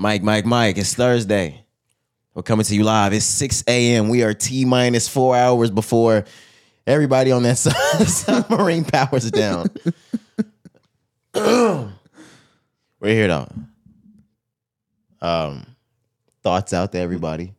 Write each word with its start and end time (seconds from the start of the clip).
Mike, 0.00 0.22
Mike, 0.22 0.46
Mike, 0.46 0.78
it's 0.78 0.94
Thursday. 0.94 1.64
We're 2.32 2.44
coming 2.44 2.64
to 2.64 2.74
you 2.74 2.84
live. 2.84 3.12
It's 3.12 3.24
6 3.24 3.64
a.m. 3.66 4.08
We 4.08 4.22
are 4.22 4.32
T 4.32 4.64
minus 4.64 5.08
four 5.08 5.36
hours 5.36 5.72
before 5.72 6.24
everybody 6.86 7.32
on 7.32 7.42
that 7.42 7.58
submarine 8.06 8.84
powers 8.84 9.28
down. 9.32 9.66
We're 11.34 11.90
here 13.02 13.26
though. 13.26 13.52
Um, 15.20 15.66
thoughts 16.44 16.72
out 16.72 16.92
to 16.92 16.98
everybody. 17.00 17.54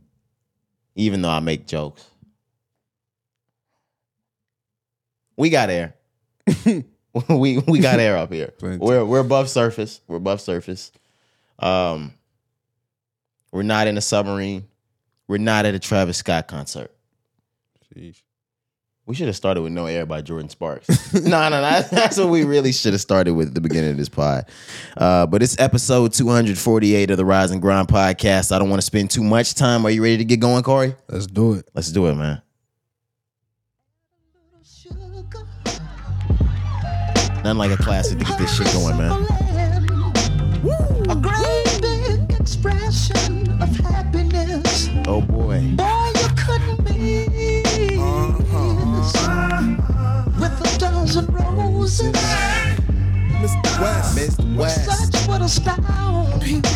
Even 0.96 1.22
though 1.22 1.30
I 1.30 1.42
make 1.42 1.68
jokes. 1.68 2.06
We 5.36 5.50
got 5.50 5.70
air. 5.70 5.96
we 7.28 7.58
we 7.58 7.80
got 7.80 8.00
air 8.00 8.16
up 8.16 8.32
here. 8.32 8.54
We're 8.62 9.04
we're 9.04 9.20
above 9.20 9.50
surface. 9.50 10.00
We're 10.08 10.18
above 10.18 10.40
surface. 10.40 10.94
Um, 11.58 12.14
we're 13.52 13.64
not 13.64 13.88
in 13.88 13.98
a 13.98 14.02
submarine. 14.02 14.68
We're 15.28 15.38
not 15.38 15.66
at 15.66 15.76
a 15.76 15.80
Travis 15.80 16.18
Scott 16.18 16.48
concert. 16.48 16.92
Sheesh. 17.96 18.22
We 19.06 19.16
should 19.16 19.26
have 19.26 19.36
started 19.36 19.64
with 19.64 19.72
No 19.72 19.88
Air 19.88 20.06
by 20.06 20.22
Jordin 20.22 20.52
Sparks. 20.52 20.88
no, 21.16 21.22
no, 21.22 21.50
no. 21.50 21.62
That's, 21.62 21.90
that's 21.90 22.18
what 22.18 22.30
we 22.30 22.44
really 22.44 22.72
should 22.72 22.94
have 22.94 23.02
started 23.02 23.34
with 23.34 23.48
at 23.48 23.54
the 23.56 23.62
beginning 23.62 23.90
of 23.90 23.98
this 23.98 24.08
pod. 24.08 24.48
Uh, 24.96 25.26
but 25.26 25.42
it's 25.42 25.60
episode 25.60 26.14
248 26.14 27.10
of 27.10 27.18
the 27.18 27.26
Rise 27.26 27.50
and 27.50 27.60
Grind 27.60 27.88
podcast. 27.88 28.52
I 28.52 28.60
don't 28.60 28.70
want 28.70 28.84
to 28.84 28.86
spend 28.86 29.10
too 29.10 29.24
much 29.24 29.56
time. 29.56 29.84
Are 29.84 29.90
you 29.90 30.04
ready 30.04 30.18
to 30.18 30.26
get 30.26 30.40
going, 30.40 30.62
Corey? 30.62 30.96
Let's 31.08 31.26
do 31.26 31.54
it. 31.54 31.68
Let's 31.74 31.92
do 31.92 32.06
it, 32.06 32.14
man. 32.14 32.44
Nothing 37.44 37.58
like 37.58 37.72
a 37.72 37.78
classic 37.78 38.20
to 38.20 38.26
get 38.26 38.38
this 38.38 38.56
shit 38.56 38.72
going, 38.74 38.98
man. 38.98 39.26
A 41.10 41.16
great 41.16 41.82
big 41.82 42.40
expression 42.40 43.16
of 43.16 43.19
happiness. 43.19 43.19
Oh 45.12 45.22
boy. 45.22 45.60
Boy, 45.76 46.12
you 46.22 46.28
couldn't 46.38 46.84
miss. 46.84 47.98
Uh-huh. 47.98 49.66
With 50.40 50.62
a 50.62 50.78
dozen 50.78 51.26
roses, 51.34 52.14
Mr. 53.42 53.82
West. 53.82 54.16
Mr. 54.16 54.56
West. 54.56 54.86
such 54.86 55.28
would 55.28 55.42
astound 55.42 56.40
people. 56.44 56.70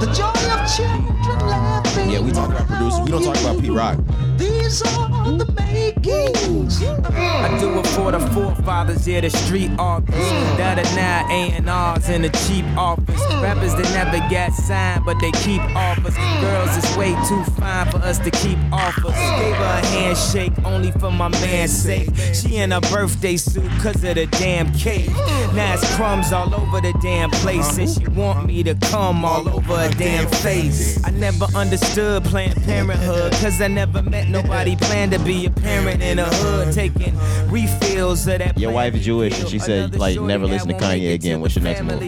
The 0.00 0.10
joy 0.12 0.40
of 0.50 0.66
children 0.74 1.38
laughing. 1.48 1.89
Yeah, 1.96 2.20
we 2.20 2.30
talk 2.30 2.50
about 2.50 2.66
producers. 2.68 3.00
We 3.00 3.10
don't 3.10 3.24
talk 3.24 3.36
about 3.40 3.60
Pete 3.60 3.72
Rock. 3.72 3.98
These 4.36 4.82
are 4.82 5.08
the 5.36 5.52
makings. 5.52 6.82
I 6.82 7.58
do 7.60 7.78
it 7.78 7.86
for 7.88 8.12
the 8.12 8.20
forefathers, 8.32 9.06
yeah, 9.06 9.20
the 9.20 9.30
street 9.30 9.70
artists. 9.78 10.30
That 10.56 10.78
are 10.78 10.94
now 10.94 11.26
A&Rs 11.28 12.08
in 12.08 12.22
the 12.22 12.30
cheap 12.46 12.64
office. 12.76 13.20
Rappers 13.42 13.74
that 13.74 13.90
never 13.92 14.18
got 14.30 14.52
signed, 14.52 15.04
but 15.04 15.18
they 15.20 15.32
keep 15.32 15.60
offers. 15.74 16.14
Girls 16.40 16.76
is 16.76 16.96
way 16.96 17.12
too 17.28 17.42
fine 17.58 17.90
for 17.90 17.98
us 17.98 18.18
to 18.20 18.30
keep 18.30 18.58
offers. 18.72 19.12
Gave 19.12 19.56
her 19.56 19.80
a 19.82 19.86
handshake 19.86 20.52
only 20.64 20.92
for 20.92 21.10
my 21.10 21.28
man's 21.28 21.72
sake. 21.72 22.08
She 22.32 22.56
in 22.56 22.72
a 22.72 22.80
birthday 22.80 23.36
suit 23.36 23.70
cause 23.82 24.02
of 24.04 24.14
the 24.14 24.26
damn 24.26 24.72
cake. 24.72 25.10
Now 25.54 25.74
it's 25.74 25.96
crumbs 25.96 26.32
all 26.32 26.54
over 26.54 26.80
the 26.80 26.94
damn 27.02 27.30
place. 27.30 27.78
And 27.78 27.90
she 27.90 28.06
want 28.08 28.46
me 28.46 28.62
to 28.62 28.74
come 28.74 29.24
all 29.24 29.48
over 29.48 29.76
her 29.76 29.90
damn 29.90 30.26
face. 30.28 31.02
I 31.04 31.10
never 31.10 31.46
understood 31.54 31.79
Planned 31.80 32.62
Parenthood 32.62 33.32
cause 33.32 33.60
I 33.60 33.66
never 33.66 34.02
met 34.02 34.28
nobody 34.28 34.76
planned 34.76 35.12
to 35.12 35.18
be 35.18 35.46
a 35.46 35.50
parent 35.50 36.02
in 36.02 36.18
a 36.18 36.24
hood 36.24 36.72
taking 36.72 37.16
refills 37.48 38.26
of 38.28 38.38
that. 38.38 38.56
Your 38.58 38.70
wife 38.72 38.94
is 38.94 39.04
Jewish, 39.04 39.38
and 39.40 39.48
she 39.48 39.58
said, 39.58 39.98
like, 39.98 40.20
never 40.20 40.46
listen 40.46 40.68
to 40.68 40.74
Kanye 40.74 41.14
again. 41.14 41.40
What's 41.40 41.56
your 41.56 41.64
next 41.64 41.82
move? 41.82 41.98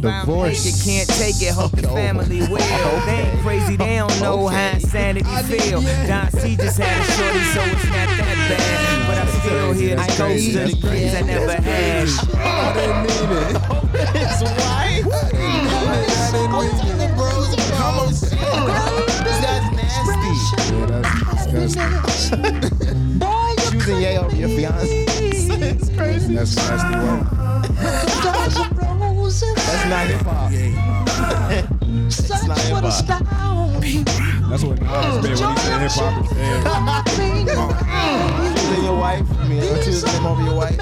Divorce. 0.00 0.64
You 0.64 0.92
can't 0.92 1.08
take 1.08 1.42
it, 1.42 1.52
hope 1.52 1.72
the 1.72 1.88
family 1.88 2.40
will. 2.42 2.58
They 3.06 3.26
ain't 3.26 3.40
crazy, 3.40 3.76
they 3.76 3.96
don't 3.96 4.20
know 4.20 4.46
how 4.46 4.70
insanity 4.74 5.22
feel. 5.44 5.80
Don 6.06 6.30
C 6.30 6.56
just 6.56 6.78
had 6.78 7.00
a 7.00 7.04
shorty, 7.12 7.44
so 7.52 7.60
it's 7.62 7.84
not 7.84 8.08
that 8.18 8.56
bad. 8.56 9.08
But 9.08 9.18
I'm 9.18 9.28
still 9.40 9.72
here 9.72 9.96
to 9.96 10.06
toast 10.16 10.52
to 10.52 10.58
the 10.58 10.88
kids 10.88 11.14
I 11.14 11.20
never 11.22 11.52
had. 11.60 12.08
I 12.36 12.72
didn't 12.74 13.02
mean 13.02 13.30
it. 13.42 13.56
His 14.16 14.42
wife? 14.42 14.88
That's 16.30 16.97
that's 21.52 21.74
disgusting. 21.74 22.42
Boy, 23.18 23.54
you 23.58 23.70
Choosing 23.70 24.00
Ye 24.02 24.18
over 24.18 24.36
your 24.36 24.48
fiance. 24.48 25.04
it's 25.08 25.88
crazy. 25.96 26.34
That's 26.34 26.56
nasty 26.56 26.98
work. 26.98 27.30
with 27.68 27.80
a 27.80 28.22
dozen 28.22 28.76
roses, 28.76 29.54
That's 29.54 29.86
not 29.88 30.06
hip 30.06 30.22
hop. 30.22 30.50
such 32.10 32.48
not 32.48 32.58
would 32.72 33.84
hip-hop. 33.84 34.24
Astound 34.48 34.48
people. 34.48 34.48
That's 34.48 34.64
what 34.64 34.80
Nas 34.80 35.22
meant 35.22 35.22
when 35.22 35.32
he 35.52 35.58
said 35.58 35.80
hip 35.80 35.90
hop 35.92 36.24
is 36.24 36.30
dead. 36.30 36.64
Choosing 38.58 38.84
your 38.84 38.96
wife. 38.98 39.24
I 39.38 39.48
mean, 39.48 39.62
or 39.62 39.82
choosing 39.82 40.10
him 40.10 40.26
over 40.26 40.42
your 40.42 40.56
wife. 40.56 40.76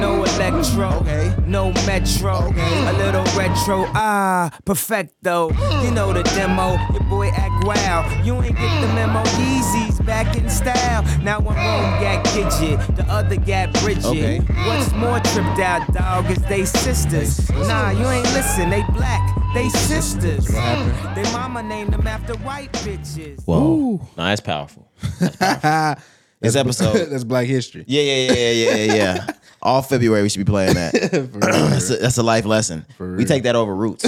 No 0.00 0.24
electro, 0.24 0.88
Okay. 1.00 1.34
no 1.46 1.72
metro, 1.86 2.36
a 2.38 2.92
little 2.98 3.24
retro, 3.36 3.84
ah, 3.94 4.50
perfecto. 4.64 5.50
You 5.82 5.90
know 5.90 6.12
the 6.12 6.22
demo, 6.22 6.76
your 6.92 7.02
boy 7.04 7.28
act 7.28 7.64
wild. 7.64 8.06
You 8.24 8.40
ain't 8.42 8.56
get 8.56 8.80
the 8.80 8.88
memo, 8.94 9.22
Yeezys 9.38 10.04
back 10.04 10.36
in 10.36 10.48
style. 10.48 11.02
Now 11.22 11.40
one 11.40 11.56
room 11.56 12.00
got 12.00 12.24
Gidget, 12.26 12.96
the 12.96 13.04
other 13.10 13.36
got 13.36 13.72
Bridget. 13.82 14.04
Okay. 14.06 14.38
What's 14.66 14.92
more 14.92 15.20
tripped 15.20 15.60
out, 15.60 15.92
dog, 15.92 16.30
is 16.30 16.38
they 16.44 16.64
sisters. 16.64 17.50
Nah, 17.50 17.90
you 17.90 18.06
ain't 18.06 18.24
listen, 18.34 18.70
they 18.70 18.82
black, 18.94 19.22
they 19.54 19.68
sisters. 19.68 20.46
They 20.46 21.22
mama 21.32 21.62
named 21.62 21.92
them 21.92 22.06
after 22.06 22.34
white 22.38 22.72
bitches. 22.72 23.44
Whoa. 23.44 24.00
No, 24.16 24.24
that's 24.24 24.40
powerful. 24.40 24.90
This 26.40 26.54
episode. 26.54 27.06
That's 27.10 27.24
Black 27.24 27.46
History. 27.46 27.84
Yeah, 27.88 28.02
yeah, 28.02 28.32
yeah, 28.32 28.50
yeah, 28.52 28.74
yeah, 28.74 28.94
yeah. 28.94 29.26
All 29.62 29.82
February 29.82 30.22
we 30.22 30.28
should 30.28 30.46
be 30.46 30.50
playing 30.50 30.74
that. 30.74 30.92
that's, 31.40 31.90
a, 31.90 31.96
that's 31.96 32.18
a 32.18 32.22
life 32.22 32.44
lesson. 32.44 32.86
We 33.00 33.24
take 33.24 33.42
that 33.42 33.56
over 33.56 33.74
roots. 33.74 34.04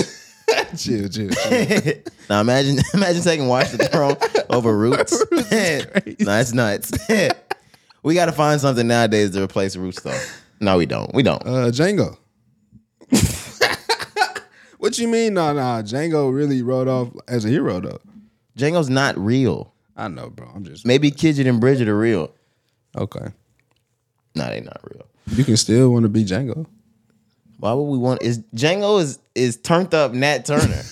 chill, 0.79 1.09
chill, 1.09 1.31
chill. 1.31 1.95
now 2.29 2.41
imagine 2.41 2.79
imagine 2.95 3.23
taking 3.23 3.49
Watch 3.49 3.73
the 3.73 3.89
Throne 3.89 4.17
over 4.49 4.77
roots. 4.79 5.13
no, 6.21 6.25
that's 6.25 6.53
nuts. 6.53 6.93
we 8.05 8.15
got 8.15 8.27
to 8.27 8.33
find 8.33 8.61
something 8.61 8.87
nowadays 8.87 9.31
to 9.31 9.43
replace 9.43 9.75
roots 9.75 10.01
though. 10.03 10.21
No, 10.61 10.77
we 10.77 10.87
don't. 10.87 11.13
We 11.13 11.25
don't. 11.25 11.43
Uh, 11.45 11.71
Django. 11.73 12.17
What 14.81 14.99
you 14.99 15.09
mean? 15.09 15.35
No, 15.35 15.53
no. 15.53 15.61
Django 15.61 16.35
really 16.35 16.63
wrote 16.63 16.89
off 16.89 17.11
as 17.29 17.45
a 17.45 17.49
hero, 17.49 17.81
though. 17.81 18.01
Django's 18.59 18.89
not 18.89 19.17
real. 19.19 19.75
I 19.95 20.09
know, 20.09 20.31
bro. 20.31 20.51
I'm 20.55 20.65
just 20.65 20.87
Maybe 20.87 21.11
Gidget 21.11 21.47
and 21.47 21.61
Bridget 21.61 21.87
are 21.87 21.99
real. 21.99 22.33
okay. 22.97 23.27
No, 24.35 24.47
they 24.47 24.63
not 24.63 24.81
real. 24.91 25.05
You 25.27 25.45
can 25.45 25.59
still 25.59 25.91
want 25.91 26.05
to 26.05 26.09
be 26.09 26.25
Django. 26.25 26.65
Why 27.59 27.75
would 27.75 27.85
we 27.85 27.99
want? 27.99 28.23
Is 28.23 28.39
Django 28.57 29.03
is 29.03 29.19
is 29.35 29.59
turned 29.59 29.93
up 29.93 30.15
Nat 30.15 30.47
Turner? 30.47 30.63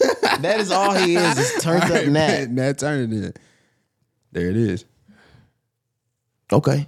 that 0.40 0.60
is 0.60 0.70
all 0.70 0.92
he 0.92 1.16
is. 1.16 1.38
Is 1.38 1.62
turned 1.62 1.84
up 1.84 2.04
Nat. 2.08 2.50
Nat 2.50 2.78
Turner 2.78 3.06
did. 3.06 3.38
There 4.32 4.50
it 4.50 4.56
is. 4.56 4.84
Okay. 6.52 6.86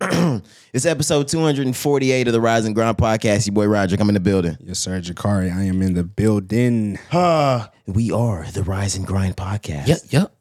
it's 0.72 0.86
episode 0.86 1.28
248 1.28 2.26
of 2.26 2.32
the 2.32 2.40
Rise 2.40 2.64
and 2.64 2.74
Grind 2.74 2.98
podcast. 2.98 3.46
Your 3.46 3.54
boy 3.54 3.66
Roger, 3.66 3.96
I'm 3.98 4.08
in 4.08 4.14
the 4.14 4.20
building. 4.20 4.56
Yes, 4.60 4.80
sir, 4.80 5.00
Jakari. 5.00 5.54
I 5.54 5.62
am 5.64 5.80
in 5.82 5.94
the 5.94 6.02
building. 6.02 6.98
Uh, 7.12 7.68
we 7.86 8.10
are 8.10 8.44
the 8.52 8.64
Rise 8.64 8.96
and 8.96 9.06
Grind 9.06 9.36
podcast. 9.36 9.86
yep. 9.86 9.98
yep. 10.10 10.34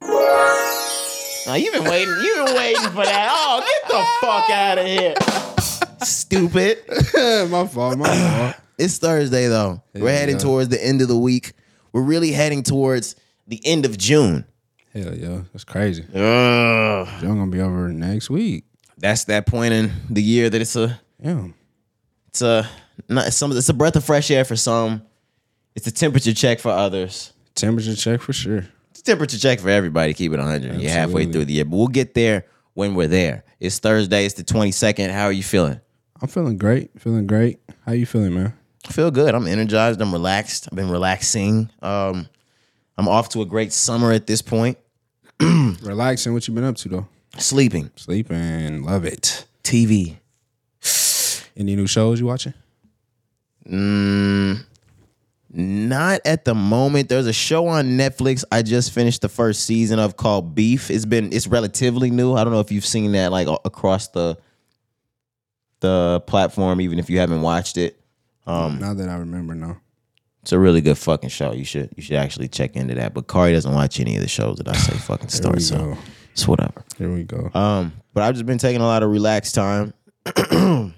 Now 1.45 1.55
you've 1.55 1.73
been 1.73 1.83
waiting. 1.83 2.15
You've 2.23 2.45
been 2.47 2.55
waiting 2.55 2.83
for 2.83 3.03
that. 3.03 3.29
Oh, 3.31 3.59
get 3.59 3.91
the 3.91 4.05
fuck 4.21 4.49
out 4.49 4.77
of 4.79 4.85
here. 4.87 5.13
Stupid. 6.03 6.79
my 7.51 7.67
fault. 7.67 7.97
My 7.97 8.07
fault. 8.07 8.55
It's 8.79 8.97
Thursday 8.97 9.47
though. 9.47 9.83
We're 9.93 10.09
heading 10.09 10.37
yeah. 10.37 10.41
towards 10.41 10.69
the 10.69 10.83
end 10.83 11.03
of 11.03 11.07
the 11.07 11.17
week. 11.17 11.53
We're 11.91 12.01
really 12.01 12.31
heading 12.31 12.63
towards 12.63 13.15
the 13.45 13.61
end 13.63 13.85
of 13.85 13.99
June. 13.99 14.45
Hell 14.93 15.15
yeah, 15.15 15.41
that's 15.53 15.63
crazy. 15.63 16.03
Ugh. 16.09 16.17
Y'all 17.21 17.35
gonna 17.35 17.51
be 17.51 17.61
over 17.61 17.89
next 17.89 18.31
week. 18.31 18.65
That's 19.03 19.25
that 19.25 19.45
point 19.45 19.73
in 19.73 19.91
the 20.09 20.23
year 20.23 20.49
that 20.49 20.61
it's 20.61 20.77
a 20.77 20.97
Yeah. 21.21 21.47
it's 22.29 22.41
a 22.41 22.65
not 23.09 23.33
some 23.33 23.51
it's 23.51 23.67
a 23.67 23.73
breath 23.73 23.97
of 23.97 24.05
fresh 24.05 24.31
air 24.31 24.45
for 24.45 24.55
some. 24.55 25.01
It's 25.75 25.85
a 25.87 25.91
temperature 25.91 26.33
check 26.33 26.59
for 26.61 26.71
others. 26.71 27.33
Temperature 27.53 27.95
check 27.95 28.21
for 28.21 28.31
sure. 28.31 28.65
It's 28.91 29.01
a 29.01 29.03
temperature 29.03 29.37
check 29.37 29.59
for 29.59 29.67
everybody. 29.67 30.13
Keep 30.13 30.31
it 30.31 30.37
100. 30.39 30.79
You're 30.79 30.89
halfway 30.89 31.25
through 31.25 31.43
the 31.45 31.53
year, 31.53 31.65
but 31.65 31.75
we'll 31.75 31.87
get 31.89 32.13
there 32.13 32.45
when 32.75 32.95
we're 32.95 33.09
there. 33.09 33.43
It's 33.59 33.77
Thursday. 33.77 34.25
It's 34.25 34.35
the 34.35 34.43
22nd. 34.45 35.11
How 35.11 35.25
are 35.25 35.33
you 35.33 35.43
feeling? 35.43 35.81
I'm 36.21 36.29
feeling 36.29 36.57
great. 36.57 36.89
Feeling 36.97 37.27
great. 37.27 37.59
How 37.85 37.91
you 37.91 38.05
feeling, 38.05 38.33
man? 38.33 38.53
I 38.87 38.91
feel 38.93 39.11
good. 39.11 39.35
I'm 39.35 39.47
energized. 39.47 39.99
I'm 39.99 40.13
relaxed. 40.13 40.69
I've 40.71 40.77
been 40.77 40.89
relaxing. 40.89 41.69
Um, 41.81 42.29
I'm 42.97 43.09
off 43.09 43.27
to 43.29 43.41
a 43.41 43.45
great 43.45 43.73
summer 43.73 44.13
at 44.13 44.27
this 44.27 44.41
point. 44.41 44.77
Relaxing. 45.41 46.31
What 46.31 46.47
you 46.47 46.53
been 46.53 46.63
up 46.63 46.77
to 46.77 46.89
though? 46.89 47.07
Sleeping, 47.37 47.89
Sleeping. 47.95 48.83
Love 48.83 49.05
it. 49.05 49.45
TV. 49.63 50.17
Any 51.57 51.75
new 51.75 51.87
shows 51.87 52.19
you 52.19 52.25
watching? 52.27 52.53
Mm, 53.67 54.63
Not 55.51 56.21
at 56.25 56.45
the 56.45 56.53
moment. 56.53 57.09
There's 57.09 57.27
a 57.27 57.33
show 57.33 57.67
on 57.67 57.89
Netflix 57.97 58.43
I 58.51 58.61
just 58.61 58.91
finished 58.91 59.21
the 59.21 59.29
first 59.29 59.65
season 59.65 59.99
of 59.99 60.17
called 60.17 60.53
Beef. 60.55 60.91
It's 60.91 61.05
been 61.05 61.31
it's 61.33 61.47
relatively 61.47 62.11
new. 62.11 62.33
I 62.33 62.43
don't 62.43 62.53
know 62.53 62.59
if 62.59 62.71
you've 62.71 62.85
seen 62.85 63.11
that 63.13 63.31
like 63.31 63.47
across 63.65 64.09
the 64.09 64.37
the 65.79 66.21
platform, 66.27 66.81
even 66.81 66.97
if 66.99 67.09
you 67.09 67.19
haven't 67.19 67.41
watched 67.41 67.77
it. 67.77 67.99
Um, 68.45 68.79
Now 68.79 68.93
that 68.93 69.09
I 69.09 69.15
remember, 69.15 69.53
no. 69.55 69.77
it's 70.41 70.51
a 70.51 70.59
really 70.59 70.81
good 70.81 70.97
fucking 70.97 71.29
show. 71.29 71.53
You 71.53 71.65
should 71.65 71.91
you 71.95 72.03
should 72.03 72.15
actually 72.17 72.47
check 72.47 72.75
into 72.75 72.95
that. 72.95 73.13
But 73.13 73.27
Kari 73.27 73.53
doesn't 73.53 73.73
watch 73.73 73.99
any 73.99 74.15
of 74.15 74.21
the 74.21 74.27
shows 74.27 74.57
that 74.57 74.67
I 74.67 74.73
say 74.73 74.97
fucking 74.97 75.29
start, 75.29 75.61
so. 75.61 75.97
It's 76.33 76.47
whatever. 76.47 76.83
Here 76.97 77.13
we 77.13 77.23
go. 77.23 77.49
Um, 77.53 77.93
but 78.13 78.23
I've 78.23 78.33
just 78.33 78.45
been 78.45 78.57
taking 78.57 78.81
a 78.81 78.85
lot 78.85 79.03
of 79.03 79.09
relaxed 79.09 79.55
time. 79.55 79.93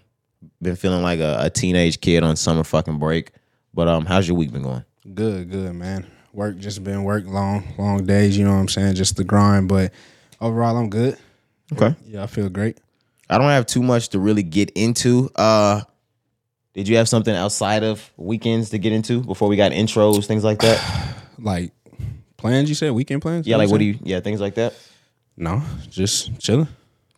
been 0.62 0.76
feeling 0.76 1.04
like 1.04 1.20
a, 1.20 1.38
a 1.42 1.50
teenage 1.50 2.02
kid 2.02 2.24
on 2.24 2.36
summer 2.36 2.64
fucking 2.64 2.98
break. 2.98 3.32
But 3.74 3.88
um, 3.88 4.06
how's 4.06 4.28
your 4.28 4.38
week 4.38 4.52
been 4.52 4.64
going? 4.64 4.86
Good, 5.14 5.52
good, 5.52 5.74
man. 5.76 6.08
Work 6.34 6.58
just 6.58 6.84
been 6.84 7.04
work 7.04 7.26
long, 7.26 7.76
long 7.78 8.06
days. 8.06 8.38
You 8.38 8.46
know 8.46 8.54
what 8.54 8.60
I'm 8.60 8.68
saying? 8.70 8.96
Just 8.96 9.18
the 9.18 9.24
grind, 9.24 9.68
but 9.68 9.94
overall, 10.42 10.78
I'm 10.78 10.90
good. 10.90 11.18
Okay. 11.74 11.96
Yeah, 12.08 12.24
I 12.24 12.28
feel 12.28 12.50
great. 12.50 12.78
I 13.30 13.38
don't 13.38 13.50
have 13.50 13.66
too 13.66 13.84
much 13.84 14.10
to 14.10 14.20
really 14.20 14.44
get 14.44 14.70
into. 14.72 15.30
Uh, 15.36 15.81
did 16.74 16.88
you 16.88 16.98
have 16.98 17.10
something 17.10 17.34
outside 17.34 17.84
of 17.84 18.12
weekends 18.18 18.70
to 18.72 18.78
get 18.78 18.92
into 18.92 19.22
before 19.22 19.48
we 19.48 19.56
got 19.56 19.72
intros, 19.72 20.26
things 20.26 20.44
like 20.44 20.60
that? 20.60 21.14
Like 21.38 21.74
plans, 22.38 22.70
you 22.70 22.76
said 22.76 22.94
weekend 22.94 23.22
plans? 23.22 23.46
Yeah, 23.46 23.58
like 23.58 23.70
what 23.70 23.80
do 23.80 23.84
you? 23.84 24.00
Yeah, 24.02 24.22
things 24.22 24.40
like 24.40 24.56
that. 24.56 24.74
No, 25.38 25.62
just 25.90 26.40
chilling. 26.40 26.68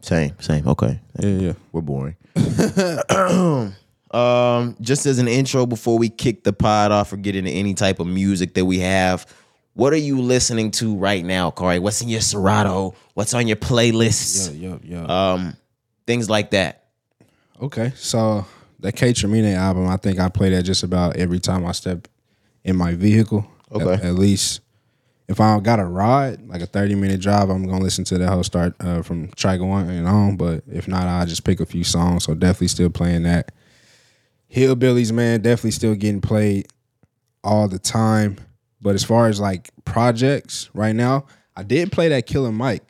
Same, 0.02 0.34
same. 0.40 0.68
Okay, 0.68 1.00
Yeah, 1.19 1.30
yeah. 1.30 1.54
we're 1.72 1.81
boring. 1.81 2.16
um, 4.12 4.75
just 4.80 5.06
as 5.06 5.19
an 5.19 5.28
intro 5.28 5.66
before 5.66 5.98
we 5.98 6.10
kick 6.10 6.44
the 6.44 6.54
pod 6.54 6.92
off 6.92 7.12
or 7.14 7.18
get 7.18 7.36
into 7.36 7.52
any 7.52 7.74
type 7.74 8.00
of 8.00 8.08
music 8.08 8.54
that 8.56 8.66
we 8.66 8.80
have, 8.80 9.25
what 9.74 9.94
are 9.94 9.98
you 9.98 10.22
listening 10.22 10.72
to 10.72 10.96
right 10.96 11.24
now, 11.24 11.52
Corey? 11.52 11.80
What's 11.80 12.02
in 12.02 12.10
your 12.10 12.22
Serato? 12.22 12.96
What's 13.14 13.34
on 13.34 13.48
your 13.48 13.58
playlists? 13.58 14.60
Yeah, 14.60 14.78
yeah, 14.84 15.04
yeah. 15.06 15.31
Um, 15.34 15.58
things 16.06 16.30
like 16.30 16.52
that. 16.52 16.86
Okay, 17.62 17.92
so 17.96 18.46
the 18.80 18.92
K 18.92 19.13
Tremine 19.13 19.54
album, 19.56 19.88
I 19.88 19.98
think 19.98 20.20
I 20.20 20.30
play 20.30 20.50
that 20.52 20.63
just 20.63 20.84
about 20.84 21.16
every 21.18 21.40
time 21.40 21.66
I 21.66 21.72
step 21.72 22.08
in 22.63 22.75
my 22.75 22.94
vehicle. 22.94 23.46
Okay. 23.72 23.94
At, 23.94 24.04
at 24.06 24.13
least 24.16 24.62
if 25.27 25.41
I 25.41 25.59
got 25.59 25.79
a 25.79 25.85
ride, 25.85 26.47
like 26.47 26.62
a 26.62 26.65
30 26.65 26.95
minute 26.95 27.19
drive, 27.19 27.50
I'm 27.50 27.65
gonna 27.68 27.83
listen 27.83 28.06
to 28.06 28.18
the 28.18 28.27
whole 28.27 28.44
start 28.44 28.75
uh, 28.79 29.01
from 29.01 29.29
track 29.29 29.59
one 29.59 29.89
and 29.89 30.07
on. 30.07 30.38
But 30.38 30.63
if 30.71 30.88
not, 30.88 31.07
I'll 31.07 31.25
just 31.25 31.44
pick 31.44 31.59
a 31.59 31.65
few 31.65 31.83
songs. 31.83 32.24
So 32.24 32.33
definitely 32.33 32.69
still 32.69 32.89
playing 32.89 33.24
that. 33.24 33.51
Hillbillies, 34.53 35.12
man, 35.12 35.41
definitely 35.41 35.71
still 35.71 35.95
getting 35.95 36.21
played 36.21 36.68
all 37.44 37.68
the 37.68 37.79
time. 37.79 38.38
But 38.81 38.95
as 38.95 39.03
far 39.03 39.27
as 39.27 39.39
like 39.39 39.69
projects 39.83 40.69
right 40.74 40.95
now, 40.95 41.25
I 41.56 41.63
did 41.63 41.91
play 41.91 42.07
that 42.09 42.25
Killer 42.25 42.51
Mike. 42.51 42.83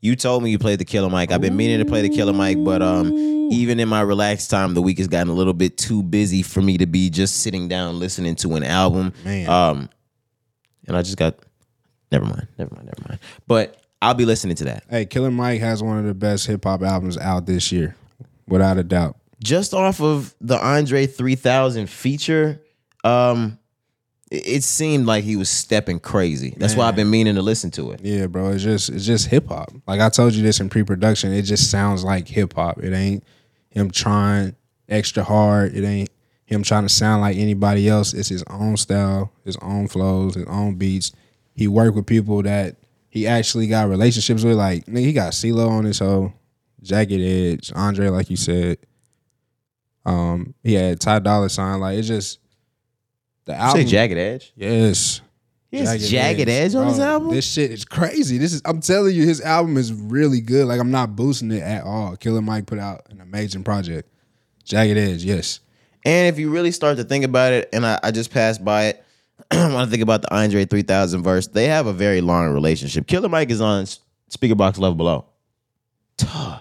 You 0.00 0.16
told 0.16 0.42
me 0.42 0.50
you 0.50 0.58
played 0.58 0.78
the 0.80 0.84
Killer 0.84 1.10
Mike. 1.10 1.30
I've 1.30 1.42
been 1.42 1.56
meaning 1.56 1.78
to 1.78 1.84
play 1.84 2.00
the 2.00 2.08
Killer 2.08 2.32
Mike, 2.32 2.56
but 2.64 2.80
um, 2.80 3.12
even 3.52 3.78
in 3.78 3.86
my 3.86 4.00
relaxed 4.00 4.48
time, 4.48 4.72
the 4.72 4.80
week 4.80 4.96
has 4.96 5.08
gotten 5.08 5.28
a 5.28 5.34
little 5.34 5.52
bit 5.52 5.76
too 5.76 6.02
busy 6.02 6.42
for 6.42 6.62
me 6.62 6.78
to 6.78 6.86
be 6.86 7.10
just 7.10 7.42
sitting 7.42 7.68
down 7.68 7.98
listening 7.98 8.34
to 8.36 8.54
an 8.54 8.64
album. 8.64 9.12
Man. 9.24 9.48
Um, 9.48 9.90
and 10.86 10.96
I 10.96 11.02
just 11.02 11.18
got. 11.18 11.38
Never 12.10 12.24
mind. 12.24 12.48
Never 12.58 12.74
mind. 12.74 12.86
Never 12.86 13.08
mind. 13.08 13.20
But 13.46 13.80
I'll 14.02 14.14
be 14.14 14.24
listening 14.24 14.56
to 14.56 14.64
that. 14.64 14.84
Hey, 14.88 15.06
Killer 15.06 15.30
Mike 15.30 15.60
has 15.60 15.82
one 15.82 15.98
of 15.98 16.04
the 16.04 16.14
best 16.14 16.46
hip 16.46 16.64
hop 16.64 16.82
albums 16.82 17.18
out 17.18 17.46
this 17.46 17.70
year, 17.70 17.96
without 18.46 18.78
a 18.78 18.82
doubt. 18.82 19.16
Just 19.42 19.72
off 19.74 20.00
of 20.00 20.34
the 20.40 20.58
Andre 20.58 21.06
3000 21.06 21.88
feature, 21.88 22.60
um, 23.04 23.58
it, 24.30 24.46
it 24.46 24.62
seemed 24.62 25.06
like 25.06 25.24
he 25.24 25.36
was 25.36 25.48
stepping 25.48 26.00
crazy. 26.00 26.54
That's 26.56 26.74
why 26.74 26.86
I've 26.86 26.96
been 26.96 27.10
meaning 27.10 27.34
to 27.36 27.42
listen 27.42 27.70
to 27.72 27.92
it. 27.92 28.00
Yeah, 28.02 28.26
bro. 28.26 28.50
It's 28.50 28.62
just 28.62 28.88
it's 28.90 29.06
just 29.06 29.28
hip 29.28 29.48
hop. 29.48 29.72
Like 29.86 30.00
I 30.00 30.08
told 30.08 30.34
you 30.34 30.42
this 30.42 30.60
in 30.60 30.68
pre-production, 30.68 31.32
it 31.32 31.42
just 31.42 31.70
sounds 31.70 32.04
like 32.04 32.28
hip 32.28 32.54
hop. 32.54 32.82
It 32.82 32.92
ain't 32.92 33.24
him 33.70 33.90
trying 33.90 34.56
extra 34.88 35.24
hard. 35.24 35.74
It 35.74 35.84
ain't 35.84 36.10
him 36.44 36.62
trying 36.62 36.82
to 36.82 36.88
sound 36.88 37.22
like 37.22 37.36
anybody 37.36 37.88
else. 37.88 38.12
It's 38.12 38.28
his 38.28 38.44
own 38.48 38.76
style, 38.76 39.32
his 39.44 39.56
own 39.58 39.88
flows, 39.88 40.34
his 40.34 40.46
own 40.46 40.74
beats. 40.74 41.12
He 41.54 41.66
worked 41.68 41.96
with 41.96 42.06
people 42.06 42.42
that 42.42 42.76
he 43.08 43.26
actually 43.26 43.66
got 43.66 43.88
relationships 43.88 44.44
with. 44.44 44.56
Like 44.56 44.86
nigga, 44.86 45.00
he 45.04 45.12
got 45.12 45.32
CeeLo 45.32 45.68
on 45.68 45.84
his 45.84 45.98
whole 45.98 46.32
Jagged 46.82 47.20
Edge, 47.20 47.72
Andre, 47.74 48.08
like 48.08 48.30
you 48.30 48.36
said. 48.36 48.78
Um, 50.06 50.54
he 50.62 50.74
had 50.74 51.00
Ty 51.00 51.18
Dolla 51.20 51.50
Sign. 51.50 51.80
Like 51.80 51.98
it's 51.98 52.08
just 52.08 52.38
the 53.44 53.52
You 53.52 53.58
album. 53.58 53.82
say 53.82 53.88
Jagged 53.88 54.16
Edge? 54.18 54.52
Yes. 54.56 55.20
He 55.70 55.78
has 55.78 56.10
Jagged, 56.10 56.48
Edge, 56.48 56.74
on 56.74 56.88
his 56.88 56.98
album? 56.98 57.30
This 57.30 57.48
shit 57.48 57.70
is 57.70 57.84
crazy. 57.84 58.38
This 58.38 58.52
is 58.52 58.60
I'm 58.64 58.80
telling 58.80 59.14
you, 59.14 59.24
his 59.24 59.40
album 59.40 59.76
is 59.76 59.92
really 59.92 60.40
good. 60.40 60.66
Like 60.66 60.80
I'm 60.80 60.90
not 60.90 61.14
boosting 61.14 61.52
it 61.52 61.62
at 61.62 61.84
all. 61.84 62.16
Killer 62.16 62.42
Mike 62.42 62.66
put 62.66 62.80
out 62.80 63.02
an 63.10 63.20
amazing 63.20 63.62
project. 63.62 64.08
Jagged 64.64 64.98
Edge, 64.98 65.22
yes. 65.24 65.60
And 66.04 66.26
if 66.32 66.40
you 66.40 66.50
really 66.50 66.72
start 66.72 66.96
to 66.96 67.04
think 67.04 67.24
about 67.24 67.52
it, 67.52 67.68
and 67.72 67.86
I, 67.86 68.00
I 68.02 68.10
just 68.10 68.32
passed 68.32 68.64
by 68.64 68.86
it, 68.86 69.04
when 69.52 69.74
I 69.74 69.86
think 69.86 70.02
about 70.02 70.22
the 70.22 70.32
Andre 70.34 70.64
3000 70.64 71.22
verse, 71.24 71.48
they 71.48 71.66
have 71.66 71.86
a 71.86 71.92
very 71.92 72.20
long 72.20 72.52
relationship. 72.52 73.06
Killer 73.08 73.28
Mike 73.28 73.50
is 73.50 73.60
on 73.60 73.86
Speaker 74.28 74.54
Box 74.54 74.78
Love 74.78 74.96
Below. 74.96 75.26
Tuh. 76.16 76.60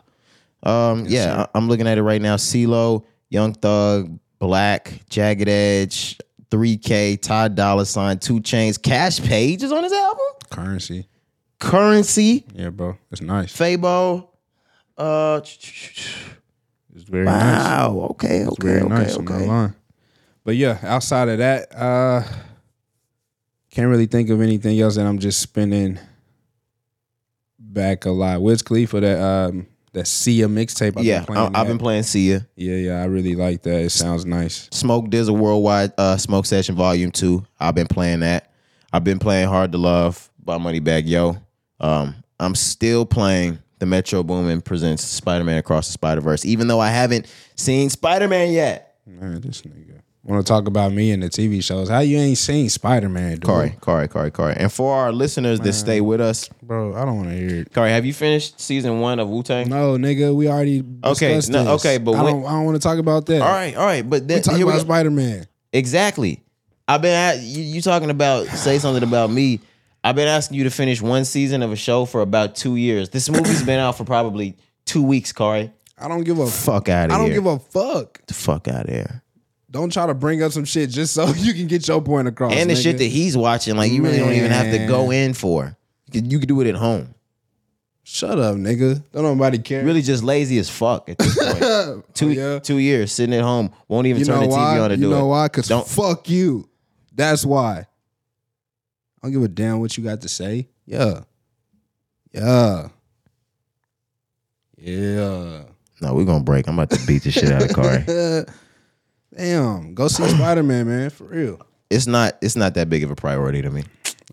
Um, 0.63 1.05
yeah, 1.07 1.45
I, 1.53 1.57
am 1.57 1.67
looking 1.67 1.87
at 1.87 1.97
it 1.97 2.03
right 2.03 2.21
now. 2.21 2.35
CeeLo, 2.35 3.05
Young 3.29 3.53
Thug, 3.53 4.19
Black, 4.39 4.91
Jagged 5.09 5.47
Edge, 5.47 6.17
3K, 6.49 7.21
Ty 7.21 7.49
Dolla 7.49 7.85
Sign, 7.85 8.17
2 8.17 8.39
Chainz, 8.41 8.81
Cash 8.81 9.21
Page 9.21 9.63
is 9.63 9.71
on 9.71 9.83
his 9.83 9.93
album. 9.93 10.25
Currency. 10.49 11.07
Currency, 11.59 12.45
Yeah, 12.53 12.69
bro. 12.69 12.97
It's 13.11 13.21
nice. 13.21 13.55
Fabo. 13.55 14.29
Uh, 14.97 15.41
It's 15.43 17.07
very 17.07 17.25
nice. 17.25 17.65
wow. 17.65 18.07
Okay, 18.11 18.45
okay, 18.45 18.79
okay, 18.81 18.87
nice. 18.87 19.15
I'm 19.15 19.27
okay. 19.27 19.73
But 20.43 20.55
yeah, 20.55 20.79
outside 20.81 21.29
of 21.29 21.37
that, 21.37 21.73
uh 21.75 22.23
can't 23.71 23.89
really 23.89 24.05
think 24.07 24.29
of 24.29 24.41
anything 24.41 24.79
else 24.79 24.95
that 24.95 25.05
I'm 25.05 25.19
just 25.19 25.39
spinning 25.39 25.99
back 27.57 28.05
a 28.05 28.11
lot. 28.11 28.41
Wiz 28.41 28.61
Khalifa, 28.61 28.99
that 28.99 29.21
um 29.21 29.67
that 29.93 30.07
Sia 30.07 30.47
mixtape. 30.47 30.97
I've 30.97 31.03
Yeah, 31.05 31.19
been 31.19 31.25
playing 31.27 31.55
I, 31.55 31.61
I've 31.61 31.67
been 31.67 31.77
playing 31.77 32.03
Sia. 32.03 32.47
Yeah, 32.55 32.75
yeah, 32.75 33.01
I 33.01 33.05
really 33.05 33.35
like 33.35 33.63
that. 33.63 33.81
It 33.81 33.89
sounds 33.91 34.25
nice. 34.25 34.69
Smoke 34.71 35.05
Dizzle 35.09 35.37
Worldwide 35.37 35.93
uh, 35.97 36.17
Smoke 36.17 36.45
Session 36.45 36.75
Volume 36.75 37.11
2. 37.11 37.45
I've 37.59 37.75
been 37.75 37.87
playing 37.87 38.21
that. 38.21 38.51
I've 38.91 39.03
been 39.03 39.19
playing 39.19 39.47
Hard 39.47 39.71
to 39.73 39.77
Love 39.77 40.29
by 40.43 40.57
Moneybagg 40.57 41.07
Yo. 41.07 41.37
Um, 41.79 42.15
I'm 42.39 42.55
still 42.55 43.05
playing 43.05 43.59
the 43.79 43.85
Metro 43.85 44.23
Boomin 44.23 44.61
presents 44.61 45.03
Spider-Man 45.05 45.57
Across 45.57 45.87
the 45.87 45.93
Spider-Verse, 45.93 46.43
even 46.45 46.67
though 46.67 46.79
I 46.79 46.89
haven't 46.89 47.31
seen 47.55 47.89
Spider-Man 47.89 48.51
yet. 48.51 48.95
Man, 49.05 49.39
this 49.41 49.61
nigga. 49.61 50.01
Want 50.29 50.45
to 50.45 50.53
talk 50.53 50.67
about 50.67 50.91
me 50.91 51.09
and 51.09 51.23
the 51.23 51.27
TV 51.27 51.63
shows? 51.63 51.89
How 51.89 52.01
you 52.01 52.15
ain't 52.19 52.37
seen 52.37 52.69
Spider 52.69 53.09
Man? 53.09 53.39
Corey, 53.39 53.71
Corey, 53.81 54.07
Corey, 54.07 54.29
Corey. 54.29 54.53
And 54.57 54.71
for 54.71 54.93
our 54.95 55.11
listeners 55.11 55.59
that 55.61 55.73
stay 55.73 56.01
with 56.01 56.21
us, 56.21 56.47
bro, 56.61 56.93
I 56.93 57.03
don't 57.03 57.17
want 57.17 57.29
to 57.29 57.35
hear 57.35 57.61
it. 57.61 57.73
Corey, 57.73 57.89
have 57.89 58.05
you 58.05 58.13
finished 58.13 58.61
season 58.61 58.99
one 58.99 59.17
of 59.17 59.27
Wu-Tang? 59.27 59.69
No, 59.69 59.93
nigga, 59.97 60.35
we 60.35 60.47
already 60.47 60.83
Okay, 61.03 61.29
no, 61.33 61.39
this. 61.41 61.49
okay, 61.83 61.97
but 61.97 62.11
I 62.11 62.21
when- 62.21 62.33
don't, 62.41 62.45
I 62.45 62.51
don't 62.51 62.65
want 62.65 62.75
to 62.75 62.79
talk 62.87 62.99
about 62.99 63.25
that. 63.25 63.41
All 63.41 63.51
right, 63.51 63.75
all 63.75 63.87
right. 63.87 64.07
But 64.07 64.21
we 64.21 64.27
then, 64.27 64.41
talk 64.43 64.59
about. 64.59 64.81
Spider 64.81 65.09
Man. 65.09 65.47
Exactly. 65.73 66.43
I've 66.87 67.01
been 67.01 67.15
at 67.15 67.39
you, 67.41 67.63
you 67.63 67.81
talking 67.81 68.11
about 68.11 68.45
say 68.49 68.77
something 68.77 69.01
about 69.03 69.31
me. 69.31 69.59
I've 70.03 70.15
been 70.15 70.27
asking 70.27 70.57
you 70.59 70.63
to 70.65 70.69
finish 70.69 71.01
one 71.01 71.25
season 71.25 71.63
of 71.63 71.71
a 71.71 71.75
show 71.75 72.05
for 72.05 72.21
about 72.21 72.55
two 72.55 72.75
years. 72.75 73.09
This 73.09 73.29
movie's 73.31 73.63
been 73.63 73.79
out 73.79 73.97
for 73.97 74.05
probably 74.05 74.55
two 74.85 75.01
weeks, 75.01 75.33
Corey. 75.33 75.71
I 75.97 76.07
don't 76.07 76.23
give 76.23 76.37
a 76.37 76.45
Fuck 76.47 76.87
out 76.87 77.05
of 77.09 77.11
I 77.11 77.15
here. 77.15 77.23
I 77.23 77.27
don't 77.27 77.33
give 77.33 77.45
a 77.47 77.59
fuck. 77.59 78.25
the 78.27 78.33
fuck 78.35 78.67
out 78.67 78.85
of 78.87 78.93
here. 78.93 79.23
Don't 79.71 79.91
try 79.93 80.07
to 80.07 80.13
bring 80.15 80.41
up 80.41 80.51
some 80.51 80.65
shit 80.65 80.89
just 80.89 81.13
so 81.13 81.27
you 81.35 81.53
can 81.53 81.67
get 81.67 81.87
your 81.87 82.01
point 82.01 82.27
across. 82.27 82.53
and 82.53 82.69
the 82.69 82.73
nigga. 82.73 82.83
shit 82.83 82.97
that 82.97 83.03
he's 83.05 83.37
watching, 83.37 83.75
like 83.75 83.91
you 83.91 84.01
really 84.03 84.17
don't 84.17 84.33
even 84.33 84.51
have 84.51 84.71
to 84.71 84.87
go 84.87 85.11
in 85.11 85.33
for. 85.33 85.77
You 86.11 86.21
can, 86.21 86.29
you 86.31 86.39
can 86.39 86.47
do 86.47 86.59
it 86.61 86.67
at 86.67 86.75
home. 86.75 87.13
Shut 88.03 88.39
up, 88.39 88.55
nigga. 88.55 89.03
Don't 89.11 89.21
nobody 89.23 89.59
care. 89.59 89.85
Really 89.85 90.01
just 90.01 90.23
lazy 90.23 90.57
as 90.57 90.67
fuck 90.69 91.09
at 91.09 91.17
this 91.19 91.35
point. 91.37 91.59
Oh, 91.63 92.03
two 92.15 92.27
Oh, 92.27 92.31
yeah? 92.31 92.59
two 92.59 92.77
years 92.79 93.11
sitting 93.11 93.35
at 93.35 93.43
home, 93.43 93.71
won't 93.87 94.07
even 94.07 94.19
You 94.21 94.25
turn 94.25 94.39
know 94.41 94.47
the 94.47 94.53
TV 94.53 94.57
why? 94.57 94.79
on 94.79 94.89
to 94.89 94.95
you 94.95 95.01
do 95.03 95.09
know 95.11 95.25
it. 95.25 95.29
why? 95.29 95.47
Cause 95.49 95.67
Don't- 95.67 95.87
fuck 95.87 96.27
you. 96.29 96.67
That's 97.13 97.45
why. 97.45 97.79
I 97.81 97.85
don't 99.21 99.31
give 99.33 99.43
a 99.43 99.47
damn 99.47 99.79
what 99.79 99.95
you 99.97 100.03
got 100.03 100.21
to 100.21 100.29
say. 100.29 100.67
Yeah. 100.87 101.21
Yeah. 102.31 102.87
Yeah. 104.77 105.63
No, 106.01 106.13
we're 106.13 106.25
gonna 106.25 106.43
break. 106.43 106.67
I'm 106.67 106.79
about 106.79 106.89
to 106.97 107.05
beat 107.05 107.23
the 107.23 107.31
shit 107.31 107.51
out 107.51 107.63
of 107.63 107.73
Corey. 107.73 108.03
Damn. 109.35 109.93
Go 109.93 110.07
see 110.07 110.27
Spider 110.29 110.63
Man, 110.63 110.87
man. 110.87 111.09
For 111.09 111.25
real. 111.25 111.61
It's 111.89 112.07
not 112.07 112.37
it's 112.41 112.55
not 112.55 112.73
that 112.75 112.89
big 112.89 113.03
of 113.03 113.11
a 113.11 113.15
priority 113.15 113.61
to 113.61 113.69
me. 113.69 113.83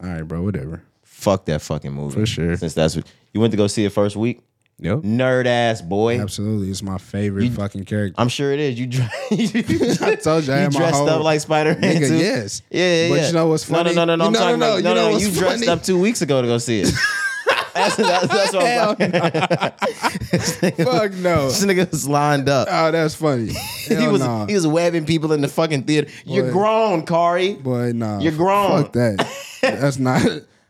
All 0.02 0.08
right, 0.10 0.22
bro. 0.22 0.42
Whatever. 0.42 0.82
Fuck 1.04 1.46
that 1.46 1.62
fucking 1.62 1.92
movie. 1.92 2.14
For 2.20 2.26
sure. 2.26 2.56
Since 2.56 2.74
that's 2.74 2.96
what 2.96 3.06
you 3.32 3.40
went 3.40 3.50
to 3.52 3.56
go 3.56 3.66
see 3.66 3.84
it 3.84 3.92
first 3.92 4.16
week. 4.16 4.40
Yep. 4.78 4.98
Nerd 4.98 5.46
ass 5.46 5.80
boy. 5.80 6.20
Absolutely. 6.20 6.68
It's 6.68 6.82
my 6.82 6.98
favorite 6.98 7.44
You- 7.44 7.50
fucking 7.52 7.84
character. 7.86 8.20
I'm 8.20 8.28
sure 8.28 8.52
it 8.52 8.60
is. 8.60 8.78
You, 8.78 8.86
dre- 8.86 9.08
I 9.30 10.16
told 10.16 10.44
you 10.46 10.52
I 10.52 10.56
you 10.56 10.62
had 10.64 10.72
my 10.74 10.78
dressed 10.80 11.02
up 11.02 11.22
like 11.24 11.40
Spider 11.40 11.78
Man 11.78 11.96
Nigga, 11.96 12.08
too. 12.08 12.16
yes. 12.18 12.60
Yeah, 12.70 12.80
yeah, 13.04 13.08
But 13.08 13.14
yeah. 13.14 13.26
you 13.28 13.32
know 13.32 13.46
what's 13.46 13.64
funny? 13.64 13.94
No, 13.94 14.04
no, 14.04 14.16
no, 14.16 14.16
no. 14.16 14.26
I'm 14.26 14.32
No, 14.34 14.38
no, 14.38 14.44
talking 14.44 14.58
no, 14.60 14.66
about, 14.66 14.76
you 14.76 14.82
no, 14.82 14.94
no. 14.94 15.18
dressed 15.38 15.64
funny? 15.64 15.68
up 15.68 15.82
two 15.82 15.98
weeks 15.98 16.20
ago 16.20 16.42
to 16.42 16.48
go 16.48 16.58
see 16.58 16.80
it. 16.82 16.92
that's, 17.76 17.96
that's, 17.96 18.26
that's 18.28 18.52
what 18.52 18.64
I'm 18.64 18.96
talking 20.70 20.84
Fuck 20.84 21.12
no. 21.14 21.48
This 21.48 21.64
nigga 21.64 21.90
was 21.90 22.08
lined 22.08 22.48
up. 22.48 22.68
Oh, 22.70 22.90
that's 22.90 23.14
funny. 23.14 23.48
he 23.88 23.94
Hell 23.94 24.12
was 24.12 24.20
nah. 24.22 24.46
he 24.46 24.54
was 24.54 24.66
webbing 24.66 25.06
people 25.06 25.32
in 25.32 25.40
the 25.40 25.48
fucking 25.48 25.84
theater. 25.84 26.10
You're 26.24 26.44
Boy. 26.46 26.52
grown, 26.52 27.06
Kari. 27.06 27.54
Boy, 27.54 27.92
nah. 27.94 28.18
You're 28.20 28.32
grown. 28.32 28.82
Fuck 28.84 28.92
that. 28.94 29.28
That's 29.62 29.98
not. 29.98 30.22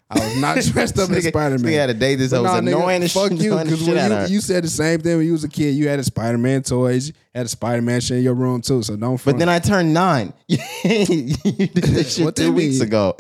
I 0.09 0.21
was 0.21 0.37
not 0.41 0.55
dressed 0.73 0.97
up 1.01 1.11
as 1.11 1.17
Nigga- 1.25 1.29
Spider 1.31 1.59
Man. 1.59 1.73
nigga 1.73 1.77
had 1.79 1.91
a 1.91 1.95
date 1.95 2.15
this. 2.17 2.33
It 2.33 2.41
was 2.41 2.59
annoying 2.61 3.03
as 3.03 3.13
fuck 3.13 3.33
shit- 3.33 3.41
you. 3.41 3.53
annoying 3.55 3.67
the 3.67 3.71
Because 3.73 3.87
shit 3.87 3.95
when 3.97 4.05
out 4.05 4.13
of 4.13 4.19
her. 4.19 4.27
you, 4.29 4.35
you 4.35 4.41
said 4.41 4.63
the 4.63 4.69
same 4.69 5.01
thing 5.01 5.17
when 5.17 5.27
you 5.27 5.33
was 5.33 5.43
a 5.43 5.49
kid. 5.49 5.75
You 5.75 5.89
had 5.89 5.99
a 5.99 6.05
Spider 6.05 6.39
Man 6.39 6.63
toys, 6.63 7.13
had 7.35 7.47
a 7.47 7.49
Spider 7.49 7.83
Man 7.83 8.01
shit 8.01 8.19
in 8.19 8.23
your 8.23 8.35
room 8.35 8.61
too. 8.63 8.85
So 8.85 8.95
don't. 8.95 9.23
But 9.25 9.37
then 9.39 9.49
I 9.49 9.59
turned 9.59 9.93
nine. 9.93 10.33
you 10.47 10.59
did 10.85 11.73
this 11.75 12.15
shit 12.17 12.25
What 12.25 12.37
two 12.37 12.53
weeks 12.53 12.75
mean? 12.79 12.83
ago. 12.87 13.17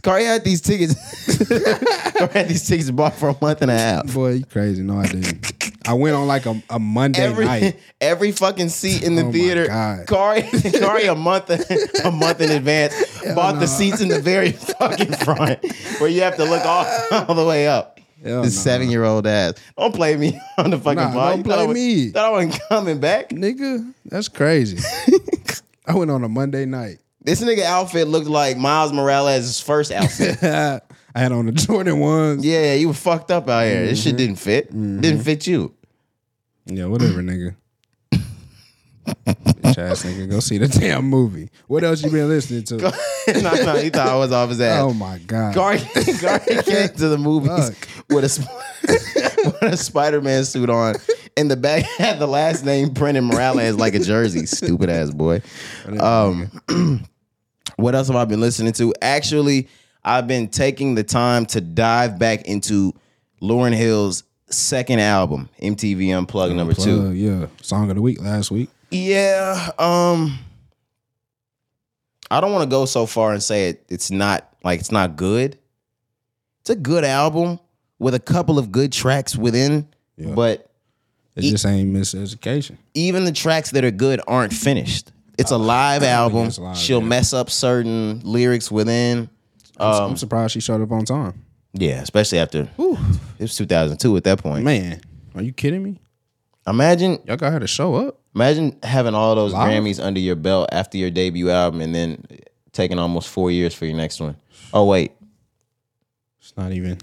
Kari 0.00 0.24
had 0.24 0.44
these 0.44 0.60
tickets. 0.60 0.94
Kari 2.16 2.32
had 2.32 2.48
these 2.48 2.66
tickets 2.66 2.90
bought 2.90 3.14
for 3.14 3.28
a 3.30 3.36
month 3.40 3.62
and 3.62 3.70
a 3.70 3.78
half. 3.78 4.12
boy, 4.12 4.30
you 4.32 4.44
crazy? 4.46 4.82
No, 4.82 4.98
I 4.98 5.06
didn't. 5.06 5.52
I 5.88 5.92
went 5.94 6.16
on 6.16 6.26
like 6.26 6.46
a, 6.46 6.60
a 6.70 6.78
Monday 6.78 7.20
Every 7.22 7.44
night. 7.44 7.78
every 8.00 8.32
fucking 8.32 8.68
seat 8.70 9.02
in 9.04 9.14
the 9.14 9.22
Oh 9.24 9.32
theater. 9.32 9.66
God. 9.66 10.06
Kari, 10.06 10.42
Kari 10.42 11.04
a 11.06 11.14
month 11.14 11.48
a 11.50 12.10
month 12.10 12.40
in 12.40 12.50
advance 12.50 12.94
bought 13.34 13.60
the 13.60 13.66
seats 13.66 14.00
in 14.00 14.08
the 14.08 14.20
very 14.20 14.52
fucking 14.52 15.12
front 15.12 15.60
where 16.00 16.10
you 16.10 16.22
have 16.22 16.36
to 16.36 16.44
look 16.44 16.64
all, 16.64 16.86
all 17.28 17.34
the 17.34 17.44
way 17.44 17.68
up. 17.68 18.00
Hell 18.24 18.42
this 18.42 18.56
no. 18.56 18.62
seven 18.72 18.90
year 18.90 19.04
old 19.04 19.26
ass. 19.26 19.54
Don't 19.78 19.94
play 19.94 20.16
me 20.16 20.40
on 20.58 20.70
the 20.70 20.78
fucking 20.78 20.96
Nah, 20.96 21.12
pod. 21.12 21.44
don't 21.44 21.46
You 21.46 21.52
I 21.52 21.56
play 21.56 21.66
was- 21.66 21.74
me. 21.74 22.08
Thought 22.10 22.24
I 22.24 22.30
wasn't 22.30 22.60
coming 22.68 22.98
back. 22.98 23.28
Nigga, 23.28 23.92
that's 24.06 24.28
crazy. 24.28 24.78
I 25.86 25.94
went 25.94 26.10
on 26.10 26.24
a 26.24 26.28
Monday 26.28 26.64
night. 26.64 26.98
This 27.26 27.42
nigga 27.42 27.64
outfit 27.64 28.06
looked 28.08 28.28
like 28.28 28.56
Miles 28.56 28.92
Morales' 28.92 29.60
first 29.60 29.90
outfit. 29.92 30.42
I 30.44 30.80
had 31.18 31.32
on 31.32 31.46
the 31.46 31.52
Jordan 31.52 31.98
ones. 31.98 32.44
yeah, 32.46 32.74
you 32.74 32.88
were 32.88 32.94
fucked 32.94 33.30
up 33.32 33.48
out 33.48 33.64
here. 33.66 33.84
This 33.86 33.98
Mm-hmm. 33.98 34.08
shit 34.10 34.16
didn't 34.16 34.36
fit. 34.36 34.70
Didn't 34.70 35.22
fit 35.22 35.46
you. 35.46 35.74
Yeah, 36.66 36.86
whatever, 36.86 37.22
nigga. 37.22 37.56
Bitch 39.26 39.78
ass 39.78 40.04
nigga, 40.04 40.28
go 40.30 40.40
see 40.40 40.58
the 40.58 40.68
damn 40.68 41.04
movie. 41.04 41.48
What 41.68 41.84
else 41.84 42.02
you 42.02 42.10
been 42.10 42.28
listening 42.28 42.64
to? 42.64 42.76
no, 43.28 43.54
no, 43.54 43.76
he 43.76 43.90
thought 43.90 44.08
I 44.08 44.16
was 44.16 44.32
off 44.32 44.48
his 44.50 44.60
ass. 44.60 44.82
Oh 44.82 44.92
my 44.92 45.18
god. 45.18 45.54
Gary, 45.54 45.78
Gary 46.20 46.62
came 46.62 46.88
to 46.90 47.08
the 47.08 47.18
movies 47.18 47.70
with 48.10 48.24
a 48.24 48.28
sp- 48.30 48.50
with 49.44 49.62
a 49.62 49.76
Spider 49.76 50.20
Man 50.20 50.44
suit 50.44 50.70
on, 50.70 50.94
and 51.36 51.50
the 51.50 51.56
back 51.56 51.84
had 51.98 52.18
the 52.18 52.26
last 52.26 52.64
name 52.64 52.94
printed 52.94 53.24
Morales 53.24 53.76
like 53.76 53.94
a 53.94 54.00
jersey. 54.00 54.46
Stupid 54.46 54.90
ass 54.90 55.10
boy. 55.10 55.40
Um, 56.00 56.50
what 57.76 57.94
else 57.94 58.08
have 58.08 58.16
I 58.16 58.24
been 58.24 58.40
listening 58.40 58.72
to? 58.74 58.92
Actually, 59.02 59.68
I've 60.04 60.26
been 60.26 60.48
taking 60.48 60.94
the 60.94 61.04
time 61.04 61.46
to 61.46 61.60
dive 61.60 62.18
back 62.18 62.42
into 62.46 62.92
Lauryn 63.42 63.74
Hill's 63.74 64.22
second 64.48 65.00
album, 65.00 65.48
MTV 65.60 66.16
Unplugged 66.16 66.54
number 66.54 66.74
two. 66.74 67.12
Yeah. 67.12 67.46
Song 67.62 67.90
of 67.90 67.96
the 67.96 68.02
week 68.02 68.20
last 68.22 68.50
week. 68.50 68.70
Yeah. 68.90 69.70
Um 69.78 70.38
I 72.30 72.40
don't 72.40 72.52
want 72.52 72.62
to 72.64 72.70
go 72.74 72.84
so 72.86 73.06
far 73.06 73.32
and 73.32 73.42
say 73.42 73.68
it 73.70 73.84
it's 73.88 74.10
not 74.10 74.48
like 74.64 74.80
it's 74.80 74.92
not 74.92 75.16
good. 75.16 75.58
It's 76.60 76.70
a 76.70 76.76
good 76.76 77.04
album 77.04 77.60
with 77.98 78.14
a 78.14 78.20
couple 78.20 78.58
of 78.58 78.72
good 78.72 78.92
tracks 78.92 79.36
within, 79.36 79.88
Yeah. 80.16 80.34
but 80.34 80.68
It 81.36 81.42
just 81.42 81.66
ain't 81.66 81.92
miseducation. 81.94 82.76
even 82.94 83.24
the 83.24 83.32
tracks 83.32 83.70
that 83.72 83.84
are 83.84 83.90
good 83.90 84.20
aren't 84.26 84.52
finished. 84.52 85.10
It's 85.38 85.50
a 85.50 85.58
live 85.58 86.02
album. 86.02 86.46
it's 86.46 86.58
live, 86.58 86.76
She'll 86.76 87.00
yeah. 87.02 87.08
mess 87.08 87.32
up 87.32 87.50
certain 87.50 88.20
lyrics 88.24 88.70
within. 88.70 89.28
I'm, 89.78 89.86
Um, 89.94 90.10
I'm 90.12 90.16
surprised 90.16 90.52
she 90.54 90.60
showed 90.60 90.80
up 90.80 90.90
on 90.92 91.04
time. 91.04 91.44
yeah, 91.74 92.00
especially 92.00 92.38
after 92.38 92.68
it 92.78 93.40
was 93.40 93.56
2002 93.56 94.16
at 94.16 94.24
that 94.24 94.38
point. 94.38 94.64
Man, 94.64 95.00
are 95.34 95.42
you 95.42 95.52
kidding 95.52 95.82
me? 95.82 96.00
Imagine 96.66 97.18
Y'all 97.26 97.36
got 97.36 97.52
her 97.52 97.60
to 97.60 97.66
show 97.66 97.94
up. 97.94 98.18
Imagine 98.34 98.78
having 98.82 99.14
all 99.14 99.34
those 99.34 99.52
Live? 99.52 99.70
Grammys 99.82 100.02
under 100.02 100.20
your 100.20 100.36
belt 100.36 100.68
after 100.72 100.98
your 100.98 101.10
debut 101.10 101.50
album 101.50 101.80
and 101.80 101.94
then 101.94 102.24
taking 102.72 102.98
almost 102.98 103.28
four 103.28 103.50
years 103.50 103.74
for 103.74 103.86
your 103.86 103.96
next 103.96 104.20
one. 104.20 104.36
Oh, 104.74 104.84
wait. 104.84 105.12
It's 106.40 106.54
not 106.56 106.72
even. 106.72 106.98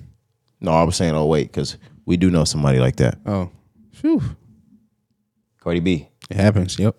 No, 0.60 0.72
I 0.72 0.84
was 0.84 0.96
saying, 0.96 1.16
oh, 1.16 1.26
wait, 1.26 1.48
because 1.48 1.78
we 2.06 2.18
do 2.18 2.30
know 2.30 2.44
somebody 2.44 2.80
like 2.80 2.98
that. 2.98 3.18
Oh, 3.26 3.50
phew. 3.94 4.22
Cardi 5.60 5.80
B. 5.80 6.08
It 6.30 6.38
happens. 6.38 6.78
Yep. 6.78 6.96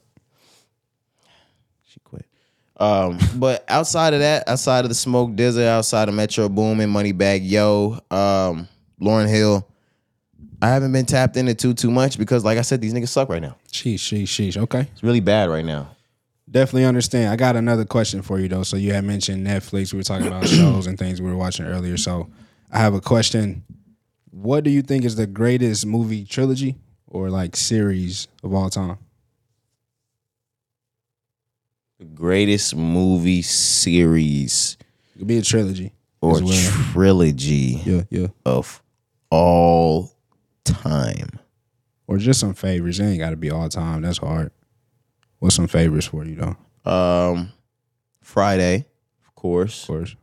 She 2.74 2.78
quit. 2.78 2.90
Um, 2.90 3.18
but 3.36 3.64
outside 3.68 4.14
of 4.14 4.20
that, 4.20 4.48
outside 4.48 4.84
of 4.84 4.88
the 4.88 4.94
Smoke 4.94 5.36
Dizzer, 5.36 5.66
outside 5.66 6.08
of 6.08 6.14
Metro 6.14 6.48
Boomin, 6.48 6.90
Moneybagg 6.90 7.40
Yo, 7.42 7.98
um, 8.10 8.68
Lauryn 9.00 9.28
Hill, 9.28 9.66
I 10.60 10.68
haven't 10.68 10.92
been 10.92 11.06
tapped 11.06 11.36
into 11.36 11.54
too 11.54 11.74
too 11.74 11.90
much 11.90 12.18
because, 12.18 12.44
like 12.44 12.58
I 12.58 12.62
said, 12.62 12.80
these 12.80 12.94
niggas 12.94 13.08
suck 13.08 13.28
right 13.28 13.42
now. 13.42 13.56
Sheesh, 13.70 13.96
sheesh, 13.96 14.24
sheesh. 14.24 14.56
Okay. 14.56 14.88
It's 14.92 15.02
really 15.02 15.20
bad 15.20 15.50
right 15.50 15.64
now. 15.64 15.94
Definitely 16.50 16.84
understand. 16.84 17.30
I 17.30 17.36
got 17.36 17.56
another 17.56 17.84
question 17.84 18.22
for 18.22 18.38
you 18.38 18.48
though. 18.48 18.62
So 18.62 18.76
you 18.76 18.92
had 18.92 19.04
mentioned 19.04 19.46
Netflix. 19.46 19.92
We 19.92 19.98
were 19.98 20.04
talking 20.04 20.26
about 20.26 20.46
shows 20.48 20.86
and 20.86 20.98
things 20.98 21.20
we 21.20 21.28
were 21.30 21.36
watching 21.36 21.66
earlier. 21.66 21.96
So 21.96 22.30
I 22.70 22.78
have 22.78 22.94
a 22.94 23.00
question. 23.00 23.64
What 24.30 24.64
do 24.64 24.70
you 24.70 24.82
think 24.82 25.04
is 25.04 25.16
the 25.16 25.26
greatest 25.26 25.84
movie 25.86 26.24
trilogy 26.24 26.76
or 27.06 27.28
like 27.30 27.56
series 27.56 28.26
of 28.42 28.52
all 28.52 28.70
time? 28.70 28.98
The 31.93 31.93
greatest 32.04 32.76
movie 32.76 33.42
series 33.42 34.76
It 35.14 35.18
could 35.20 35.26
be 35.28 35.38
a 35.38 35.42
trilogy. 35.42 35.92
or 36.20 36.36
as 36.36 36.42
well. 36.42 36.72
trilogy 36.92 37.80
yeah, 37.84 38.02
yeah. 38.10 38.26
of 38.46 38.82
all 39.30 40.12
time. 40.64 41.28
Or 42.06 42.18
just 42.18 42.40
some 42.40 42.54
favorites. 42.54 42.98
It 42.98 43.04
ain't 43.04 43.18
got 43.18 43.30
to 43.30 43.36
be 43.36 43.50
all 43.50 43.68
time. 43.68 44.02
That's 44.02 44.18
hard. 44.18 44.50
What's 45.38 45.56
some 45.56 45.66
favorites 45.68 46.06
for 46.06 46.24
you 46.24 46.36
though? 46.36 46.90
Um, 46.90 47.50
Friday, 48.22 48.84
of 49.26 49.34
course. 49.34 49.82
Of 49.82 49.86
course. 49.88 50.10
course. 50.10 50.16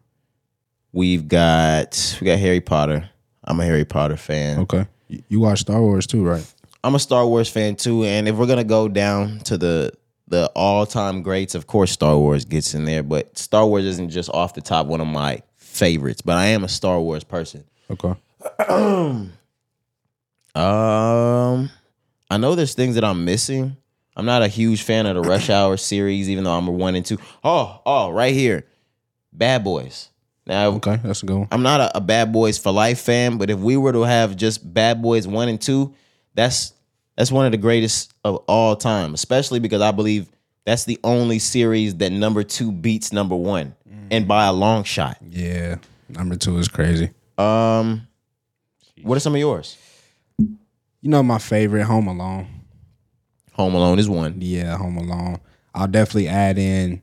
We've 0.94 1.28
got 1.28 2.18
we 2.22 2.26
got 2.26 2.40
Harry 2.40 2.62
Potter. 2.62 3.10
I'm 3.44 3.60
a 3.60 3.66
Harry 3.66 3.86
Potter 3.86 4.18
fan. 4.18 4.60
Okay. 4.60 4.86
You- 5.08 5.24
You 5.30 5.40
watch 5.40 5.62
Star 5.62 5.82
Wars 5.82 6.06
too, 6.08 6.24
right? 6.24 6.46
I'm 6.84 6.96
a 6.96 7.00
Star 7.00 7.26
Wars 7.28 7.50
fan 7.50 7.76
too. 7.76 8.04
And 8.04 8.28
if 8.28 8.36
we're 8.36 8.48
gonna 8.48 8.64
go 8.64 8.88
down 8.88 9.40
to 9.42 9.58
the 9.58 9.92
the 10.32 10.48
all 10.56 10.86
time 10.88 11.22
greats, 11.22 11.54
of 11.54 11.68
course 11.68 11.92
Star 11.92 12.18
Wars 12.18 12.44
gets 12.46 12.74
in 12.74 12.86
there. 12.86 13.04
But 13.04 13.38
Star 13.38 13.66
Wars 13.68 13.86
isn't 13.86 14.10
just 14.10 14.30
off 14.32 14.56
the 14.56 14.62
top 14.62 14.88
one 14.88 15.00
of 15.02 15.08
my 15.08 15.44
favorites. 15.58 16.22
But 16.22 16.38
I 16.38 16.48
am 16.48 16.64
a 16.64 16.70
Star 16.70 17.00
Wars 17.00 17.24
person. 17.24 17.64
Okay. 17.92 18.16
Um, 20.54 21.70
I 22.30 22.38
know 22.38 22.56
there's 22.56 22.74
things 22.74 22.96
that 22.96 23.06
I'm 23.06 23.24
missing. 23.24 23.78
I'm 24.18 24.26
not 24.26 24.42
a 24.42 24.50
huge 24.50 24.84
fan 24.84 25.06
of 25.06 25.16
the 25.16 25.22
Rush 25.22 25.50
Hour 25.50 25.78
series, 25.78 26.30
even 26.30 26.44
though 26.44 26.52
I'm 26.52 26.68
a 26.68 26.72
one 26.72 26.96
and 26.96 27.06
two. 27.06 27.18
Oh, 27.44 27.82
oh, 27.86 28.10
right 28.12 28.34
here, 28.34 28.66
Bad 29.32 29.64
Boys. 29.64 30.10
Now, 30.46 30.72
Okay. 30.72 31.00
That's 31.04 31.24
a 31.24 31.26
good 31.26 31.38
one. 31.38 31.48
I'm 31.52 31.64
not 31.64 31.80
a, 31.80 31.98
a 31.98 32.02
Bad 32.02 32.34
Boys 32.34 32.58
for 32.58 32.72
Life 32.72 33.00
fan, 33.00 33.38
but 33.38 33.50
if 33.50 33.60
we 33.60 33.78
were 33.78 33.94
to 33.94 34.02
have 34.02 34.36
just 34.36 34.74
Bad 34.74 35.02
Boys 35.02 35.26
one 35.26 35.48
and 35.48 35.62
two, 35.62 35.96
that's 36.34 36.74
that's 37.18 37.32
one 37.32 37.46
of 37.46 37.52
the 37.52 37.58
greatest 37.58 38.14
of 38.24 38.38
all 38.48 38.76
time. 38.76 39.14
Especially 39.14 39.60
because 39.60 39.82
I 39.82 39.92
believe 39.92 40.30
that's 40.66 40.86
the 40.86 41.00
only 41.04 41.40
series 41.40 41.96
that 41.96 42.12
number 42.12 42.44
two 42.44 42.72
beats 42.72 43.12
number 43.12 43.36
one, 43.36 43.76
and 44.12 44.28
by 44.28 44.46
a 44.46 44.54
long 44.54 44.84
shot. 44.84 45.18
Yeah. 45.30 45.78
Number 46.10 46.36
two 46.36 46.58
is 46.58 46.68
crazy. 46.68 47.12
Um, 47.38 48.08
what 49.02 49.16
are 49.16 49.22
some 49.22 49.34
of 49.34 49.40
yours? 49.40 49.78
You 50.38 51.10
know 51.10 51.24
my 51.24 51.40
favorite, 51.40 51.84
Home 51.84 52.08
Alone. 52.08 52.48
Home 53.54 53.74
Alone 53.74 53.98
is 53.98 54.10
one. 54.10 54.36
Yeah, 54.40 54.78
Home 54.78 54.98
Alone. 54.98 55.40
I'll 55.74 55.88
definitely 55.88 56.28
add 56.28 56.58
in 56.58 57.02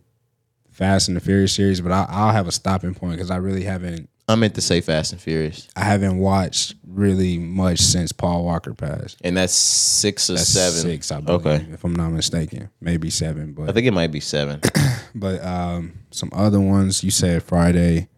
Fast 0.70 1.08
and 1.08 1.16
the 1.16 1.20
Furious 1.20 1.54
series, 1.54 1.80
but 1.80 1.90
I, 1.90 2.06
I'll 2.08 2.32
have 2.32 2.46
a 2.46 2.52
stopping 2.52 2.94
point 2.94 3.14
because 3.14 3.30
I 3.30 3.36
really 3.36 3.64
haven't. 3.64 4.08
I 4.30 4.34
meant 4.34 4.54
to 4.56 4.60
say 4.60 4.82
Fast 4.82 5.12
and 5.12 5.20
Furious, 5.20 5.68
I 5.74 5.84
haven't 5.84 6.18
watched 6.18 6.74
really 6.86 7.38
much 7.38 7.78
since 7.80 8.12
Paul 8.12 8.44
Walker 8.44 8.74
passed. 8.74 9.16
and 9.24 9.36
that's 9.36 9.54
six 9.54 10.28
or 10.28 10.34
That's 10.34 10.48
seven. 10.48 10.80
six, 10.82 11.10
I 11.10 11.20
believe, 11.20 11.46
Okay, 11.46 11.66
if 11.72 11.82
I'm 11.82 11.94
not 11.96 12.10
mistaken, 12.10 12.68
maybe 12.80 13.08
seven. 13.08 13.52
but 13.54 13.70
I 13.70 13.72
think 13.72 13.86
it 13.86 13.92
might 13.92 14.12
be 14.12 14.20
seven. 14.20 14.60
but 15.14 15.42
um, 15.42 16.00
some 16.10 16.28
other 16.34 16.60
ones 16.60 17.02
you 17.02 17.10
said 17.10 17.42
Friday. 17.42 18.08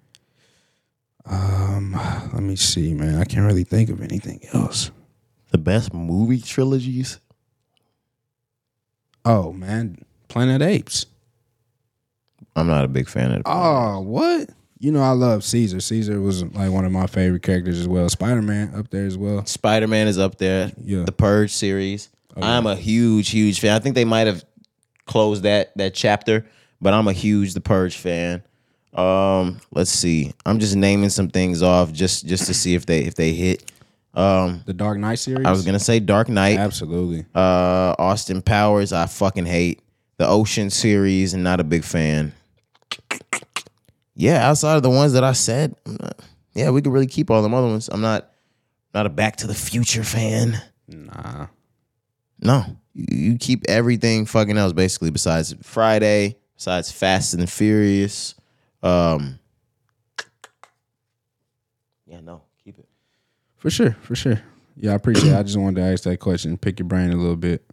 Um, 1.26 1.92
let 2.32 2.42
me 2.42 2.56
see, 2.56 2.92
man. 2.94 3.20
I 3.20 3.24
can't 3.24 3.46
really 3.46 3.62
think 3.64 3.88
of 3.90 4.00
anything 4.02 4.40
else. 4.52 4.90
the 5.52 5.58
best 5.58 5.94
movie 5.94 6.40
trilogies. 6.40 7.20
Oh 9.24 9.52
man, 9.52 10.04
Planet 10.28 10.60
Apes. 10.62 11.06
I'm 12.56 12.66
not 12.66 12.84
a 12.84 12.88
big 12.88 13.08
fan 13.08 13.30
of. 13.32 13.44
The 13.44 13.50
Oh, 13.50 14.00
what? 14.00 14.50
You 14.82 14.90
know, 14.92 15.02
I 15.02 15.10
love 15.10 15.44
Caesar. 15.44 15.78
Caesar 15.78 16.20
was 16.22 16.42
like 16.42 16.70
one 16.70 16.86
of 16.86 16.90
my 16.92 17.06
favorite 17.06 17.42
characters 17.42 17.78
as 17.78 17.86
well. 17.86 18.08
Spider 18.08 18.40
Man 18.40 18.74
up 18.74 18.88
there 18.88 19.04
as 19.04 19.16
well. 19.16 19.44
Spider 19.44 19.86
Man 19.86 20.08
is 20.08 20.18
up 20.18 20.38
there. 20.38 20.72
Yeah. 20.82 21.04
The 21.04 21.12
Purge 21.12 21.52
series. 21.52 22.08
I'm 22.34 22.66
a 22.66 22.74
huge, 22.76 23.28
huge 23.28 23.60
fan. 23.60 23.74
I 23.76 23.78
think 23.80 23.94
they 23.94 24.06
might 24.06 24.26
have 24.26 24.42
closed 25.04 25.42
that 25.42 25.76
that 25.76 25.92
chapter, 25.92 26.46
but 26.80 26.94
I'm 26.94 27.08
a 27.08 27.12
huge 27.12 27.52
The 27.52 27.60
Purge 27.60 27.96
fan. 27.98 28.42
Um, 28.94 29.60
let's 29.70 29.90
see. 29.90 30.32
I'm 30.46 30.58
just 30.58 30.76
naming 30.76 31.10
some 31.10 31.28
things 31.28 31.62
off 31.62 31.92
just 31.92 32.26
just 32.26 32.46
to 32.46 32.54
see 32.54 32.74
if 32.74 32.86
they 32.86 33.00
if 33.04 33.14
they 33.16 33.32
hit. 33.32 33.70
Um, 34.14 34.62
The 34.64 34.72
Dark 34.72 34.96
Knight 34.98 35.18
series. 35.18 35.46
I 35.46 35.50
was 35.50 35.64
gonna 35.66 35.78
say 35.78 36.00
Dark 36.00 36.30
Knight. 36.30 36.56
absolutely. 36.58 37.26
Uh, 37.34 37.94
Austin 37.98 38.40
Powers, 38.40 38.94
I 38.94 39.04
fucking 39.06 39.46
hate 39.46 39.82
the 40.16 40.26
Ocean 40.26 40.70
series, 40.70 41.34
and 41.34 41.44
not 41.44 41.60
a 41.60 41.64
big 41.64 41.84
fan. 41.84 42.32
Yeah, 44.20 44.46
outside 44.48 44.76
of 44.76 44.82
the 44.82 44.90
ones 44.90 45.14
that 45.14 45.24
I 45.24 45.32
said, 45.32 45.74
not- 45.86 46.20
yeah, 46.52 46.68
we 46.70 46.82
could 46.82 46.92
really 46.92 47.06
keep 47.06 47.30
all 47.30 47.42
them 47.42 47.54
other 47.54 47.68
ones. 47.68 47.88
I'm 47.90 48.02
not 48.02 48.30
not 48.92 49.06
a 49.06 49.08
Back 49.08 49.36
to 49.36 49.46
the 49.46 49.54
Future 49.54 50.04
fan. 50.04 50.60
Nah. 50.88 51.46
No, 52.42 52.64
you, 52.92 53.06
you 53.32 53.38
keep 53.38 53.64
everything 53.68 54.26
fucking 54.26 54.58
else 54.58 54.72
basically 54.74 55.10
besides 55.10 55.54
Friday, 55.62 56.36
besides 56.56 56.92
Fast 56.92 57.32
and 57.32 57.42
the 57.42 57.46
Furious. 57.46 58.34
Um, 58.82 59.38
yeah, 62.06 62.20
no, 62.20 62.42
keep 62.62 62.78
it. 62.78 62.88
For 63.56 63.70
sure, 63.70 63.96
for 64.02 64.14
sure. 64.14 64.42
Yeah, 64.76 64.92
I 64.92 64.94
appreciate 64.96 65.32
it. 65.32 65.36
I 65.38 65.42
just 65.42 65.56
wanted 65.58 65.76
to 65.80 65.86
ask 65.86 66.04
that 66.04 66.18
question, 66.18 66.56
pick 66.58 66.78
your 66.78 66.88
brain 66.88 67.10
a 67.10 67.16
little 67.16 67.36
bit. 67.36 67.64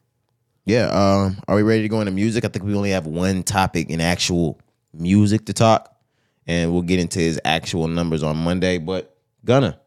Yeah. 0.66 0.88
Um, 0.90 1.38
are 1.48 1.56
we 1.56 1.64
ready 1.64 1.82
to 1.84 1.88
go 1.90 2.00
into 2.02 2.12
music? 2.12 2.46
I 2.46 2.50
think 2.50 2.64
we 2.66 2.76
only 2.76 2.92
have 2.92 3.06
one 3.08 3.44
topic 3.44 3.90
in 3.90 4.02
actual 4.02 4.60
music 4.94 5.46
to 5.46 5.54
talk, 5.54 5.96
and 6.48 6.72
we'll 6.72 6.82
get 6.82 7.00
into 7.00 7.20
his 7.20 7.40
actual 7.46 7.88
numbers 7.88 8.24
on 8.24 8.38
Monday. 8.38 8.78
But 8.78 9.16
Gunna, 9.46 9.80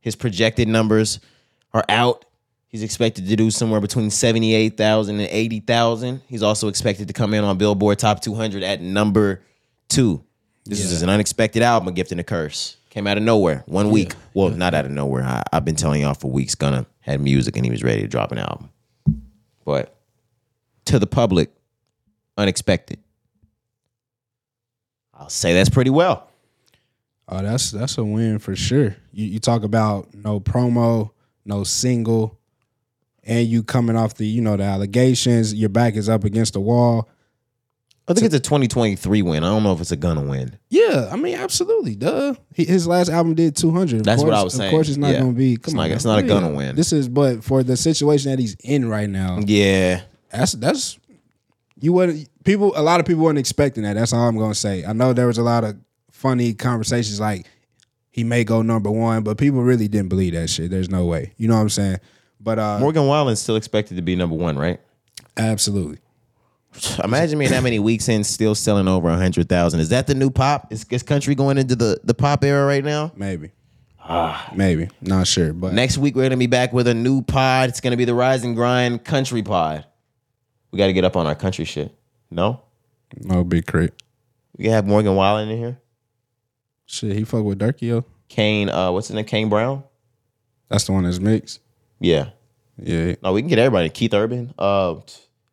his 0.00 0.14
projected 0.14 0.68
numbers 0.68 1.18
are 1.72 1.84
out. 1.88 2.24
He's 2.68 2.82
expected 2.82 3.28
to 3.28 3.36
do 3.36 3.50
somewhere 3.50 3.80
between 3.80 4.10
78,000 4.10 5.18
and 5.18 5.28
80,000. 5.28 6.20
He's 6.28 6.42
also 6.42 6.68
expected 6.68 7.08
to 7.08 7.14
come 7.14 7.32
in 7.32 7.42
on 7.42 7.56
Billboard 7.56 7.98
Top 7.98 8.20
200 8.20 8.62
at 8.62 8.80
number 8.80 9.42
two. 9.88 10.22
This 10.64 10.80
is 10.80 11.02
an 11.02 11.08
unexpected 11.08 11.62
album, 11.62 11.88
a 11.88 11.92
gift 11.92 12.10
and 12.10 12.20
a 12.20 12.24
curse. 12.24 12.76
Came 12.90 13.06
out 13.06 13.16
of 13.16 13.22
nowhere, 13.22 13.62
one 13.66 13.90
week. 13.90 14.14
Well, 14.34 14.50
not 14.50 14.74
out 14.74 14.84
of 14.84 14.90
nowhere. 14.90 15.22
I, 15.22 15.42
I've 15.52 15.64
been 15.64 15.76
telling 15.76 16.02
y'all 16.02 16.14
for 16.14 16.30
weeks, 16.30 16.54
Gunna 16.54 16.86
had 17.00 17.20
music 17.20 17.56
and 17.56 17.64
he 17.64 17.70
was 17.70 17.82
ready 17.82 18.02
to 18.02 18.08
drop 18.08 18.32
an 18.32 18.38
album. 18.38 18.70
But 19.64 19.96
to 20.86 20.98
the 20.98 21.06
public, 21.06 21.50
unexpected. 22.36 22.98
I'll 25.18 25.28
say 25.28 25.54
that's 25.54 25.70
pretty 25.70 25.90
well. 25.90 26.28
Oh, 27.28 27.42
that's 27.42 27.70
that's 27.70 27.98
a 27.98 28.04
win 28.04 28.38
for 28.38 28.54
sure. 28.54 28.96
You 29.12 29.26
you 29.26 29.38
talk 29.40 29.62
about 29.64 30.14
no 30.14 30.38
promo, 30.40 31.10
no 31.44 31.64
single, 31.64 32.38
and 33.24 33.46
you 33.48 33.62
coming 33.62 33.96
off 33.96 34.14
the 34.14 34.26
you 34.26 34.40
know 34.42 34.56
the 34.56 34.62
allegations. 34.64 35.52
Your 35.54 35.68
back 35.68 35.96
is 35.96 36.08
up 36.08 36.24
against 36.24 36.52
the 36.52 36.60
wall. 36.60 37.08
I 38.08 38.14
think 38.14 38.26
it's 38.26 38.34
a 38.36 38.38
2023 38.40 39.22
win. 39.22 39.42
I 39.42 39.48
don't 39.48 39.64
know 39.64 39.72
if 39.72 39.80
it's 39.80 39.90
a 39.90 39.96
Gunna 39.96 40.22
win. 40.22 40.56
Yeah, 40.68 41.08
I 41.10 41.16
mean 41.16 41.34
absolutely, 41.34 41.96
duh. 41.96 42.34
He, 42.54 42.64
his 42.64 42.86
last 42.86 43.08
album 43.08 43.34
did 43.34 43.56
two 43.56 43.72
hundred. 43.72 44.04
That's 44.04 44.22
what 44.22 44.32
I 44.32 44.44
was 44.44 44.54
saying. 44.54 44.68
Of 44.68 44.76
course, 44.76 44.88
it's 44.88 44.96
not 44.96 45.10
Yeah. 45.12 45.20
going 45.22 45.32
to 45.32 45.36
be. 45.36 45.54
It's 45.54 45.64
Come 45.64 45.74
not- 45.74 45.86
on, 45.86 45.90
it's 45.90 46.04
man. 46.04 46.14
not 46.14 46.24
a. 46.24 46.26
Gunna 46.28 46.54
win. 46.54 46.76
This 46.76 46.92
is, 46.92 47.08
but 47.08 47.42
for 47.42 47.64
the 47.64 47.76
situation 47.76 48.30
that 48.30 48.38
he's 48.38 48.54
in 48.62 48.88
right 48.88 49.10
now, 49.10 49.40
Yeah. 49.44 50.02
that's 50.30 50.52
that's 50.52 50.96
you 51.80 51.92
would 51.94 52.28
people. 52.46 52.72
A 52.76 52.82
lot 52.82 53.00
of 53.00 53.06
people 53.06 53.24
weren't 53.24 53.38
expecting 53.38 53.82
that. 53.82 53.94
That's 53.94 54.14
all 54.14 54.26
I'm 54.26 54.38
going 54.38 54.52
to 54.52 54.58
say. 54.58 54.84
I 54.84 54.94
know 54.94 55.12
there 55.12 55.26
was 55.26 55.36
a 55.36 55.42
lot 55.42 55.64
of 55.64 55.76
funny 56.10 56.54
conversations 56.54 57.20
like 57.20 57.46
he 58.10 58.24
may 58.24 58.44
go 58.44 58.62
number 58.62 58.90
one, 58.90 59.22
but 59.22 59.36
people 59.36 59.62
really 59.62 59.88
didn't 59.88 60.08
believe 60.08 60.32
that 60.32 60.48
shit. 60.48 60.70
There's 60.70 60.88
no 60.88 61.04
way. 61.04 61.34
You 61.36 61.48
know 61.48 61.56
what 61.56 61.60
I'm 61.60 61.68
saying? 61.68 61.98
But 62.40 62.58
uh, 62.58 62.78
Morgan 62.78 63.06
Wallen's 63.06 63.42
still 63.42 63.56
expected 63.56 63.96
to 63.96 64.02
be 64.02 64.16
number 64.16 64.36
one, 64.36 64.58
right? 64.58 64.80
absolutely. 65.36 65.98
Imagine 67.04 67.38
being 67.38 67.50
that 67.50 67.62
many 67.62 67.78
weeks 67.78 68.08
in, 68.08 68.24
still 68.24 68.54
selling 68.54 68.88
over 68.88 69.08
100,000. 69.08 69.80
Is 69.80 69.90
that 69.90 70.06
the 70.06 70.14
new 70.14 70.30
pop? 70.30 70.72
Is, 70.72 70.86
is 70.90 71.02
country 71.02 71.34
going 71.34 71.58
into 71.58 71.76
the, 71.76 72.00
the 72.04 72.14
pop 72.14 72.42
era 72.44 72.64
right 72.64 72.84
now? 72.84 73.12
Maybe. 73.16 73.50
Maybe. 74.54 74.88
Not 75.00 75.26
sure. 75.26 75.52
But 75.52 75.72
Next 75.72 75.98
week, 75.98 76.14
we're 76.14 76.22
going 76.22 76.30
to 76.30 76.36
be 76.36 76.46
back 76.46 76.72
with 76.72 76.86
a 76.86 76.94
new 76.94 77.22
pod. 77.22 77.70
It's 77.70 77.80
going 77.80 77.90
to 77.90 77.96
be 77.96 78.04
the 78.04 78.14
Rise 78.14 78.44
and 78.44 78.54
Grind 78.54 79.04
Country 79.04 79.42
Pod. 79.42 79.84
We 80.70 80.78
got 80.78 80.86
to 80.86 80.92
get 80.92 81.04
up 81.04 81.16
on 81.16 81.26
our 81.26 81.34
country 81.34 81.64
shit. 81.64 81.92
No? 82.30 82.62
no 83.20 83.44
big 83.44 83.66
crit. 83.66 83.94
We 84.56 84.64
can 84.64 84.72
have 84.72 84.86
Morgan 84.86 85.14
Wallen 85.14 85.48
in 85.48 85.58
here. 85.58 85.78
Shit, 86.86 87.12
he 87.12 87.24
fuck 87.24 87.44
with 87.44 87.58
Durkee, 87.58 87.86
yo. 87.86 88.04
Kane, 88.28 88.68
uh, 88.68 88.90
what's 88.92 89.08
his 89.08 89.14
name? 89.14 89.24
Kane 89.24 89.48
Brown? 89.48 89.84
That's 90.68 90.84
the 90.84 90.92
one 90.92 91.04
that's 91.04 91.18
mixed. 91.20 91.60
Yeah. 92.00 92.30
Yeah. 92.78 93.14
No, 93.22 93.32
we 93.32 93.42
can 93.42 93.48
get 93.48 93.58
everybody. 93.58 93.88
Keith 93.88 94.14
Urban, 94.14 94.52
uh, 94.58 94.96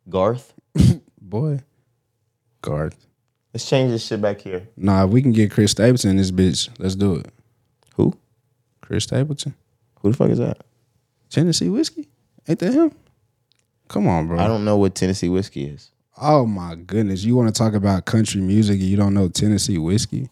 Garth. 0.08 0.54
Boy. 1.20 1.60
Garth. 2.62 3.06
Let's 3.52 3.68
change 3.68 3.90
this 3.90 4.04
shit 4.06 4.20
back 4.20 4.40
here. 4.40 4.68
Nah, 4.76 5.06
we 5.06 5.22
can 5.22 5.32
get 5.32 5.50
Chris 5.50 5.70
Stapleton 5.70 6.10
in 6.10 6.16
this 6.16 6.30
bitch. 6.30 6.68
Let's 6.78 6.96
do 6.96 7.16
it. 7.16 7.26
Who? 7.96 8.14
Chris 8.82 9.04
Stapleton. 9.04 9.54
Who 10.00 10.10
the 10.10 10.16
fuck 10.16 10.30
is 10.30 10.38
that? 10.38 10.58
Tennessee 11.30 11.68
whiskey? 11.68 12.08
Ain't 12.48 12.58
that 12.58 12.72
him? 12.74 12.92
Come 13.88 14.08
on, 14.08 14.26
bro. 14.26 14.38
I 14.38 14.46
don't 14.46 14.64
know 14.64 14.76
what 14.76 14.94
Tennessee 14.94 15.28
whiskey 15.28 15.66
is. 15.66 15.90
Oh 16.20 16.46
my 16.46 16.74
goodness. 16.74 17.24
You 17.24 17.36
want 17.36 17.54
to 17.54 17.58
talk 17.58 17.74
about 17.74 18.04
country 18.04 18.40
music 18.40 18.80
and 18.80 18.88
you 18.88 18.96
don't 18.96 19.14
know 19.14 19.28
Tennessee 19.28 19.78
whiskey? 19.78 20.30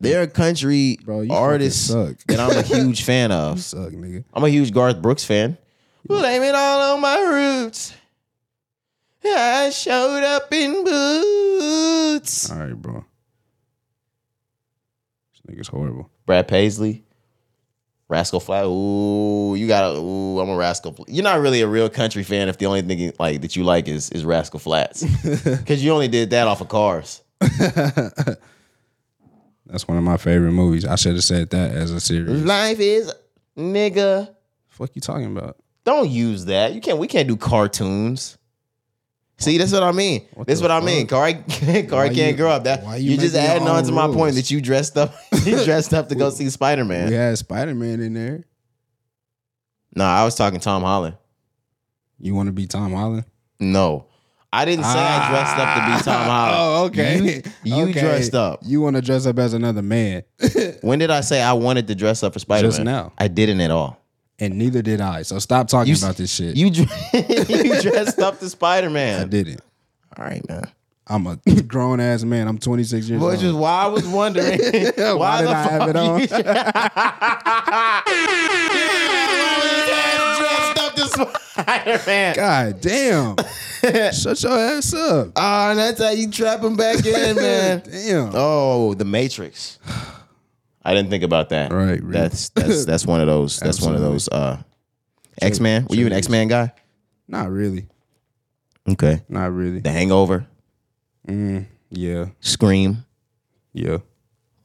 They're 0.00 0.22
a 0.22 0.28
country 0.28 0.98
Bro, 1.04 1.22
you 1.22 1.32
artists 1.32 1.88
that 1.88 2.16
I'm 2.30 2.50
a 2.50 2.62
huge 2.62 3.04
fan 3.04 3.30
of. 3.30 3.60
Suck, 3.60 3.92
nigga. 3.92 4.24
I'm 4.34 4.42
a 4.42 4.48
huge 4.48 4.72
Garth 4.72 5.00
Brooks 5.00 5.24
fan. 5.24 5.56
Blame 6.06 6.42
it 6.42 6.54
all 6.54 6.94
on 6.94 7.00
my 7.00 7.20
roots. 7.20 7.94
I 9.24 9.70
showed 9.70 10.24
up 10.24 10.52
in 10.52 10.84
boots. 10.84 12.50
All 12.50 12.58
right, 12.58 12.74
bro. 12.74 13.04
This 15.32 15.56
nigga's 15.56 15.68
horrible. 15.68 16.10
Brad 16.26 16.48
Paisley, 16.48 17.04
Rascal 18.12 18.40
Flat. 18.40 18.66
Ooh, 18.66 19.54
you 19.56 19.66
got 19.66 19.90
to 19.92 19.98
Ooh, 19.98 20.38
I'm 20.38 20.50
a 20.50 20.56
Rascal. 20.56 20.94
You're 21.08 21.24
not 21.24 21.40
really 21.40 21.62
a 21.62 21.66
real 21.66 21.88
country 21.88 22.22
fan 22.22 22.50
if 22.50 22.58
the 22.58 22.66
only 22.66 22.82
thing 22.82 23.10
like 23.18 23.40
that 23.40 23.56
you 23.56 23.64
like 23.64 23.88
is 23.88 24.10
is 24.10 24.22
Rascal 24.22 24.60
Flats, 24.60 25.02
because 25.44 25.82
you 25.82 25.92
only 25.92 26.08
did 26.08 26.28
that 26.30 26.46
off 26.46 26.60
of 26.60 26.68
Cars. 26.68 27.22
That's 27.40 28.36
one 29.88 29.96
of 29.96 30.04
my 30.04 30.18
favorite 30.18 30.52
movies. 30.52 30.84
I 30.84 30.96
should 30.96 31.14
have 31.14 31.24
said 31.24 31.48
that 31.50 31.72
as 31.72 31.90
a 31.90 32.00
series. 32.00 32.44
Life 32.44 32.80
is 32.80 33.10
nigga. 33.56 34.34
Fuck 34.68 34.90
you 34.94 35.00
talking 35.00 35.34
about? 35.34 35.56
Don't 35.84 36.10
use 36.10 36.44
that. 36.44 36.74
You 36.74 36.82
can't. 36.82 36.98
We 36.98 37.06
can't 37.06 37.26
do 37.26 37.38
cartoons. 37.38 38.36
See, 39.42 39.58
that's 39.58 39.72
what 39.72 39.82
I 39.82 39.92
mean. 39.92 40.26
What 40.34 40.46
That's 40.46 40.60
what 40.62 40.70
I 40.70 40.78
fuck? 40.78 40.84
mean. 40.86 41.06
Corey, 41.08 41.34
Corey 41.34 41.82
Why 41.88 42.08
can't 42.14 42.30
you- 42.32 42.36
grow 42.36 42.50
up. 42.50 42.64
That 42.64 42.84
why 42.84 42.96
you 42.96 43.12
you 43.12 43.16
just 43.16 43.34
adding 43.34 43.66
on 43.68 43.82
to 43.84 43.92
my 43.92 44.06
point 44.06 44.36
that 44.36 44.50
you 44.50 44.60
dressed 44.60 44.96
up. 44.96 45.14
you 45.44 45.62
dressed 45.64 45.92
up 45.92 46.08
to 46.10 46.14
go 46.14 46.30
see 46.30 46.48
Spider 46.50 46.84
Man. 46.84 47.10
Had 47.12 47.36
Spider 47.38 47.74
Man 47.74 48.00
in 48.00 48.14
there. 48.14 48.44
No, 49.94 50.04
I 50.04 50.24
was 50.24 50.34
talking 50.34 50.60
Tom 50.60 50.82
Holland. 50.82 51.16
You 52.18 52.34
want 52.34 52.46
to 52.46 52.52
be 52.52 52.66
Tom 52.66 52.92
Holland? 52.92 53.24
No, 53.60 54.06
I 54.52 54.64
didn't 54.64 54.84
say 54.84 54.98
I 54.98 55.28
dressed 55.30 55.56
up 55.56 55.74
to 55.74 55.86
be 55.86 55.92
ah. 55.92 56.02
Tom 56.04 56.26
Holland. 56.26 56.56
Oh, 56.62 56.84
okay. 56.86 57.42
You, 57.64 57.76
you 57.76 57.82
Okay. 57.90 58.00
dressed 58.00 58.34
up. 58.34 58.60
You 58.62 58.80
want 58.80 58.96
to 58.96 59.02
dress 59.02 59.26
up 59.26 59.38
as 59.38 59.54
another 59.54 59.82
man, 59.82 60.22
When 60.82 60.98
did 60.98 61.10
I 61.10 61.20
say 61.20 61.42
I 61.42 61.52
wanted 61.52 61.88
to 61.88 61.94
dress 61.94 62.22
up 62.22 62.32
for 62.32 62.38
Spider 62.38 62.62
Man? 62.64 62.70
Just 62.70 62.82
now. 62.84 63.12
I 63.18 63.28
didn't 63.28 63.60
at 63.60 63.70
all. 63.70 63.98
And 64.42 64.58
neither 64.58 64.82
did 64.82 65.00
I. 65.00 65.22
So 65.22 65.38
stop 65.38 65.68
talking 65.68 65.92
You 65.94 65.98
about 65.98 66.16
this 66.16 66.32
shit. 66.32 66.56
You 66.56 66.66
you 67.12 67.80
dressed 67.80 68.18
up 68.18 68.40
to 68.40 68.48
Spider 68.50 68.90
Man. 68.90 69.22
I 69.22 69.24
didn't. 69.24 69.60
All 70.18 70.24
right, 70.24 70.46
man. 70.48 70.64
I'm 71.06 71.26
a 71.26 71.36
grown 71.66 72.00
ass 72.00 72.24
man. 72.24 72.48
I'm 72.48 72.58
26 72.58 73.08
years 73.08 73.22
old. 73.22 73.30
Which 73.30 73.40
old. 73.40 73.46
is 73.46 73.54
why 73.54 73.82
I 73.82 73.86
was 73.86 74.06
wondering 74.06 74.58
why, 74.96 75.14
Why 75.14 75.40
did 75.40 75.48
the 75.48 75.56
I 75.56 75.62
have 75.62 75.88
it 75.88 75.96
on? 75.96 76.20
you 76.20 76.26
dressed 80.38 80.78
up 80.78 80.94
to 80.94 81.06
Spider 81.06 82.00
Man. 82.06 82.36
God 82.36 82.80
damn. 82.80 83.36
Shut 84.12 84.42
your 84.42 84.58
ass 84.58 84.94
up. 84.94 85.28
Oh, 85.36 85.70
and 85.70 85.78
that's 85.78 86.00
how 86.00 86.10
you 86.10 86.30
trap 86.30 86.62
him 86.62 86.76
back 86.76 87.04
in, 87.04 87.36
man. 87.36 87.82
Damn. 87.90 88.30
Oh, 88.32 88.94
the 88.94 89.04
Matrix. 89.04 89.78
I 90.84 90.94
didn't 90.94 91.10
think 91.10 91.22
about 91.22 91.50
that. 91.50 91.72
Right, 91.72 92.02
right. 92.02 92.12
That's 92.12 92.48
that's 92.50 92.84
that's 92.86 93.06
one 93.06 93.20
of 93.20 93.26
those. 93.26 93.58
That's 93.58 93.80
one 93.80 93.94
of 93.94 94.00
those. 94.00 94.28
Uh, 94.28 94.62
X 95.40 95.60
Man. 95.60 95.86
Were 95.88 95.96
you 95.96 96.06
an 96.06 96.12
X 96.12 96.28
Man 96.28 96.48
guy? 96.48 96.72
Not 97.28 97.50
really. 97.50 97.86
Okay. 98.88 99.22
Not 99.28 99.52
really. 99.52 99.80
The 99.80 99.90
Hangover. 99.90 100.46
Mm, 101.26 101.66
yeah. 101.90 102.26
Scream. 102.40 103.04
Yeah. 103.72 103.98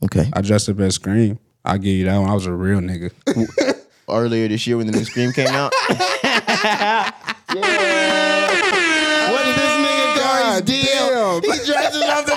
Okay. 0.03 0.29
I 0.33 0.41
dressed 0.41 0.69
up 0.69 0.79
as 0.79 0.95
Scream. 0.95 1.39
I'll 1.63 1.77
give 1.77 1.95
you 1.95 2.05
that 2.05 2.17
one. 2.17 2.29
I 2.29 2.33
was 2.33 2.45
a 2.45 2.53
real 2.53 2.79
nigga. 2.79 3.11
Earlier 4.09 4.47
this 4.47 4.65
year 4.65 4.77
when 4.77 4.87
the 4.87 4.93
new 4.93 5.03
Scream 5.03 5.31
came 5.33 5.47
out. 5.49 5.73
What 7.47 9.45
is 9.45 9.55
this 9.55 9.73
nigga 9.77 10.15
God 10.15 10.43
Corey's 10.43 10.61
deal? 10.61 11.41
damn. 11.41 11.41
He 11.43 11.65
dresses 11.65 12.01
up 12.03 12.25
to 12.25 12.31
fucking 12.31 12.36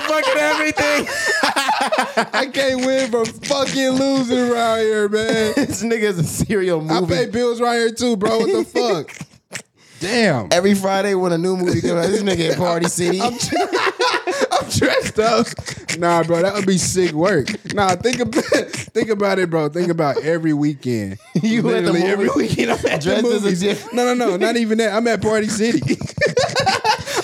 I 1.83 2.49
can't 2.53 2.85
win 2.85 3.09
from 3.11 3.25
fucking 3.25 3.89
losing 3.89 4.37
around 4.51 4.79
here, 4.79 5.09
man. 5.09 5.53
this 5.55 5.83
nigga's 5.83 6.19
a 6.19 6.23
serial 6.23 6.81
movie. 6.81 7.13
I 7.13 7.25
pay 7.25 7.29
bills 7.29 7.59
right 7.59 7.77
here 7.77 7.91
too, 7.91 8.15
bro. 8.17 8.39
What 8.39 8.47
the 8.51 8.63
fuck? 8.65 9.27
Damn. 9.99 10.47
Every 10.51 10.73
Friday 10.73 11.13
when 11.13 11.31
a 11.31 11.37
new 11.37 11.55
movie 11.55 11.79
comes 11.81 11.93
out, 11.93 12.07
this 12.07 12.23
nigga 12.23 12.51
at 12.51 12.57
Party 12.57 12.87
City. 12.87 13.21
I'm 13.21 13.37
dressed 14.69 15.19
up. 15.19 15.47
Nah, 15.99 16.23
bro, 16.23 16.41
that 16.41 16.53
would 16.55 16.65
be 16.65 16.77
sick 16.79 17.11
work. 17.11 17.47
Nah, 17.73 17.95
think 17.95 18.19
about 18.19 18.43
think 18.43 19.09
about 19.09 19.37
it, 19.37 19.49
bro. 19.51 19.69
Think 19.69 19.89
about 19.89 20.17
every 20.23 20.53
weekend. 20.53 21.17
You 21.35 21.59
at 21.59 21.63
the 21.63 21.91
Literally 21.91 22.01
every 22.03 22.29
weekend. 22.35 22.71
I'm 22.71 22.85
at 22.87 23.01
Dressed 23.01 23.05
the 23.05 23.13
as 23.15 23.23
a 23.23 23.41
movies. 23.41 23.59
diff- 23.59 23.93
No, 23.93 24.03
no, 24.05 24.13
no, 24.13 24.37
not 24.37 24.57
even 24.57 24.77
that. 24.79 24.93
I'm 24.93 25.07
at 25.07 25.21
Party 25.21 25.47
City. 25.47 25.81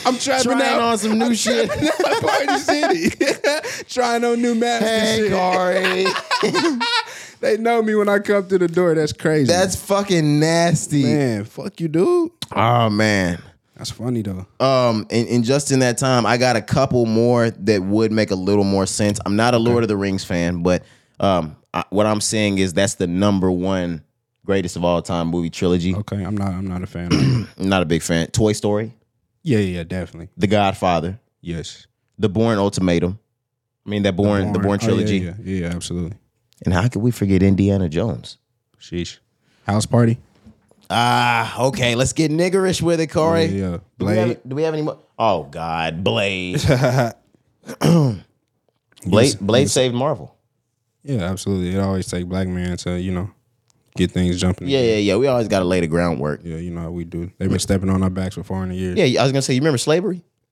I'm 0.07 0.17
trapping 0.19 0.51
Trying 0.51 0.61
out 0.61 0.81
on 0.81 0.97
some 0.97 1.17
new 1.19 1.35
shit. 1.35 1.69
at 1.69 2.21
Party 2.21 2.57
City. 2.59 3.09
Trying 3.89 4.23
on 4.23 4.41
new 4.41 4.55
masks 4.55 4.85
Hey, 4.85 5.17
shit. 5.29 5.31
Corey. 5.31 6.77
They 7.39 7.55
know 7.55 7.83
me 7.83 7.93
when 7.93 8.09
I 8.09 8.17
come 8.17 8.47
to 8.47 8.57
the 8.57 8.67
door. 8.67 8.95
That's 8.95 9.13
crazy. 9.13 9.45
That's 9.45 9.75
fucking 9.75 10.39
nasty. 10.39 11.03
man. 11.03 11.45
Fuck 11.45 11.79
you, 11.79 11.87
dude. 11.87 12.31
Oh 12.51 12.89
man. 12.89 13.39
That's 13.75 13.91
funny 13.91 14.23
though. 14.23 14.47
Um, 14.59 15.05
and, 15.11 15.27
and 15.27 15.43
just 15.43 15.71
in 15.71 15.77
that 15.81 15.99
time, 15.99 16.25
I 16.25 16.37
got 16.37 16.55
a 16.55 16.63
couple 16.63 17.05
more 17.05 17.51
that 17.51 17.83
would 17.83 18.11
make 18.11 18.31
a 18.31 18.35
little 18.35 18.63
more 18.63 18.87
sense. 18.87 19.19
I'm 19.23 19.35
not 19.35 19.53
a 19.53 19.59
Lord 19.59 19.83
of 19.83 19.87
the 19.87 19.95
Rings 19.97 20.23
fan, 20.23 20.63
but 20.63 20.81
um, 21.19 21.55
I, 21.75 21.83
what 21.91 22.07
I'm 22.07 22.21
saying 22.21 22.57
is 22.57 22.73
that's 22.73 22.95
the 22.95 23.05
number 23.05 23.51
one 23.51 24.03
greatest 24.43 24.75
of 24.75 24.83
all 24.83 24.99
time 25.03 25.27
movie 25.27 25.51
trilogy. 25.51 25.93
Okay, 25.93 26.23
I'm 26.23 26.35
not. 26.35 26.49
I'm 26.49 26.65
not 26.65 26.81
a 26.81 26.87
fan. 26.87 27.09
I'm 27.59 27.69
not 27.69 27.83
a 27.83 27.85
big 27.85 28.01
fan. 28.01 28.27
Toy 28.31 28.53
Story, 28.53 28.93
yeah, 29.47 29.59
yeah, 29.59 29.83
definitely. 29.83 30.29
The 30.37 30.47
Godfather, 30.47 31.19
Yes. 31.41 31.87
The 32.19 32.27
Bourne 32.29 32.57
Ultimatum. 32.57 33.19
I 33.85 33.89
mean, 33.89 34.03
that 34.03 34.15
Bourne 34.15 34.51
the 34.51 34.59
Bourne 34.59 34.79
Oh, 34.81 34.83
yeah, 34.83 34.87
trilogy. 34.87 35.17
yeah, 35.19 35.33
yeah, 35.41 35.59
yeah, 35.67 35.75
absolutely. 35.75 36.17
And 36.65 36.73
how 36.73 36.87
could 36.89 37.01
we 37.01 37.11
forget 37.11 37.41
Indiana 37.43 37.87
Jones? 37.87 38.37
Sheesh. 38.81 39.19
House 39.65 39.85
party. 39.85 40.17
Ah, 40.89 41.59
okay. 41.67 41.95
Let's 41.95 42.13
get 42.13 42.31
niggerish 42.31 42.81
with 42.81 42.99
it, 42.99 43.07
Corey. 43.07 43.45
Yeah, 43.45 43.69
yeah. 43.71 43.77
Do 43.99 44.05
we, 44.05 44.15
have, 44.17 44.27
Blade. 44.27 44.39
do 44.47 44.55
we 44.55 44.63
have 44.63 44.73
any 44.73 44.83
more? 44.83 44.99
Oh 45.19 45.43
God, 45.43 46.03
Blade. 46.03 46.61
Blade, 49.05 49.35
Blade 49.39 49.69
saved 49.69 49.95
Marvel. 49.95 50.35
Yeah, 51.03 51.21
absolutely. 51.23 51.75
It 51.75 51.79
always 51.79 52.07
take 52.07 52.25
black 52.27 52.47
man 52.47 52.75
to 52.77 52.99
you 52.99 53.11
know 53.13 53.29
get 53.97 54.11
things 54.11 54.39
jumping. 54.39 54.67
Yeah, 54.67 54.79
yeah, 54.81 54.95
yeah. 54.97 55.15
We 55.17 55.27
always 55.27 55.47
got 55.47 55.59
to 55.59 55.65
lay 55.65 55.79
the 55.81 55.87
groundwork. 55.87 56.41
yeah. 56.43 56.57
You 56.57 56.71
know 56.71 56.81
how 56.81 56.91
we 56.91 57.03
do. 57.03 57.31
They've 57.37 57.49
been 57.49 57.59
stepping 57.59 57.89
on 57.89 58.03
our 58.03 58.09
backs 58.09 58.35
for 58.35 58.43
400 58.43 58.73
years. 58.73 58.97
Yeah, 58.97 59.21
I 59.21 59.23
was 59.23 59.31
gonna 59.31 59.41
say, 59.41 59.53
you 59.53 59.61
remember 59.61 59.77
slavery? 59.77 60.23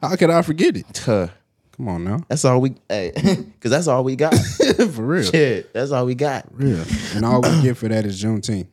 How 0.00 0.14
could 0.16 0.30
I 0.30 0.42
forget 0.42 0.76
it? 0.76 1.02
Huh. 1.04 1.28
Come 1.76 1.88
on 1.88 2.04
now, 2.04 2.20
That's 2.28 2.42
all 2.46 2.60
we, 2.62 2.74
hey, 2.88 3.12
because 3.14 3.70
that's 3.70 3.86
all 3.86 4.02
we 4.02 4.16
got. 4.16 4.34
for 4.34 5.02
real. 5.02 5.24
Shit, 5.24 5.74
that's 5.74 5.90
all 5.90 6.06
we 6.06 6.14
got. 6.14 6.46
Real. 6.50 6.82
And 7.14 7.22
all 7.24 7.42
we 7.42 7.60
get 7.60 7.76
for 7.76 7.88
that 7.88 8.06
is 8.06 8.22
Juneteenth. 8.22 8.66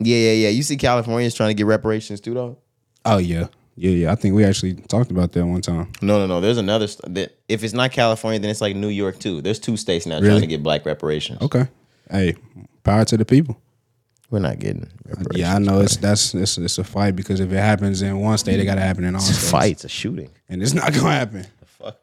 Yeah, 0.00 0.16
yeah, 0.16 0.32
yeah. 0.32 0.48
You 0.48 0.64
see, 0.64 0.76
California's 0.76 1.34
trying 1.34 1.50
to 1.50 1.54
get 1.54 1.66
reparations 1.66 2.20
too, 2.20 2.34
though. 2.34 2.58
Oh 3.04 3.18
yeah, 3.18 3.46
yeah, 3.76 3.90
yeah. 3.90 4.10
I 4.12 4.16
think 4.16 4.34
we 4.34 4.42
actually 4.44 4.74
talked 4.74 5.12
about 5.12 5.30
that 5.32 5.46
one 5.46 5.60
time. 5.60 5.92
No, 6.02 6.18
no, 6.18 6.26
no. 6.26 6.40
There's 6.40 6.58
another. 6.58 6.88
St- 6.88 7.14
that 7.14 7.36
if 7.48 7.62
it's 7.62 7.72
not 7.74 7.92
California, 7.92 8.40
then 8.40 8.50
it's 8.50 8.60
like 8.60 8.74
New 8.74 8.88
York 8.88 9.20
too. 9.20 9.40
There's 9.40 9.60
two 9.60 9.76
states 9.76 10.04
now 10.04 10.18
trying 10.18 10.40
to 10.40 10.46
get 10.48 10.60
black 10.64 10.84
reparations. 10.86 11.40
Okay. 11.40 11.68
Hey, 12.10 12.34
power 12.84 13.04
to 13.06 13.16
the 13.16 13.24
people. 13.24 13.60
We're 14.30 14.38
not 14.40 14.58
getting 14.58 14.88
reparations. 15.06 15.36
Yeah, 15.36 15.54
I 15.54 15.58
know 15.58 15.80
it's 15.80 15.96
that's 15.96 16.34
it's, 16.34 16.58
it's 16.58 16.78
a 16.78 16.84
fight 16.84 17.14
because 17.16 17.40
if 17.40 17.52
it 17.52 17.56
happens 17.56 18.02
in 18.02 18.18
one 18.20 18.38
state, 18.38 18.58
it 18.60 18.64
got 18.64 18.76
to 18.76 18.80
happen 18.80 19.04
in 19.04 19.14
all 19.14 19.20
It's 19.20 19.30
a 19.30 19.34
states. 19.34 19.50
fight. 19.50 19.72
It's 19.72 19.84
a 19.84 19.88
shooting. 19.88 20.30
and 20.48 20.62
it's 20.62 20.72
not 20.74 20.92
gonna 20.92 21.10
happen. 21.12 21.46
The 21.60 21.66
fuck. 21.66 21.98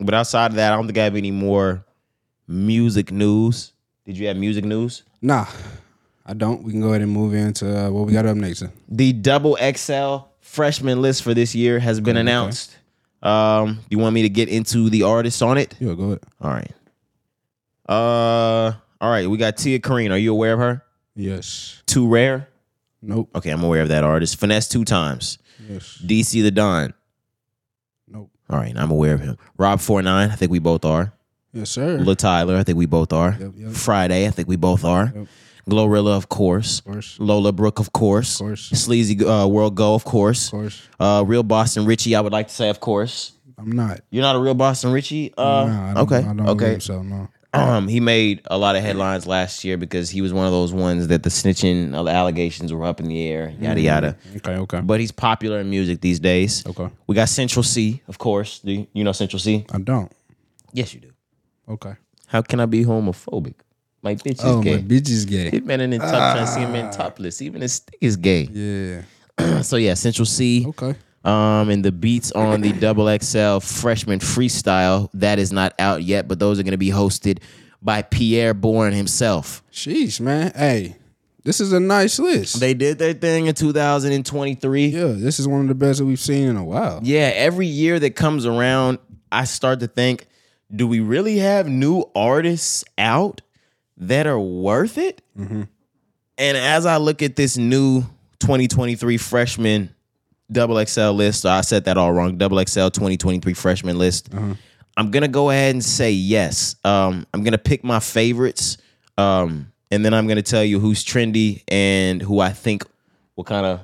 But 0.00 0.14
outside 0.14 0.46
of 0.50 0.56
that, 0.56 0.72
I 0.72 0.76
don't 0.76 0.86
think 0.86 0.98
I 0.98 1.04
have 1.04 1.14
any 1.16 1.30
more 1.30 1.84
music 2.48 3.12
news. 3.12 3.72
Did 4.04 4.18
you 4.18 4.26
have 4.28 4.36
music 4.36 4.64
news? 4.64 5.04
Nah, 5.20 5.46
I 6.26 6.34
don't. 6.34 6.62
We 6.64 6.72
can 6.72 6.80
go 6.80 6.88
ahead 6.88 7.02
and 7.02 7.10
move 7.12 7.34
into 7.34 7.86
uh, 7.86 7.90
what 7.90 8.06
we 8.06 8.12
got 8.12 8.26
up 8.26 8.36
next. 8.36 8.64
The 8.88 9.12
double 9.12 9.56
XL 9.76 10.16
freshman 10.40 11.00
list 11.00 11.22
for 11.22 11.34
this 11.34 11.54
year 11.54 11.78
has 11.78 12.00
been 12.00 12.16
announced. 12.16 12.76
Um, 13.22 13.78
you 13.88 13.98
want 14.00 14.14
me 14.14 14.22
to 14.22 14.28
get 14.28 14.48
into 14.48 14.90
the 14.90 15.04
artists 15.04 15.40
on 15.42 15.56
it? 15.58 15.76
Yeah, 15.78 15.94
go 15.94 16.04
ahead. 16.06 16.20
All 16.40 16.50
right. 16.50 16.72
Uh, 17.92 18.72
all 19.00 19.10
right. 19.10 19.28
We 19.28 19.36
got 19.38 19.56
Tia 19.56 19.78
Corine. 19.80 20.10
Are 20.10 20.18
you 20.18 20.32
aware 20.32 20.54
of 20.54 20.58
her? 20.60 20.84
Yes. 21.14 21.82
2Rare. 21.86 22.46
Nope. 23.02 23.30
Okay, 23.34 23.50
I'm 23.50 23.62
aware 23.64 23.82
of 23.82 23.88
that 23.88 24.04
artist. 24.04 24.40
Finesse2tymes. 24.40 25.38
Yes. 25.68 26.00
DC 26.04 26.42
the 26.42 26.50
Don. 26.50 26.94
Nope. 28.08 28.30
All 28.48 28.58
right, 28.58 28.72
I'm 28.76 28.90
aware 28.90 29.14
of 29.14 29.20
him. 29.20 29.36
Rob 29.58 29.80
49, 29.80 30.30
I 30.30 30.34
think 30.34 30.50
we 30.52 30.58
both 30.60 30.84
are. 30.84 31.12
Yes, 31.52 31.70
sir. 31.70 31.98
Luh 31.98 32.14
Tyler, 32.14 32.56
I 32.56 32.62
think 32.62 32.78
we 32.78 32.86
both 32.86 33.12
are. 33.12 33.36
Yep, 33.38 33.52
yep. 33.56 33.70
Fridayy, 33.70 34.26
I 34.26 34.30
think 34.30 34.48
we 34.48 34.56
both 34.56 34.84
are. 34.84 35.12
Yep. 35.14 35.26
Glorilla, 35.68 36.16
of 36.16 36.28
course. 36.28 36.78
Of 36.80 36.84
course. 36.86 37.16
Lola 37.20 37.52
Brooke, 37.52 37.78
of 37.78 37.92
course. 37.92 38.40
Of 38.40 38.46
course. 38.46 38.68
Sleazy 38.70 39.24
uh, 39.24 39.46
World 39.46 39.74
Go, 39.74 39.94
of 39.94 40.04
course. 40.04 40.46
Of 40.46 40.50
course. 40.52 40.88
Uh, 40.98 41.24
real 41.26 41.42
Boston 41.42 41.84
Richey, 41.86 42.14
I 42.16 42.20
would 42.20 42.32
like 42.32 42.48
to 42.48 42.54
say, 42.54 42.68
of 42.68 42.80
course. 42.80 43.32
I'm 43.58 43.70
not. 43.70 44.00
You're 44.10 44.22
not 44.22 44.34
a 44.36 44.40
real 44.40 44.54
Boston 44.54 44.92
Richey? 44.92 45.32
Uh, 45.36 45.42
Nah, 45.66 45.90
I 45.90 45.94
don't, 45.94 46.40
okay. 46.46 46.50
Okay. 46.50 46.78
so. 46.80 47.02
No. 47.02 47.28
Um, 47.54 47.86
he 47.86 48.00
made 48.00 48.40
a 48.46 48.56
lot 48.56 48.76
of 48.76 48.82
headlines 48.82 49.26
last 49.26 49.62
year 49.62 49.76
because 49.76 50.08
he 50.08 50.22
was 50.22 50.32
one 50.32 50.46
of 50.46 50.52
those 50.52 50.72
ones 50.72 51.08
that 51.08 51.22
the 51.22 51.28
snitching 51.28 51.94
allegations 51.94 52.72
were 52.72 52.84
up 52.84 52.98
in 52.98 53.08
the 53.08 53.28
air, 53.28 53.52
yada 53.60 53.80
yada. 53.80 54.16
Okay. 54.36 54.52
Okay. 54.56 54.80
But 54.80 55.00
he's 55.00 55.12
popular 55.12 55.60
in 55.60 55.68
music 55.68 56.00
these 56.00 56.18
days. 56.18 56.66
Okay. 56.66 56.88
We 57.06 57.14
got 57.14 57.28
Central 57.28 57.62
Cee, 57.62 58.00
of 58.08 58.16
course. 58.16 58.60
Do 58.60 58.72
you, 58.72 58.86
you 58.94 59.04
know 59.04 59.12
Central 59.12 59.38
Cee? 59.38 59.66
I 59.70 59.78
don't. 59.78 60.10
Yes, 60.72 60.94
you 60.94 61.00
do. 61.00 61.10
Okay. 61.68 61.94
How 62.26 62.40
can 62.40 62.58
I 62.60 62.64
be 62.66 62.84
homophobic? 62.84 63.54
My 64.02 64.14
bitch 64.14 64.38
is 64.38 64.44
Oh, 64.44 64.62
gay. 64.62 64.76
my 64.76 64.82
bitch 64.82 65.10
is 65.10 65.26
gay. 65.26 65.50
Hit 65.50 65.66
men 65.66 65.80
in 65.82 65.90
the 65.90 65.98
top 65.98 66.08
trying 66.34 66.46
to 66.46 66.50
see 66.50 66.62
a 66.62 66.68
man 66.68 66.90
topless. 66.90 67.42
Even 67.42 67.60
his 67.60 67.74
stick 67.74 67.98
is 68.00 68.16
gay. 68.16 68.48
Yeah. 68.50 69.60
so 69.62 69.76
yeah, 69.76 69.92
Central 69.94 70.24
Cee. 70.26 70.64
Okay. 70.68 70.94
Um, 71.24 71.70
and 71.70 71.84
the 71.84 71.92
beats 71.92 72.32
on 72.32 72.62
the 72.62 72.72
Double 72.72 73.06
XL 73.18 73.58
Freshman 73.58 74.18
Freestyle 74.18 75.08
that 75.14 75.38
is 75.38 75.52
not 75.52 75.72
out 75.78 76.02
yet, 76.02 76.26
but 76.26 76.38
those 76.40 76.58
are 76.58 76.64
going 76.64 76.72
to 76.72 76.78
be 76.78 76.90
hosted 76.90 77.38
by 77.80 78.02
Pi'erre 78.02 78.54
Bourne 78.54 78.92
himself. 78.92 79.62
Sheesh, 79.72 80.20
man. 80.20 80.52
Hey, 80.54 80.96
this 81.44 81.60
is 81.60 81.72
a 81.72 81.80
nice 81.80 82.18
list. 82.18 82.60
They 82.60 82.74
did 82.74 82.98
their 82.98 83.12
thing 83.14 83.46
in 83.46 83.54
2023. 83.54 84.86
yeah, 84.86 85.06
this 85.16 85.38
is 85.40 85.46
one 85.46 85.60
of 85.60 85.68
the 85.68 85.74
best 85.74 85.98
that 85.98 86.04
we've 86.04 86.20
seen 86.20 86.48
in 86.48 86.56
a 86.56 86.64
while. 86.64 87.00
Yeah, 87.02 87.30
every 87.34 87.66
year 87.66 87.98
that 87.98 88.16
comes 88.16 88.46
around, 88.46 88.98
I 89.30 89.44
start 89.44 89.80
to 89.80 89.88
think, 89.88 90.26
do 90.74 90.86
we 90.86 91.00
really 91.00 91.38
have 91.38 91.68
new 91.68 92.04
artists 92.14 92.84
out 92.96 93.42
that 93.96 94.26
are 94.26 94.40
worth 94.40 94.98
it? 94.98 95.20
And 95.36 95.68
as 96.56 96.86
I 96.86 96.96
look 96.96 97.22
at 97.22 97.36
this 97.36 97.56
new 97.56 98.02
2023 98.40 99.16
freshman 99.18 99.94
double 100.52 100.84
XL 100.84 101.10
list, 101.10 101.46
I 101.46 101.60
said 101.62 101.84
that 101.84 101.96
all 101.96 102.12
wrong. 102.12 102.36
Double 102.38 102.58
XL 102.58 102.88
2023 102.88 103.54
freshman 103.54 103.98
list. 103.98 104.28
I'm 104.96 105.10
gonna 105.10 105.28
go 105.28 105.50
ahead 105.50 105.74
and 105.74 105.84
say 105.84 106.10
yes. 106.12 106.76
Um, 106.84 107.26
I'm 107.32 107.42
gonna 107.42 107.58
pick 107.58 107.82
my 107.82 107.98
favorites, 108.00 108.76
um, 109.16 109.72
and 109.90 110.04
then 110.04 110.12
I'm 110.12 110.26
gonna 110.26 110.42
tell 110.42 110.64
you 110.64 110.80
who's 110.80 111.04
trendy 111.04 111.62
and 111.68 112.20
who 112.20 112.40
I 112.40 112.50
think 112.50 112.84
will 113.36 113.44
kind 113.44 113.64
of 113.64 113.80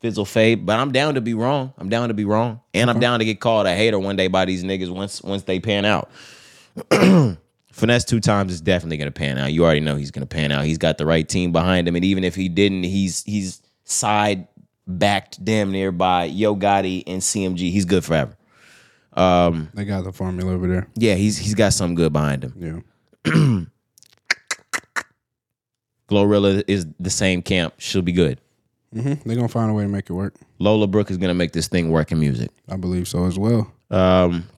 fizzle 0.00 0.24
fade. 0.24 0.64
But 0.64 0.78
I'm 0.78 0.90
down 0.92 1.14
to 1.14 1.20
be 1.20 1.34
wrong. 1.34 1.74
I'm 1.76 1.88
down 1.90 2.08
to 2.08 2.14
be 2.14 2.24
wrong, 2.24 2.60
and 2.72 2.88
I'm 2.90 2.98
down 2.98 3.18
to 3.18 3.24
get 3.24 3.40
called 3.40 3.66
a 3.66 3.74
hater 3.74 3.98
one 3.98 4.16
day 4.16 4.28
by 4.28 4.46
these 4.46 4.64
niggas 4.64 4.90
once 4.90 5.22
once 5.22 5.42
they 5.42 5.60
pan 5.60 5.84
out. 5.84 6.10
Finesse2tymes 7.74 8.50
is 8.50 8.60
definitely 8.60 8.96
gonna 8.96 9.10
pan 9.10 9.36
out. 9.36 9.52
You 9.52 9.64
already 9.64 9.80
know 9.80 9.96
he's 9.96 10.10
gonna 10.10 10.26
pan 10.26 10.50
out. 10.50 10.64
He's 10.64 10.78
got 10.78 10.96
the 10.96 11.04
right 11.04 11.28
team 11.28 11.52
behind 11.52 11.86
him, 11.86 11.96
and 11.96 12.04
even 12.04 12.24
if 12.24 12.34
he 12.34 12.48
didn't, 12.48 12.84
he's 12.84 13.22
he's 13.24 13.60
side 13.84 14.48
backed 14.86 15.44
damn 15.44 15.70
near 15.72 15.92
by 15.92 16.24
Yo 16.24 16.54
Gotti 16.56 17.02
and 17.06 17.20
CMG. 17.22 17.70
He's 17.70 17.84
good 17.84 18.04
forever. 18.04 18.36
They 19.14 19.84
got 19.84 20.04
the 20.04 20.12
formula 20.12 20.52
over 20.52 20.66
there. 20.66 20.88
Yeah, 20.96 21.14
he's 21.14 21.38
he's 21.38 21.54
got 21.54 21.72
something 21.72 21.94
good 21.94 22.12
behind 22.12 22.44
him. 22.44 22.84
Yeah. 23.26 23.32
Glorilla 26.08 26.62
is 26.68 26.86
the 27.00 27.10
same 27.10 27.42
camp. 27.42 27.74
She'll 27.78 28.02
be 28.02 28.12
good. 28.12 28.40
hmm 28.92 29.14
They're 29.24 29.36
gonna 29.36 29.48
find 29.48 29.70
a 29.70 29.74
way 29.74 29.84
to 29.84 29.88
make 29.88 30.10
it 30.10 30.12
work. 30.12 30.34
Lola 30.58 30.86
Brooke 30.86 31.10
is 31.10 31.16
gonna 31.16 31.34
make 31.34 31.52
this 31.52 31.68
thing 31.68 31.90
work 31.90 32.12
in 32.12 32.20
music. 32.20 32.50
I 32.68 32.76
believe 32.76 33.08
so 33.08 33.24
as 33.26 33.38
well. 33.38 33.70
Um, 33.90 34.48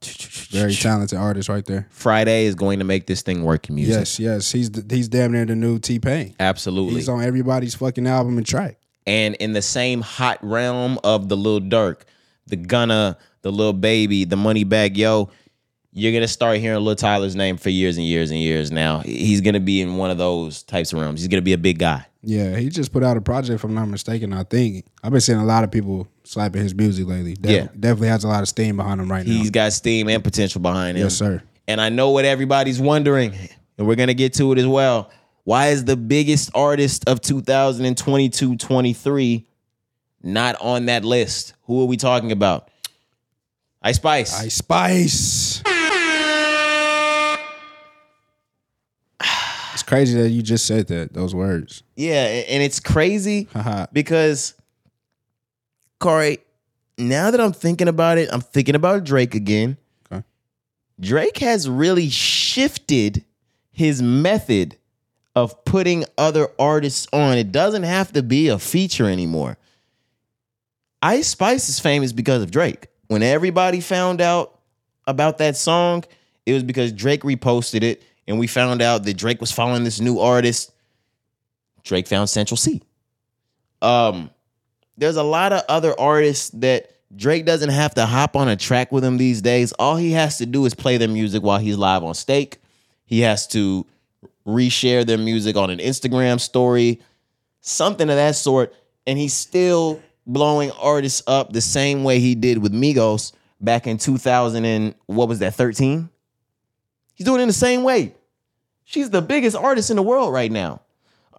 Very 0.50 0.72
talented 0.74 1.18
artist 1.18 1.48
right 1.48 1.64
there. 1.66 1.88
Fridayy 1.94 2.44
is 2.44 2.54
going 2.54 2.78
to 2.78 2.84
make 2.86 3.06
this 3.06 3.20
thing 3.22 3.42
work 3.42 3.68
in 3.68 3.74
music. 3.74 3.94
Yes, 3.94 4.18
yes. 4.20 4.52
He's 4.52 4.70
the, 4.70 4.94
he's 4.94 5.08
damn 5.08 5.32
near 5.32 5.44
the 5.44 5.56
new 5.56 5.78
T 5.78 5.98
Pain. 5.98 6.34
Absolutely. 6.40 6.94
He's 6.94 7.08
on 7.08 7.22
everybody's 7.22 7.74
fucking 7.74 8.06
album 8.06 8.38
and 8.38 8.46
track. 8.46 8.78
And 9.07 9.35
in 9.37 9.53
the 9.53 9.62
same 9.62 10.01
hot 10.01 10.38
realm 10.42 10.99
of 11.05 11.29
the 11.29 11.37
Lil 11.37 11.61
Durk, 11.61 12.03
the 12.47 12.57
Gunna, 12.57 13.16
the 13.42 13.53
Lil 13.53 13.73
Baby, 13.73 14.25
the 14.25 14.37
Moneybagg 14.37 14.97
Yo, 14.97 15.31
you're 15.92 16.12
gonna 16.12 16.29
start 16.29 16.59
hearing 16.59 16.81
Luh 16.85 16.95
Tyler's 16.95 17.35
name 17.37 17.57
for 17.57 17.71
years 17.71 17.97
and 17.97 18.07
years 18.07 18.31
and 18.31 18.38
years. 18.40 18.71
Now 18.71 18.99
he's 19.01 19.40
gonna 19.40 19.61
be 19.61 19.81
in 19.81 19.97
one 19.97 20.11
of 20.11 20.19
those 20.19 20.62
types 20.62 20.92
of 20.92 20.99
realms. 21.01 21.21
He's 21.21 21.29
gonna 21.29 21.40
be 21.42 21.53
a 21.55 21.59
big 21.59 21.79
guy. 21.79 22.05
Yeah, 22.23 22.57
he 22.57 22.69
just 22.69 22.92
put 22.92 23.05
out 23.05 23.16
a 23.16 23.21
project, 23.21 23.55
if 23.55 23.62
I'm 23.64 23.73
not 23.75 23.87
mistaken. 23.87 24.33
I 24.33 24.42
think 24.42 24.85
I've 25.05 25.12
been 25.12 25.21
seeing 25.21 25.38
a 25.38 25.45
lot 25.45 25.62
of 25.62 25.71
people 25.71 26.09
slapping 26.25 26.61
his 26.62 26.75
music 26.75 27.07
lately. 27.07 27.35
Def- 27.35 27.51
Yeah. 27.53 27.69
definitely 27.79 28.09
has 28.09 28.25
a 28.25 28.29
lot 28.29 28.42
of 28.42 28.49
steam 28.49 28.77
behind 28.77 29.01
him 29.01 29.11
right 29.11 29.25
He's 29.25 29.45
now. 29.45 29.51
got 29.51 29.73
steam 29.73 30.09
and 30.09 30.23
potential 30.25 30.61
behind 30.61 30.97
him. 30.99 31.05
Yes, 31.05 31.14
sir. 31.14 31.40
And 31.69 31.81
I 31.81 31.88
know 31.88 32.11
what 32.11 32.25
everybody's 32.25 32.81
wondering, 32.81 33.33
and 33.79 33.87
we're 33.87 33.95
gonna 33.95 34.12
get 34.14 34.35
to 34.35 34.51
it 34.53 34.59
as 34.59 34.66
well. 34.66 35.11
Why 35.46 35.68
is 35.68 35.85
the 35.85 35.96
biggest 35.96 36.50
artist 36.56 37.09
of 37.09 37.20
2022-23 37.20 39.44
not 40.24 40.56
on 40.61 40.87
that 40.87 41.04
list? 41.04 41.54
Who 41.66 41.82
are 41.82 41.85
we 41.85 41.96
talking 41.96 42.32
about? 42.32 42.68
Ice 43.80 43.94
Spice. 43.94 44.40
Ice 44.40 44.56
Spice. 44.56 45.62
it's 49.72 49.85
crazy 49.85 50.20
that 50.20 50.30
you 50.30 50.42
just 50.42 50.66
said 50.66 50.88
that 50.88 51.12
those 51.12 51.32
words. 51.32 51.85
Yeah, 51.94 52.24
and 52.24 52.61
it's 52.61 52.80
crazy 52.80 53.46
because 53.92 54.54
Corey, 56.00 56.38
now 56.98 57.30
that 57.30 57.40
I'm 57.40 57.52
thinking 57.52 57.87
about 57.87 58.18
it, 58.18 58.28
I'm 58.32 58.40
thinking 58.40 58.74
about 58.74 59.04
Drake 59.04 59.37
again. 59.37 59.76
Okay. 60.11 60.24
Drake 60.98 61.38
has 61.38 61.70
really 61.70 62.09
shifted 62.09 63.24
his 63.70 64.02
method 64.02 64.76
of 65.37 65.64
putting 65.66 66.05
other 66.16 66.49
artists 66.59 67.07
on. 67.12 67.37
It 67.37 67.53
doesn't 67.53 67.83
have 67.83 68.11
to 68.14 68.22
be 68.22 68.49
a 68.49 68.59
feature 68.59 69.05
anymore. 69.05 69.59
Ice 71.03 71.29
Spice 71.29 71.68
is 71.68 71.79
famous 71.79 72.12
because 72.12 72.42
of 72.42 72.51
Drake. 72.51 72.88
When 73.09 73.22
everybody 73.22 73.81
found 73.81 74.22
out 74.22 74.59
about 75.07 75.38
that 75.38 75.57
song, 75.57 76.05
it 76.46 76.55
was 76.55 76.62
because 76.62 76.90
Drake 76.90 77.22
reposted 77.22 77.83
it, 77.83 78.03
and 78.27 78.38
we 78.38 78.46
found 78.46 78.81
out 78.81 79.05
that 79.05 79.16
Drake 79.16 79.40
was 79.40 79.53
following 79.53 79.85
this 79.85 80.01
new 80.01 80.18
artist. 80.18 80.72
Drake 81.85 82.09
found 82.09 82.31
Central 82.31 82.57
Cee. 82.57 82.83
Um, 83.83 84.31
there's 84.96 85.16
a 85.16 85.22
lot 85.22 85.53
of 85.53 85.62
other 85.68 85.94
artists 86.01 86.49
that 86.55 86.90
Drake 87.14 87.44
doesn't 87.44 87.68
have 87.68 87.94
to 87.94 88.07
hop 88.07 88.37
on 88.37 88.49
a 88.49 88.57
track 88.57 88.90
with 88.90 89.05
him 89.05 89.18
these 89.18 89.42
days. 89.42 89.72
All 89.72 89.96
he 89.96 90.12
has 90.12 90.38
to 90.38 90.46
do 90.46 90.64
is 90.64 90.75
play 90.75 90.96
their 90.96 91.09
music 91.09 91.42
while 91.42 91.59
he's 91.59 91.77
live 91.77 92.03
on 92.03 92.14
stake. 92.14 92.59
He 93.05 93.20
has 93.20 93.46
to 93.49 93.87
reshare 94.46 95.04
their 95.04 95.18
music 95.18 95.56
on 95.56 95.70
an 95.70 95.78
Instagram 95.78 96.40
story, 96.40 97.00
something 97.61 98.09
of 98.09 98.16
that 98.16 98.37
sort, 98.37 98.74
and 99.06 99.18
he's 99.18 99.35
still 99.35 100.00
blowing 100.26 100.70
artists 100.72 101.22
up 101.26 101.52
the 101.52 101.61
same 101.61 102.04
way 102.04 102.18
he 102.18 102.35
did 102.35 102.59
with 102.59 102.72
Migos 102.72 103.32
back 103.61 103.87
in 103.87 103.98
2000 103.98 104.64
and 104.64 104.94
what 105.06 105.28
was 105.28 105.38
that 105.40 105.54
13? 105.54 106.09
He's 107.14 107.24
doing 107.24 107.40
it 107.40 107.42
in 107.42 107.48
the 107.48 107.54
same 107.54 107.82
way. 107.82 108.14
She's 108.85 109.11
the 109.11 109.22
biggest 109.22 109.56
artist 109.56 109.90
in 109.90 109.96
the 109.96 110.02
world 110.02 110.32
right 110.32 110.50
now. 110.50 110.82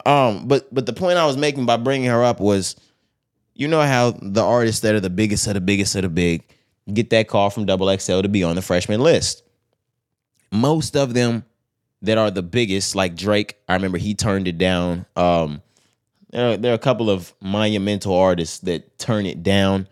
Um, 0.06 0.48
but 0.48 0.74
but 0.74 0.86
the 0.86 0.94
point 0.94 1.18
I 1.18 1.26
was 1.26 1.38
making 1.38 1.66
by 1.66 1.78
bringing 1.78 2.10
her 2.10 2.24
up 2.24 2.40
was, 2.40 2.76
you 3.54 3.68
know 3.68 3.82
how 3.82 4.12
the 4.22 4.44
artists 4.44 4.82
that 4.82 4.96
are 4.96 5.00
the 5.00 5.10
biggest 5.10 5.48
of 5.48 5.54
the 5.54 5.62
biggest 5.62 5.96
of 5.96 6.04
the 6.04 6.10
big 6.10 6.44
get 6.94 7.10
that 7.10 7.28
call 7.28 7.50
from 7.50 7.66
Double 7.66 7.96
XL 7.98 8.22
to 8.22 8.30
be 8.30 8.44
on 8.44 8.56
the 8.56 8.62
freshman 8.62 9.02
list. 9.02 9.44
Most 10.52 10.96
of 10.96 11.14
them 11.14 11.44
that 12.02 12.18
are 12.18 12.32
the 12.32 12.44
biggest, 12.44 12.96
like 12.96 13.16
Drake, 13.16 13.58
I 13.68 13.74
remember 13.74 13.98
he 13.98 14.14
turned 14.14 14.48
it 14.48 14.58
down. 14.58 15.06
Um, 15.16 15.62
there 16.32 16.52
are, 16.52 16.58
there 16.58 16.72
are 16.72 16.76
a 16.76 16.80
couple 16.80 17.10
of 17.10 17.34
monumental 17.42 18.16
artists 18.16 18.60
that 18.60 19.00
turn 19.00 19.26
it 19.26 19.44
down, 19.44 19.88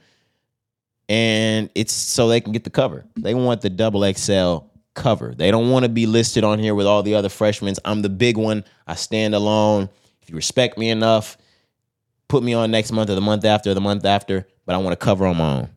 and 1.10 1.70
it's 1.76 1.94
so 1.94 2.28
they 2.28 2.42
can 2.42 2.52
get 2.52 2.64
the 2.64 2.70
cover. 2.70 3.06
They 3.16 3.34
want 3.34 3.62
the 3.62 3.70
Double 3.70 4.12
XL 4.14 4.58
cover. 4.94 5.34
They 5.36 5.52
don't 5.52 5.70
want 5.70 5.84
to 5.84 5.90
be 5.90 6.06
listed 6.06 6.44
on 6.44 6.60
here 6.60 6.76
with 6.76 6.88
all 6.88 7.04
the 7.04 7.16
other 7.16 7.30
freshmen. 7.30 7.74
I'm 7.84 8.02
the 8.02 8.10
big 8.10 8.38
one. 8.38 8.64
I 8.88 8.96
stand 8.96 9.36
alone. 9.36 9.90
If 10.22 10.30
you 10.30 10.36
respect 10.36 10.78
me 10.78 10.90
enough, 10.90 11.38
put 12.28 12.44
me 12.44 12.54
on 12.54 12.72
next 12.72 12.92
month 12.92 13.10
or 13.10 13.16
the 13.16 13.22
month 13.22 13.46
after 13.46 13.72
or 13.72 13.74
the 13.74 13.82
month 13.82 14.06
after, 14.06 14.48
but 14.66 14.76
I 14.76 14.78
want 14.80 15.00
to 15.00 15.04
cover 15.04 15.26
on 15.26 15.38
my 15.38 15.54
own. 15.60 15.70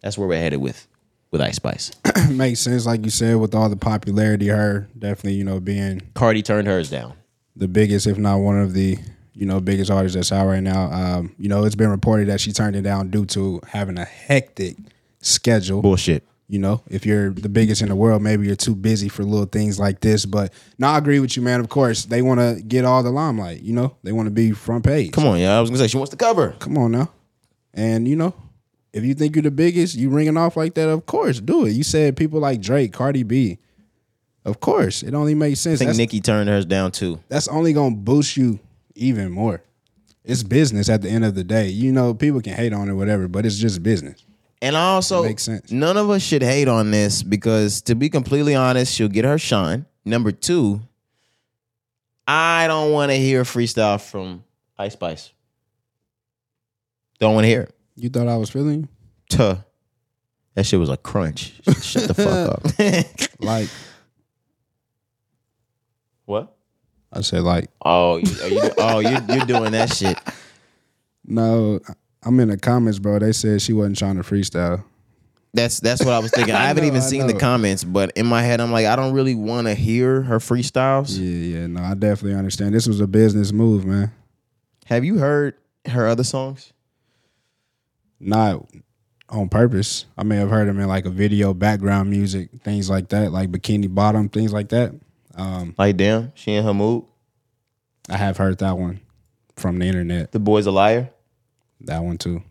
That's 0.00 0.18
where 0.18 0.28
we're 0.28 0.38
headed 0.38 0.60
with 0.60 0.86
with 1.32 1.40
Ice 1.40 1.56
Spice. 1.56 1.90
Makes 2.30 2.60
sense, 2.60 2.86
like 2.86 3.04
you 3.04 3.10
said, 3.10 3.36
with 3.36 3.54
all 3.54 3.68
the 3.68 3.76
popularity 3.76 4.48
her, 4.48 4.86
definitely, 4.96 5.34
you 5.34 5.44
know, 5.44 5.58
being 5.58 6.02
Cardi 6.14 6.42
turned 6.42 6.68
hers 6.68 6.90
down. 6.90 7.14
the 7.56 7.66
biggest, 7.66 8.06
if 8.06 8.18
not 8.18 8.36
one 8.38 8.60
of 8.60 8.74
the, 8.74 8.98
you 9.34 9.46
know, 9.46 9.60
biggest 9.60 9.90
artists 9.90 10.14
that's 10.14 10.30
out 10.30 10.46
right 10.46 10.62
now. 10.62 10.92
Um, 10.92 11.34
you 11.38 11.48
know, 11.48 11.64
it's 11.64 11.74
been 11.74 11.88
reported 11.90 12.28
that 12.28 12.40
she 12.40 12.52
turned 12.52 12.76
it 12.76 12.82
down 12.82 13.08
due 13.10 13.24
to 13.26 13.60
having 13.66 13.98
a 13.98 14.04
hectic 14.04 14.76
schedule. 15.20 15.82
Bullshit. 15.82 16.22
You 16.48 16.58
know, 16.58 16.82
if 16.90 17.06
you're 17.06 17.30
the 17.30 17.48
biggest 17.48 17.80
in 17.80 17.88
the 17.88 17.96
world, 17.96 18.20
maybe 18.20 18.46
you're 18.46 18.56
too 18.56 18.74
busy 18.74 19.08
for 19.08 19.22
little 19.22 19.46
things 19.46 19.78
like 19.80 20.00
this. 20.00 20.26
But 20.26 20.52
no, 20.76 20.88
I 20.88 20.98
agree 20.98 21.18
with 21.18 21.34
you, 21.34 21.40
man. 21.42 21.60
Of 21.60 21.70
course, 21.70 22.04
they 22.04 22.20
want 22.20 22.40
to 22.40 22.62
get 22.62 22.84
all 22.84 23.02
the 23.02 23.10
limelight. 23.10 23.62
You 23.62 23.72
know, 23.72 23.96
they 24.02 24.12
want 24.12 24.26
to 24.26 24.30
be 24.30 24.50
front 24.52 24.84
page. 24.84 25.12
Come 25.12 25.24
on, 25.24 25.38
yeah. 25.38 25.56
I 25.56 25.62
was 25.62 25.70
gonna 25.70 25.78
say 25.78 25.86
she 25.86 25.96
wants 25.96 26.10
to 26.10 26.16
cover. 26.18 26.54
Come 26.58 26.76
on 26.76 26.92
now. 26.92 27.10
And 27.72 28.06
you 28.06 28.16
know, 28.16 28.34
if 28.92 29.04
you 29.04 29.14
think 29.14 29.34
you're 29.36 29.42
the 29.42 29.50
biggest, 29.50 29.94
you 29.94 30.10
ringing 30.10 30.36
off 30.36 30.56
like 30.56 30.74
that, 30.74 30.88
of 30.88 31.06
course, 31.06 31.40
do 31.40 31.66
it. 31.66 31.70
You 31.72 31.82
said 31.82 32.16
people 32.16 32.40
like 32.40 32.60
Drake, 32.60 32.92
Cardi 32.92 33.22
B. 33.22 33.58
Of 34.44 34.58
course, 34.60 35.02
it 35.02 35.14
only 35.14 35.34
makes 35.34 35.60
sense. 35.60 35.76
I 35.76 35.78
think 35.78 35.88
That's, 35.90 35.98
Nicki 35.98 36.20
turned 36.20 36.48
hers 36.48 36.66
down 36.66 36.90
too. 36.92 37.20
that's 37.28 37.46
only 37.48 37.72
gonna 37.72 37.94
boost 37.94 38.36
you 38.36 38.58
even 38.94 39.30
more. 39.30 39.62
It's 40.24 40.42
business 40.42 40.88
at 40.88 41.02
the 41.02 41.08
end 41.08 41.24
of 41.24 41.34
the 41.34 41.44
day. 41.44 41.68
You 41.68 41.92
know, 41.92 42.12
people 42.14 42.40
can 42.40 42.52
hate 42.54 42.72
on 42.72 42.88
it, 42.88 42.92
whatever, 42.94 43.28
but 43.28 43.46
it's 43.46 43.56
just 43.56 43.82
business. 43.82 44.24
And 44.60 44.76
also, 44.76 45.24
Makes 45.24 45.42
sense. 45.44 45.72
none 45.72 45.96
of 45.96 46.08
us 46.10 46.22
should 46.22 46.42
hate 46.42 46.68
on 46.68 46.90
this 46.92 47.22
because, 47.24 47.82
to 47.82 47.94
be 47.96 48.08
completely 48.08 48.54
honest, 48.54 48.94
she'll 48.94 49.08
get 49.08 49.24
her 49.24 49.36
shine. 49.38 49.86
Number 50.04 50.30
two, 50.30 50.80
I 52.28 52.66
don't 52.68 52.92
want 52.92 53.10
to 53.10 53.16
hear 53.16 53.42
freestyle 53.42 54.00
from 54.00 54.44
Ice 54.78 54.92
Spice. 54.92 55.32
Don't 57.18 57.34
want 57.34 57.44
to 57.44 57.48
hear 57.48 57.62
it. 57.62 57.74
You 57.96 58.08
thought 58.08 58.28
I 58.28 58.36
was 58.36 58.50
feeling 58.50 58.80
you? 58.82 58.88
Tuh. 59.28 59.56
That 60.54 60.64
shit 60.66 60.78
was 60.80 60.88
a 60.90 60.96
crunch. 60.96 61.54
Shut 61.82 62.08
the 62.08 62.14
fuck 62.14 62.50
up. 62.54 63.38
Like 63.40 63.68
what? 66.26 66.54
I 67.12 67.20
said, 67.22 67.42
like 67.42 67.68
Oh, 67.84 68.16
you, 68.16 68.42
are 68.42 68.48
you, 68.48 68.70
oh, 68.78 68.98
you, 69.00 69.18
you're 69.28 69.46
doing 69.46 69.72
that 69.72 69.92
shit. 69.92 70.18
no. 71.24 71.80
I'm 72.24 72.38
in 72.38 72.48
the 72.50 72.56
comments, 72.56 73.00
bro. 73.00 73.18
They 73.18 73.32
said 73.32 73.60
she 73.60 73.72
wasn't 73.72 73.98
trying 73.98 74.14
to 74.16 74.22
freestyle. 74.22 74.84
That's 75.54 75.80
that's 75.80 76.04
what 76.04 76.14
I 76.14 76.20
was 76.20 76.30
thinking. 76.30 76.54
I 76.54 76.66
haven't 76.68 76.84
know, 76.84 76.86
even 76.88 77.00
I 77.00 77.04
seen 77.04 77.26
the 77.26 77.34
comments, 77.34 77.82
but 77.82 78.12
in 78.16 78.26
my 78.26 78.42
head, 78.42 78.60
I'm 78.60 78.70
like, 78.70 78.86
I 78.86 78.94
don't 78.94 79.12
really 79.12 79.34
want 79.34 79.66
to 79.66 79.74
hear 79.74 80.22
her 80.22 80.38
freestyles. 80.38 81.18
Yeah, 81.18 81.58
yeah. 81.60 81.66
No, 81.66 81.82
I 81.82 81.94
definitely 81.94 82.38
understand. 82.38 82.74
This 82.74 82.86
was 82.86 83.00
a 83.00 83.08
business 83.08 83.50
move, 83.52 83.84
man. 83.84 84.12
Have 84.86 85.04
you 85.04 85.18
heard 85.18 85.56
her 85.88 86.06
other 86.06 86.22
songs? 86.24 86.72
Not 88.22 88.66
on 89.28 89.48
purpose. 89.48 90.06
I 90.16 90.22
may 90.22 90.36
have 90.36 90.50
heard 90.50 90.68
them 90.68 90.78
in 90.78 90.88
like 90.88 91.04
a 91.06 91.10
video, 91.10 91.52
background 91.54 92.08
music, 92.10 92.50
things 92.62 92.88
like 92.88 93.08
that, 93.10 93.32
like 93.32 93.50
Bikini 93.50 93.92
Bottom, 93.92 94.28
things 94.28 94.52
like 94.52 94.68
that. 94.70 94.94
Um, 95.34 95.74
Like, 95.78 95.96
damn, 95.96 96.32
she 96.34 96.52
in 96.52 96.64
her 96.64 96.74
mood. 96.74 97.04
I 98.08 98.16
have 98.16 98.36
heard 98.36 98.58
that 98.58 98.76
one 98.78 99.00
from 99.56 99.78
the 99.78 99.86
internet. 99.86 100.32
The 100.32 100.38
boy's 100.40 100.66
a 100.66 100.70
liar. 100.70 101.10
That 101.82 102.02
one 102.04 102.18
too. 102.18 102.42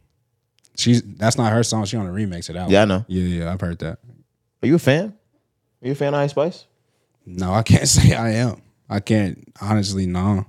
She's 0.75 1.01
that's 1.03 1.37
not 1.37 1.51
her 1.51 1.63
song. 1.63 1.85
She 1.85 1.97
on 1.97 2.07
a 2.07 2.11
remix 2.11 2.49
of 2.49 2.55
that 2.55 2.69
Yeah, 2.69 2.81
I 2.83 2.85
know. 2.85 3.05
Yeah, 3.07 3.23
yeah, 3.43 3.53
I've 3.53 3.61
heard 3.61 3.79
that. 3.79 3.99
Are 4.63 4.67
you 4.67 4.75
a 4.75 4.79
fan? 4.79 5.13
Are 5.81 5.85
you 5.87 5.91
a 5.93 5.95
fan 5.95 6.13
of 6.13 6.19
Ice 6.19 6.31
Spice? 6.31 6.65
No, 7.25 7.53
I 7.53 7.61
can't 7.63 7.87
say 7.87 8.13
I 8.15 8.31
am. 8.31 8.61
I 8.89 8.99
can't 8.99 9.47
honestly. 9.61 10.05
No, 10.07 10.45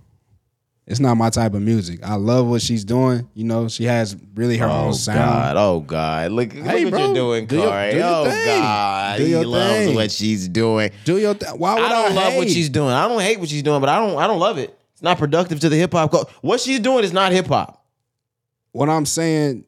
it's 0.86 0.98
not 1.00 1.14
my 1.16 1.30
type 1.30 1.54
of 1.54 1.62
music. 1.62 2.00
I 2.02 2.16
love 2.16 2.46
what 2.46 2.60
she's 2.60 2.84
doing. 2.84 3.28
You 3.34 3.44
know, 3.44 3.68
she 3.68 3.84
has 3.84 4.16
really 4.34 4.56
her 4.58 4.66
Oh 4.66 4.86
own 4.86 4.94
sound. 4.94 5.18
Oh 5.20 5.22
God! 5.22 5.56
Oh 5.56 5.80
God! 5.80 6.32
Look, 6.32 6.54
look 6.54 6.64
Hey, 6.64 6.84
what 6.84 6.90
bro, 6.90 7.04
you're 7.06 7.14
doing, 7.14 7.46
do 7.46 7.56
your- 7.56 7.90
do 7.92 8.00
oh 8.02 8.24
thing. 8.24 8.46
God! 8.58 9.16
Do 9.18 9.24
he 9.24 9.30
your 9.30 9.44
loves 9.44 9.94
what 9.94 10.10
she's 10.10 10.48
doing. 10.48 10.90
Do 11.04 11.18
your 11.18 11.34
th- 11.34 11.52
why 11.56 11.74
would 11.74 11.82
I 11.82 11.86
I, 11.86 11.90
don't 11.90 12.14
love 12.16 12.34
what 12.34 12.48
she's 12.50 12.68
doing. 12.68 12.90
I 12.90 13.06
don't 13.08 13.20
hate 13.20 13.38
what 13.38 13.48
she's 13.48 13.62
doing, 13.62 13.80
but 13.80 13.88
I 13.88 13.98
don't. 14.04 14.18
I 14.18 14.26
don't 14.26 14.40
love 14.40 14.58
it. 14.58 14.76
It's 14.92 15.02
not 15.02 15.18
productive 15.18 15.60
to 15.60 15.68
the 15.68 15.76
hip 15.76 15.92
hop. 15.92 16.10
co- 16.10 16.26
What 16.40 16.60
she's 16.60 16.80
doing 16.80 17.04
is 17.04 17.12
not 17.12 17.32
hip 17.32 17.46
hop. 17.46 17.84
what 18.72 18.88
I'm 18.88 19.06
saying, 19.06 19.64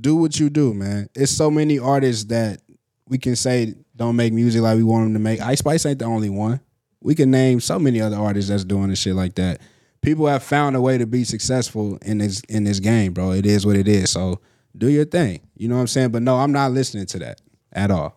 do 0.00 0.16
what 0.16 0.38
you 0.40 0.48
do, 0.50 0.72
man. 0.74 1.08
It's 1.14 1.32
so 1.32 1.50
many 1.50 1.78
artists 1.78 2.24
that 2.26 2.60
we 3.08 3.18
can 3.18 3.36
say 3.36 3.74
don't 3.96 4.16
make 4.16 4.32
music 4.32 4.62
like 4.62 4.76
we 4.76 4.82
want 4.82 5.04
them 5.06 5.12
to 5.14 5.18
make. 5.18 5.40
Ice 5.40 5.58
Spice 5.58 5.84
ain't 5.86 5.98
the 5.98 6.04
only 6.04 6.30
one. 6.30 6.60
We 7.00 7.14
can 7.14 7.30
name 7.30 7.60
so 7.60 7.78
many 7.78 8.00
other 8.00 8.16
artists 8.16 8.50
that's 8.50 8.64
doing 8.64 8.88
this 8.90 8.98
shit 9.00 9.14
like 9.14 9.34
that. 9.36 9.60
People 10.00 10.26
have 10.26 10.42
found 10.42 10.76
a 10.76 10.80
way 10.80 10.96
to 10.98 11.06
be 11.06 11.24
successful 11.24 11.98
in 12.02 12.18
this 12.18 12.40
in 12.48 12.64
this 12.64 12.80
game, 12.80 13.12
bro. 13.12 13.32
It 13.32 13.46
is 13.46 13.66
what 13.66 13.76
it 13.76 13.88
is. 13.88 14.10
So 14.10 14.40
do 14.76 14.88
your 14.88 15.04
thing. 15.04 15.40
You 15.56 15.68
know 15.68 15.74
what 15.74 15.82
I'm 15.82 15.86
saying? 15.88 16.10
But 16.10 16.22
no, 16.22 16.36
I'm 16.36 16.52
not 16.52 16.72
listening 16.72 17.06
to 17.06 17.18
that 17.20 17.40
at 17.72 17.90
all. 17.90 18.16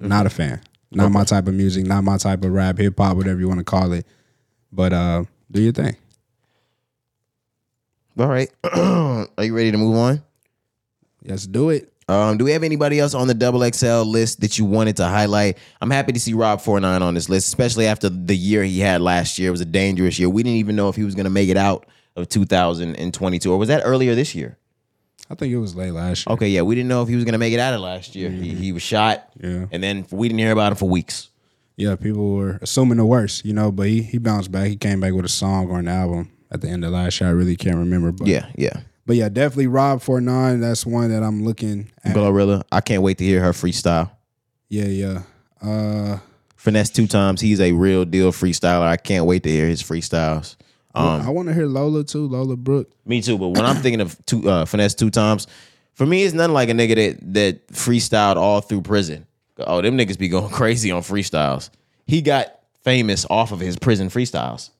Not 0.00 0.26
a 0.26 0.30
fan. 0.30 0.60
Not 0.90 1.12
my 1.12 1.24
type 1.24 1.48
of 1.48 1.54
music. 1.54 1.86
Not 1.86 2.02
my 2.04 2.16
type 2.16 2.44
of 2.44 2.52
rap, 2.52 2.78
hip 2.78 2.98
hop, 2.98 3.16
whatever 3.16 3.40
you 3.40 3.48
want 3.48 3.60
to 3.60 3.64
call 3.64 3.92
it. 3.92 4.06
But 4.72 4.92
uh, 4.92 5.24
do 5.50 5.62
your 5.62 5.72
thing. 5.72 5.96
All 8.18 8.26
right. 8.26 8.50
Are 8.64 9.44
you 9.44 9.54
ready 9.54 9.70
to 9.70 9.78
move 9.78 9.96
on? 9.96 10.22
Let's 11.24 11.46
do 11.46 11.70
it. 11.70 11.91
Um, 12.08 12.36
do 12.36 12.44
we 12.44 12.50
have 12.52 12.62
anybody 12.64 12.98
else 12.98 13.14
on 13.14 13.28
the 13.28 13.34
double 13.34 13.62
XL 13.70 14.02
list 14.02 14.40
that 14.40 14.58
you 14.58 14.64
wanted 14.64 14.96
to 14.96 15.06
highlight? 15.06 15.58
I'm 15.80 15.90
happy 15.90 16.12
to 16.12 16.20
see 16.20 16.34
Rob 16.34 16.60
49 16.60 17.00
on 17.00 17.14
this 17.14 17.28
list, 17.28 17.46
especially 17.48 17.86
after 17.86 18.08
the 18.08 18.36
year 18.36 18.64
he 18.64 18.80
had 18.80 19.00
last 19.00 19.38
year. 19.38 19.48
It 19.48 19.52
was 19.52 19.60
a 19.60 19.66
dangerous 19.66 20.18
year. 20.18 20.28
We 20.28 20.42
didn't 20.42 20.58
even 20.58 20.76
know 20.76 20.88
if 20.88 20.96
he 20.96 21.04
was 21.04 21.14
going 21.14 21.24
to 21.24 21.30
make 21.30 21.48
it 21.48 21.56
out 21.56 21.86
of 22.16 22.28
2022, 22.28 23.50
or 23.52 23.56
was 23.58 23.68
that 23.68 23.82
earlier 23.84 24.14
this 24.14 24.34
year? 24.34 24.58
I 25.30 25.34
think 25.34 25.52
it 25.52 25.58
was 25.58 25.74
late 25.74 25.92
last 25.92 26.26
year. 26.26 26.34
Okay, 26.34 26.48
yeah, 26.48 26.60
we 26.60 26.74
didn't 26.74 26.88
know 26.88 27.02
if 27.02 27.08
he 27.08 27.14
was 27.16 27.24
gonna 27.24 27.38
make 27.38 27.54
it 27.54 27.60
out 27.60 27.72
of 27.72 27.80
last 27.80 28.14
year. 28.14 28.28
He 28.28 28.54
he 28.54 28.70
was 28.72 28.82
shot. 28.82 29.30
Yeah. 29.40 29.64
and 29.72 29.82
then 29.82 30.04
we 30.10 30.28
didn't 30.28 30.40
hear 30.40 30.52
about 30.52 30.72
him 30.72 30.76
for 30.76 30.90
weeks. 30.90 31.30
Yeah, 31.76 31.96
people 31.96 32.34
were 32.34 32.58
assuming 32.60 32.98
the 32.98 33.06
worst, 33.06 33.46
you 33.46 33.54
know, 33.54 33.72
but 33.72 33.86
he, 33.86 34.02
he 34.02 34.18
bounced 34.18 34.52
back. 34.52 34.66
He 34.66 34.76
came 34.76 35.00
back 35.00 35.14
with 35.14 35.24
a 35.24 35.30
song 35.30 35.70
or 35.70 35.78
an 35.78 35.88
album 35.88 36.30
at 36.50 36.60
the 36.60 36.68
end 36.68 36.84
of 36.84 36.92
last 36.92 37.18
year. 37.18 37.30
I 37.30 37.32
really 37.32 37.56
can't 37.56 37.76
remember. 37.76 38.12
But 38.12 38.26
Yeah, 38.26 38.46
yeah. 38.56 38.80
But 39.04 39.16
yeah, 39.16 39.28
definitely 39.28 39.66
Rob 39.66 40.00
49. 40.00 40.60
That's 40.60 40.86
one 40.86 41.10
that 41.10 41.22
I'm 41.22 41.44
looking 41.44 41.90
at. 42.04 42.14
Glorilla, 42.14 42.62
I 42.70 42.80
can't 42.80 43.02
wait 43.02 43.18
to 43.18 43.24
hear 43.24 43.40
her 43.40 43.52
freestyle. 43.52 44.10
Yeah, 44.68 44.86
yeah. 44.86 45.22
Uh 45.60 46.18
Finesse2tymes. 46.62 47.40
He's 47.40 47.60
a 47.60 47.72
real 47.72 48.04
deal 48.04 48.30
freestyler. 48.30 48.82
I 48.86 48.96
can't 48.96 49.26
wait 49.26 49.42
to 49.42 49.50
hear 49.50 49.66
his 49.66 49.82
freestyles. 49.82 50.56
I 50.94 51.30
want 51.30 51.48
to 51.48 51.54
hear 51.54 51.66
Lola 51.66 52.04
too, 52.04 52.26
Lola 52.28 52.56
Brooke. 52.56 52.90
Me 53.06 53.20
too. 53.22 53.38
But 53.38 53.48
when 53.48 53.64
I'm 53.64 53.76
thinking 53.76 54.00
of 54.00 54.16
two 54.26 54.48
uh, 54.48 54.64
Finesse2tymes, 54.66 55.46
for 55.94 56.06
me, 56.06 56.22
it's 56.22 56.34
nothing 56.34 56.52
like 56.52 56.68
a 56.68 56.72
nigga 56.72 56.94
that 56.94 57.34
that 57.34 57.68
freestyled 57.68 58.36
all 58.36 58.60
through 58.60 58.82
prison. 58.82 59.26
Oh, 59.58 59.80
them 59.80 59.96
niggas 59.96 60.18
be 60.18 60.28
going 60.28 60.50
crazy 60.52 60.90
on 60.90 61.02
freestyles. 61.02 61.70
He 62.06 62.20
got 62.22 62.60
famous 62.82 63.26
off 63.30 63.52
of 63.52 63.60
his 63.60 63.76
prison 63.78 64.08
freestyles. 64.08 64.70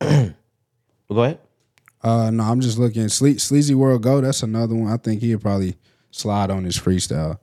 Well, 1.10 1.16
Go 1.16 1.22
ahead. 1.24 1.38
Uh 2.02 2.30
no, 2.30 2.44
I'm 2.44 2.60
just 2.60 2.78
looking. 2.78 3.04
Sle- 3.06 3.40
Sleazy 3.40 3.74
World 3.74 4.02
Go, 4.02 4.20
that's 4.20 4.42
another 4.42 4.74
one. 4.74 4.92
I 4.92 4.96
think 4.98 5.20
he'll 5.20 5.38
probably 5.38 5.76
slide 6.10 6.50
on 6.50 6.64
his 6.64 6.78
freestyle. 6.78 7.38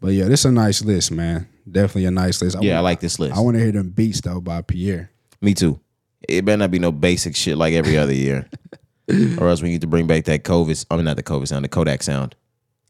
But 0.00 0.12
yeah, 0.14 0.24
this 0.26 0.40
is 0.40 0.46
a 0.46 0.52
nice 0.52 0.82
list, 0.84 1.10
man. 1.12 1.48
Definitely 1.70 2.06
a 2.06 2.10
nice 2.10 2.42
list. 2.42 2.56
Yeah, 2.60 2.72
I 2.72 2.74
wanna- 2.76 2.82
like 2.82 3.00
this 3.00 3.18
list. 3.18 3.36
I 3.36 3.40
want 3.40 3.56
to 3.56 3.62
hear 3.62 3.72
them 3.72 3.90
beats 3.90 4.20
though 4.20 4.40
by 4.40 4.62
Pi'erre. 4.62 5.08
Me 5.40 5.54
too. 5.54 5.80
It 6.28 6.44
better 6.44 6.56
not 6.58 6.70
be 6.70 6.78
no 6.78 6.90
basic 6.92 7.36
shit 7.36 7.56
like 7.58 7.74
every 7.74 7.96
other 7.98 8.14
year, 8.14 8.48
or 9.38 9.48
else 9.48 9.60
we 9.62 9.68
need 9.68 9.82
to 9.82 9.86
bring 9.86 10.06
back 10.06 10.24
that 10.24 10.42
COVID. 10.42 10.86
I 10.90 10.96
mean, 10.96 11.04
not 11.04 11.16
the 11.16 11.22
COVID 11.22 11.46
sound, 11.48 11.64
the 11.64 11.68
Kodak 11.68 12.02
sound. 12.02 12.34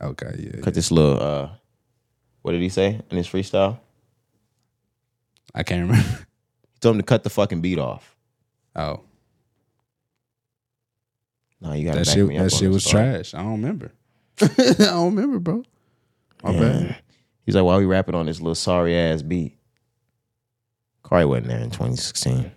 Okay, 0.01 0.51
yeah. 0.55 0.61
Cut 0.63 0.75
this 0.75 0.91
little. 0.91 1.21
uh 1.21 1.49
What 2.43 2.53
did 2.53 2.63
he 2.63 2.69
say 2.69 3.01
in 3.11 3.17
his 3.17 3.27
freestyle? 3.29 3.79
I 5.55 5.63
can't 5.63 5.89
remember. 5.89 6.09
He 6.75 6.81
told 6.81 6.97
him 6.97 7.01
to 7.03 7.07
cut 7.07 7.23
the 7.25 7.31
fucking 7.31 7.61
beat 7.63 7.79
off. 7.79 8.15
Oh, 8.77 9.01
No, 11.65 11.73
you 11.73 11.87
got 11.87 11.95
that 11.95 12.07
shit. 12.07 12.29
That 12.29 12.53
shit 12.53 12.71
was 12.71 12.87
trash. 12.87 13.33
I 13.33 13.39
don't 13.39 13.53
remember. 13.53 13.91
I 14.43 14.75
don't 14.79 15.15
remember, 15.15 15.39
bro. 15.39 15.65
My 16.43 16.53
bad. 16.53 16.97
He's 17.47 17.55
like, 17.55 17.65
why 17.65 17.79
we 17.79 17.87
rapping 17.87 18.15
on 18.15 18.27
this 18.27 18.39
little 18.39 18.55
sorry 18.55 18.95
ass 18.97 19.23
beat? 19.23 19.57
Corey 21.03 21.25
wasn't 21.25 21.49
there 21.49 21.61
in 21.61 21.71
2016. 21.71 22.53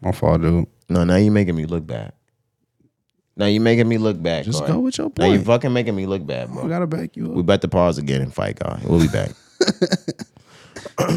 My 0.00 0.12
fault, 0.12 0.42
dude. 0.42 0.66
No, 0.88 1.02
now 1.02 1.16
you're 1.16 1.32
making 1.32 1.56
me 1.56 1.66
look 1.66 1.86
bad. 1.86 2.12
Now 3.36 3.46
you're 3.46 3.62
making 3.62 3.88
me 3.88 3.98
look 3.98 4.22
bad. 4.22 4.44
Just 4.44 4.60
Corey. 4.60 4.72
go 4.72 4.80
with 4.80 4.98
your 4.98 5.10
point. 5.10 5.18
Now 5.18 5.26
you 5.26 5.38
point. 5.38 5.46
fucking 5.46 5.72
making 5.72 5.96
me 5.96 6.06
look 6.06 6.24
bad, 6.24 6.48
bro. 6.48 6.58
I 6.58 6.60
bro. 6.60 6.68
gotta 6.68 6.86
back 6.86 7.16
you 7.16 7.26
up. 7.26 7.30
We 7.32 7.38
up. 7.38 7.44
about 7.44 7.62
to 7.62 7.68
pause 7.68 7.98
again 7.98 8.22
and 8.22 8.32
fight, 8.32 8.60
guy. 8.60 8.80
We'll 8.84 9.00
be 9.00 9.08
back. 9.08 9.30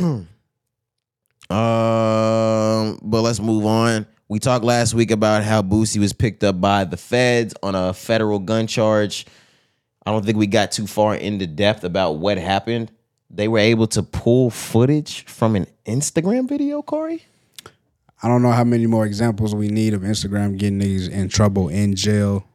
um, 1.51 2.99
but 3.03 3.21
let's 3.21 3.39
move 3.39 3.65
on. 3.67 4.07
We 4.29 4.39
talked 4.39 4.65
last 4.65 4.93
week 4.93 5.11
about 5.11 5.43
how 5.43 5.61
Boosie 5.61 5.99
was 5.99 6.11
picked 6.13 6.43
up 6.43 6.59
by 6.59 6.83
the 6.83 6.97
feds 6.97 7.53
on 7.63 7.75
a 7.75 7.93
federal 7.93 8.39
gun 8.39 8.67
charge. 8.67 9.25
I 10.05 10.11
don't 10.11 10.25
think 10.25 10.37
we 10.37 10.47
got 10.47 10.71
too 10.71 10.87
far 10.87 11.15
into 11.15 11.47
depth 11.47 11.83
about 11.83 12.13
what 12.13 12.37
happened. 12.37 12.91
They 13.29 13.47
were 13.47 13.59
able 13.59 13.87
to 13.87 14.03
pull 14.03 14.49
footage 14.49 15.25
from 15.25 15.55
an 15.55 15.67
Instagram 15.85 16.47
video, 16.47 16.81
Corey. 16.81 17.23
I 18.21 18.27
don't 18.27 18.41
know 18.41 18.51
how 18.51 18.63
many 18.63 18.87
more 18.87 19.05
examples 19.05 19.53
we 19.53 19.67
need 19.69 19.93
of 19.93 20.01
Instagram 20.01 20.57
getting 20.57 20.79
niggas 20.79 21.09
in 21.09 21.29
trouble 21.29 21.69
in 21.69 21.95
jail. 21.95 22.45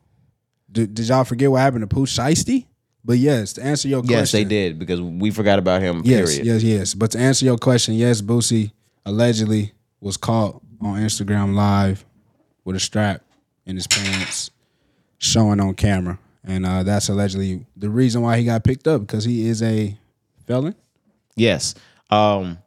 Did, 0.71 0.95
did 0.95 1.09
y'all 1.09 1.25
forget 1.25 1.51
what 1.51 1.61
happened 1.61 1.83
to 1.83 1.87
Pooh 1.87 2.07
Shiesty? 2.07 2.67
But 3.05 3.19
yes, 3.19 3.55
to 3.55 3.63
answer 3.63 3.89
your 3.89 4.01
question, 4.01 4.19
Yes, 4.19 4.33
they 4.33 4.45
did 4.45 4.79
because 4.79 5.01
we 5.01 5.31
forgot 5.31 5.59
about 5.59 5.83
him. 5.83 6.03
Yes, 6.05 6.37
Period. 6.37 6.47
yes, 6.47 6.63
yes. 6.63 6.95
But 6.95 7.11
to 7.13 7.19
answer 7.19 7.45
your 7.45 7.59
question, 7.59 7.95
yes, 7.95 8.23
Boosie 8.23 8.73
allegedly 9.05 9.73
was 10.01 10.17
caught 10.17 10.61
on 10.83 10.99
Instagram 10.99 11.55
Live 11.55 12.05
with 12.65 12.77
a 12.77 12.81
strap 12.81 13.23
in 13.67 13.77
his 13.77 13.87
pants, 13.87 14.51
showing 15.19 15.61
on 15.61 15.75
camera, 15.75 16.19
and 16.45 16.67
uh, 16.67 16.83
that's 16.83 17.09
allegedly 17.09 17.65
the 17.77 17.89
reason 17.89 18.23
why 18.23 18.39
he 18.39 18.45
got 18.45 18.65
picked 18.65 18.87
up 18.87 19.03
because 19.03 19.25
he 19.25 19.49
is 19.49 19.63
a 19.63 19.97
felon. 20.47 20.75
Yes. 21.37 21.75
Um 22.11 22.59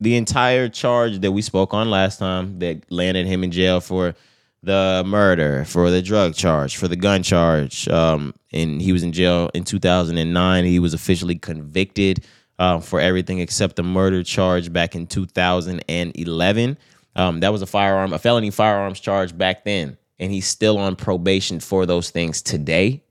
the 0.00 0.16
entire 0.16 0.68
charge 0.68 1.20
that 1.20 1.32
we 1.32 1.42
spoke 1.42 1.72
on 1.72 1.90
last 1.90 2.18
time 2.18 2.58
that 2.58 2.90
landed 2.90 3.26
him 3.26 3.42
in 3.42 3.50
jail 3.50 3.80
for 3.80 4.14
the 4.62 5.02
murder, 5.06 5.64
for 5.64 5.90
the 5.90 6.02
drug 6.02 6.34
charge, 6.34 6.76
for 6.76 6.88
the 6.88 6.96
gun 6.96 7.22
charge. 7.22 7.88
Um, 7.88 8.34
and 8.52 8.82
he 8.82 8.92
was 8.92 9.02
in 9.02 9.12
jail 9.12 9.50
in 9.54 9.64
2009. 9.64 10.64
He 10.64 10.78
was 10.78 10.92
officially 10.92 11.36
convicted 11.36 12.24
uh, 12.58 12.80
for 12.80 13.00
everything 13.00 13.38
except 13.38 13.76
the 13.76 13.82
murder 13.82 14.22
charge 14.22 14.72
back 14.72 14.94
in 14.94 15.06
2011. 15.06 16.78
Um, 17.16 17.40
that 17.40 17.50
was 17.50 17.62
a 17.62 17.66
firearm, 17.66 18.12
a 18.12 18.18
felony 18.18 18.50
firearms 18.50 19.00
charge 19.00 19.36
back 19.36 19.64
then, 19.64 19.96
and 20.18 20.30
he's 20.30 20.46
still 20.46 20.78
on 20.78 20.94
probation 20.96 21.58
for 21.60 21.86
those 21.86 22.10
things 22.10 22.42
today. 22.42 23.02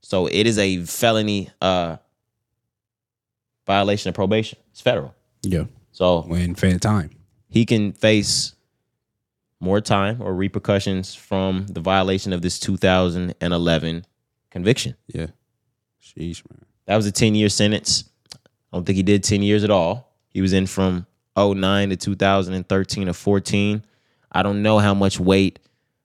So 0.00 0.26
it 0.26 0.46
is 0.46 0.58
a 0.58 0.78
felony 0.84 1.50
uh, 1.60 1.98
violation 3.66 4.08
of 4.08 4.14
probation. 4.14 4.58
It's 4.70 4.80
federal. 4.80 5.14
Yeah, 5.42 5.64
So 5.92 6.22
when 6.22 6.54
fed 6.54 6.80
time. 6.82 7.10
he 7.48 7.64
can 7.66 7.92
face 7.92 8.54
more 9.60 9.80
time 9.80 10.20
or 10.20 10.34
repercussions 10.34 11.14
from 11.14 11.66
the 11.68 11.80
violation 11.80 12.32
of 12.32 12.42
this 12.42 12.58
2011 12.58 14.04
conviction. 14.50 14.96
Yeah, 15.08 15.26
sheesh, 16.02 16.42
man. 16.50 16.64
That 16.86 16.96
was 16.96 17.06
a 17.06 17.12
10 17.12 17.34
year 17.34 17.48
sentence. 17.48 18.04
I 18.34 18.38
don't 18.76 18.84
think 18.84 18.96
he 18.96 19.02
did 19.02 19.22
10 19.22 19.42
years 19.42 19.62
at 19.62 19.70
all. 19.70 20.12
He 20.30 20.40
was 20.40 20.52
in 20.52 20.66
from 20.66 21.06
09 21.36 21.90
to 21.90 21.96
2013 21.96 23.08
or 23.08 23.12
14. 23.12 23.84
I 24.30 24.42
don't 24.42 24.62
know 24.62 24.78
how 24.78 24.94
much 24.94 25.18
weight 25.20 25.58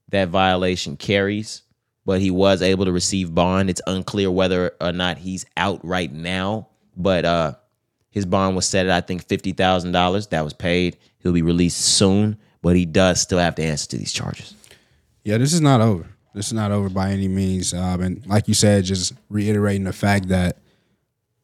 that 0.10 0.30
violation 0.30 0.98
carries, 0.98 1.64
but 2.06 2.22
he 2.22 2.32
was 2.32 2.62
able 2.62 2.86
to 2.86 2.92
receive 2.92 3.34
bond. 3.34 3.70
It's 3.70 3.82
unclear 3.88 4.32
whether 4.32 4.76
or 4.80 4.92
not 4.92 5.18
he's 5.18 5.46
out 5.56 5.84
right 5.86 6.12
now, 6.12 6.70
but 6.96 7.26
uh 7.26 7.54
his 8.10 8.26
bond 8.26 8.56
was 8.56 8.66
set 8.66 8.88
at 8.88 8.92
I 8.92 9.06
think 9.06 9.28
$50,000. 9.28 10.30
That 10.30 10.44
was 10.44 10.54
paid. 10.54 10.98
He'll 11.20 11.34
be 11.34 11.44
released 11.44 11.80
soon, 11.80 12.38
but 12.64 12.76
he 12.76 12.86
does 12.86 13.22
still 13.22 13.38
have 13.38 13.56
to 13.56 13.64
answer 13.64 13.90
to 13.90 13.98
these 13.98 14.12
charges. 14.12 14.56
Yeah, 15.24 15.38
this 15.38 15.54
is 15.54 15.62
not 15.62 15.82
over. 15.82 16.08
This 16.34 16.48
is 16.48 16.54
not 16.54 16.72
over 16.72 16.90
by 16.90 17.12
any 17.12 17.28
means. 17.28 17.74
Um, 17.74 18.02
and 18.02 18.26
like 18.26 18.48
you 18.48 18.54
said, 18.54 18.86
just 18.86 19.14
reiterating 19.30 19.84
the 19.84 19.94
fact 19.94 20.30
that 20.30 20.58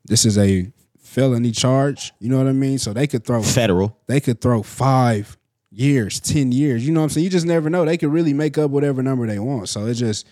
this 0.05 0.25
is 0.25 0.37
a 0.37 0.71
felony 1.13 1.51
charge. 1.51 2.11
You 2.19 2.29
know 2.29 2.37
what 2.37 2.47
I 2.47 2.53
mean? 2.53 2.79
So 2.79 2.91
they 2.91 3.07
could 3.07 3.23
throw 3.23 3.43
Federal. 3.43 3.97
they 4.07 4.19
could 4.19 4.41
throw 4.41 4.63
five 4.63 5.37
years, 5.71 6.19
ten 6.19 6.51
years. 6.51 6.85
You 6.85 6.91
know 6.91 7.01
what 7.01 7.05
I'm 7.05 7.09
saying? 7.11 7.23
You 7.25 7.29
just 7.29 7.45
never 7.45 7.69
know. 7.69 7.85
They 7.85 7.97
could 7.97 8.11
really 8.11 8.33
make 8.33 8.57
up 8.57 8.71
whatever 8.71 9.03
number 9.03 9.27
they 9.27 9.39
want. 9.39 9.69
So 9.69 9.85
it's 9.85 9.99
just 9.99 10.27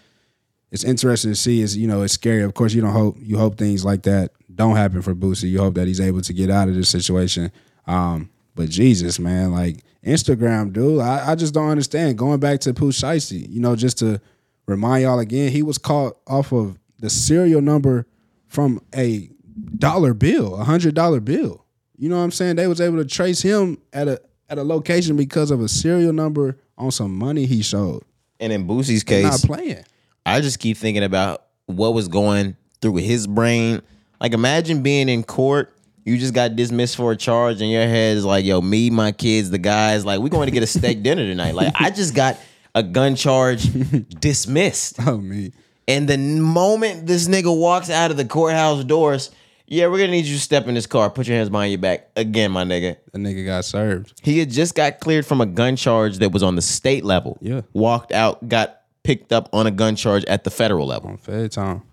it's 0.72 0.84
interesting 0.84 1.32
to 1.32 1.36
see. 1.36 1.62
Is 1.62 1.78
you 1.78 1.88
know 1.88 2.02
it's 2.02 2.14
scary. 2.14 2.42
Of 2.42 2.54
course, 2.56 2.74
you 2.74 2.82
don't 2.82 2.94
hope 2.94 3.18
you 3.20 3.38
hope 3.38 3.58
things 3.58 3.86
like 3.86 4.04
that 4.04 4.32
don't 4.54 4.76
happen 4.76 5.02
for 5.02 5.14
Boosie. 5.14 5.50
You 5.50 5.60
hope 5.60 5.76
that 5.76 5.88
he's 5.88 6.02
able 6.02 6.22
to 6.22 6.34
get 6.34 6.50
out 6.50 6.68
of 6.68 6.76
this 6.76 6.90
situation. 6.90 7.52
Um, 7.88 8.30
but 8.56 8.70
Jesus, 8.70 9.20
man, 9.20 9.52
like 9.52 9.84
Instagram, 10.06 10.74
dude, 10.74 11.00
I, 11.00 11.32
I 11.32 11.36
just 11.36 11.54
don't 11.54 11.70
understand. 11.70 12.18
Going 12.18 12.40
back 12.40 12.60
to 12.62 12.74
Pooh 12.74 12.92
Shiesty, 12.92 13.48
you 13.50 13.60
know, 13.60 13.76
just 13.76 14.00
to 14.00 14.20
remind 14.66 15.04
y'all 15.04 15.20
again, 15.20 15.52
he 15.52 15.64
was 15.64 15.78
caught 15.78 16.18
off 16.28 16.52
of 16.52 16.80
the 17.00 17.10
serial 17.10 17.62
number 17.62 18.08
from 18.48 18.82
a 18.96 19.30
dollar 19.78 20.14
bill, 20.14 20.56
a 20.56 20.64
hundred 20.64 20.96
dollar 20.96 21.20
bill. 21.20 21.66
You 21.98 22.10
know 22.10 22.18
what 22.18 22.24
I'm 22.24 22.32
saying? 22.32 22.56
They 22.56 22.68
was 22.68 22.82
able 22.82 22.98
to 22.98 23.06
trace 23.06 23.42
him 23.42 23.78
at 23.94 24.08
a 24.08 24.22
at 24.50 24.58
a 24.58 24.64
location 24.64 25.16
because 25.16 25.52
of 25.52 25.62
a 25.62 25.68
serial 25.68 26.14
number 26.14 26.58
on 26.78 26.92
some 26.92 27.16
money 27.16 27.46
he 27.46 27.62
showed. 27.62 28.04
And 28.40 28.52
in 28.52 28.68
Boosie's 28.68 29.04
Not 29.08 29.32
case, 29.32 29.46
playing. 29.46 29.84
I 30.26 30.42
just 30.42 30.60
keep 30.60 30.78
thinking 30.78 31.04
about 31.04 31.46
what 31.68 31.94
was 31.94 32.08
going 32.08 32.58
through 32.82 32.96
his 32.98 33.28
brain. 33.28 33.82
Like, 34.20 34.34
imagine 34.34 34.82
being 34.84 35.10
in 35.10 35.24
court. 35.24 35.74
You 36.04 36.18
just 36.18 36.34
got 36.34 36.56
dismissed 36.56 36.96
for 36.96 37.12
a 37.12 37.16
charge, 37.16 37.62
and 37.62 37.70
your 37.70 37.84
head 37.88 38.18
is 38.18 38.26
like, 38.26 38.44
"Yo, 38.44 38.60
me, 38.62 38.90
my 38.90 39.12
kids, 39.12 39.52
the 39.52 39.60
guys, 39.60 40.04
like, 40.04 40.20
we 40.20 40.30
going 40.32 40.48
to 40.48 40.52
get 40.52 40.64
a 40.64 40.68
steak 40.68 41.04
dinner 41.04 41.24
tonight." 41.24 41.54
Like, 41.54 41.74
I 41.80 41.92
just 41.92 42.16
got 42.16 42.38
a 42.74 42.82
gun 42.82 43.16
charge 43.16 43.70
dismissed, 44.20 44.96
Oh 45.06 45.18
me. 45.18 45.52
and 45.88 46.08
the 46.08 46.18
moment 46.18 47.06
this 47.06 47.28
nigga 47.28 47.56
walks 47.56 47.90
out 47.90 48.10
of 48.12 48.18
the 48.18 48.26
courthouse 48.26 48.84
doors, 48.84 49.30
yeah, 49.72 49.88
we're 49.88 50.00
gonna 50.00 50.12
need 50.12 50.26
you 50.26 50.36
to 50.36 50.42
step 50.42 50.68
in 50.68 50.74
this 50.76 50.86
car. 50.86 51.10
Put 51.10 51.28
your 51.30 51.38
hands 51.38 51.50
behind 51.50 51.72
your 51.72 51.80
back 51.80 52.10
again, 52.18 52.52
my 52.52 52.66
nigga. 52.66 52.98
The 53.14 53.20
nigga 53.20 53.46
got 53.46 53.64
served. 53.64 54.20
He 54.22 54.38
had 54.40 54.50
just 54.52 54.76
got 54.76 55.00
cleared 55.00 55.26
from 55.26 55.40
a 55.40 55.46
gun 55.46 55.78
charge 55.78 56.18
that 56.18 56.34
was 56.34 56.44
on 56.44 56.56
the 56.58 56.62
state 56.62 57.06
level. 57.06 57.38
Yeah. 57.40 57.62
walked 57.72 58.12
out, 58.12 58.50
got 58.50 58.82
picked 59.04 59.32
up 59.32 59.48
on 59.54 59.68
a 59.68 59.72
gun 59.72 59.96
charge 59.96 60.26
at 60.26 60.44
the 60.44 60.50
federal 60.50 60.88
level. 60.88 61.12
On 61.12 61.16
Fed 61.18 61.54
time. 61.54 61.84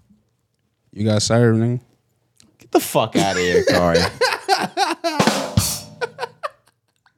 You 0.93 1.05
got 1.05 1.23
served, 1.23 1.61
nigga. 1.61 1.81
Get 2.59 2.73
the 2.73 2.81
fuck 2.81 3.15
out 3.15 3.37
of 3.37 3.43
here, 3.43 3.65
Kari. 3.69 3.99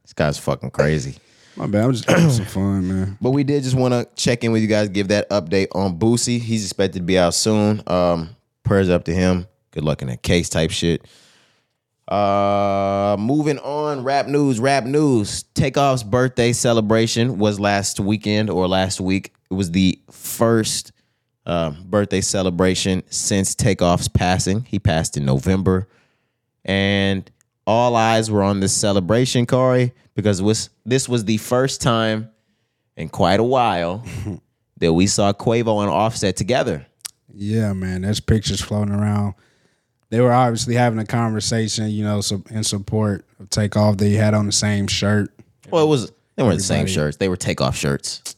this 0.03 0.13
guy's 0.15 0.37
fucking 0.37 0.73
crazy. 0.73 1.17
My 1.57 1.69
bad. 1.69 1.85
I'm 1.87 1.93
just 1.93 2.05
having 2.09 2.29
some 2.29 2.45
fun, 2.45 2.87
man. 2.87 3.19
But 3.19 3.31
we 3.31 3.45
did 3.45 3.63
just 3.63 3.77
want 3.77 3.95
to 3.95 4.07
check 4.15 4.45
in 4.45 4.53
with 4.53 4.61
you 4.61 4.69
guys, 4.69 4.91
give 4.91 5.09
that 5.09 5.31
update 5.31 5.69
on 5.75 5.99
Boosie. 5.99 6.39
He's 6.39 6.65
expected 6.65 6.99
to 6.99 7.05
be 7.05 7.19
out 7.19 7.33
soon. 7.33 7.83
Um, 7.87 8.37
prayers 8.63 8.91
up 8.91 9.05
to 9.05 9.15
him. 9.15 9.47
Good 9.73 9.85
luck 9.85 10.03
in 10.03 10.09
that 10.09 10.23
case 10.23 10.49
type 10.49 10.71
shit. 10.71 11.07
Uh, 12.09 13.17
moving 13.21 13.59
on, 13.61 14.03
rap 14.03 14.27
news, 14.27 14.59
rap 14.59 14.85
news. 14.85 15.45
Takeoff's 15.55 16.03
birthday 16.03 16.53
celebration 16.53 17.39
was 17.39 17.61
last 17.61 18.01
weekend 18.01 18.51
or 18.51 18.67
last 18.67 19.01
week. 19.01 19.33
It 19.49 19.55
was 19.55 19.71
the 19.71 20.01
first 20.11 20.91
uh, 21.47 21.71
birthday 21.85 22.21
celebration 22.21 23.05
since 23.11 23.55
Takeoff's 23.55 24.09
passing. 24.09 24.63
He 24.65 24.81
passed 24.81 25.17
in 25.17 25.25
November, 25.25 25.89
and 26.65 27.31
all 27.65 27.95
eyes 27.95 28.29
were 28.29 28.43
on 28.43 28.59
this 28.59 28.73
celebration, 28.73 29.47
Corey, 29.47 29.93
because 30.15 30.43
was 30.43 30.71
this 30.85 31.09
was 31.09 31.25
the 31.27 31.37
first 31.37 31.81
time 31.81 32.31
in 32.97 33.09
quite 33.09 33.39
a 33.39 33.45
while 33.45 34.05
that 34.79 34.93
we 34.93 35.07
saw 35.07 35.33
Quavo 35.33 35.81
and 35.81 35.91
Offset 35.91 36.37
together. 36.37 36.87
Yeah, 37.33 37.73
man. 37.73 38.03
There's 38.03 38.19
pictures 38.19 38.61
floating 38.61 38.95
around. 38.95 39.35
They 40.11 40.21
were 40.21 40.33
obviously 40.33 40.75
having 40.75 40.99
a 40.99 41.07
conversation, 41.07 41.89
you 41.91 42.05
know, 42.05 42.21
so 42.21 42.43
in 42.51 42.65
support 42.65 43.25
of 43.39 43.49
Takeoff. 43.51 43.97
They 43.97 44.11
had 44.13 44.35
on 44.35 44.47
the 44.47 44.53
same 44.53 44.87
shirt. 44.89 45.33
Well, 45.71 45.85
it 45.85 45.89
was 45.89 46.13
they 46.37 46.43
weren't 46.43 46.59
the 46.59 46.65
same 46.65 46.81
Everybody- 46.81 46.93
shirts; 46.95 47.17
they 47.19 47.29
were 47.29 47.37
Takeoff 47.37 47.77
shirts. 47.77 48.35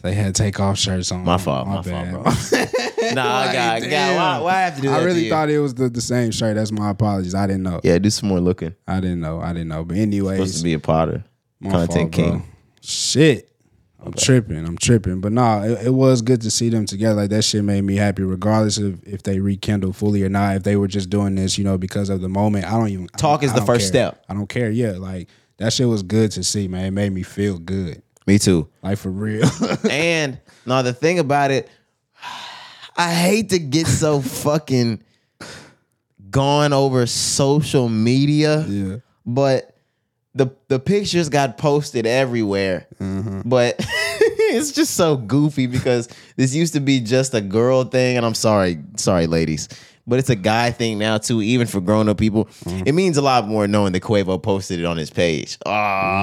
They 0.00 0.14
had 0.14 0.36
Takeoff 0.36 0.78
shirts 0.78 1.10
on. 1.10 1.24
My 1.24 1.38
fault, 1.38 1.66
my, 1.66 1.82
bad. 1.82 2.12
fault, 2.12 2.24
bro. 2.50 3.12
nah, 3.14 3.38
I 3.38 3.52
got, 3.52 3.90
got 3.90 4.16
why, 4.16 4.38
why 4.44 4.54
I 4.54 4.60
have 4.60 4.76
to 4.76 4.80
do 4.82 4.88
that? 4.90 4.96
I 4.96 5.00
to 5.00 5.06
really 5.06 5.24
you? 5.24 5.30
thought 5.30 5.50
it 5.50 5.58
was 5.58 5.74
the, 5.74 5.88
the 5.88 6.00
same 6.00 6.30
shirt. 6.30 6.54
That's 6.54 6.70
my 6.70 6.90
apologies. 6.90 7.34
I 7.34 7.48
didn't 7.48 7.64
know. 7.64 7.80
Yeah, 7.82 7.98
do 7.98 8.08
some 8.08 8.28
more 8.28 8.38
looking. 8.38 8.76
I 8.86 9.00
didn't 9.00 9.18
know. 9.20 9.40
I 9.40 9.52
didn't 9.52 9.68
know. 9.68 9.84
But 9.84 9.96
anyway, 9.96 10.36
Supposed 10.36 10.54
anyways, 10.54 10.58
to 10.58 10.64
be 10.64 10.72
a 10.74 10.78
Potter, 10.78 11.24
my 11.58 11.70
content 11.70 12.14
fault, 12.14 12.26
bro. 12.28 12.38
king. 12.38 12.48
Shit. 12.80 13.47
I'm 14.08 14.14
tripping. 14.14 14.66
I'm 14.66 14.76
tripping. 14.78 15.20
But 15.20 15.32
nah, 15.32 15.62
it, 15.62 15.86
it 15.86 15.90
was 15.94 16.22
good 16.22 16.40
to 16.42 16.50
see 16.50 16.68
them 16.68 16.86
together. 16.86 17.22
Like 17.22 17.30
that 17.30 17.42
shit 17.42 17.62
made 17.64 17.82
me 17.82 17.96
happy, 17.96 18.22
regardless 18.22 18.78
of 18.78 19.02
if 19.06 19.22
they 19.22 19.40
rekindle 19.40 19.92
fully 19.92 20.22
or 20.22 20.28
not. 20.28 20.56
If 20.56 20.62
they 20.62 20.76
were 20.76 20.88
just 20.88 21.10
doing 21.10 21.34
this, 21.34 21.58
you 21.58 21.64
know, 21.64 21.78
because 21.78 22.08
of 22.08 22.20
the 22.20 22.28
moment. 22.28 22.66
I 22.66 22.70
don't 22.72 22.88
even 22.88 23.06
Talk 23.08 23.42
is 23.42 23.52
the 23.52 23.60
first 23.64 23.92
care. 23.92 24.10
step. 24.12 24.24
I 24.28 24.34
don't 24.34 24.48
care. 24.48 24.70
Yeah, 24.70 24.92
like 24.92 25.28
that 25.58 25.72
shit 25.72 25.86
was 25.88 26.02
good 26.02 26.30
to 26.32 26.44
see, 26.44 26.68
man. 26.68 26.86
It 26.86 26.90
made 26.92 27.12
me 27.12 27.22
feel 27.22 27.58
good. 27.58 28.02
Me 28.26 28.38
too. 28.38 28.68
Like 28.82 28.98
for 28.98 29.10
real. 29.10 29.48
and 29.90 30.38
now 30.66 30.82
the 30.82 30.92
thing 30.92 31.18
about 31.18 31.50
it, 31.50 31.68
I 32.96 33.12
hate 33.14 33.50
to 33.50 33.58
get 33.58 33.86
so 33.86 34.20
fucking 34.22 35.02
gone 36.30 36.72
over 36.72 37.06
social 37.06 37.88
media. 37.88 38.64
yeah. 38.68 38.96
but 39.24 39.74
the 40.38 40.54
the 40.68 40.78
pictures 40.78 41.28
got 41.28 41.58
posted 41.58 42.06
everywhere. 42.06 42.86
Mm-hmm. 43.00 43.48
But 43.48 43.76
it's 43.80 44.72
just 44.72 44.94
so 44.94 45.16
goofy 45.16 45.66
because 45.66 46.08
this 46.36 46.54
used 46.54 46.72
to 46.74 46.80
be 46.80 47.00
just 47.00 47.34
a 47.34 47.40
girl 47.40 47.84
thing, 47.84 48.16
and 48.16 48.24
I'm 48.24 48.34
sorry, 48.34 48.78
sorry, 48.96 49.26
ladies. 49.26 49.68
But 50.08 50.18
it's 50.20 50.30
a 50.30 50.36
guy 50.36 50.70
thing 50.70 50.98
now 50.98 51.18
too, 51.18 51.42
even 51.42 51.66
for 51.66 51.80
grown 51.82 52.08
up 52.08 52.16
people. 52.16 52.48
It 52.66 52.92
means 52.94 53.18
a 53.18 53.22
lot 53.22 53.46
more 53.46 53.68
knowing 53.68 53.92
that 53.92 54.02
Quavo 54.02 54.42
posted 54.42 54.80
it 54.80 54.86
on 54.86 54.96
his 54.96 55.10
page. 55.10 55.58
Oh, 55.66 55.70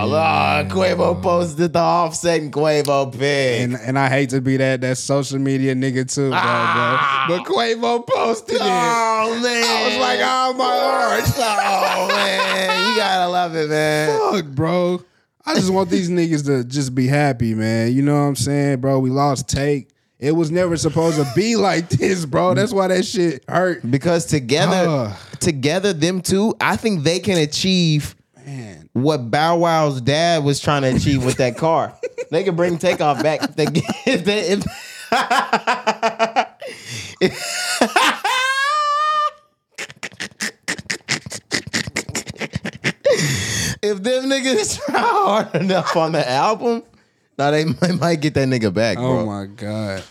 Lord, 0.08 0.70
Quavo 0.70 1.22
posted 1.22 1.72
the 1.74 1.80
offset 1.80 2.42
and 2.42 2.52
Quavo 2.52 3.12
pic. 3.12 3.62
And 3.62 3.76
and 3.76 4.00
I 4.00 4.10
hate 4.10 4.32
to 4.32 4.42
be 4.42 4.58
that 4.58 4.82
that 4.82 4.98
social 4.98 5.38
media 5.38 5.76
nigga 5.76 6.12
too, 6.12 6.30
bro, 6.30 6.40
Ah. 6.42 7.26
bro. 7.28 7.38
But 7.38 7.46
Quavo 7.48 8.08
posted 8.08 8.56
it. 8.56 8.62
oh 8.64 9.40
man, 9.42 9.64
I 9.64 9.88
was 9.88 9.98
like, 10.00 10.20
oh 10.24 10.54
my 10.58 10.76
lord. 10.76 11.24
oh 11.38 12.08
man, 12.08 12.90
you 12.90 12.96
gotta 12.98 13.30
love 13.30 13.56
it, 13.56 13.70
man. 13.70 14.20
Fuck, 14.32 14.46
bro. 14.48 15.02
I 15.46 15.54
just 15.54 15.70
want 15.72 15.92
these 15.92 16.10
niggas 16.10 16.44
to 16.48 16.64
just 16.64 16.96
be 16.96 17.06
happy, 17.06 17.54
man. 17.54 17.94
You 17.94 18.02
know 18.02 18.16
what 18.16 18.22
I'm 18.30 18.36
saying, 18.36 18.80
bro? 18.82 18.98
We 18.98 19.12
lost 19.12 19.48
take. 19.48 19.90
It 20.26 20.32
was 20.32 20.50
never 20.50 20.76
supposed 20.76 21.18
to 21.18 21.32
be 21.36 21.56
like 21.56 21.88
this, 21.88 22.26
bro. 22.26 22.56
That's 22.56 22.74
why 22.74 22.88
that 22.88 23.06
shit 23.06 23.44
hurt. 23.48 23.90
Because 23.90 24.26
together, 24.26 24.90
Ugh. 24.90 25.16
together, 25.40 25.94
them 25.94 26.22
two, 26.22 26.56
I 26.60 26.78
think 26.78 27.04
they 27.04 27.20
can 27.20 27.38
achieve 27.38 28.16
Man. 28.44 28.90
what 28.94 29.30
Bow 29.30 29.60
Wow's 29.60 30.02
dad 30.02 30.44
was 30.44 30.60
trying 30.60 30.82
to 30.82 30.96
achieve 30.96 31.24
with 31.24 31.38
that 31.38 31.58
car. 31.58 31.94
they 32.32 32.44
can 32.44 32.56
bring 32.56 32.80
takeoff 32.80 33.22
back 33.22 33.44
if 33.44 33.56
they 33.56 33.66
if 34.12 34.26
they 34.26 34.50
if, 34.50 34.66
if 43.84 44.02
them 44.02 44.24
niggas 44.24 44.84
try 44.84 45.00
hard 45.00 45.56
enough 45.56 45.96
on 45.96 46.14
the 46.14 46.28
album, 46.28 46.82
now 47.38 47.52
they 47.52 47.66
might, 47.66 48.00
might 48.00 48.22
get 48.22 48.34
that 48.34 48.48
nigga 48.48 48.74
back, 48.74 48.98
oh 48.98 49.02
bro. 49.02 49.20
Oh 49.20 49.26
my 49.28 49.46
God. 49.46 50.04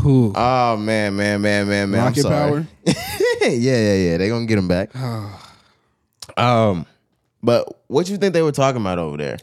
Who? 0.00 0.32
Oh 0.34 0.76
man, 0.76 1.16
man, 1.16 1.40
man, 1.40 1.68
man, 1.68 1.90
man. 1.90 2.04
Rocket. 2.04 2.24
Power? 2.24 2.66
yeah, 2.84 3.48
yeah, 3.48 3.94
yeah. 3.94 4.16
They 4.16 4.28
gonna 4.28 4.46
get 4.46 4.58
him 4.58 4.68
back. 4.68 4.90
um, 6.36 6.86
but 7.42 7.80
what 7.88 8.06
do 8.06 8.12
you 8.12 8.18
think 8.18 8.34
they 8.34 8.42
were 8.42 8.52
talking 8.52 8.80
about 8.80 8.98
over 8.98 9.16
there? 9.16 9.38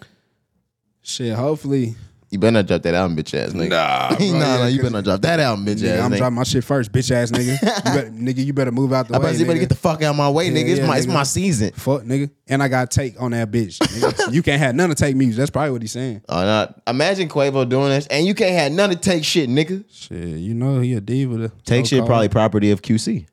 Shit, 1.01 1.33
hopefully. 1.33 1.95
You 2.33 2.39
better 2.39 2.51
not 2.53 2.65
drop 2.65 2.81
that 2.81 2.95
album, 2.95 3.15
bitch 3.15 3.35
ass 3.39 3.53
nigga. 3.53 3.69
Nah, 3.69 4.09
nah, 4.09 4.17
yeah, 4.19 4.31
nah. 4.57 4.65
You 4.65 4.77
better 4.79 4.89
not 4.89 5.03
drop 5.03 5.21
that 5.21 5.39
album, 5.39 5.67
bitch 5.67 5.73
ass 5.75 5.81
Nigga, 5.83 5.97
ass 5.99 6.03
I'm 6.03 6.11
nigga. 6.13 6.17
dropping 6.17 6.35
my 6.35 6.43
shit 6.43 6.63
first, 6.63 6.91
bitch 6.91 7.11
ass 7.11 7.29
nigga. 7.29 7.51
You 7.61 7.83
better, 7.93 8.09
nigga, 8.09 8.45
you 8.47 8.53
better 8.53 8.71
move 8.71 8.91
out 8.91 9.07
the 9.07 9.13
I'm 9.13 9.21
way. 9.21 9.29
about 9.29 9.37
to 9.37 9.45
better 9.45 9.57
nigga. 9.57 9.59
get 9.61 9.69
the 9.69 9.75
fuck 9.75 10.01
out 10.01 10.09
of 10.09 10.15
my 10.15 10.31
way, 10.31 10.47
Yeah, 10.47 10.53
nigga. 10.63 10.69
It's 10.69 10.79
yeah, 10.79 10.87
my, 10.87 10.97
it's 10.97 11.05
my 11.05 11.21
season. 11.21 11.73
Fuck, 11.73 12.01
nigga. 12.01 12.31
And 12.47 12.63
I 12.63 12.69
got 12.69 12.89
take 12.89 13.21
on 13.21 13.31
that 13.31 13.51
bitch. 13.51 13.77
nigga. 13.77 14.33
you 14.33 14.41
can't 14.41 14.59
have 14.59 14.73
none 14.73 14.89
of 14.89 14.97
take 14.97 15.15
music. 15.15 15.37
That's 15.37 15.51
probably 15.51 15.69
what 15.73 15.83
he's 15.83 15.91
saying. 15.91 16.23
Oh, 16.27 16.41
nah. 16.41 16.69
Imagine 16.87 17.29
Quavo 17.29 17.69
doing 17.69 17.89
this, 17.89 18.07
and 18.07 18.25
you 18.25 18.33
can't 18.33 18.55
have 18.55 18.71
none 18.71 18.89
of 18.89 18.99
take 18.99 19.23
shit, 19.23 19.47
nigga. 19.47 19.83
Shit, 19.93 20.17
you 20.39 20.55
know 20.55 20.79
he 20.79 20.95
a 20.95 21.01
diva. 21.01 21.51
Take 21.65 21.85
shit 21.85 22.03
probably 22.03 22.29
property 22.29 22.71
of 22.71 22.81
QC. 22.81 23.27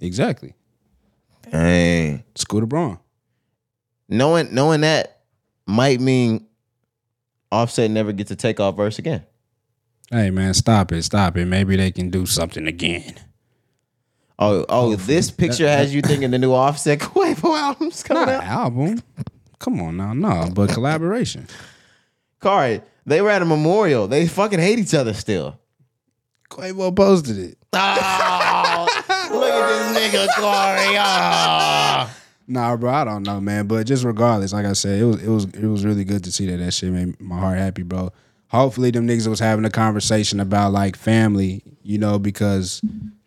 Exactly. 0.00 0.54
Dang. 1.52 2.24
Scooter 2.34 2.64
Braun. 2.64 2.98
Knowing 4.08 4.54
knowing 4.54 4.80
that 4.80 5.20
might 5.66 6.00
mean 6.00 6.46
Offset 7.52 7.90
never 7.90 8.12
gets 8.12 8.28
to 8.28 8.36
take 8.36 8.60
off 8.60 8.76
verse 8.76 8.98
again. 8.98 9.24
Hey 10.10 10.30
man, 10.30 10.54
stop 10.54 10.92
it, 10.92 11.02
stop 11.02 11.36
it. 11.36 11.46
Maybe 11.46 11.76
they 11.76 11.90
can 11.90 12.10
do 12.10 12.26
something 12.26 12.66
again. 12.66 13.14
Oh, 14.38 14.66
oh, 14.68 14.96
this 14.96 15.30
picture 15.30 15.66
has 15.66 15.94
you 15.94 16.02
thinking 16.02 16.30
the 16.30 16.38
new 16.38 16.52
Offset 16.52 16.98
Quavo 17.00 17.58
album's 17.58 18.02
coming 18.02 18.26
Not 18.26 18.44
out. 18.44 18.44
album. 18.44 19.02
Come 19.58 19.80
on 19.80 19.96
now, 19.96 20.12
no, 20.12 20.50
but 20.52 20.68
collaboration. 20.70 21.46
Kari, 22.42 22.82
they 23.06 23.22
were 23.22 23.30
at 23.30 23.40
a 23.40 23.46
memorial. 23.46 24.06
They 24.06 24.26
fucking 24.28 24.58
hate 24.58 24.78
each 24.78 24.92
other 24.94 25.14
still. 25.14 25.58
Quavo 26.50 26.94
posted 26.94 27.38
it. 27.38 27.58
Oh, 27.72 28.86
look 29.32 29.50
at 29.50 29.94
this 29.94 30.14
nigga, 30.14 30.26
Corey. 30.36 30.96
Oh. 30.96 31.00
Ah. 31.00 32.14
Nah, 32.48 32.76
bro, 32.76 32.90
I 32.90 33.04
don't 33.04 33.22
know, 33.24 33.40
man. 33.40 33.66
But 33.66 33.86
just 33.86 34.04
regardless, 34.04 34.52
like 34.52 34.66
I 34.66 34.72
said, 34.74 35.00
it 35.00 35.04
was 35.04 35.22
it 35.22 35.28
was 35.28 35.44
it 35.46 35.66
was 35.66 35.84
really 35.84 36.04
good 36.04 36.22
to 36.24 36.32
see 36.32 36.46
that. 36.46 36.58
That 36.58 36.72
shit 36.72 36.92
made 36.92 37.20
my 37.20 37.38
heart 37.38 37.58
happy, 37.58 37.82
bro. 37.82 38.12
Hopefully, 38.48 38.90
them 38.92 39.08
niggas 39.08 39.26
was 39.26 39.40
having 39.40 39.64
a 39.64 39.70
conversation 39.70 40.38
about 40.38 40.72
like 40.72 40.94
family, 40.96 41.62
you 41.82 41.98
know, 41.98 42.18
because 42.20 42.80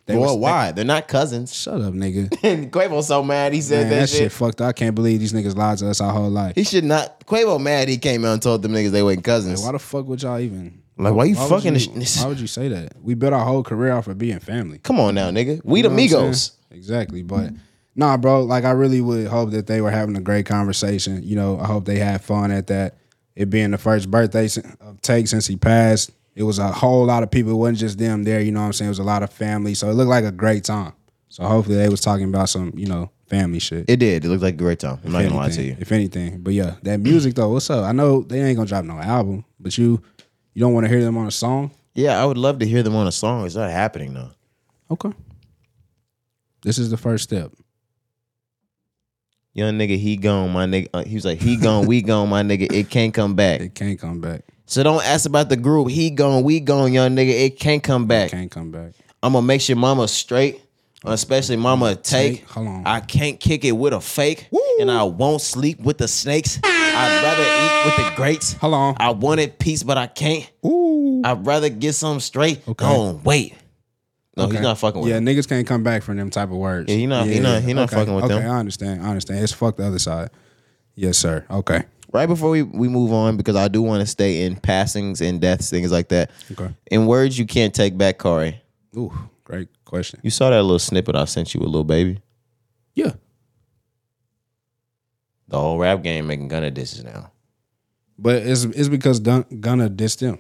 they 0.06 0.16
was, 0.16 0.28
Well, 0.28 0.40
why? 0.40 0.72
They're 0.72 0.86
not 0.86 1.10
cousins. 1.10 1.54
Shut 1.54 1.82
up, 1.82 1.94
nigga. 1.94 2.34
And 2.44 2.72
Quavo's 2.72 3.08
so 3.08 3.22
mad 3.22 3.52
he 3.54 3.60
said 3.62 3.82
Man, 3.82 3.90
that, 3.90 3.96
that 4.02 4.10
shit. 4.10 4.18
shit 4.20 4.32
fucked. 4.32 4.62
up. 4.62 4.70
I 4.70 4.72
can't 4.74 4.96
believe 4.96 5.20
these 5.20 5.34
niggas 5.34 5.58
lied 5.58 5.78
to 5.80 5.90
us 5.90 6.00
our 6.00 6.14
whole 6.14 6.30
life. 6.30 6.56
He 6.56 6.64
should 6.64 6.86
not. 6.86 7.26
Quavo 7.28 7.60
mad 7.62 7.90
he 7.90 7.98
came 7.98 8.24
out 8.24 8.34
and 8.34 8.42
told 8.42 8.62
them 8.62 8.72
niggas 8.72 8.92
they 8.92 9.04
weren't 9.04 9.24
cousins. 9.24 9.62
Why 9.62 9.74
the 9.74 9.80
fuck 9.80 10.06
would 10.08 10.24
y'all 10.24 10.40
even? 10.40 10.82
Like, 10.98 11.14
why 11.14 11.26
you 11.26 11.36
would 11.38 11.50
fucking 11.50 11.76
you- 11.76 11.88
this- 12.00 12.22
why 12.24 12.28
would 12.30 12.40
you 12.40 12.48
say 12.48 12.70
that? 12.70 12.94
We 13.04 13.14
built 13.14 13.34
our 13.34 13.46
whole 13.46 13.64
career 13.64 13.92
off 13.92 14.08
of 14.08 14.18
being 14.18 14.40
family. 14.40 14.80
Come 14.80 15.00
on 15.02 15.16
now, 15.16 15.30
nigga. 15.32 15.60
We 15.66 15.80
You 15.80 15.84
the 15.84 15.90
know 15.90 15.96
what 15.96 16.02
I'm 16.26 16.32
Migos. 16.32 16.52
Exactly. 16.72 17.22
But 17.24 17.52
nah, 17.96 18.18
bro, 18.18 18.44
like 18.44 18.64
I 18.64 18.72
really 18.72 19.02
would 19.02 19.28
hope 19.28 19.52
that 19.52 19.68
they 19.68 19.82
were 19.82 19.92
having 19.92 20.16
a 20.16 20.22
great 20.22 20.46
conversation. 20.46 21.22
You 21.24 21.36
know, 21.36 21.60
I 21.60 21.66
hope 21.66 21.86
they 21.86 22.00
had 22.00 22.22
fun 22.22 22.52
at 22.52 22.68
that. 22.68 22.98
It 23.36 23.50
being 23.50 23.72
the 23.72 23.78
first 23.78 24.12
birthday 24.12 24.50
of 24.82 25.02
Take 25.02 25.28
since 25.28 25.48
he 25.48 25.56
passed. 25.56 26.12
It 26.36 26.44
was 26.44 26.60
a 26.60 26.72
whole 26.72 27.06
lot 27.06 27.24
of 27.24 27.32
people. 27.32 27.52
It 27.54 27.56
wasn't 27.56 27.80
just 27.80 27.98
them 27.98 28.24
there, 28.24 28.42
you 28.42 28.52
know 28.52 28.62
what 28.62 28.68
I'm 28.68 28.74
saying? 28.74 28.88
It 28.88 28.92
was 28.92 29.00
a 29.00 29.04
lot 29.04 29.24
of 29.24 29.32
family. 29.32 29.74
So 29.74 29.90
it 29.90 29.94
looked 29.94 30.10
like 30.10 30.26
a 30.26 30.32
great 30.32 30.64
time. 30.64 30.94
So 31.30 31.44
hopefully 31.44 31.78
they 31.78 31.90
was 31.90 32.02
talking 32.02 32.26
about 32.26 32.50
some, 32.50 32.74
you 32.76 32.88
know, 32.88 33.12
family 33.28 33.60
shit. 33.60 33.90
It 33.90 33.98
did. 33.98 34.26
It 34.26 34.30
looked 34.30 34.44
like 34.44 34.56
a 34.56 34.58
great 34.58 34.80
time. 34.80 35.00
I'm 35.06 35.12
not 35.12 35.22
if 35.22 35.30
gonna 35.30 35.42
lie 35.42 35.50
to 35.50 35.64
you. 35.64 35.78
If 35.80 35.92
anything. 35.92 36.40
But 36.42 36.54
yeah, 36.54 36.76
that 36.84 37.00
music 37.00 37.36
though, 37.36 37.50
what's 37.50 37.70
up? 37.70 37.86
I 37.86 37.92
know 37.92 38.24
they 38.24 38.42
ain't 38.42 38.58
gonna 38.58 38.68
drop 38.68 38.84
no 38.84 38.98
album, 39.00 39.46
but 39.60 39.78
you 39.78 40.02
you 40.54 40.62
don't 40.62 40.74
want 40.74 40.86
to 40.86 40.90
hear 40.90 41.02
them 41.02 41.18
on 41.18 41.28
a 41.28 41.32
song? 41.32 41.72
Yeah, 41.94 42.22
I 42.22 42.26
would 42.26 42.38
love 42.38 42.60
to 42.60 42.66
hear 42.66 42.84
them 42.84 42.96
on 42.96 43.08
a 43.08 43.12
song. 43.12 43.46
It's 43.46 43.56
not 43.56 43.70
happening 43.70 44.14
though. 44.14 44.32
Okay. 44.92 45.12
This 46.64 46.78
is 46.78 46.90
the 46.90 46.98
first 46.98 47.24
step. 47.24 47.52
Young 49.60 49.78
nigga, 49.78 49.98
he 49.98 50.16
gone, 50.16 50.54
my 50.54 50.66
nigga. 50.66 50.88
Uh, 50.94 51.04
he 51.04 51.16
was 51.16 51.26
like, 51.26 51.38
he 51.42 51.58
gone, 51.58 51.86
we 51.86 52.02
gone, 52.02 52.30
my 52.30 52.44
nigga. 52.44 52.72
It 52.72 52.90
can't 52.90 53.14
come 53.14 53.36
back. 53.36 53.60
It 53.60 53.76
can't 53.76 54.00
come 54.00 54.22
back. 54.22 54.44
So 54.68 54.84
don't 54.84 55.04
ask 55.04 55.28
about 55.28 55.50
the 55.50 55.58
group. 55.58 55.90
He 55.90 56.12
gone, 56.12 56.44
we 56.44 56.62
gone, 56.62 56.94
young 56.94 57.14
nigga. 57.14 57.32
It 57.32 57.60
can't 57.60 57.84
come 57.84 58.06
back. 58.08 58.32
Can't 58.32 58.50
come 58.50 58.72
back. 58.72 58.94
I'm 59.22 59.34
gonna 59.34 59.46
make 59.46 59.60
sure 59.60 59.76
mama 59.76 60.08
straight, 60.08 60.62
especially 61.04 61.58
mama 61.58 61.98
take. 61.98 62.48
Hold 62.52 62.68
on. 62.70 62.88
I 62.88 63.02
can't 63.02 63.38
kick 63.38 63.66
it 63.66 63.74
with 63.74 63.92
a 63.92 64.00
fake, 64.00 64.48
and 64.80 64.90
I 64.90 65.04
won't 65.04 65.42
sleep 65.42 65.82
with 65.82 65.98
the 65.98 66.08
snakes. 66.08 66.58
I'd 66.64 67.22
rather 67.22 67.44
eat 67.44 67.86
with 67.86 68.12
the 68.12 68.16
greats. 68.16 68.54
Hold 68.54 68.74
on. 68.76 68.96
I 68.98 69.10
wanted 69.10 69.60
peace, 69.60 69.84
but 69.84 69.98
I 69.98 70.08
can't. 70.08 70.50
Ooh. 70.66 71.22
I'd 71.26 71.46
rather 71.46 71.68
get 71.68 71.96
something 71.96 72.22
straight. 72.22 72.66
Okay. 72.66 72.86
Oh, 72.86 73.20
wait. 73.26 73.56
No, 74.40 74.46
he's 74.48 74.56
Okay. 74.56 74.64
not 74.64 74.78
fucking 74.78 75.02
with 75.02 75.10
Yeah, 75.10 75.18
him. 75.18 75.26
niggas 75.26 75.48
can't 75.48 75.66
come 75.68 75.84
back 75.84 76.02
from 76.04 76.18
them 76.18 76.30
type 76.30 76.50
of 76.50 76.58
words. 76.58 76.90
Yeah, 76.92 76.98
he 76.98 77.06
not- 77.08 77.28
he 77.28 77.40
not- 77.40 77.62
he 77.64 77.74
not 77.74 77.90
okay. 77.90 77.96
fucking 77.98 78.14
with 78.16 78.26
okay, 78.26 78.36
them. 78.36 78.52
I 78.52 78.58
understand. 78.60 79.02
I 79.04 79.10
understand. 79.10 79.44
It's 79.44 79.54
fuck 79.54 79.78
the 79.78 79.86
other 79.86 80.00
side. 80.00 80.30
Yes, 80.96 81.18
sir. 81.18 81.46
Okay. 81.50 81.84
Right 82.12 82.26
before 82.26 82.50
we, 82.50 82.64
we 82.64 82.88
move 82.88 83.14
on, 83.14 83.38
because 83.38 83.56
I 83.56 83.68
do 83.68 83.82
want 83.84 84.02
to 84.02 84.08
stay 84.08 84.44
in 84.46 84.56
passings 84.56 85.22
and 85.22 85.40
deaths, 85.40 85.70
things 85.70 85.92
like 85.92 86.10
that. 86.10 86.32
Okay. 86.52 86.74
In 86.90 87.06
words 87.06 87.38
you 87.38 87.46
can't 87.46 87.74
take 87.74 87.98
back, 87.98 88.18
Corey. 88.18 88.62
Ooh, 88.98 89.14
great 89.44 89.68
question. 89.86 90.20
You 90.24 90.32
saw 90.32 90.50
that 90.50 90.62
little 90.64 90.80
snippet 90.80 91.16
I 91.16 91.26
sent 91.26 91.54
you 91.54 91.60
with 91.60 91.70
Lil 91.70 91.84
Baby. 91.84 92.20
Yeah. 92.96 93.12
The 95.48 95.60
whole 95.60 95.78
rap 95.78 96.02
game 96.04 96.28
making 96.28 96.48
Gunna 96.48 96.72
disses 96.72 97.04
now. 97.04 97.32
But 98.18 98.38
it's 98.44 98.64
it's 98.66 98.90
because 98.90 99.20
Dun- 99.20 99.46
Gunna 99.60 99.90
dissed 99.90 100.20
them. 100.20 100.40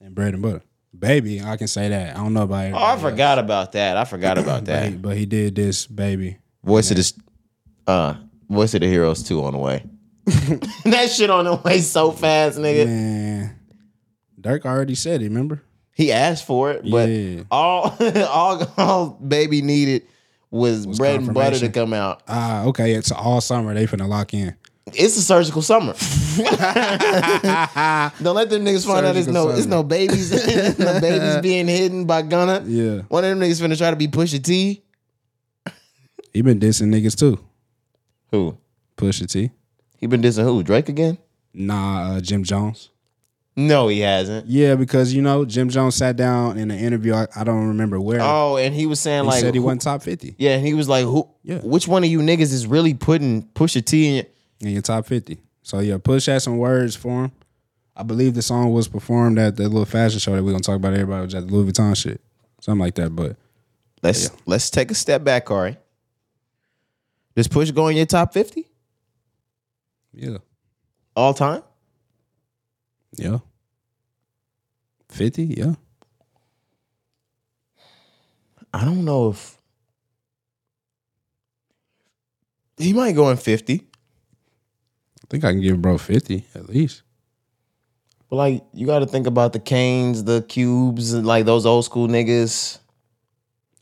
And 0.00 0.14
bread 0.14 0.34
and 0.34 0.42
butter. 0.42 0.62
Baby, 0.98 1.40
I 1.42 1.56
can 1.56 1.68
say 1.68 1.88
that. 1.90 2.16
I 2.16 2.18
don't 2.18 2.34
know 2.34 2.42
about 2.42 2.56
Oh, 2.56 2.58
I 2.58 2.64
everybody 2.64 2.90
else. 2.90 3.02
forgot 3.02 3.38
about 3.38 3.72
that. 3.72 3.96
I 3.96 4.04
forgot 4.04 4.38
about 4.38 4.64
But 4.64 4.82
he, 4.84 4.90
that. 4.90 5.02
but 5.02 5.16
he 5.16 5.26
did 5.26 5.54
this, 5.54 5.86
baby. 5.86 6.38
Voice 6.64 6.90
of 6.90 6.96
the 6.96 7.12
uh 7.86 8.14
Voice 8.48 8.74
of 8.74 8.80
the 8.80 8.86
Heroes 8.88 9.22
2 9.22 9.44
on 9.44 9.52
the 9.52 9.58
way. 9.58 9.84
that 10.84 11.10
shit 11.10 11.30
on 11.30 11.44
the 11.44 11.54
way 11.56 11.80
so 11.80 12.10
fast, 12.12 12.58
nigga. 12.58 12.86
Man. 12.86 13.58
Durk 14.40 14.64
already 14.64 14.94
said 14.94 15.20
it, 15.22 15.24
remember? 15.26 15.62
He 15.94 16.12
asked 16.12 16.46
for 16.46 16.70
it, 16.72 16.82
but 16.88 17.08
Yeah. 17.08 17.42
all 17.50 17.94
all 18.28 18.72
all 18.76 19.06
baby 19.10 19.62
needed 19.62 20.02
was, 20.50 20.86
bread 20.86 21.20
and 21.20 21.34
butter 21.34 21.58
to 21.58 21.68
come 21.68 21.92
out. 21.92 22.22
Ah, 22.26 22.64
okay. 22.64 22.92
It's 22.94 23.12
all 23.12 23.40
summer. 23.40 23.74
They 23.74 23.86
finna 23.86 24.08
lock 24.08 24.32
in. 24.32 24.54
It's 24.94 25.16
a 25.16 25.22
surgical 25.22 25.62
summer. 25.62 25.92
Don't 28.22 28.34
let 28.34 28.50
them 28.50 28.64
niggas 28.64 28.86
find 28.86 29.04
out 29.06 29.16
it's 29.16 29.26
Surgical 29.26 29.32
no 29.32 29.50
it's 29.50 29.66
no 29.66 29.82
babies 29.82 30.30
no 30.78 31.00
babies 31.00 31.40
being 31.42 31.66
hidden 31.66 32.04
by 32.04 32.22
Gunna. 32.22 32.62
Yeah. 32.66 33.02
One 33.08 33.24
of 33.24 33.30
them 33.30 33.40
niggas 33.40 33.60
finna 33.60 33.76
try 33.76 33.90
to 33.90 33.96
be 33.96 34.08
Pusha 34.08 34.42
T. 34.42 34.82
He 36.32 36.42
been 36.42 36.60
dissing 36.60 36.88
niggas 36.94 37.16
too. 37.18 37.38
Who? 38.30 38.56
Pusha 38.96 39.30
T. 39.30 39.50
He 39.96 40.06
been 40.06 40.22
dissing 40.22 40.44
who? 40.44 40.62
Drake 40.62 40.88
again? 40.88 41.18
Nah, 41.52 42.12
uh, 42.16 42.20
Jim 42.20 42.44
Jones. 42.44 42.90
No, 43.56 43.88
he 43.88 43.98
hasn't. 44.00 44.46
Yeah, 44.46 44.76
because 44.76 45.12
you 45.12 45.20
know 45.20 45.44
Jim 45.44 45.68
Jones 45.68 45.96
sat 45.96 46.14
down 46.16 46.58
in 46.58 46.70
an 46.70 46.78
interview. 46.78 47.12
I, 47.12 47.26
I 47.34 47.42
don't 47.42 47.66
remember 47.68 47.98
where. 48.00 48.20
Oh, 48.22 48.56
and 48.56 48.72
he 48.72 48.86
was 48.86 49.00
saying 49.00 49.24
he 49.24 49.30
like 49.30 49.40
said 49.40 49.52
he 49.54 49.58
who- 49.58 49.64
wasn't 49.64 49.82
top 49.82 50.02
fifty 50.02 50.36
Yeah, 50.38 50.54
and 50.54 50.64
he 50.64 50.74
was 50.74 50.88
like, 50.88 51.04
"Who? 51.04 51.28
Yeah. 51.42 51.58
Which 51.64 51.88
one 51.88 52.04
of 52.04 52.10
you 52.10 52.20
niggas 52.20 52.52
is 52.52 52.68
really 52.68 52.94
putting 52.94 53.42
Pusha 53.54 53.84
T 53.84 54.18
in?" 54.18 54.26
In 54.60 54.70
your 54.70 54.82
top 54.82 55.06
fifty. 55.06 55.38
So 55.62 55.80
yeah, 55.80 55.98
Push 55.98 56.26
had 56.26 56.42
some 56.42 56.58
words 56.58 56.96
for 56.96 57.24
him. 57.24 57.32
I 57.96 58.02
believe 58.04 58.34
the 58.34 58.42
song 58.42 58.72
was 58.72 58.86
performed 58.88 59.38
at 59.38 59.56
the 59.56 59.64
little 59.64 59.84
fashion 59.84 60.20
show 60.20 60.34
that 60.34 60.42
we're 60.42 60.52
gonna 60.52 60.62
talk 60.62 60.76
about. 60.76 60.94
Everybody 60.94 61.24
was 61.24 61.34
at 61.34 61.46
the 61.48 61.52
Louis 61.52 61.72
Vuitton 61.72 61.96
shit, 61.96 62.20
something 62.60 62.80
like 62.80 62.94
that. 62.94 63.10
But 63.14 63.36
Let's 64.02 64.30
let's 64.46 64.70
take 64.70 64.90
a 64.90 64.94
step 64.94 65.24
back, 65.24 65.44
Corey. 65.44 65.76
Does 67.34 67.48
Push 67.48 67.72
go 67.72 67.88
in 67.88 67.96
your 67.96 68.06
top 68.06 68.32
fifty 68.32 68.68
yeah, 70.12 70.38
all 71.16 71.34
time? 71.34 71.62
yeah, 73.16 73.38
fifty, 75.08 75.44
yeah. 75.44 75.74
I 78.72 78.84
don't 78.84 79.04
know 79.04 79.30
if 79.30 79.58
he 82.76 82.92
might 82.92 83.12
go 83.16 83.30
in 83.30 83.36
fifty. 83.36 83.87
I 85.28 85.30
think 85.30 85.44
I 85.44 85.52
can 85.52 85.60
give 85.60 85.80
bro 85.82 85.98
fifty 85.98 86.44
at 86.54 86.68
least. 86.68 87.02
But 88.30 88.36
like, 88.36 88.64
you 88.74 88.86
got 88.86 88.98
to 88.98 89.06
think 89.06 89.26
about 89.26 89.52
the 89.54 89.60
Kanes, 89.60 90.24
the 90.26 90.42
Cubes, 90.42 91.14
like 91.14 91.46
those 91.46 91.64
old 91.64 91.84
school 91.84 92.08
niggas. 92.08 92.78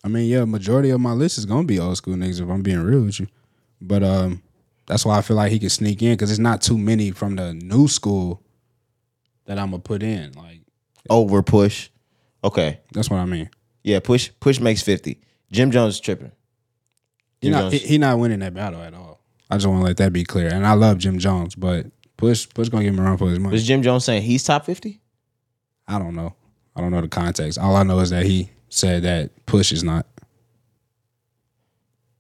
I 0.05 0.09
mean, 0.09 0.29
yeah, 0.29 0.45
majority 0.45 0.91
of 0.91 1.01
my 1.01 1.13
list 1.13 1.37
is 1.39 1.47
gonna 1.47 1.65
be 1.65 1.79
old 1.81 1.97
school 1.97 2.15
niggas 2.15 2.41
if 2.41 2.49
I'm 2.49 2.63
being 2.63 2.81
real 2.81 3.03
with 3.03 3.19
you. 3.21 3.27
But 3.81 4.03
um, 4.05 4.43
that's 4.87 5.05
why 5.05 5.19
I 5.19 5.23
feel 5.23 5.37
like 5.37 5.51
he 5.53 5.59
can 5.59 5.69
sneak 5.71 6.01
in 6.03 6.13
because 6.13 6.31
it's 6.31 6.39
not 6.41 6.63
too 6.63 6.79
many 6.79 7.11
from 7.11 7.37
the 7.37 7.55
new 7.55 7.89
school 7.89 8.43
that 9.47 9.59
I'm 9.59 9.71
gonna 9.71 9.83
put 9.83 10.03
in. 10.03 10.33
Like 10.33 10.61
Over 11.11 11.43
Push. 11.43 11.89
Okay, 12.45 12.81
that's 12.93 13.11
what 13.11 13.19
I 13.19 13.25
mean. 13.25 13.51
yeah, 13.83 13.99
Push 14.01 14.31
Push 14.41 14.61
makes 14.61 14.83
fifty. 14.83 15.21
Jim 15.51 15.71
Jones 15.73 15.95
is 15.95 16.01
tripping. 16.01 16.33
He 17.41 17.49
Jim 17.49 17.53
not 17.53 17.61
Jones- 17.73 17.83
he, 17.83 17.89
he 17.89 17.99
not 17.99 18.19
winning 18.19 18.41
that 18.41 18.55
battle 18.55 18.81
at 18.81 18.95
all. 18.95 19.16
I 19.51 19.57
just 19.57 19.67
want 19.67 19.81
to 19.81 19.85
let 19.85 19.97
that 19.99 20.13
be 20.13 20.25
clear. 20.25 20.53
And 20.53 20.67
I 20.67 20.73
love 20.73 20.99
Jim 20.99 21.19
Jones, 21.19 21.55
but 21.55 21.87
Push 22.17 22.49
Push 22.55 22.69
gonna 22.69 22.85
give 22.85 22.95
him 22.95 23.01
a 23.01 23.03
run 23.03 23.19
for 23.19 23.29
his 23.29 23.39
money. 23.39 23.53
Was 23.53 23.67
Jim 23.67 23.83
Jones 23.83 24.05
saying 24.05 24.23
he's 24.23 24.43
top 24.43 24.65
fifty? 24.65 25.01
I 25.87 25.99
don't 25.99 26.15
know. 26.15 26.35
I 26.75 26.81
don't 26.81 26.91
know 26.91 27.01
the 27.01 27.09
context. 27.09 27.59
All 27.59 27.77
I 27.77 27.83
know 27.83 27.99
is 28.01 28.11
that 28.11 28.27
he 28.27 28.51
said 28.69 29.05
that 29.05 29.47
Push 29.47 29.73
is 29.73 29.85
not. 29.85 30.07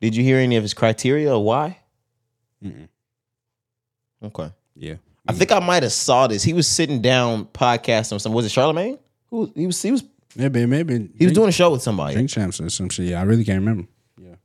Did 0.00 0.14
you 0.14 0.22
hear 0.22 0.38
any 0.38 0.56
of 0.56 0.62
his 0.62 0.74
criteria 0.74 1.34
or 1.34 1.42
why? 1.42 1.78
Okay. 4.22 4.50
Yeah. 4.74 4.94
I 5.28 5.32
think 5.32 5.50
I 5.52 5.58
might 5.58 5.82
have 5.82 5.92
saw 5.92 6.26
this. 6.26 6.42
He 6.42 6.52
was 6.52 6.68
sitting 6.68 7.02
down 7.02 7.46
podcasting 7.46 8.12
with 8.12 8.22
some. 8.22 8.32
Was 8.32 8.46
it 8.46 8.52
Charlemagne? 8.52 8.98
Who 9.30 9.52
he 9.54 9.66
was? 9.66 9.82
He 9.82 9.90
was. 9.90 10.04
Maybe 10.36 10.66
maybe 10.66 11.08
He 11.18 11.24
was 11.24 11.32
doing 11.34 11.48
a 11.48 11.52
show 11.52 11.70
with 11.72 11.82
somebody. 11.82 12.14
Drink 12.14 12.30
Champs 12.30 12.60
or 12.60 12.70
some 12.70 12.88
shit. 12.88 13.06
Yeah, 13.06 13.20
I 13.20 13.24
really 13.24 13.44
can't 13.44 13.58
remember. 13.58 13.88
Yeah. 14.20 14.36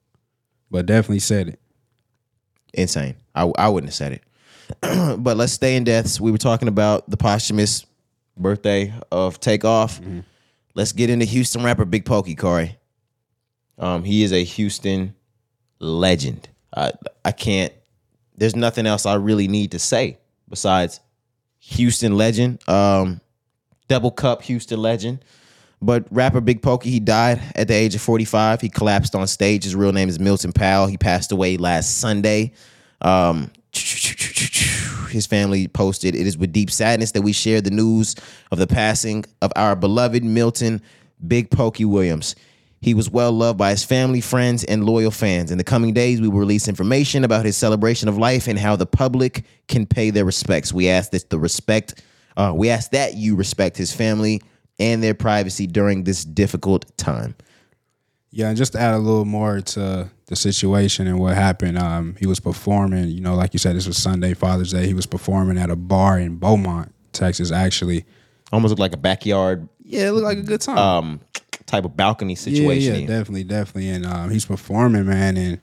But 0.72 0.86
definitely 0.88 1.20
said 1.20 1.50
it. 1.50 1.61
Insane. 2.74 3.16
I 3.36 3.52
I 3.58 3.70
wouldn't 3.70 3.90
have 3.90 3.96
said 3.96 4.14
it. 4.14 4.24
but 5.24 5.38
let's 5.38 5.54
stay 5.54 5.76
in 5.76 5.84
deaths. 5.84 6.22
We 6.22 6.32
were 6.32 6.38
talking 6.38 6.68
about 6.68 7.10
the 7.10 7.18
posthumous 7.18 7.86
birthday 8.38 8.94
of 9.12 9.40
Takeoff. 9.40 10.00
Let's 10.74 10.94
get 10.94 11.10
into 11.10 11.26
Houston 11.26 11.64
rapper 11.64 11.86
Big 11.86 12.06
Pokey 12.06 12.36
Corey. 12.36 12.78
Um, 13.78 14.04
he 14.04 14.24
is 14.24 14.32
a 14.32 14.44
Houston 14.44 15.16
legend. 15.80 16.48
I 16.76 16.92
I 17.26 17.32
can't. 17.32 17.74
There's 18.38 18.56
nothing 18.56 18.88
else 18.88 19.06
I 19.06 19.16
really 19.16 19.48
need 19.48 19.72
to 19.72 19.80
say 19.80 20.18
besides 20.50 21.00
Houston 21.60 22.18
legend. 22.18 22.68
Um, 22.68 23.22
double 23.88 24.12
cup 24.12 24.44
Houston 24.44 24.82
legend. 24.82 25.26
But 25.82 26.06
rapper 26.12 26.42
Big 26.42 26.62
Pokey, 26.62 26.92
he 26.92 27.00
died 27.00 27.42
at 27.56 27.68
the 27.68 27.74
age 27.74 27.96
of 27.96 28.02
45. 28.02 28.62
He 28.62 28.70
collapsed 28.70 29.16
on 29.16 29.26
stage. 29.28 29.64
His 29.64 29.76
real 29.76 29.92
name 29.92 30.10
is 30.10 30.20
Milton 30.20 30.52
Powell. 30.52 30.86
He 30.88 30.98
passed 30.98 31.32
away 31.32 31.58
last 31.58 31.98
Sunday. 31.98 32.54
Um, 33.02 33.52
his 33.74 35.26
family 35.28 35.68
posted, 35.68 36.14
It 36.16 36.28
is 36.28 36.38
with 36.38 36.52
deep 36.52 36.70
sadness 36.70 37.12
that 37.14 37.24
we 37.24 37.34
share 37.34 37.62
the 37.62 37.72
news 37.72 38.16
of 38.52 38.60
the 38.60 38.68
passing 38.68 39.26
of 39.42 39.52
our 39.56 39.76
beloved 39.76 40.24
Milton 40.24 40.82
Big 41.26 41.50
Pokey 41.50 41.86
Williams. 41.86 42.36
He 42.82 42.94
was 42.94 43.10
well 43.10 43.32
loved 43.32 43.60
by 43.60 43.72
his 43.72 43.84
family, 43.84 44.22
friends, 44.22 44.64
and 44.64 44.86
loyal 44.86 45.12
fans. 45.12 45.52
In 45.52 45.58
the 45.58 45.64
coming 45.64 45.94
days, 45.94 46.20
we 46.20 46.28
will 46.28 46.40
release 46.40 46.68
information 46.68 47.24
about 47.24 47.46
his 47.46 47.56
celebration 47.56 48.10
of 48.10 48.18
life 48.18 48.48
and 48.48 48.58
how 48.58 48.76
the 48.76 48.88
public 48.88 49.46
can 49.68 49.86
pay 49.86 50.10
their 50.10 50.26
respects. 50.26 50.74
We 50.74 50.90
ask 50.90 51.12
that 51.12 51.30
the 51.30 51.38
respect, 51.40 52.04
uh, 52.38 52.54
we 52.56 52.70
ask 52.70 52.92
that 52.92 53.16
you 53.16 53.36
respect 53.36 53.78
his 53.78 53.94
family 53.94 54.42
and 54.82 55.02
their 55.04 55.14
privacy 55.14 55.68
during 55.68 56.04
this 56.04 56.26
difficult 56.26 56.86
time. 56.98 57.36
Yeah, 58.32 58.48
and 58.48 58.58
just 58.58 58.74
to 58.74 58.80
add 58.80 58.94
a 58.94 58.98
little 58.98 59.26
more 59.26 59.60
to 59.62 60.10
the 60.28 60.36
situation 60.36 61.06
and 61.06 61.20
what 61.20 61.36
happened, 61.36 61.78
um, 61.78 62.16
he 62.18 62.26
was 62.26 62.40
performing, 62.40 63.10
you 63.10 63.20
know, 63.22 63.36
like 63.36 63.54
you 63.54 63.60
said, 63.60 63.76
this 63.76 63.86
was 63.88 63.98
Sunday, 63.98 64.34
Father's 64.34 64.72
Day. 64.72 64.88
He 64.88 64.94
was 64.94 65.06
performing 65.06 65.58
at 65.58 65.70
a 65.70 65.76
bar 65.76 66.18
in 66.18 66.38
Beaumont, 66.38 66.94
Texas, 67.12 67.52
actually. 67.52 68.06
Almost 68.54 68.72
looked 68.72 68.80
like 68.80 68.94
a 68.94 68.98
backyard 68.98 69.68
Yeah, 69.84 70.08
it 70.08 70.12
looked 70.12 70.24
like 70.24 70.38
a 70.38 70.44
good 70.44 70.62
time. 70.62 70.78
um, 70.78 71.20
type 71.66 71.84
of 71.86 71.96
balcony 71.98 72.36
situation. 72.36 72.94
Yeah, 72.94 73.00
yeah, 73.02 73.08
definitely, 73.08 73.44
definitely. 73.44 73.90
And 73.90 74.06
um, 74.06 74.30
he's 74.30 74.46
performing, 74.46 75.06
man, 75.06 75.36
and 75.38 75.60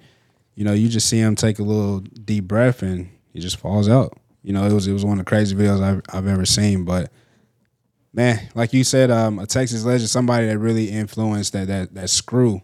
you 0.54 0.64
know, 0.64 0.72
you 0.74 0.88
just 0.88 1.08
see 1.08 1.18
him 1.18 1.36
take 1.36 1.58
a 1.58 1.62
little 1.62 2.00
deep 2.00 2.44
breath, 2.44 2.82
and 2.82 3.08
he 3.32 3.40
just 3.40 3.56
falls 3.56 3.88
out. 3.88 4.18
You 4.42 4.52
know, 4.52 4.64
it 4.66 4.72
was 4.72 4.86
it 4.86 4.92
was 4.92 5.04
one 5.04 5.18
of 5.18 5.24
the 5.24 5.28
crazy 5.28 5.54
videos 5.56 5.82
I've 5.82 6.02
I've 6.12 6.26
ever 6.26 6.44
seen. 6.44 6.84
But 6.84 7.10
man, 8.12 8.48
like 8.54 8.72
you 8.72 8.84
said, 8.84 9.10
um, 9.10 9.38
a 9.38 9.46
Texas 9.46 9.84
legend, 9.84 10.10
somebody 10.10 10.46
that 10.46 10.58
really 10.58 10.90
influenced 10.90 11.52
that 11.52 11.68
that 11.68 11.94
that 11.94 12.10
screw 12.10 12.62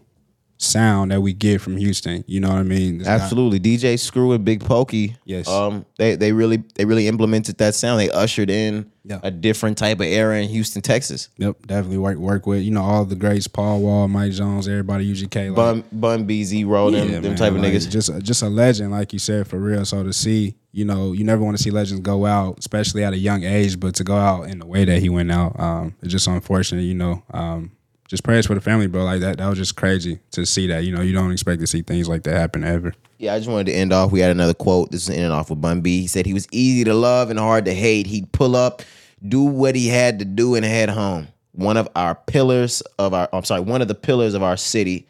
sound 0.57 1.11
that 1.11 1.21
we 1.21 1.33
get 1.33 1.59
from 1.61 1.75
Houston. 1.77 2.23
You 2.27 2.39
know 2.39 2.49
what 2.49 2.59
I 2.59 2.63
mean? 2.63 2.99
Guy- 2.99 3.09
Absolutely, 3.09 3.59
DJ 3.59 3.99
Screw 3.99 4.31
and 4.31 4.45
Big 4.45 4.63
Pokey. 4.63 5.15
Yes. 5.25 5.47
um, 5.47 5.85
they 5.97 6.15
they 6.15 6.31
really 6.31 6.63
they 6.75 6.85
really 6.85 7.07
implemented 7.07 7.57
that 7.57 7.75
sound. 7.75 7.99
They 7.99 8.09
ushered 8.09 8.49
in 8.49 8.89
Yeah. 9.03 9.19
a 9.21 9.31
different 9.31 9.77
type 9.77 9.99
of 9.99 10.05
era 10.05 10.39
in 10.41 10.47
Houston, 10.49 10.81
Texas. 10.81 11.29
Yep, 11.37 11.67
definitely 11.67 11.97
work 11.97 12.17
work 12.17 12.47
with 12.47 12.61
you 12.63 12.71
know 12.71 12.81
all 12.83 13.03
the 13.05 13.15
greats, 13.15 13.47
Paul 13.47 13.81
Wall, 13.81 14.07
Mike 14.07 14.31
Jones, 14.31 14.67
everybody, 14.67 15.11
UGK. 15.13 15.47
Like, 15.49 15.55
Bun 15.55 15.83
Bun 15.91 16.25
B, 16.25 16.43
Z-Ro 16.43 16.91
them 16.91 17.11
them 17.11 17.23
man, 17.23 17.35
type 17.35 17.53
of 17.53 17.59
like, 17.59 17.73
niggas. 17.73 17.89
Just 17.89 18.11
just 18.23 18.41
a 18.41 18.47
legend, 18.49 18.91
like 18.91 19.11
you 19.13 19.19
said, 19.19 19.47
for 19.47 19.57
real. 19.59 19.83
So 19.85 20.03
to 20.03 20.13
see, 20.13 20.55
you 20.71 20.85
know, 20.85 21.11
you 21.11 21.23
never 21.25 21.43
want 21.43 21.57
to 21.57 21.61
see 21.63 21.69
legends 21.71 22.01
go 22.01 22.25
out, 22.25 22.59
especially 22.59 23.03
at 23.03 23.13
a 23.13 23.17
young 23.17 23.43
age, 23.43 23.79
but 23.79 23.95
to 23.95 24.03
go 24.03 24.15
out 24.15 24.43
in 24.43 24.59
the 24.59 24.65
way 24.65 24.85
that 24.85 24.99
he 25.01 25.09
went 25.09 25.31
out, 25.31 25.59
um, 25.59 25.95
it's 26.01 26.11
just 26.11 26.27
unfortunate, 26.27 26.81
you 26.83 26.93
know. 26.95 27.23
Um, 27.33 27.71
just 28.07 28.23
prayers 28.23 28.45
for 28.47 28.53
the 28.55 28.61
family, 28.61 28.87
bro. 28.87 29.03
Like 29.03 29.21
that, 29.21 29.37
that 29.37 29.47
was 29.47 29.57
just 29.57 29.75
crazy 29.75 30.19
to 30.31 30.45
see 30.45 30.67
that. 30.67 30.83
You 30.83 30.95
know, 30.95 31.01
you 31.01 31.13
don't 31.13 31.31
expect 31.31 31.61
to 31.61 31.67
see 31.67 31.81
things 31.81 32.07
like 32.07 32.23
that 32.23 32.35
happen 32.35 32.63
ever. 32.63 32.93
Yeah, 33.17 33.33
I 33.33 33.37
just 33.39 33.49
wanted 33.49 33.67
to 33.67 33.73
end 33.73 33.93
off. 33.93 34.11
We 34.11 34.19
had 34.19 34.31
another 34.31 34.53
quote. 34.53 34.91
This 34.91 35.03
is 35.03 35.09
ending 35.09 35.31
off 35.31 35.49
with 35.49 35.61
Bun 35.61 35.81
B. 35.81 36.01
He 36.01 36.07
said 36.07 36.25
he 36.25 36.33
was 36.33 36.47
easy 36.51 36.83
to 36.83 36.93
love 36.93 37.29
and 37.29 37.39
hard 37.39 37.65
to 37.65 37.73
hate. 37.73 38.07
He'd 38.07 38.31
pull 38.31 38.55
up, 38.55 38.81
do 39.27 39.41
what 39.43 39.75
he 39.75 39.87
had 39.87 40.19
to 40.19 40.25
do, 40.25 40.55
and 40.55 40.65
head 40.65 40.89
home. 40.89 41.27
One 41.53 41.77
of 41.77 41.87
our 41.95 42.15
pillars 42.15 42.81
of 42.99 43.13
our 43.13 43.29
I'm 43.31 43.45
sorry, 43.45 43.61
one 43.61 43.81
of 43.81 43.87
the 43.87 43.95
pillars 43.95 44.33
of 44.33 44.43
our 44.43 44.57
city. 44.57 45.07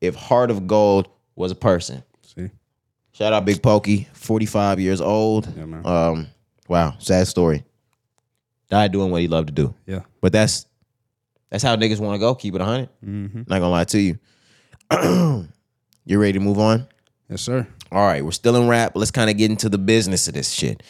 If 0.00 0.14
Heart 0.14 0.50
of 0.50 0.66
Gold 0.66 1.08
was 1.36 1.50
a 1.52 1.54
person. 1.54 2.02
See, 2.22 2.50
Shout 3.12 3.32
out 3.34 3.44
Big 3.44 3.62
Pokey, 3.62 4.08
45 4.14 4.80
years 4.80 5.00
old. 5.00 5.46
Yeah, 5.56 5.64
man. 5.66 5.84
Um, 5.84 6.26
wow, 6.68 6.94
sad 6.98 7.26
story. 7.28 7.64
Died 8.70 8.92
doing 8.92 9.10
what 9.10 9.20
he 9.20 9.28
loved 9.28 9.48
to 9.48 9.52
do. 9.52 9.74
yeah, 9.86 10.00
But 10.20 10.32
that's 10.32 10.64
that's 11.50 11.62
how 11.62 11.76
niggas 11.76 11.98
want 12.00 12.14
to 12.14 12.18
go. 12.18 12.34
Keep 12.34 12.54
it 12.54 12.60
100. 12.60 12.88
Mm-hmm. 13.04 13.38
Not 13.38 13.48
gonna 13.48 13.68
lie 13.70 13.84
to 13.84 14.00
you. 14.00 14.18
you 16.04 16.18
ready 16.20 16.32
to 16.34 16.40
move 16.40 16.58
on? 16.58 16.86
yes, 17.28 17.42
sir. 17.42 17.66
All 17.92 18.06
right, 18.06 18.24
we're 18.24 18.30
still 18.30 18.56
in 18.56 18.68
rap. 18.68 18.92
Let's 18.94 19.10
kind 19.10 19.30
of 19.30 19.36
get 19.36 19.50
into 19.50 19.68
the 19.68 19.78
business 19.78 20.28
of 20.28 20.34
this 20.34 20.50
shit. 20.50 20.82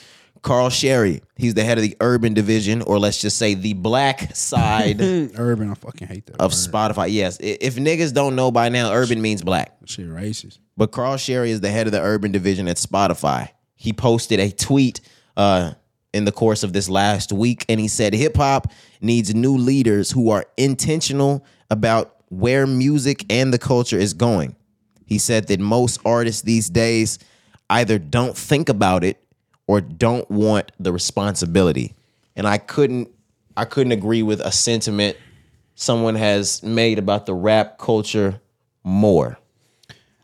Carl 0.43 0.71
Chery, 0.71 1.21
he's 1.37 1.53
the 1.55 1.65
head 1.65 1.77
of 1.77 1.83
the 1.83 1.95
urban 2.01 2.33
division, 2.33 2.81
or 2.83 2.99
let's 2.99 3.21
just 3.21 3.37
say 3.37 3.53
the 3.55 3.75
black 3.75 4.35
side 4.35 4.99
Urban, 5.37 5.71
I 5.71 5.75
fucking 5.75 6.09
hate 6.09 6.25
that. 6.27 6.37
of 6.41 6.51
word. 6.53 6.53
Spotify. 6.53 7.13
Yes, 7.13 7.37
if 7.41 7.77
niggas 7.77 8.15
don't 8.15 8.37
know 8.37 8.51
by 8.51 8.71
now, 8.71 8.91
urban 8.93 9.21
means 9.21 9.43
black. 9.43 9.77
shit 9.85 10.09
racist. 10.09 10.59
But 10.79 10.93
Carl 10.93 11.19
Chery 11.19 11.51
is 11.51 11.61
the 11.61 11.71
head 11.71 11.87
of 11.87 11.93
the 11.93 12.01
urban 12.01 12.33
division 12.33 12.69
at 12.69 12.77
Spotify. 12.77 13.51
He 13.75 13.93
posted 13.93 14.41
a 14.41 14.51
tweet 14.51 15.01
uh, 15.37 15.73
in 16.13 16.25
the 16.25 16.33
course 16.33 16.63
of 16.63 16.73
this 16.73 16.89
last 16.89 17.33
week, 17.33 17.65
and 17.69 17.81
he 17.81 17.89
said 17.89 18.15
hip 18.15 18.37
hop 18.37 18.73
needs 19.01 19.35
new 19.35 19.57
leaders 19.57 20.11
who 20.11 20.31
are 20.31 20.45
intentional 20.57 21.45
about 21.71 22.17
where 22.29 22.67
music 22.67 23.25
and 23.31 23.53
the 23.53 23.59
culture 23.59 23.99
is 23.99 24.15
going. 24.15 24.57
He 25.07 25.19
said 25.19 25.49
that 25.49 25.61
most 25.61 26.01
artists 26.05 26.43
these 26.43 26.71
days 26.71 27.19
either 27.69 27.99
don't 27.99 28.37
think 28.37 28.69
about 28.69 29.05
it 29.05 29.23
or 29.67 29.81
don't 29.81 30.29
want 30.31 30.73
the 30.81 30.93
responsibility. 30.93 31.95
And 32.37 32.47
I 32.47 32.59
couldn't 32.59 33.11
I 33.57 33.65
couldn't 33.65 33.93
agree 33.93 34.23
with 34.23 34.41
a 34.41 34.53
sentiment 34.53 35.17
someone 35.75 36.15
has 36.15 36.63
made 36.63 36.99
about 36.99 37.27
the 37.27 37.35
rap 37.35 37.79
culture 37.79 38.41
more. 38.85 39.39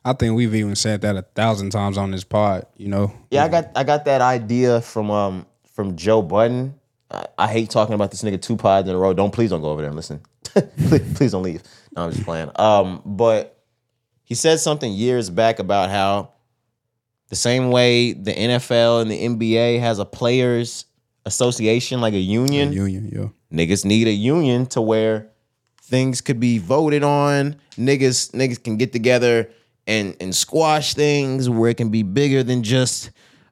I 0.05 0.13
think 0.13 0.37
we've 0.37 0.55
even 0.55 0.77
said 0.77 1.01
that 1.01 1.17
a 1.17 1.23
thousand 1.23 1.71
times 1.71 1.99
on 1.99 2.13
this 2.13 2.23
pod. 2.23 2.67
You 2.77 2.89
know, 2.89 3.13
Yeah, 3.31 3.45
I 3.45 3.49
got 3.49 3.71
I 3.75 3.83
got 3.83 4.05
that 4.05 4.21
idea 4.21 4.81
from 4.81 5.11
um 5.11 5.47
from 5.77 5.95
Joe 5.95 6.23
Budden. 6.23 6.75
I, 7.11 7.27
I 7.39 7.49
hate 7.49 7.69
talking 7.69 7.95
about 7.95 8.11
this 8.11 8.23
nigga 8.23 8.41
two 8.41 8.57
pods 8.57 8.89
in 8.89 8.95
a 8.95 8.99
row. 8.99 9.13
Don't 9.13 9.31
please 9.31 9.51
don't 9.51 9.61
go 9.61 9.69
over 9.69 9.83
there 9.83 9.91
and 9.91 9.97
listen. 9.97 10.21
please, 10.43 11.15
please 11.15 11.33
don't 11.33 11.43
leave. 11.43 11.63
No, 11.95 12.05
I'm 12.05 12.13
just 12.13 12.25
playing. 12.25 12.51
Um, 12.57 13.03
but 13.05 13.63
he 14.25 14.35
said 14.35 14.59
something 14.59 14.91
years 14.91 15.29
back 15.29 15.59
about 15.59 15.91
how 15.91 16.33
the 17.29 17.37
same 17.37 17.71
way 17.71 18.15
the 18.15 18.33
NFL 18.33 19.03
and 19.03 19.11
the 19.11 19.23
NBA 19.29 19.79
has 19.81 19.99
a 19.99 20.05
players 20.07 20.87
association, 21.27 22.01
like 22.01 22.15
a 22.15 22.19
union, 22.19 22.73
union, 22.73 23.09
yo. 23.09 23.33
niggas 23.53 23.85
need 23.85 24.09
a 24.09 24.13
union 24.13 24.65
to 24.67 24.81
where 24.81 25.29
things 25.83 26.23
could 26.23 26.41
be 26.41 26.59
voted 26.59 27.05
on. 27.05 27.57
Niggas 27.73 28.31
niggas 28.31 28.63
can 28.63 28.79
get 28.79 28.93
together 28.93 29.51
and 29.87 30.17
and 30.21 30.35
squash 30.35 30.95
things 30.95 31.51
where 31.51 31.71
it 31.71 31.77
can 31.77 31.91
be 31.91 32.03
bigger 32.03 32.43
than 32.43 32.63
just 32.63 33.11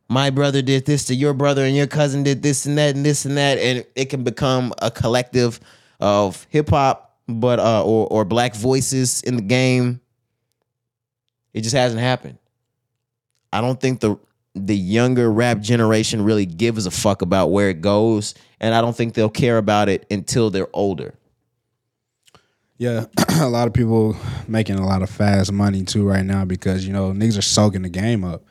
my 0.08 0.30
brother 0.30 0.62
did 0.62 0.86
this 0.86 1.04
to 1.06 1.14
your 1.14 1.34
brother 1.34 1.64
and 1.64 1.76
your 1.76 1.86
cousin 1.86 2.22
did 2.22 2.42
this 2.42 2.66
and 2.66 2.78
that 2.78 2.94
and 2.94 3.04
this 3.04 3.24
and 3.24 3.36
that 3.36 3.58
and 3.58 3.84
it 3.96 4.06
can 4.06 4.22
become 4.22 4.72
a 4.82 4.90
collective 4.90 5.60
of 6.00 6.46
hip 6.50 6.68
hop 6.70 7.16
but 7.26 7.58
uh 7.58 7.84
or 7.84 8.06
or 8.08 8.24
black 8.24 8.54
voices 8.54 9.22
in 9.22 9.36
the 9.36 9.42
game. 9.42 10.00
It 11.52 11.62
just 11.62 11.74
hasn't 11.74 12.00
happened. 12.00 12.38
I 13.52 13.60
don't 13.60 13.80
think 13.80 14.00
the 14.00 14.18
the 14.54 14.76
younger 14.76 15.30
rap 15.30 15.60
generation 15.60 16.22
really 16.22 16.46
gives 16.46 16.86
a 16.86 16.90
fuck 16.90 17.22
about 17.22 17.48
where 17.48 17.70
it 17.70 17.80
goes, 17.80 18.34
and 18.60 18.74
I 18.74 18.80
don't 18.80 18.96
think 18.96 19.14
they'll 19.14 19.28
care 19.28 19.58
about 19.58 19.88
it 19.88 20.06
until 20.10 20.50
they're 20.50 20.68
older. 20.72 21.14
Yeah, 22.76 23.06
a 23.40 23.48
lot 23.48 23.66
of 23.66 23.72
people 23.72 24.16
making 24.46 24.76
a 24.76 24.86
lot 24.86 25.02
of 25.02 25.10
fast 25.10 25.52
money 25.52 25.84
too 25.84 26.06
right 26.06 26.24
now 26.24 26.44
because 26.44 26.86
you 26.86 26.92
know 26.92 27.12
niggas 27.12 27.38
are 27.38 27.42
soaking 27.42 27.82
the 27.82 27.88
game 27.88 28.24
up. 28.24 28.42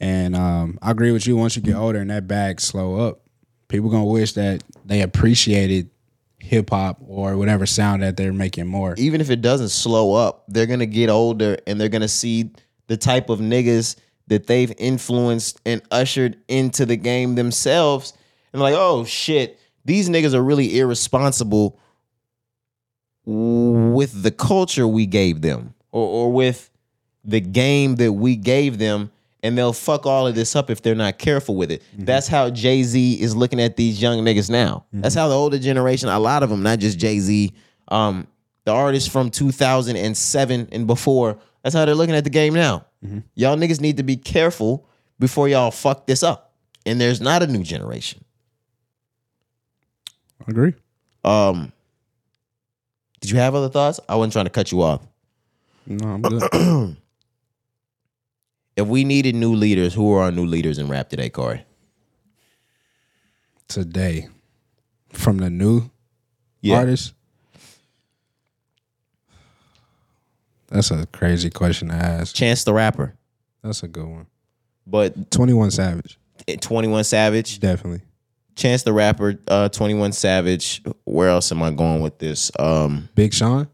And 0.00 0.34
um, 0.34 0.78
I 0.80 0.90
agree 0.90 1.12
with 1.12 1.26
you. 1.26 1.36
Once 1.36 1.56
you 1.56 1.62
get 1.62 1.74
older 1.74 1.98
and 2.00 2.10
that 2.10 2.26
bag 2.26 2.60
slow 2.60 2.98
up, 2.98 3.20
people 3.68 3.90
gonna 3.90 4.04
wish 4.04 4.32
that 4.32 4.62
they 4.84 5.02
appreciated 5.02 5.90
hip 6.38 6.70
hop 6.70 6.98
or 7.06 7.36
whatever 7.36 7.66
sound 7.66 8.02
that 8.02 8.16
they're 8.16 8.32
making 8.32 8.66
more. 8.66 8.94
Even 8.96 9.20
if 9.20 9.30
it 9.30 9.42
doesn't 9.42 9.68
slow 9.68 10.14
up, 10.14 10.44
they're 10.48 10.66
gonna 10.66 10.86
get 10.86 11.10
older 11.10 11.58
and 11.66 11.80
they're 11.80 11.90
gonna 11.90 12.08
see 12.08 12.50
the 12.86 12.96
type 12.96 13.28
of 13.28 13.38
niggas 13.40 13.96
that 14.28 14.46
they've 14.46 14.72
influenced 14.78 15.60
and 15.66 15.82
ushered 15.90 16.38
into 16.48 16.86
the 16.86 16.96
game 16.96 17.34
themselves, 17.34 18.14
and 18.52 18.62
like, 18.62 18.74
oh 18.76 19.04
shit, 19.04 19.60
these 19.84 20.08
niggas 20.08 20.34
are 20.34 20.42
really 20.42 20.78
irresponsible 20.78 21.78
with 23.26 24.22
the 24.22 24.30
culture 24.30 24.88
we 24.88 25.06
gave 25.06 25.42
them, 25.42 25.74
or, 25.92 26.06
or 26.06 26.32
with 26.32 26.70
the 27.24 27.40
game 27.40 27.96
that 27.96 28.12
we 28.12 28.34
gave 28.34 28.78
them, 28.78 29.10
and 29.42 29.56
they'll 29.56 29.72
fuck 29.72 30.06
all 30.06 30.26
of 30.26 30.34
this 30.34 30.54
up 30.54 30.70
if 30.70 30.82
they're 30.82 30.94
not 30.94 31.18
careful 31.18 31.56
with 31.56 31.70
it. 31.70 31.82
That's 31.96 32.28
how 32.28 32.50
Jay 32.50 32.82
Z 32.82 33.20
is 33.20 33.34
looking 33.34 33.60
at 33.60 33.76
these 33.76 34.00
young 34.00 34.18
niggas 34.24 34.50
now. 34.50 34.84
That's 34.92 35.14
how 35.14 35.28
the 35.28 35.34
older 35.34 35.58
generation, 35.58 36.08
a 36.08 36.18
lot 36.18 36.42
of 36.42 36.50
them, 36.50 36.62
not 36.62 36.78
just 36.78 36.98
Jay 36.98 37.18
Z, 37.20 37.52
um, 37.88 38.26
the 38.64 38.72
artists 38.72 39.08
from 39.10 39.30
2007 39.30 40.68
and 40.72 40.86
before, 40.86 41.38
that's 41.62 41.74
how 41.74 41.84
they're 41.84 41.94
looking 41.94 42.14
at 42.14 42.24
the 42.24 42.30
game 42.30 42.54
now. 42.54 42.84
Y'all 43.34 43.56
niggas 43.56 43.80
need 43.80 43.96
to 43.96 44.02
be 44.02 44.16
careful 44.16 44.86
before 45.18 45.48
y'all 45.48 45.70
fuck 45.70 46.06
this 46.06 46.22
up. 46.22 46.52
And 46.86 47.00
there's 47.00 47.20
not 47.20 47.42
a 47.42 47.46
new 47.46 47.62
generation. 47.62 48.24
I 50.46 50.50
agree. 50.50 50.74
Um, 51.24 51.72
did 53.20 53.30
you 53.30 53.38
have 53.38 53.54
other 53.54 53.68
thoughts? 53.68 54.00
I 54.08 54.16
wasn't 54.16 54.32
trying 54.32 54.46
to 54.46 54.50
cut 54.50 54.72
you 54.72 54.82
off. 54.82 55.02
No, 55.86 56.08
I'm 56.08 56.22
good. 56.22 56.96
If 58.80 58.86
we 58.88 59.04
needed 59.04 59.34
new 59.34 59.54
leaders, 59.54 59.92
who 59.92 60.10
are 60.14 60.22
our 60.22 60.32
new 60.32 60.46
leaders 60.46 60.78
in 60.78 60.88
rap 60.88 61.10
today, 61.10 61.28
Corey? 61.28 61.64
Today, 63.68 64.28
from 65.12 65.36
the 65.36 65.50
new 65.50 65.90
Yeah. 66.62 66.78
artists, 66.78 67.12
that's 70.68 70.90
a 70.90 71.04
crazy 71.12 71.50
question 71.50 71.88
to 71.88 71.94
ask. 71.94 72.34
Chance 72.34 72.64
the 72.64 72.72
Rapper, 72.72 73.14
That's 73.62 73.82
a 73.82 73.88
good 73.88 74.06
one. 74.06 74.26
but 74.86 75.30
Twenty 75.30 75.52
One 75.52 75.70
Savage, 75.70 76.18
21 76.60 77.04
Savage, 77.04 77.60
definitely. 77.60 78.00
Chance 78.56 78.82
the 78.84 78.92
Rapper, 78.94 79.38
uh, 79.46 79.68
21 79.68 80.12
Savage. 80.12 80.82
Where 81.04 81.28
else 81.28 81.52
am 81.52 81.62
I 81.62 81.70
going 81.70 82.00
with 82.00 82.18
this? 82.18 82.50
Um, 82.58 83.08
Big 83.14 83.32
Sean. 83.34 83.68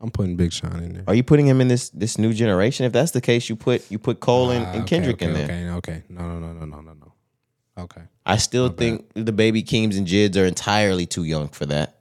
I'm 0.00 0.10
putting 0.10 0.36
Big 0.36 0.52
Sean 0.52 0.82
in 0.82 0.92
there. 0.94 1.04
are 1.06 1.14
you 1.14 1.22
putting 1.22 1.46
him 1.46 1.60
in 1.60 1.68
this 1.68 1.90
this 1.90 2.18
new 2.18 2.32
generation? 2.32 2.86
If 2.86 2.92
that's 2.92 3.10
the 3.10 3.20
case, 3.20 3.48
you 3.48 3.56
put 3.56 3.88
you 3.90 3.98
put 3.98 4.20
Cole 4.20 4.50
and, 4.50 4.64
Ah, 4.64 4.72
and 4.72 4.82
okay, 4.82 4.96
Kendrick 4.96 5.20
in 5.22 5.34
there. 5.34 5.44
Okay, 5.44 5.68
okay. 5.70 6.02
No, 6.08 6.22
no, 6.22 6.38
no, 6.38 6.52
no, 6.52 6.64
no, 6.64 6.80
no, 6.80 6.92
no. 6.94 7.12
Okay. 7.82 8.02
I 8.26 8.36
still 8.36 8.68
think 8.68 9.10
the 9.14 9.32
Baby 9.32 9.62
Keems 9.62 9.96
and 9.96 10.06
JIDs 10.06 10.36
are 10.36 10.44
entirely 10.46 11.06
too 11.06 11.24
young 11.24 11.48
for 11.48 11.66
that. 11.66 11.96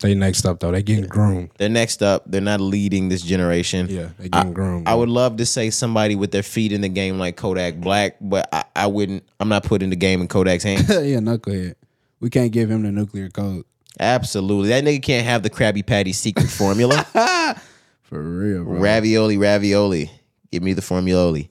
They 0.00 0.14
next 0.14 0.46
up 0.46 0.60
though. 0.60 0.70
They 0.70 0.82
getting 0.82 1.06
groomed. 1.06 1.50
They're 1.58 1.68
next 1.68 2.02
up. 2.02 2.24
They're 2.26 2.40
not 2.40 2.60
leading 2.60 3.10
this 3.10 3.20
generation. 3.22 3.86
Yeah, 3.88 4.08
they 4.18 4.30
getting 4.30 4.54
groomed. 4.54 4.88
I 4.88 4.94
would 4.94 5.10
love 5.10 5.36
to 5.36 5.46
say 5.46 5.68
somebody 5.70 6.16
with 6.16 6.30
their 6.30 6.42
feet 6.42 6.72
in 6.72 6.80
the 6.80 6.88
game 6.88 7.18
like 7.18 7.36
Kodak 7.36 7.76
Black, 7.76 8.16
but 8.20 8.48
I, 8.52 8.64
I 8.74 8.86
wouldn't. 8.86 9.24
I'm 9.38 9.50
not 9.50 9.62
putting 9.64 9.90
the 9.90 9.96
game 9.96 10.22
in 10.22 10.28
Kodak's 10.28 10.64
hands. 10.64 10.88
yeah, 10.88 11.18
knucklehead. 11.18 11.74
We 12.18 12.30
can't 12.30 12.50
give 12.50 12.70
him 12.70 12.82
the 12.82 12.92
nuclear 12.92 13.28
code. 13.28 13.64
Absolutely, 14.00 14.70
that 14.70 14.82
nigga 14.82 15.02
can't 15.02 15.26
have 15.26 15.42
the 15.42 15.50
Krabby 15.50 15.86
Patty 15.86 16.12
secret 16.14 16.48
formula. 16.50 17.04
For 18.02 18.20
real, 18.20 18.64
bro. 18.64 18.80
ravioli, 18.80 19.36
ravioli. 19.36 20.10
Give 20.50 20.62
me 20.62 20.72
the 20.72 20.80
formuloli. 20.80 21.46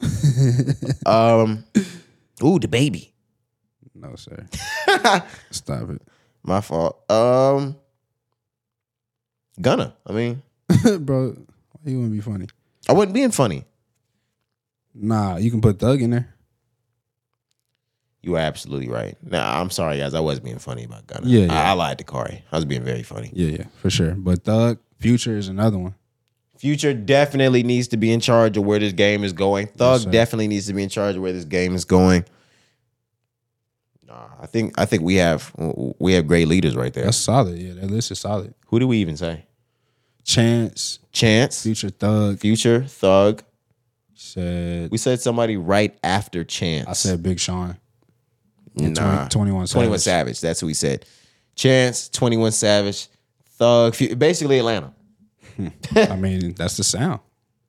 um, 1.08 1.64
ooh, 2.44 2.60
the 2.60 2.68
baby. 2.68 3.14
No, 3.96 4.16
sir. 4.16 4.46
Stop 5.52 5.92
it. 5.92 6.02
My 6.44 6.60
fault. 6.60 7.10
Um, 7.10 7.78
Gunna. 9.62 9.96
I 10.06 10.12
mean, 10.12 10.42
bro, 11.00 11.30
why 11.30 11.92
you 11.92 12.00
wanna 12.00 12.12
be 12.12 12.20
funny? 12.20 12.48
I 12.90 12.94
wasn't 12.94 13.14
being 13.14 13.32
funny. 13.32 13.64
Nah, 14.94 15.38
you 15.38 15.52
can 15.52 15.62
put 15.62 15.80
Thug 15.80 16.02
in 16.02 16.10
there. 16.10 16.34
You 18.22 18.32
were 18.32 18.40
absolutely 18.40 18.90
right. 18.90 19.18
Now 19.24 19.60
I'm 19.62 19.70
sorry, 19.70 19.98
guys. 19.98 20.14
I 20.14 20.20
was 20.20 20.40
being 20.40 20.60
funny 20.60 20.84
about 20.84 21.08
Gunna. 21.08 21.26
Yeah, 21.26 21.46
yeah. 21.46 21.54
I, 21.54 21.70
I 21.70 21.74
lied 21.74 21.98
to 22.00 22.04
Kari. 22.04 22.44
I 22.52 22.56
was 22.56 22.66
being 22.66 22.84
very 22.84 23.04
funny. 23.04 23.32
Yeah, 23.34 23.50
yeah, 23.60 23.64
for 23.78 23.90
sure. 23.90 24.14
But 24.16 24.44
Thug, 24.44 24.80
Future 25.00 25.38
is 25.38 25.48
another 25.48 25.78
one. 25.78 25.96
Future 26.58 26.94
definitely 26.94 27.64
needs 27.64 27.88
to 27.88 27.98
be 27.98 28.12
in 28.12 28.20
charge 28.20 28.58
of 28.58 28.66
where 28.66 28.80
this 28.80 28.92
game 28.92 29.24
is 29.24 29.32
going. 29.32 29.68
Thug 29.68 30.02
sir. 30.02 30.12
definitely 30.12 30.50
needs 30.50 30.68
to 30.68 30.74
be 30.74 30.84
in 30.84 30.90
charge 30.90 31.16
of 31.16 31.22
where 31.22 31.32
this 31.32 31.46
game 31.46 31.74
is 31.74 31.86
going. 31.86 32.26
Nah, 34.06 34.28
I 34.42 34.46
think 34.46 34.74
I 34.78 34.84
think 34.84 35.02
we 35.02 35.16
have 35.16 35.54
we 36.00 36.14
have 36.14 36.28
great 36.28 36.50
leaders 36.50 36.76
right 36.76 36.94
there. 36.94 37.06
That's 37.06 37.16
solid. 37.16 37.58
Yeah, 37.58 37.76
that 37.76 37.90
list 37.90 38.12
is 38.12 38.20
solid. 38.20 38.54
Who 38.68 38.80
do 38.80 38.88
we 38.90 38.98
even 38.98 39.16
say? 39.16 39.46
Chance, 40.26 41.00
Chance, 41.14 41.64
Future 41.64 41.90
Thug 41.90 42.40
Future, 42.40 42.84
Thug. 42.84 43.42
said. 44.14 44.92
We 44.92 44.98
said 44.98 45.22
somebody 45.22 45.56
right 45.56 45.98
after 46.04 46.44
Chance. 46.44 46.88
I 46.90 46.94
said 46.94 47.24
Big 47.24 47.40
Sean. 47.40 47.78
Nah. 48.76 49.28
20 49.28 49.30
21 49.30 49.68
Savage. 49.68 49.74
21 49.74 50.00
Savage. 50.00 50.42
That's 50.42 50.60
who 50.60 50.68
we 50.68 50.74
said. 50.74 51.06
Chance, 51.56 52.10
21 52.10 52.52
Savage, 52.52 53.08
Thug, 53.58 53.96
basically 54.18 54.60
Atlanta. 54.60 54.94
Hmm. 55.58 55.68
I 55.96 56.16
mean, 56.16 56.54
that's 56.54 56.78
the 56.78 56.84
sound. 56.84 57.20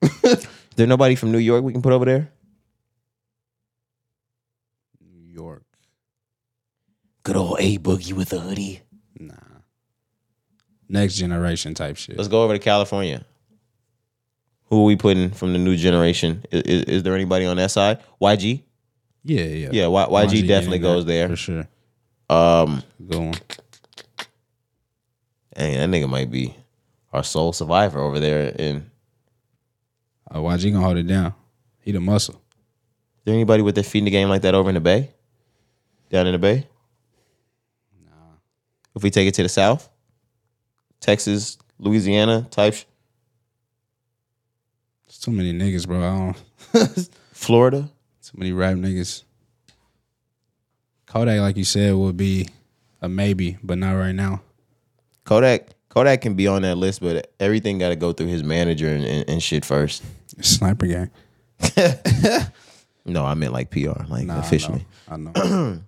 Is 0.01 0.47
there 0.75 0.87
nobody 0.87 1.15
from 1.15 1.31
New 1.31 1.39
York 1.39 1.63
we 1.63 1.73
can 1.73 1.81
put 1.81 1.91
over 1.91 2.05
there? 2.05 2.31
New 5.01 5.33
York. 5.33 5.63
Good 7.23 7.35
old 7.35 7.57
A 7.59 7.77
Boogie 7.77 8.13
with 8.13 8.31
a 8.31 8.39
hoodie. 8.39 8.81
Nah. 9.19 9.35
Next 10.87 11.15
generation 11.15 11.73
type 11.73 11.97
shit. 11.97 12.17
Let's 12.17 12.29
go 12.29 12.43
over 12.43 12.53
to 12.53 12.59
California. 12.59 13.25
Who 14.69 14.81
are 14.81 14.85
we 14.85 14.95
putting 14.95 15.31
from 15.31 15.51
the 15.51 15.59
new 15.59 15.75
generation? 15.75 16.45
Is, 16.49 16.61
is, 16.61 16.83
is 16.85 17.03
there 17.03 17.13
anybody 17.13 17.45
on 17.45 17.57
that 17.57 17.71
side? 17.71 17.99
YG? 18.21 18.63
Yeah, 19.23 19.43
yeah. 19.43 19.69
Yeah, 19.71 19.87
Y- 19.87 20.05
YG, 20.07 20.47
definitely 20.47 20.79
getting 20.79 20.81
goes 20.81 21.05
there. 21.05 21.27
For 21.29 21.35
sure. 21.35 21.67
Um, 22.29 22.81
Go 23.09 23.19
on. 23.27 23.33
dang, 25.55 25.77
that 25.77 25.89
nigga 25.89 26.09
might 26.09 26.31
be 26.31 26.55
our 27.13 27.23
sole 27.23 27.53
survivor 27.53 27.99
over 27.99 28.19
there. 28.19 28.49
In 28.57 28.89
Uh, 30.29 30.39
YG 30.39 30.71
gonna 30.71 30.83
hold 30.85 30.97
it 30.97 31.07
down. 31.07 31.33
He 31.81 31.91
the 31.91 31.99
muscle. 31.99 32.35
Is 32.35 33.25
there 33.25 33.33
anybody 33.33 33.61
with 33.63 33.75
their 33.75 33.83
feet 33.83 33.99
in 33.99 34.05
the 34.05 34.11
game 34.11 34.29
like 34.29 34.41
that 34.43 34.55
over 34.55 34.69
in 34.69 34.75
the 34.75 34.79
Bay? 34.81 35.11
Down 36.09 36.25
in 36.27 36.31
the 36.33 36.39
Bay? 36.39 36.67
No. 38.05 38.11
If 38.95 39.03
we 39.03 39.09
take 39.11 39.27
it 39.27 39.33
to 39.35 39.43
the 39.43 39.49
South, 39.49 39.89
Texas, 40.99 41.57
Louisiana 41.79 42.47
type, 42.49 42.73
sh- 42.75 42.83
There's 45.05 45.19
too 45.19 45.31
many 45.31 45.51
niggas, 45.53 45.85
bro. 45.85 45.99
I 45.99 46.33
don't 46.73 47.09
Florida. 47.33 47.89
Too 48.21 48.37
many 48.37 48.51
rap 48.51 48.75
niggas. 48.75 49.23
Kodak, 51.05 51.39
like 51.41 51.57
you 51.57 51.63
said, 51.65 51.93
would 51.95 52.17
be 52.17 52.47
a 53.01 53.09
maybe, 53.09 53.57
but 53.63 53.77
not 53.77 53.93
right 53.93 54.13
now. 54.15 54.41
Kodak. 55.25 55.69
Kodak 55.89 56.21
can 56.21 56.35
be 56.35 56.47
on 56.47 56.61
that 56.61 56.75
list, 56.77 57.01
but 57.01 57.33
everything 57.39 57.77
got 57.77 57.89
to 57.89 57.97
go 57.97 58.13
through 58.13 58.27
his 58.27 58.43
manager 58.43 58.87
and, 58.87 59.03
and, 59.03 59.29
and 59.29 59.43
shit 59.43 59.65
first. 59.65 60.03
Sniper 60.41 60.87
gang. 60.87 61.09
No, 63.03 63.25
I 63.25 63.33
meant 63.33 63.51
like 63.51 63.71
PR, 63.71 64.03
like 64.09 64.27
Nah, 64.27 64.39
officially. 64.39 64.85
I 65.09 65.17
know. 65.17 65.31
I 65.35 65.39
know. 65.49 65.79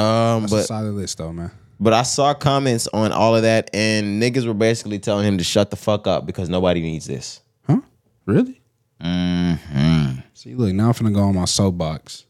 Um, 0.00 0.42
That's 0.42 0.52
a 0.52 0.56
but 0.56 0.66
solid 0.66 0.92
list 0.94 1.18
though, 1.18 1.32
man. 1.32 1.50
but 1.80 1.92
I 1.92 2.04
saw 2.04 2.32
comments 2.32 2.86
on 2.92 3.10
all 3.10 3.34
of 3.34 3.42
that, 3.42 3.70
and 3.74 4.22
niggas 4.22 4.46
were 4.46 4.54
basically 4.54 5.00
telling 5.00 5.26
him 5.26 5.36
to 5.38 5.44
shut 5.44 5.70
the 5.70 5.76
fuck 5.76 6.06
up 6.06 6.24
because 6.24 6.48
nobody 6.48 6.80
needs 6.80 7.06
this. 7.06 7.40
Huh? 7.66 7.80
Really? 8.24 8.60
Mm-hmm. 9.02 10.20
See, 10.36 10.54
look, 10.54 10.74
now 10.74 10.88
I'm 10.88 10.92
finna 10.92 11.14
go 11.14 11.22
on 11.22 11.34
my 11.34 11.46
soapbox. 11.46 12.26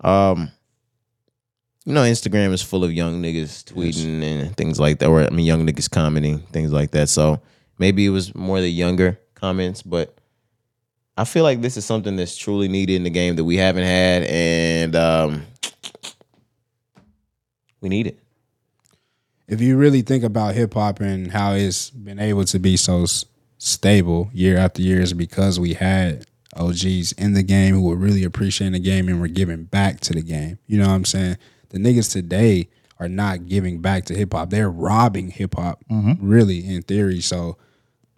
Um, 0.00 0.50
you 1.84 1.92
know, 1.92 2.00
Instagram 2.00 2.50
is 2.54 2.62
full 2.62 2.82
of 2.82 2.94
young 2.94 3.22
niggas 3.22 3.62
tweeting 3.62 4.22
and 4.22 4.56
things 4.56 4.80
like 4.80 5.00
that, 5.00 5.08
or 5.08 5.20
I 5.20 5.28
mean, 5.28 5.44
young 5.44 5.66
niggas 5.66 5.90
commenting 5.90 6.38
things 6.38 6.72
like 6.72 6.92
that. 6.92 7.10
So 7.10 7.42
maybe 7.76 8.06
it 8.06 8.08
was 8.08 8.34
more 8.34 8.62
the 8.62 8.70
younger 8.70 9.20
comments, 9.34 9.82
but 9.82 10.16
I 11.18 11.26
feel 11.26 11.42
like 11.42 11.60
this 11.60 11.76
is 11.76 11.84
something 11.84 12.16
that's 12.16 12.38
truly 12.38 12.68
needed 12.68 12.94
in 12.94 13.02
the 13.02 13.10
game 13.10 13.36
that 13.36 13.44
we 13.44 13.58
haven't 13.58 13.84
had, 13.84 14.22
and 14.22 14.96
um, 14.96 15.42
we 17.82 17.90
need 17.90 18.06
it. 18.06 18.18
if 19.46 19.60
you 19.60 19.76
really 19.76 20.00
think 20.00 20.24
about 20.24 20.54
hip 20.54 20.72
hop 20.72 21.00
and 21.00 21.30
how 21.30 21.52
it's 21.52 21.90
been 21.90 22.18
able 22.18 22.46
to 22.46 22.58
be 22.58 22.78
so 22.78 23.04
stable 23.58 24.30
year 24.32 24.56
after 24.56 24.80
year, 24.80 25.02
is 25.02 25.12
because 25.12 25.60
we 25.60 25.74
had 25.74 26.24
OGs 26.56 27.12
in 27.12 27.34
the 27.34 27.42
game 27.42 27.74
who 27.74 27.82
were 27.82 27.96
really 27.96 28.24
appreciating 28.24 28.72
the 28.72 28.78
game 28.78 29.08
and 29.08 29.20
were 29.20 29.28
giving 29.28 29.64
back 29.64 30.00
to 30.00 30.12
the 30.12 30.22
game. 30.22 30.58
You 30.66 30.78
know 30.78 30.88
what 30.88 30.94
I'm 30.94 31.04
saying? 31.04 31.38
The 31.70 31.78
niggas 31.78 32.12
today 32.12 32.68
are 32.98 33.08
not 33.08 33.46
giving 33.46 33.80
back 33.80 34.06
to 34.06 34.14
hip 34.14 34.32
hop. 34.32 34.50
They're 34.50 34.70
robbing 34.70 35.30
hip 35.30 35.54
hop, 35.54 35.84
mm-hmm. 35.90 36.26
really, 36.26 36.66
in 36.66 36.82
theory. 36.82 37.20
So 37.20 37.58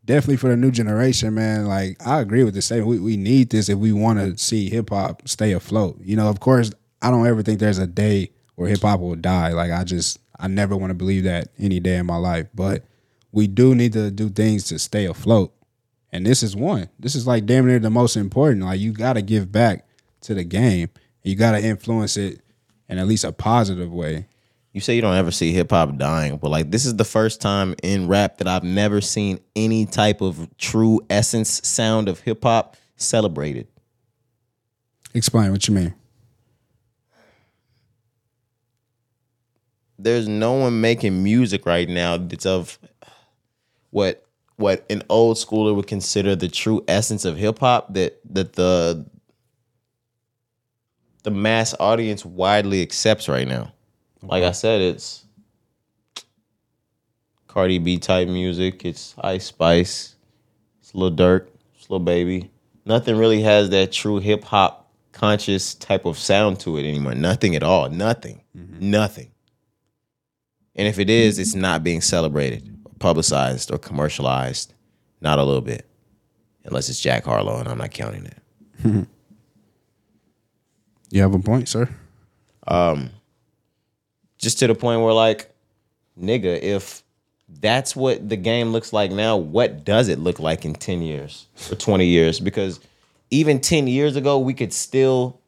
definitely 0.05 0.36
for 0.36 0.49
the 0.49 0.57
new 0.57 0.70
generation, 0.70 1.34
man. 1.34 1.66
Like 1.66 2.05
I 2.05 2.20
agree 2.20 2.45
with 2.45 2.55
the 2.55 2.62
statement. 2.62 2.89
We, 2.89 2.99
we 2.99 3.16
need 3.16 3.51
this 3.51 3.68
if 3.68 3.78
we 3.78 3.93
want 3.93 4.18
to 4.18 4.36
see 4.43 4.70
hip 4.70 4.91
hop 4.91 5.28
stay 5.28 5.53
afloat. 5.53 6.01
You 6.03 6.16
know, 6.16 6.28
of 6.28 6.41
course, 6.41 6.72
I 7.03 7.11
don't 7.11 7.26
ever 7.26 7.43
think 7.43 7.61
there's 7.61 7.78
a 7.78 7.86
day 7.86 8.30
where 8.55 8.68
hip 8.68 8.82
hop 8.82 9.01
will 9.01 9.14
die. 9.14 9.53
Like 9.53 9.70
I 9.70 9.84
just, 9.84 10.18
I 10.39 10.49
never 10.49 10.76
want 10.76 10.91
to 10.91 10.95
believe 10.95 11.24
that 11.24 11.49
any 11.59 11.78
day 11.78 11.97
in 11.97 12.07
my 12.07 12.16
life. 12.16 12.47
But 12.55 12.84
we 13.32 13.47
do 13.47 13.74
need 13.74 13.93
to 13.93 14.11
do 14.11 14.30
things 14.30 14.64
to 14.64 14.78
stay 14.78 15.05
afloat, 15.05 15.53
and 16.12 16.24
this 16.24 16.42
is 16.42 16.56
one. 16.56 16.88
This 16.98 17.14
is 17.14 17.26
like 17.26 17.46
damn 17.46 17.66
near 17.66 17.78
the 17.78 17.90
most 17.90 18.16
important. 18.16 18.64
Like 18.64 18.80
you 18.80 18.92
got 18.92 19.14
to 19.14 19.22
give 19.22 19.52
back 19.52 19.86
to 20.22 20.34
the 20.34 20.44
game. 20.44 20.88
You 21.22 21.36
got 21.36 21.52
to 21.52 21.62
influence 21.62 22.16
it 22.16 22.40
in 22.88 22.98
at 22.98 23.06
least 23.06 23.24
a 23.24 23.32
positive 23.32 23.92
way. 23.92 24.26
You 24.72 24.80
say 24.80 24.94
you 24.94 25.02
don't 25.02 25.16
ever 25.16 25.30
see 25.30 25.52
hip 25.52 25.70
hop 25.70 25.96
dying, 25.96 26.36
but 26.36 26.50
like 26.50 26.70
this 26.70 26.86
is 26.86 26.96
the 26.96 27.04
first 27.04 27.40
time 27.40 27.74
in 27.82 28.06
rap 28.06 28.38
that 28.38 28.48
I've 28.48 28.64
never 28.64 29.00
seen 29.00 29.40
any 29.56 29.86
type 29.86 30.20
of 30.20 30.48
true 30.56 31.00
essence 31.11 31.61
sound 31.66 32.09
of 32.09 32.20
hip 32.20 32.42
hop 32.42 32.76
celebrated. 32.96 33.66
Explain 35.14 35.50
what 35.50 35.66
you 35.66 35.74
mean. 35.74 35.94
There's 39.98 40.28
no 40.28 40.52
one 40.52 40.80
making 40.80 41.24
music 41.24 41.66
right 41.66 41.88
now 41.88 42.16
that's 42.16 42.46
of 42.46 42.78
what 43.90 44.27
what 44.59 44.84
an 44.90 45.02
old 45.09 45.36
schooler 45.36 45.74
would 45.74 45.86
consider 45.86 46.36
the 46.36 46.48
true 46.48 46.84
essence 46.88 47.24
of 47.24 47.36
hip 47.36 47.61
hop 47.61 47.94
that 47.94 48.20
that 48.30 48.54
the 48.54 49.06
the 51.22 51.30
mass 51.30 51.74
audience 51.78 52.24
widely 52.24 52.82
accepts 52.82 53.28
right 53.28 53.46
now. 53.46 53.72
Like 54.20 54.42
I 54.42 54.50
said, 54.50 54.80
it's 54.80 55.24
Cardi 57.46 57.78
B 57.78 57.98
type 57.98 58.28
music. 58.28 58.84
It's 58.84 59.14
Ice 59.22 59.46
Spice. 59.46 60.16
It's 60.80 60.94
Lil 60.94 61.12
Durk. 61.12 61.48
It's 61.76 61.88
Lil 61.88 62.00
Baby. 62.00 62.50
Nothing 62.84 63.16
really 63.16 63.42
has 63.42 63.70
that 63.70 63.92
true 63.92 64.18
hip 64.18 64.42
hop 64.42 64.90
conscious 65.12 65.74
type 65.74 66.04
of 66.04 66.18
sound 66.18 66.61
to 66.61 66.78
it 66.78 66.80
anymore. 66.80 67.14
Nothing 67.14 67.54
at 67.54 67.62
all. 67.62 67.88
Nothing. 67.90 68.42
Mm-hmm. 68.56 68.90
Nothing. 68.90 69.30
And 70.74 70.86
if 70.86 70.98
it 70.98 71.11
is, 71.11 71.38
it's 71.38 71.54
not 71.54 71.82
being 71.82 72.00
celebrated, 72.00 72.77
publicized, 72.99 73.72
or 73.72 73.78
commercialized. 73.78 74.74
Not 75.20 75.38
a 75.38 75.44
little 75.44 75.61
bit. 75.61 75.86
Unless 76.64 76.88
it's 76.88 77.01
Jack 77.01 77.24
Harlow, 77.24 77.59
and 77.59 77.68
I'm 77.68 77.78
not 77.78 77.90
counting 77.90 78.26
it. 78.26 79.07
You 81.11 81.22
have 81.22 81.32
a 81.32 81.38
point, 81.38 81.70
sir. 81.70 81.88
Um, 82.66 83.09
just 84.38 84.59
to 84.61 84.66
the 84.66 84.74
point 84.74 85.03
where 85.03 85.12
like 85.12 85.51
nigga 86.20 86.61
if 86.61 87.03
that's 87.61 87.96
what 87.96 88.28
the 88.28 88.36
game 88.36 88.72
looks 88.72 88.92
like 88.92 89.11
now 89.11 89.36
what 89.36 89.84
does 89.84 90.09
it 90.09 90.18
look 90.18 90.38
like 90.38 90.64
in 90.64 90.74
10 90.74 91.01
years 91.03 91.46
or 91.70 91.76
20 91.76 92.07
years 92.07 92.40
because 92.40 92.78
even 93.30 93.61
10 93.61 93.86
years 93.86 94.16
ago 94.16 94.38
we 94.38 94.53
could 94.53 94.72
still 94.72 95.40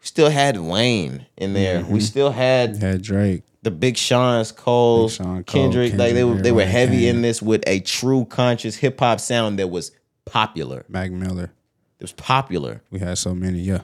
still 0.00 0.30
had 0.30 0.58
Wayne 0.58 1.26
in 1.36 1.54
there 1.54 1.84
we 1.84 2.00
still 2.00 2.30
had 2.30 2.76
Had 2.76 3.02
Drake. 3.02 3.42
The 3.68 3.74
Big 3.76 3.98
Sean's 3.98 4.50
Cole, 4.50 5.08
Big 5.08 5.16
Sean, 5.16 5.44
Cole, 5.44 5.62
Kendrick, 5.62 5.92
like 5.92 6.14
they 6.14 6.24
were 6.24 6.36
they 6.40 6.52
were 6.52 6.64
heavy 6.64 7.06
in 7.06 7.20
this 7.20 7.42
with 7.42 7.62
a 7.66 7.80
true 7.80 8.24
conscious 8.24 8.76
hip 8.76 8.98
hop 8.98 9.20
sound 9.20 9.58
that 9.58 9.68
was 9.68 9.92
popular 10.24 10.86
Mac 10.88 11.10
Miller. 11.10 11.52
it 11.98 12.02
was 12.02 12.12
popular 12.12 12.80
We 12.90 12.98
had 12.98 13.18
so 13.18 13.34
many, 13.34 13.58
yeah. 13.58 13.82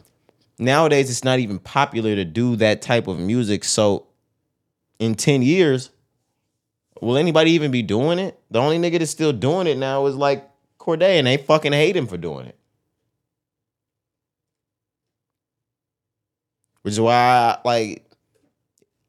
nowadays 0.58 1.10
it's 1.10 1.22
not 1.22 1.38
even 1.38 1.58
popular 1.58 2.14
to 2.14 2.24
do 2.24 2.56
that 2.56 2.80
type 2.80 3.06
of 3.08 3.18
music. 3.18 3.62
So 3.62 4.06
in 4.98 5.16
10 5.16 5.42
years, 5.42 5.90
will 7.02 7.18
anybody 7.18 7.50
even 7.50 7.70
be 7.70 7.82
doing 7.82 8.18
it? 8.18 8.40
The 8.50 8.60
only 8.60 8.78
nigga 8.78 9.00
that's 9.00 9.10
still 9.10 9.34
doing 9.34 9.66
it 9.66 9.76
now 9.76 10.06
is 10.06 10.14
like 10.16 10.48
Cordae, 10.78 11.18
and 11.18 11.26
they 11.26 11.36
fucking 11.36 11.74
hate 11.74 11.94
him 11.94 12.06
for 12.06 12.16
doing 12.16 12.46
it. 12.46 12.58
Which 16.80 16.92
is 16.92 17.00
why 17.00 17.14
I, 17.14 17.58
like 17.68 18.03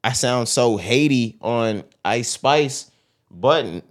I 0.06 0.12
sound 0.12 0.48
so 0.48 0.76
haty 0.76 1.36
on 1.40 1.82
Ice 2.04 2.28
Spice, 2.30 2.92
but 3.28 3.82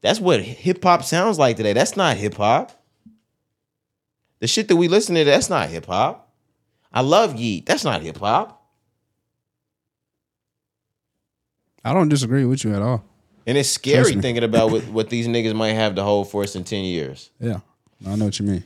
that's 0.00 0.18
what 0.18 0.40
hip 0.40 0.82
hop 0.82 1.04
sounds 1.04 1.38
like 1.38 1.56
today. 1.56 1.72
That's 1.74 1.96
not 1.96 2.16
hip 2.16 2.34
hop. 2.34 2.72
The 4.40 4.48
shit 4.48 4.66
that 4.66 4.74
we 4.74 4.88
listen 4.88 5.14
to, 5.14 5.22
that's 5.22 5.48
not 5.48 5.68
hip 5.68 5.86
hop. 5.86 6.28
I 6.92 7.02
love 7.02 7.36
Yeat. 7.36 7.66
That's 7.66 7.84
not 7.84 8.02
hip 8.02 8.18
hop. 8.18 8.66
I 11.84 11.94
don't 11.94 12.08
disagree 12.08 12.44
with 12.44 12.64
you 12.64 12.74
at 12.74 12.82
all. 12.82 13.04
And 13.46 13.56
it's 13.56 13.68
scary 13.68 14.14
thinking 14.14 14.42
about 14.42 14.72
what, 14.72 14.88
what 14.88 15.08
these 15.08 15.28
niggas 15.28 15.54
might 15.54 15.74
have 15.74 15.94
to 15.94 16.02
hold 16.02 16.32
for 16.32 16.42
us 16.42 16.56
in 16.56 16.64
10 16.64 16.82
years. 16.82 17.30
Yeah. 17.38 17.60
I 18.04 18.16
know 18.16 18.24
what 18.24 18.40
you 18.40 18.46
mean. 18.46 18.64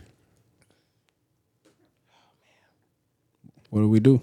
What 3.68 3.82
do 3.82 3.90
we 3.90 4.00
do? 4.00 4.22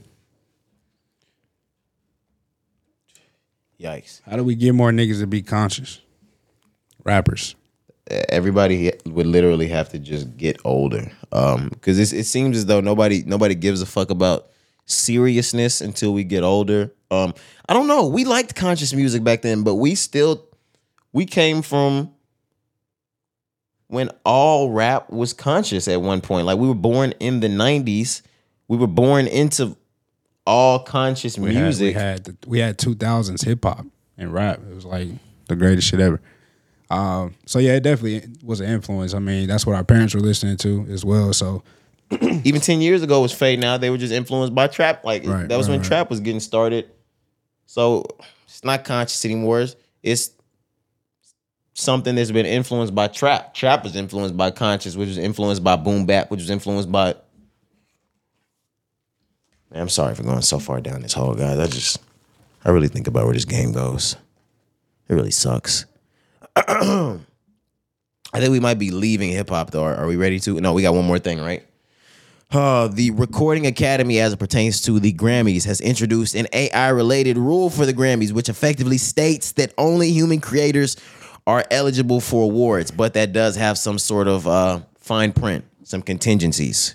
Yikes. 3.83 4.21
How 4.25 4.37
do 4.37 4.43
we 4.43 4.55
get 4.55 4.73
more 4.73 4.91
niggas 4.91 5.19
to 5.19 5.27
be 5.27 5.41
conscious? 5.41 5.99
Rappers. 7.03 7.55
everybody 8.29 8.93
would 9.05 9.25
literally 9.27 9.67
have 9.67 9.89
to 9.89 9.99
just 9.99 10.35
get 10.37 10.57
older 10.65 11.11
um 11.31 11.69
because 11.69 11.97
it 12.13 12.25
seems 12.25 12.57
as 12.57 12.65
though 12.65 12.81
nobody 12.81 13.23
nobody 13.25 13.55
gives 13.55 13.81
a 13.81 13.85
fuck 13.85 14.09
about 14.09 14.49
seriousness 14.85 15.79
until 15.81 16.13
we 16.13 16.23
get 16.23 16.43
older 16.43 16.91
um 17.11 17.33
i 17.69 17.73
don't 17.73 17.87
know 17.87 18.05
we 18.07 18.25
liked 18.25 18.55
conscious 18.55 18.93
music 18.93 19.23
back 19.23 19.41
then 19.41 19.63
but 19.63 19.75
we 19.75 19.95
still 19.95 20.45
we 21.13 21.25
came 21.25 21.61
from 21.61 22.11
when 23.87 24.09
all 24.25 24.69
rap 24.71 25.09
was 25.09 25.31
conscious 25.33 25.87
at 25.87 26.01
one 26.01 26.19
point 26.19 26.45
like 26.45 26.57
we 26.57 26.67
were 26.67 26.73
born 26.75 27.13
in 27.21 27.39
the 27.39 27.47
90s 27.47 28.21
we 28.67 28.75
were 28.77 28.87
born 28.87 29.27
into 29.27 29.77
all 30.45 30.79
conscious 30.79 31.37
We 31.37 31.53
had, 31.53 31.59
we 31.59 31.63
music 31.63 31.95
had 31.95 32.37
we 32.45 32.59
had 32.59 32.77
two 32.77 32.95
thousands 32.95 33.41
hip 33.43 33.63
hop 33.63 33.85
and 34.17 34.33
rap. 34.33 34.59
It 34.69 34.75
was 34.75 34.85
like 34.85 35.09
the 35.47 35.55
greatest 35.55 35.87
shit 35.87 35.99
ever. 35.99 36.21
Um, 36.89 37.35
so 37.45 37.59
yeah, 37.59 37.73
it 37.75 37.83
definitely 37.83 38.29
was 38.43 38.59
an 38.59 38.69
influence. 38.69 39.13
I 39.13 39.19
mean, 39.19 39.47
that's 39.47 39.65
what 39.65 39.75
our 39.75 39.83
parents 39.83 40.13
were 40.13 40.19
listening 40.21 40.57
to 40.57 40.85
as 40.91 41.03
well. 41.03 41.33
So 41.33 41.63
even 42.43 42.61
10 42.61 42.81
years 42.81 43.01
ago 43.01 43.21
was 43.21 43.31
fading 43.31 43.61
Now 43.61 43.77
They 43.77 43.89
were 43.89 43.97
just 43.97 44.13
influenced 44.13 44.53
by 44.53 44.67
trap. 44.67 45.03
Like 45.03 45.25
Right, 45.25 45.47
that 45.47 45.57
was 45.57 45.67
right, 45.67 45.73
when 45.73 45.79
right. 45.81 45.87
trap 45.87 46.09
was 46.09 46.19
getting 46.19 46.39
started. 46.41 46.91
So 47.65 48.05
it's 48.45 48.63
not 48.63 48.83
conscious 48.83 49.23
anymore. 49.25 49.61
It's- 49.61 49.77
It's 50.03 50.33
something 51.73 52.13
that's 52.13 52.29
been 52.29 52.45
influenced 52.45 52.93
by 52.93 53.07
trap. 53.07 53.53
Trap 53.55 53.83
was 53.83 53.95
influenced 53.95 54.37
by 54.37 54.51
conscious, 54.51 54.95
which 54.95 55.07
was 55.07 55.17
influenced 55.17 55.63
by 55.63 55.75
boom 55.75 56.05
bap, 56.05 56.29
which 56.29 56.41
was 56.41 56.49
influenced 56.51 56.91
by. 56.91 57.15
Man, 59.73 59.81
I'm 59.81 59.89
sorry 59.89 60.13
for 60.13 60.21
going 60.21 60.43
so 60.43 60.59
far 60.59 60.79
down 60.81 61.01
this 61.01 61.13
hole, 61.13 61.33
guys. 61.33 61.57
I 61.57 61.65
just, 61.65 61.99
I 62.63 62.69
really 62.69 62.87
think 62.87 63.07
about 63.07 63.25
where 63.25 63.33
this 63.33 63.45
game 63.45 63.71
goes. 63.71 64.15
It 65.09 65.15
really 65.15 65.31
sucks. 65.31 65.85
I 66.55 67.19
think 68.35 68.51
we 68.51 68.59
might 68.59 68.77
be 68.77 68.91
leaving 68.91 69.31
hip 69.31 69.49
hop 69.49 69.71
though. 69.71 69.83
Are, 69.83 69.95
are 69.95 70.07
we 70.07 70.15
ready 70.15 70.39
to? 70.41 70.61
No, 70.61 70.73
we 70.73 70.83
got 70.83 70.93
one 70.93 71.05
more 71.05 71.17
thing, 71.17 71.41
right? 71.41 71.65
Uh, 72.51 72.87
the 72.87 73.09
Recording 73.11 73.65
Academy, 73.65 74.19
as 74.19 74.33
it 74.33 74.37
pertains 74.37 74.79
to 74.81 74.99
the 74.99 75.11
Grammys, 75.11 75.65
has 75.65 75.81
introduced 75.81 76.35
an 76.35 76.45
AI 76.53 76.89
related 76.89 77.35
rule 77.35 77.71
for 77.71 77.87
the 77.87 77.93
Grammys, 77.93 78.31
which 78.31 78.49
effectively 78.49 78.99
states 78.99 79.53
that 79.53 79.73
only 79.79 80.11
human 80.11 80.39
creators 80.39 80.97
are 81.47 81.65
eligible 81.71 82.21
for 82.21 82.43
awards, 82.43 82.91
but 82.91 83.15
that 83.15 83.33
does 83.33 83.55
have 83.55 83.79
some 83.79 83.97
sort 83.97 84.27
of 84.27 84.47
uh, 84.47 84.81
fine 84.99 85.31
print, 85.31 85.65
some 85.83 86.03
contingencies. 86.03 86.93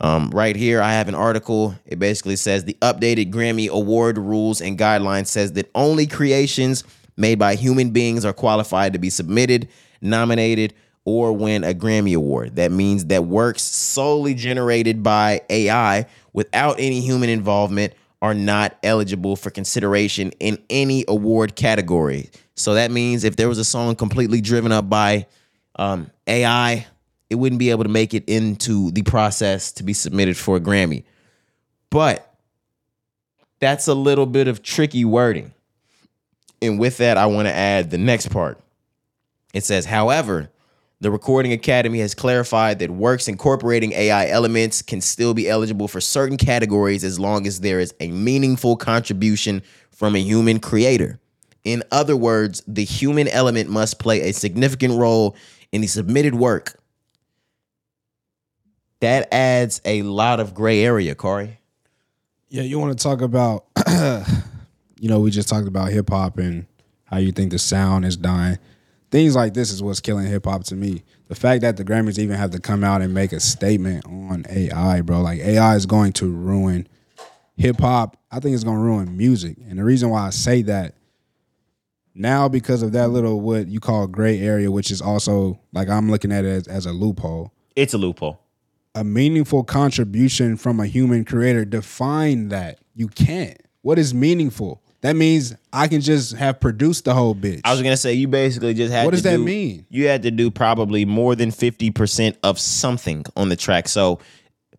Um, 0.00 0.30
right 0.30 0.56
here, 0.56 0.80
I 0.80 0.92
have 0.92 1.08
an 1.08 1.14
article. 1.14 1.74
It 1.84 1.98
basically 1.98 2.36
says 2.36 2.64
the 2.64 2.76
updated 2.80 3.30
Grammy 3.30 3.68
Award 3.68 4.16
rules 4.16 4.60
and 4.60 4.78
guidelines 4.78 5.26
says 5.26 5.52
that 5.52 5.70
only 5.74 6.06
creations 6.06 6.84
made 7.16 7.38
by 7.38 7.54
human 7.54 7.90
beings 7.90 8.24
are 8.24 8.32
qualified 8.32 8.94
to 8.94 8.98
be 8.98 9.10
submitted, 9.10 9.68
nominated, 10.00 10.72
or 11.04 11.32
win 11.32 11.64
a 11.64 11.74
Grammy 11.74 12.14
Award. 12.16 12.56
That 12.56 12.72
means 12.72 13.06
that 13.06 13.24
works 13.24 13.62
solely 13.62 14.34
generated 14.34 15.02
by 15.02 15.42
AI 15.50 16.06
without 16.32 16.76
any 16.78 17.00
human 17.00 17.28
involvement 17.28 17.92
are 18.22 18.34
not 18.34 18.76
eligible 18.82 19.36
for 19.36 19.50
consideration 19.50 20.30
in 20.40 20.58
any 20.68 21.04
award 21.08 21.56
category. 21.56 22.30
So 22.54 22.74
that 22.74 22.90
means 22.90 23.24
if 23.24 23.36
there 23.36 23.48
was 23.48 23.58
a 23.58 23.64
song 23.64 23.96
completely 23.96 24.40
driven 24.40 24.72
up 24.72 24.88
by 24.90 25.26
um, 25.76 26.10
AI, 26.26 26.86
it 27.30 27.36
wouldn't 27.36 27.58
be 27.60 27.70
able 27.70 27.84
to 27.84 27.90
make 27.90 28.12
it 28.12 28.24
into 28.28 28.90
the 28.90 29.02
process 29.02 29.72
to 29.72 29.84
be 29.84 29.92
submitted 29.92 30.36
for 30.36 30.56
a 30.56 30.60
Grammy. 30.60 31.04
But 31.88 32.34
that's 33.60 33.86
a 33.86 33.94
little 33.94 34.26
bit 34.26 34.48
of 34.48 34.62
tricky 34.62 35.04
wording. 35.04 35.54
And 36.60 36.78
with 36.78 36.98
that, 36.98 37.16
I 37.16 37.26
want 37.26 37.46
to 37.46 37.54
add 37.54 37.90
the 37.90 37.98
next 37.98 38.28
part. 38.28 38.60
It 39.54 39.64
says, 39.64 39.86
however, 39.86 40.50
the 41.00 41.10
Recording 41.10 41.52
Academy 41.52 42.00
has 42.00 42.14
clarified 42.14 42.78
that 42.80 42.90
works 42.90 43.26
incorporating 43.26 43.92
AI 43.92 44.28
elements 44.28 44.82
can 44.82 45.00
still 45.00 45.32
be 45.32 45.48
eligible 45.48 45.88
for 45.88 46.00
certain 46.00 46.36
categories 46.36 47.04
as 47.04 47.18
long 47.18 47.46
as 47.46 47.60
there 47.60 47.80
is 47.80 47.94
a 48.00 48.08
meaningful 48.10 48.76
contribution 48.76 49.62
from 49.90 50.14
a 50.14 50.20
human 50.20 50.60
creator. 50.60 51.18
In 51.64 51.82
other 51.90 52.16
words, 52.16 52.62
the 52.66 52.84
human 52.84 53.28
element 53.28 53.70
must 53.70 53.98
play 53.98 54.28
a 54.28 54.32
significant 54.32 54.94
role 54.98 55.36
in 55.72 55.80
the 55.80 55.86
submitted 55.86 56.34
work. 56.34 56.79
That 59.00 59.32
adds 59.32 59.80
a 59.84 60.02
lot 60.02 60.40
of 60.40 60.54
gray 60.54 60.84
area, 60.84 61.14
Corey. 61.14 61.58
Yeah, 62.48 62.62
you 62.62 62.78
want 62.78 62.96
to 62.96 63.02
talk 63.02 63.22
about, 63.22 63.64
you 65.00 65.08
know, 65.08 65.20
we 65.20 65.30
just 65.30 65.48
talked 65.48 65.68
about 65.68 65.90
hip 65.90 66.10
hop 66.10 66.38
and 66.38 66.66
how 67.04 67.18
you 67.18 67.32
think 67.32 67.50
the 67.50 67.58
sound 67.58 68.04
is 68.04 68.16
dying. 68.16 68.58
Things 69.10 69.34
like 69.34 69.54
this 69.54 69.72
is 69.72 69.82
what's 69.82 70.00
killing 70.00 70.26
hip 70.26 70.44
hop 70.44 70.64
to 70.64 70.76
me. 70.76 71.02
The 71.28 71.34
fact 71.34 71.62
that 71.62 71.76
the 71.76 71.84
Grammys 71.84 72.18
even 72.18 72.36
have 72.36 72.50
to 72.50 72.60
come 72.60 72.84
out 72.84 73.02
and 73.02 73.14
make 73.14 73.32
a 73.32 73.40
statement 73.40 74.04
on 74.06 74.44
AI, 74.48 75.00
bro. 75.00 75.20
Like 75.20 75.40
AI 75.40 75.76
is 75.76 75.86
going 75.86 76.12
to 76.14 76.30
ruin 76.30 76.86
hip 77.56 77.80
hop. 77.80 78.16
I 78.30 78.40
think 78.40 78.54
it's 78.54 78.64
going 78.64 78.76
to 78.76 78.82
ruin 78.82 79.16
music. 79.16 79.56
And 79.68 79.78
the 79.78 79.84
reason 79.84 80.10
why 80.10 80.26
I 80.26 80.30
say 80.30 80.62
that 80.62 80.94
now 82.14 82.48
because 82.48 82.82
of 82.82 82.92
that 82.92 83.08
little 83.10 83.40
what 83.40 83.68
you 83.68 83.80
call 83.80 84.06
gray 84.06 84.40
area, 84.40 84.70
which 84.70 84.90
is 84.90 85.00
also 85.00 85.58
like 85.72 85.88
I'm 85.88 86.10
looking 86.10 86.32
at 86.32 86.44
it 86.44 86.48
as, 86.48 86.68
as 86.68 86.86
a 86.86 86.92
loophole 86.92 87.52
It's 87.76 87.94
a 87.94 87.98
loophole. 87.98 88.40
A 88.94 89.04
meaningful 89.04 89.62
contribution 89.64 90.56
from 90.56 90.80
a 90.80 90.86
human 90.86 91.24
creator 91.24 91.64
define 91.64 92.48
that 92.48 92.78
you 92.94 93.08
can't 93.08 93.60
what 93.82 93.98
is 93.98 94.12
meaningful 94.12 94.82
that 95.02 95.14
means 95.16 95.54
i 95.72 95.86
can 95.88 96.00
just 96.00 96.34
have 96.34 96.60
produced 96.60 97.04
the 97.04 97.14
whole 97.14 97.34
bitch 97.34 97.60
I 97.64 97.72
was 97.72 97.82
gonna 97.82 97.96
say 97.96 98.14
you 98.14 98.28
basically 98.28 98.74
just 98.74 98.92
had. 98.92 99.04
What 99.04 99.12
does 99.12 99.22
that 99.22 99.36
do- 99.36 99.44
mean? 99.44 99.86
You 99.88 100.08
had 100.08 100.22
to 100.24 100.30
do 100.30 100.50
probably 100.50 101.04
more 101.04 101.34
than 101.34 101.50
fifty 101.50 101.90
percent 101.90 102.36
of 102.42 102.58
something 102.58 103.24
on 103.36 103.48
the 103.48 103.56
track. 103.56 103.88
So 103.88 104.18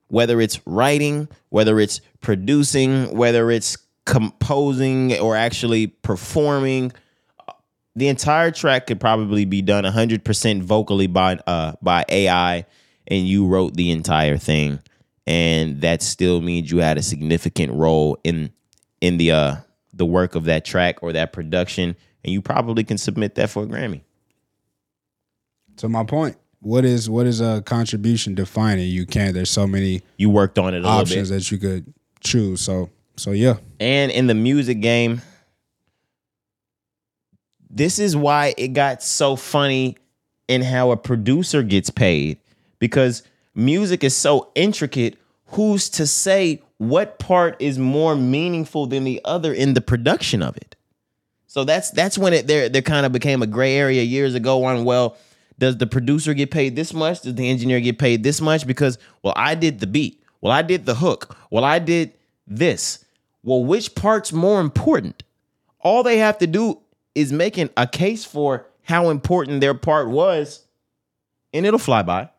whether 0.10 0.40
it's 0.42 0.60
writing, 0.68 1.28
whether 1.50 1.80
it's 1.80 2.02
producing, 2.20 3.16
whether 3.16 3.50
it's 3.50 3.78
composing 4.06 5.18
or 5.20 5.36
actually 5.36 5.88
performing, 5.88 6.92
the 7.96 8.10
entire 8.10 8.52
track 8.52 8.88
could 8.88 9.00
probably 9.00 9.46
be 9.46 9.62
done 9.62 9.86
hundred 9.86 10.24
percent 10.24 10.64
vocally 10.64 11.08
by 11.08 11.40
uh 11.48 11.74
by 11.82 12.06
AI, 12.10 12.66
and 13.12 13.28
you 13.28 13.46
wrote 13.46 13.76
the 13.76 13.92
entire 13.92 14.38
thing, 14.38 14.80
and 15.28 15.82
that 15.82 16.02
still 16.02 16.42
means 16.42 16.72
you 16.72 16.80
had 16.80 16.98
a 16.98 17.04
significant 17.04 17.74
role 17.74 18.18
in 18.24 18.52
in 19.02 19.18
the 19.18 19.32
uh 19.32 19.56
the 19.94 20.06
work 20.06 20.34
of 20.36 20.46
that 20.46 20.66
track 20.66 21.04
or 21.04 21.12
that 21.14 21.34
production, 21.34 21.96
and 22.24 22.34
you 22.34 22.42
probably 22.42 22.84
can 22.84 22.98
submit 22.98 23.36
that 23.36 23.52
for 23.52 23.64
a 23.64 23.68
Grammy. 23.68 24.02
to 25.78 25.90
my 25.90 26.04
point 26.04 26.38
what 26.62 26.86
is 26.86 27.10
what 27.10 27.26
is 27.28 27.42
a 27.42 27.62
contribution 27.64 28.36
defining 28.36 28.88
you? 28.90 29.06
Can't 29.06 29.34
there's 29.34 29.50
so 29.50 29.68
many 29.68 30.02
You 30.18 30.30
worked 30.30 30.58
on 30.58 30.74
it 30.74 30.80
a 30.80 30.82
little 30.82 30.92
options 30.92 31.30
that 31.30 31.52
you 31.52 31.58
could 31.58 31.94
choose 32.22 32.62
so 32.62 32.90
so 33.18 33.32
yeah. 33.32 33.58
And 33.80 34.12
in 34.12 34.28
the 34.28 34.34
music 34.34 34.80
game, 34.80 35.22
this 37.70 38.00
is 38.00 38.16
why 38.16 38.54
it 38.58 38.70
got 38.70 39.04
so 39.04 39.36
funny 39.36 39.98
in 40.48 40.62
how 40.62 40.92
a 40.92 40.98
producer 40.98 41.64
gets 41.64 41.90
paid 41.90 42.38
because 42.82 43.22
music 43.56 44.04
is 44.04 44.14
so 44.14 44.52
intricate. 44.56 45.18
Who's 45.46 45.88
to 45.92 46.08
say 46.08 46.64
what 46.80 47.20
part 47.20 47.56
is 47.60 47.78
more 47.78 48.16
meaningful 48.16 48.88
than 48.88 49.06
the 49.06 49.22
other 49.24 49.54
in 49.54 49.76
the 49.76 49.82
production 49.82 50.42
of 50.42 50.58
it? 50.58 50.76
So 51.48 51.64
that's 51.64 51.92
that's 51.92 52.18
when 52.18 52.34
it 52.34 52.48
there 52.48 52.68
there 52.68 52.82
kind 52.82 53.06
of 53.06 53.12
became 53.12 53.42
a 53.42 53.48
gray 53.48 53.76
area 53.76 54.02
years 54.02 54.36
ago 54.36 54.64
on 54.66 54.84
well, 54.84 55.16
does 55.60 55.78
the 55.78 55.86
producer 55.86 56.34
get 56.34 56.50
paid 56.50 56.76
this 56.76 56.94
much? 56.94 57.22
Does 57.22 57.36
the 57.36 57.50
engineer 57.50 57.80
get 57.80 58.00
paid 58.00 58.24
this 58.24 58.42
much? 58.42 58.66
Because 58.66 58.98
well, 59.22 59.34
I 59.38 59.56
did 59.56 59.80
the 59.80 59.88
beat. 59.88 60.24
Well, 60.42 60.52
I 60.52 60.64
did 60.64 60.86
the 60.86 60.96
hook. 60.96 61.38
Well, 61.52 61.64
I 61.64 61.78
did 61.78 62.14
this. 62.48 63.06
Well, 63.44 63.64
which 63.64 63.94
part's 63.94 64.34
more 64.34 64.60
important? 64.60 65.24
All 65.82 66.04
they 66.04 66.18
have 66.18 66.40
to 66.40 66.48
do 66.48 66.80
is 67.14 67.32
making 67.32 67.70
a 67.78 67.86
case 67.86 68.26
for 68.26 68.66
how 68.84 69.10
important 69.10 69.62
their 69.62 69.74
part 69.76 70.10
was, 70.10 70.66
and 71.54 71.66
it'll 71.66 71.80
fly 71.80 72.02
by. 72.02 72.31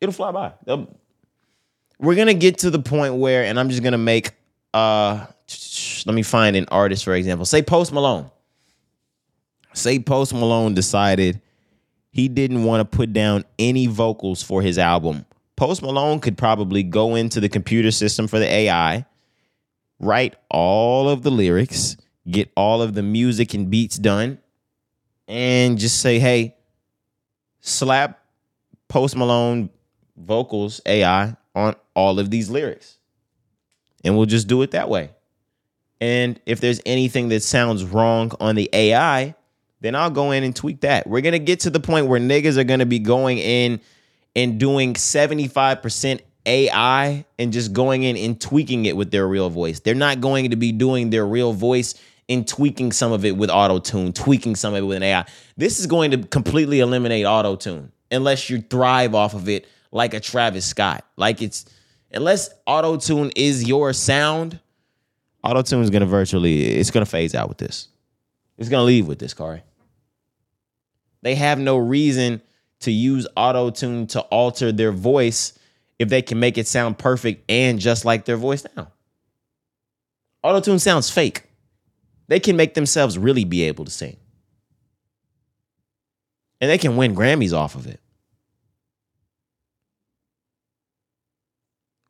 It'll 0.00 0.12
fly 0.12 0.30
by. 0.32 0.52
They'll- 0.64 0.88
we're 1.98 2.14
gonna 2.14 2.34
get 2.34 2.58
to 2.58 2.70
the 2.70 2.78
point 2.78 3.14
where, 3.14 3.44
and 3.44 3.58
I'm 3.58 3.68
just 3.70 3.82
gonna 3.82 3.98
make 3.98 4.32
uh 4.74 5.26
let 6.06 6.14
me 6.14 6.22
find 6.22 6.54
an 6.56 6.66
artist 6.70 7.04
for 7.04 7.14
example. 7.14 7.44
Say 7.46 7.62
Post 7.62 7.92
Malone. 7.92 8.30
Say 9.72 9.98
Post 9.98 10.32
Malone 10.34 10.74
decided 10.74 11.40
he 12.10 12.28
didn't 12.28 12.64
want 12.64 12.80
to 12.90 12.96
put 12.96 13.12
down 13.12 13.44
any 13.58 13.86
vocals 13.86 14.42
for 14.42 14.60
his 14.62 14.78
album. 14.78 15.24
Post 15.56 15.82
Malone 15.82 16.20
could 16.20 16.36
probably 16.38 16.82
go 16.82 17.14
into 17.14 17.40
the 17.40 17.48
computer 17.48 17.90
system 17.90 18.28
for 18.28 18.38
the 18.38 18.46
AI, 18.46 19.04
write 19.98 20.34
all 20.50 21.08
of 21.08 21.22
the 21.22 21.30
lyrics, 21.30 21.96
get 22.30 22.50
all 22.56 22.80
of 22.82 22.94
the 22.94 23.02
music 23.02 23.54
and 23.54 23.70
beats 23.70 23.96
done, 23.96 24.38
and 25.26 25.78
just 25.78 26.00
say, 26.00 26.18
hey, 26.18 26.56
slap 27.60 28.20
Post 28.88 29.16
Malone 29.16 29.70
vocals 30.18 30.80
AI 30.86 31.36
on 31.54 31.74
all 31.94 32.18
of 32.18 32.30
these 32.30 32.50
lyrics. 32.50 32.96
And 34.04 34.16
we'll 34.16 34.26
just 34.26 34.48
do 34.48 34.62
it 34.62 34.72
that 34.72 34.88
way. 34.88 35.10
And 36.00 36.40
if 36.46 36.60
there's 36.60 36.80
anything 36.86 37.28
that 37.30 37.42
sounds 37.42 37.84
wrong 37.84 38.32
on 38.38 38.54
the 38.54 38.70
AI, 38.72 39.34
then 39.80 39.94
I'll 39.94 40.10
go 40.10 40.30
in 40.30 40.44
and 40.44 40.54
tweak 40.54 40.80
that. 40.82 41.06
We're 41.06 41.20
gonna 41.20 41.38
get 41.38 41.60
to 41.60 41.70
the 41.70 41.80
point 41.80 42.06
where 42.06 42.20
niggas 42.20 42.56
are 42.56 42.64
gonna 42.64 42.86
be 42.86 42.98
going 42.98 43.38
in 43.38 43.80
and 44.36 44.60
doing 44.60 44.94
75% 44.94 46.20
AI 46.46 47.24
and 47.38 47.52
just 47.52 47.72
going 47.72 48.04
in 48.04 48.16
and 48.16 48.40
tweaking 48.40 48.86
it 48.86 48.96
with 48.96 49.10
their 49.10 49.26
real 49.26 49.50
voice. 49.50 49.80
They're 49.80 49.94
not 49.94 50.20
going 50.20 50.50
to 50.50 50.56
be 50.56 50.72
doing 50.72 51.10
their 51.10 51.26
real 51.26 51.52
voice 51.52 51.94
and 52.28 52.46
tweaking 52.46 52.92
some 52.92 53.12
of 53.12 53.24
it 53.24 53.36
with 53.36 53.50
auto 53.50 53.78
tune, 53.78 54.12
tweaking 54.12 54.54
some 54.54 54.74
of 54.74 54.78
it 54.78 54.86
with 54.86 54.98
an 54.98 55.02
AI. 55.02 55.26
This 55.56 55.80
is 55.80 55.86
going 55.86 56.10
to 56.12 56.18
completely 56.18 56.80
eliminate 56.80 57.26
auto 57.26 57.56
tune 57.56 57.92
unless 58.10 58.48
you 58.48 58.60
thrive 58.60 59.14
off 59.14 59.34
of 59.34 59.48
it 59.48 59.66
like 59.90 60.14
a 60.14 60.20
Travis 60.20 60.66
Scott. 60.66 61.04
Like 61.16 61.42
it's 61.42 61.66
unless 62.12 62.50
auto 62.66 62.96
tune 62.96 63.30
is 63.36 63.66
your 63.66 63.92
sound, 63.92 64.60
auto 65.42 65.62
tune 65.62 65.82
is 65.82 65.90
gonna 65.90 66.06
virtually 66.06 66.62
it's 66.64 66.90
gonna 66.90 67.06
phase 67.06 67.34
out 67.34 67.48
with 67.48 67.58
this. 67.58 67.88
It's 68.56 68.68
gonna 68.68 68.84
leave 68.84 69.06
with 69.06 69.18
this, 69.18 69.34
Kari. 69.34 69.62
They 71.22 71.34
have 71.34 71.58
no 71.58 71.76
reason 71.76 72.40
to 72.80 72.92
use 72.92 73.26
auto 73.36 73.70
tune 73.70 74.06
to 74.08 74.20
alter 74.20 74.72
their 74.72 74.92
voice 74.92 75.58
if 75.98 76.08
they 76.08 76.22
can 76.22 76.38
make 76.38 76.58
it 76.58 76.66
sound 76.66 76.98
perfect 76.98 77.50
and 77.50 77.80
just 77.80 78.04
like 78.04 78.24
their 78.24 78.36
voice 78.36 78.64
now. 78.76 78.92
Auto 80.42 80.60
tune 80.60 80.78
sounds 80.78 81.10
fake. 81.10 81.42
They 82.28 82.38
can 82.38 82.56
make 82.56 82.74
themselves 82.74 83.18
really 83.18 83.44
be 83.44 83.62
able 83.62 83.84
to 83.84 83.90
sing. 83.90 84.16
And 86.60 86.70
they 86.70 86.78
can 86.78 86.96
win 86.96 87.14
Grammys 87.14 87.52
off 87.52 87.74
of 87.74 87.86
it. 87.86 88.00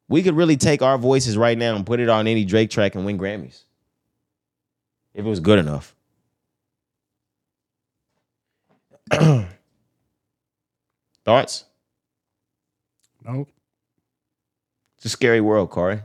We 0.08 0.22
could 0.22 0.34
really 0.34 0.56
take 0.56 0.80
our 0.82 0.96
voices 0.98 1.36
right 1.36 1.56
now 1.58 1.76
and 1.76 1.84
put 1.84 2.00
it 2.00 2.08
on 2.08 2.26
any 2.26 2.44
Drake 2.44 2.70
track 2.70 2.94
and 2.94 3.04
win 3.04 3.18
Grammys. 3.18 3.64
If 5.14 5.24
it 5.26 5.28
was 5.28 5.40
good 5.40 5.58
enough. 5.58 5.94
Thoughts? 11.24 11.64
Nope. 13.24 13.48
It's 14.96 15.04
a 15.06 15.08
scary 15.10 15.40
world, 15.40 15.70
Corey. 15.70 16.00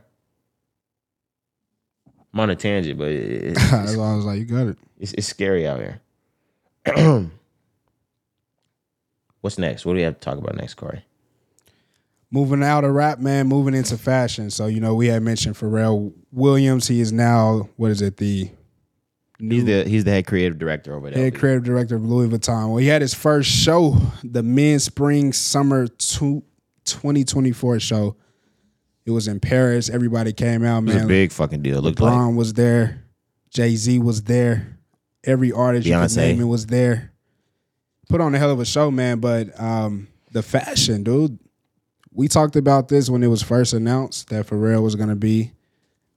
I'm 2.33 2.39
on 2.39 2.49
a 2.49 2.55
tangent, 2.55 2.97
but 2.97 3.09
it- 3.09 3.57
I 3.73 3.83
was 4.15 4.25
like, 4.25 4.39
you 4.39 4.45
got 4.45 4.67
it. 4.67 4.77
it's, 4.99 5.13
it's 5.13 5.27
scary 5.27 5.67
out 5.67 5.79
here. 5.79 6.01
What's 9.41 9.57
next? 9.57 9.85
What 9.85 9.93
do 9.93 9.97
we 9.97 10.01
have 10.03 10.15
to 10.15 10.19
talk 10.19 10.37
about 10.37 10.55
next, 10.55 10.73
Corey? 10.75 11.05
Moving 12.33 12.63
out 12.63 12.83
of 12.83 12.93
rap, 12.95 13.19
man, 13.19 13.47
moving 13.47 13.75
into 13.75 13.95
fashion. 13.95 14.49
So, 14.49 14.65
you 14.65 14.81
know, 14.81 14.95
we 14.95 15.05
had 15.05 15.21
mentioned 15.21 15.55
Pharrell 15.55 16.11
Williams. 16.31 16.87
He 16.87 16.99
is 16.99 17.11
now, 17.13 17.69
what 17.77 17.91
is 17.91 18.01
it, 18.01 18.17
the 18.17 18.49
He's 19.39 19.65
the 19.65 19.83
he's 19.83 20.03
the 20.03 20.11
head 20.11 20.25
creative 20.25 20.57
director 20.57 20.95
over 20.95 21.09
there. 21.11 21.21
head 21.25 21.35
creative 21.35 21.63
director 21.63 21.95
of 21.95 22.03
Louis 22.05 22.29
Vuitton. 22.29 22.69
Well, 22.69 22.77
he 22.77 22.87
had 22.87 23.01
his 23.01 23.13
first 23.13 23.49
show, 23.51 23.97
the 24.23 24.41
Men's 24.41 24.85
Spring 24.85 25.31
Summer 25.33 25.87
two, 25.87 26.43
2024 26.85 27.79
show. 27.79 28.15
It 29.05 29.11
was 29.11 29.27
in 29.27 29.39
Paris. 29.39 29.89
Everybody 29.89 30.31
came 30.33 30.63
out, 30.63 30.83
It 30.83 30.85
was 30.85 30.95
a 30.95 30.99
man. 30.99 31.07
big 31.07 31.31
fucking 31.31 31.61
deal. 31.61 31.81
Looked 31.81 31.99
like 31.99 32.13
LeBron 32.13 32.35
was 32.35 32.53
there. 32.53 33.03
Jay 33.49 33.75
Z 33.75 33.99
was 33.99 34.23
there. 34.23 34.79
Every 35.25 35.51
artist 35.51 35.85
you 35.87 35.93
Beyonce. 35.93 36.07
could 36.15 36.17
name 36.21 36.41
it 36.41 36.45
was 36.45 36.65
there. 36.67 37.11
Put 38.09 38.21
on 38.21 38.33
a 38.33 38.39
hell 38.39 38.51
of 38.51 38.59
a 38.59 38.65
show, 38.65 38.89
man. 38.91 39.19
But 39.19 39.59
um, 39.59 40.07
the 40.31 40.41
fashion, 40.41 41.03
dude. 41.03 41.37
We 42.13 42.27
talked 42.27 42.55
about 42.55 42.89
this 42.89 43.09
when 43.09 43.23
it 43.23 43.27
was 43.27 43.41
first 43.41 43.73
announced 43.73 44.29
that 44.29 44.47
Pharrell 44.47 44.83
was 44.83 44.95
going 44.95 45.09
to 45.09 45.15
be 45.15 45.51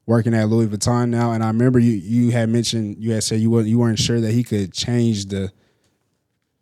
working 0.04 0.34
at 0.34 0.48
Louis 0.48 0.66
Vuitton 0.66 1.08
now, 1.08 1.32
and 1.32 1.42
I 1.42 1.48
remember 1.48 1.78
you 1.78 1.92
you 1.92 2.30
had 2.30 2.48
mentioned 2.48 2.96
you 2.98 3.12
had 3.12 3.24
said 3.24 3.40
you 3.40 3.50
weren't 3.50 3.66
you 3.66 3.78
weren't 3.78 3.98
sure 3.98 4.20
that 4.20 4.32
he 4.32 4.44
could 4.44 4.72
change 4.72 5.26
the 5.26 5.52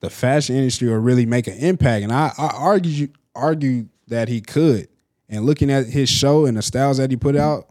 the 0.00 0.10
fashion 0.10 0.56
industry 0.56 0.88
or 0.88 1.00
really 1.00 1.26
make 1.26 1.46
an 1.46 1.54
impact, 1.54 2.04
and 2.04 2.12
I, 2.12 2.32
I 2.38 2.46
argued 2.54 3.16
argued 3.34 3.88
that 4.08 4.28
he 4.28 4.40
could. 4.40 4.88
And 5.28 5.46
looking 5.46 5.70
at 5.70 5.86
his 5.86 6.08
show 6.08 6.46
and 6.46 6.56
the 6.56 6.62
styles 6.62 6.98
that 6.98 7.10
he 7.10 7.16
put 7.16 7.34
out, 7.34 7.68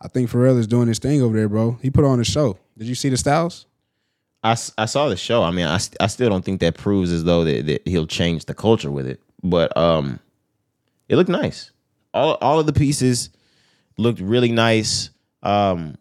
I 0.00 0.08
think 0.08 0.30
Pharrell 0.30 0.58
is 0.58 0.66
doing 0.66 0.88
his 0.88 0.98
thing 0.98 1.22
over 1.22 1.36
there, 1.36 1.48
bro. 1.48 1.78
He 1.80 1.90
put 1.90 2.04
on 2.04 2.20
a 2.20 2.24
show. 2.24 2.58
Did 2.76 2.88
you 2.88 2.94
see 2.94 3.08
the 3.08 3.16
styles? 3.16 3.66
I, 4.42 4.56
I 4.76 4.86
saw 4.86 5.08
the 5.08 5.16
show. 5.16 5.42
I 5.42 5.50
mean, 5.50 5.66
I, 5.66 5.78
I 6.00 6.06
still 6.06 6.28
don't 6.28 6.44
think 6.44 6.60
that 6.60 6.74
proves 6.74 7.12
as 7.12 7.24
though 7.24 7.44
that, 7.44 7.66
that 7.66 7.86
he'll 7.86 8.06
change 8.06 8.46
the 8.46 8.54
culture 8.54 8.90
with 8.90 9.06
it. 9.06 9.20
But 9.42 9.76
um, 9.76 10.18
it 11.10 11.16
looked 11.16 11.28
nice. 11.28 11.72
All 12.14 12.34
all 12.40 12.60
of 12.60 12.66
the 12.66 12.72
pieces 12.72 13.30
looked 13.98 14.20
really 14.20 14.52
nice. 14.52 15.10
Um, 15.42 15.96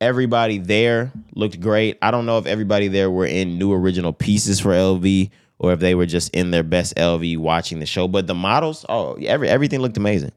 everybody 0.00 0.58
there 0.58 1.12
looked 1.34 1.60
great. 1.60 1.98
I 2.00 2.10
don't 2.10 2.24
know 2.24 2.38
if 2.38 2.46
everybody 2.46 2.88
there 2.88 3.10
were 3.10 3.26
in 3.26 3.58
new 3.58 3.72
original 3.72 4.14
pieces 4.14 4.60
for 4.60 4.70
LV 4.70 5.30
or 5.58 5.72
if 5.74 5.80
they 5.80 5.94
were 5.94 6.06
just 6.06 6.34
in 6.34 6.50
their 6.50 6.62
best 6.62 6.96
LV 6.96 7.36
watching 7.38 7.80
the 7.80 7.86
show. 7.86 8.08
But 8.08 8.26
the 8.26 8.34
models, 8.34 8.86
oh, 8.88 9.14
every 9.16 9.48
everything 9.48 9.80
looked 9.80 9.98
amazing. 9.98 10.32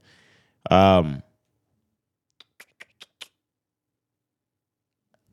Um, 0.69 1.23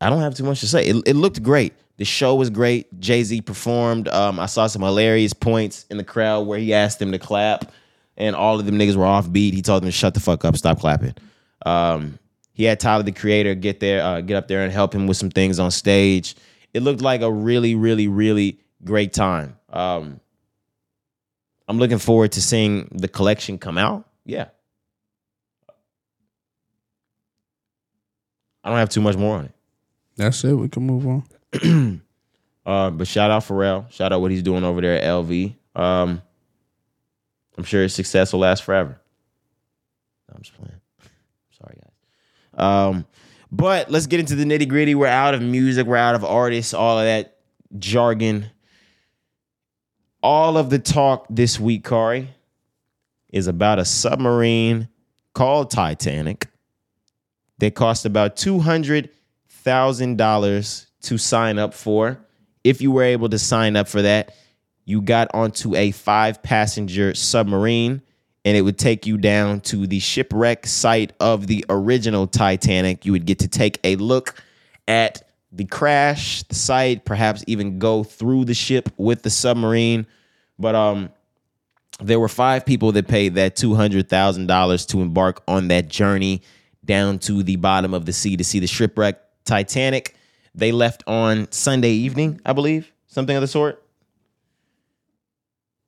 I 0.01 0.11
don't 0.11 0.21
have 0.21 0.37
too 0.37 0.45
much 0.45 0.61
to 0.61 0.69
say. 0.69 0.87
It, 0.87 1.03
it 1.07 1.17
looked 1.17 1.43
great. 1.43 1.73
The 1.97 2.05
show 2.05 2.37
was 2.37 2.51
great. 2.51 3.01
Jay 3.01 3.25
Z 3.25 3.41
performed. 3.41 4.07
Um, 4.09 4.39
I 4.39 4.47
saw 4.47 4.69
some 4.69 4.83
hilarious 4.83 5.33
points 5.33 5.87
in 5.91 5.97
the 5.97 6.05
crowd 6.05 6.47
where 6.47 6.59
he 6.61 6.73
asked 6.73 7.01
them 7.01 7.11
to 7.11 7.19
clap, 7.19 7.73
and 8.17 8.37
all 8.37 8.59
of 8.59 8.67
them 8.67 8.77
niggas 8.79 8.97
were 8.97 9.05
off 9.05 9.31
beat. 9.31 9.55
He 9.55 9.63
told 9.63 9.83
them 9.83 9.89
to 9.89 9.93
shut 9.93 10.15
the 10.15 10.21
fuck 10.21 10.45
up, 10.45 10.57
stop 10.57 10.81
clapping. 10.81 11.15
Um, 11.67 12.19
he 12.53 12.65
had 12.65 12.79
Tyler 12.79 13.03
the 13.03 13.13
Creator 13.13 13.57
get 13.57 13.81
there, 13.81 14.03
uh, 14.03 14.21
get 14.21 14.37
up 14.37 14.49
there 14.49 14.63
and 14.63 14.73
help 14.73 14.95
him 14.95 15.07
with 15.07 15.17
some 15.17 15.31
things 15.31 15.59
on 15.59 15.71
stage. 15.71 16.37
It 16.73 16.83
looked 16.83 17.01
like 17.01 17.21
a 17.21 17.31
really, 17.31 17.75
really, 17.75 18.09
really 18.09 18.61
great 18.85 19.13
time. 19.13 19.57
Um, 19.71 20.21
I'm 21.67 21.79
looking 21.79 21.99
forward 21.99 22.33
to 22.33 22.43
seeing 22.43 22.89
the 22.93 23.09
collection 23.09 23.59
come 23.59 23.79
out. 23.79 24.09
Yeah. 24.25 24.49
I 28.63 28.71
don't 28.71 28.79
have 28.79 28.89
too 28.89 29.01
much 29.01 29.17
more 29.17 29.39
on 29.39 29.45
it. 29.47 29.53
That's 30.17 30.43
it. 30.45 30.53
We 30.53 30.69
can 30.69 30.87
move 30.87 31.07
on. 31.07 32.01
Uh, 32.67 32.89
but 32.91 33.07
shout 33.07 33.31
out 33.31 33.43
Pharrell. 33.43 33.91
Shout 33.93 34.11
out 34.13 34.23
what 34.23 34.31
he's 34.31 34.43
doing 34.43 34.65
over 34.65 34.81
there 34.81 34.95
at 34.95 35.05
LV. 35.05 35.55
Um, 35.77 36.23
I'm 37.57 37.65
sure 37.65 37.83
his 37.83 37.95
success 37.95 38.33
will 38.33 38.41
last 38.41 38.65
forever. 38.65 39.01
I'm 40.35 40.43
just 40.43 40.57
playing. 40.57 40.81
Sorry, 41.53 41.79
guys. 41.81 42.61
Um, 42.61 43.07
but 43.53 43.91
let's 43.91 44.07
get 44.07 44.21
into 44.21 44.35
the 44.35 44.45
nitty 44.45 44.69
gritty. 44.69 44.95
We're 44.95 45.07
out 45.07 45.35
of 45.35 45.43
music. 45.43 45.87
We're 45.87 45.97
out 45.97 46.15
of 46.15 46.25
artists. 46.25 46.75
All 46.75 46.99
of 46.99 47.05
that 47.05 47.37
jargon. 47.79 48.51
All 50.23 50.57
of 50.57 50.71
the 50.71 50.79
talk 50.79 51.27
this 51.29 51.61
week, 51.61 51.85
Cari, 51.85 52.31
is 53.31 53.47
about 53.47 53.79
a 53.79 53.85
submarine 53.85 54.89
called 55.35 55.71
Titanic 55.71 56.49
that 57.59 57.75
cost 57.75 58.07
about 58.07 58.37
two 58.37 58.59
hundred 58.59 59.11
thousand 59.49 60.17
dollars 60.17 60.87
to 61.03 61.19
sign 61.19 61.59
up 61.59 61.75
for. 61.75 62.19
If 62.65 62.81
you 62.81 62.91
were 62.91 63.03
able 63.03 63.29
to 63.29 63.39
sign 63.39 63.77
up 63.77 63.87
for 63.87 64.03
that, 64.03 64.35
you 64.85 65.01
got 65.01 65.29
onto 65.35 65.75
a 65.75 65.91
five 65.91 66.43
passenger 66.43 67.15
submarine 67.15 68.03
and 68.45 68.57
it 68.57 68.63
would 68.63 68.79
take 68.79 69.07
you 69.07 69.17
down 69.17 69.61
to 69.61 69.87
the 69.87 69.99
shipwreck 69.99 70.67
site 70.67 71.13
of 71.19 71.47
the 71.47 71.65
original 71.71 72.27
Titanic. 72.27 73.07
You 73.07 73.13
would 73.13 73.25
get 73.25 73.39
to 73.39 73.49
take 73.49 73.81
a 73.85 73.97
look 73.97 74.43
at 74.87 75.27
the 75.51 75.65
crash, 75.65 76.43
the 76.43 76.55
site, 76.55 77.05
perhaps 77.05 77.43
even 77.47 77.79
go 77.79 78.05
through 78.05 78.45
the 78.45 78.55
ship 78.55 78.91
with 78.97 79.23
the 79.23 79.31
submarine. 79.31 80.07
But 80.59 80.75
um 80.75 81.11
there 82.01 82.19
were 82.19 82.29
five 82.29 82.67
people 82.67 82.91
that 82.93 83.07
paid 83.07 83.37
that 83.37 83.55
$200,000 83.55 84.89
to 84.89 85.01
embark 85.01 85.43
on 85.47 85.69
that 85.69 85.89
journey 85.89 86.43
down 86.85 87.21
to 87.21 87.45
the 87.45 87.55
bottom 87.55 87.95
of 87.95 88.05
the 88.05 88.13
sea 88.13 88.37
to 88.37 88.43
see 88.43 88.59
the 88.59 88.67
shipwreck 88.67 89.21
Titanic. 89.45 90.17
They 90.57 90.73
left 90.73 91.05
on 91.07 91.51
Sunday 91.53 91.91
evening, 91.91 92.41
I 92.45 92.53
believe, 92.53 92.91
something 93.07 93.37
of 93.37 93.43
the 93.43 93.47
sort. 93.47 93.84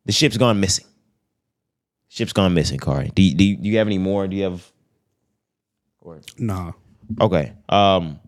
The 0.07 0.13
ship's 0.13 0.37
gone 0.37 0.59
missing. 0.61 0.87
Ship's 2.09 2.33
gone 2.33 2.55
missing, 2.55 2.79
Cari. 2.79 3.11
Do 3.15 3.23
you, 3.23 3.35
do 3.35 3.45
you, 3.45 3.57
do 3.57 3.69
you 3.69 3.79
have 3.79 3.89
any 3.89 3.99
more? 3.99 4.27
Do 4.27 4.37
you 4.37 4.45
have? 4.45 4.73
Nah. 6.39 6.73
Okay. 7.21 7.53
Um, 7.69 8.19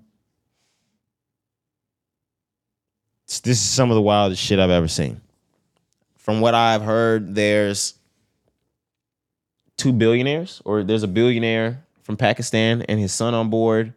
this 3.26 3.46
is 3.46 3.60
some 3.60 3.90
of 3.90 3.94
the 3.94 4.02
wildest 4.02 4.42
shit 4.42 4.58
I've 4.58 4.70
ever 4.70 4.88
seen. 4.88 5.20
From 6.16 6.40
what 6.40 6.54
I've 6.54 6.82
heard, 6.82 7.34
there's 7.34 7.94
two 9.76 9.92
billionaires, 9.92 10.60
or 10.64 10.82
there's 10.82 11.04
a 11.04 11.08
billionaire 11.08 11.84
from 12.02 12.16
Pakistan 12.16 12.82
and 12.82 12.98
his 12.98 13.12
son 13.12 13.34
on 13.34 13.48
board. 13.48 13.94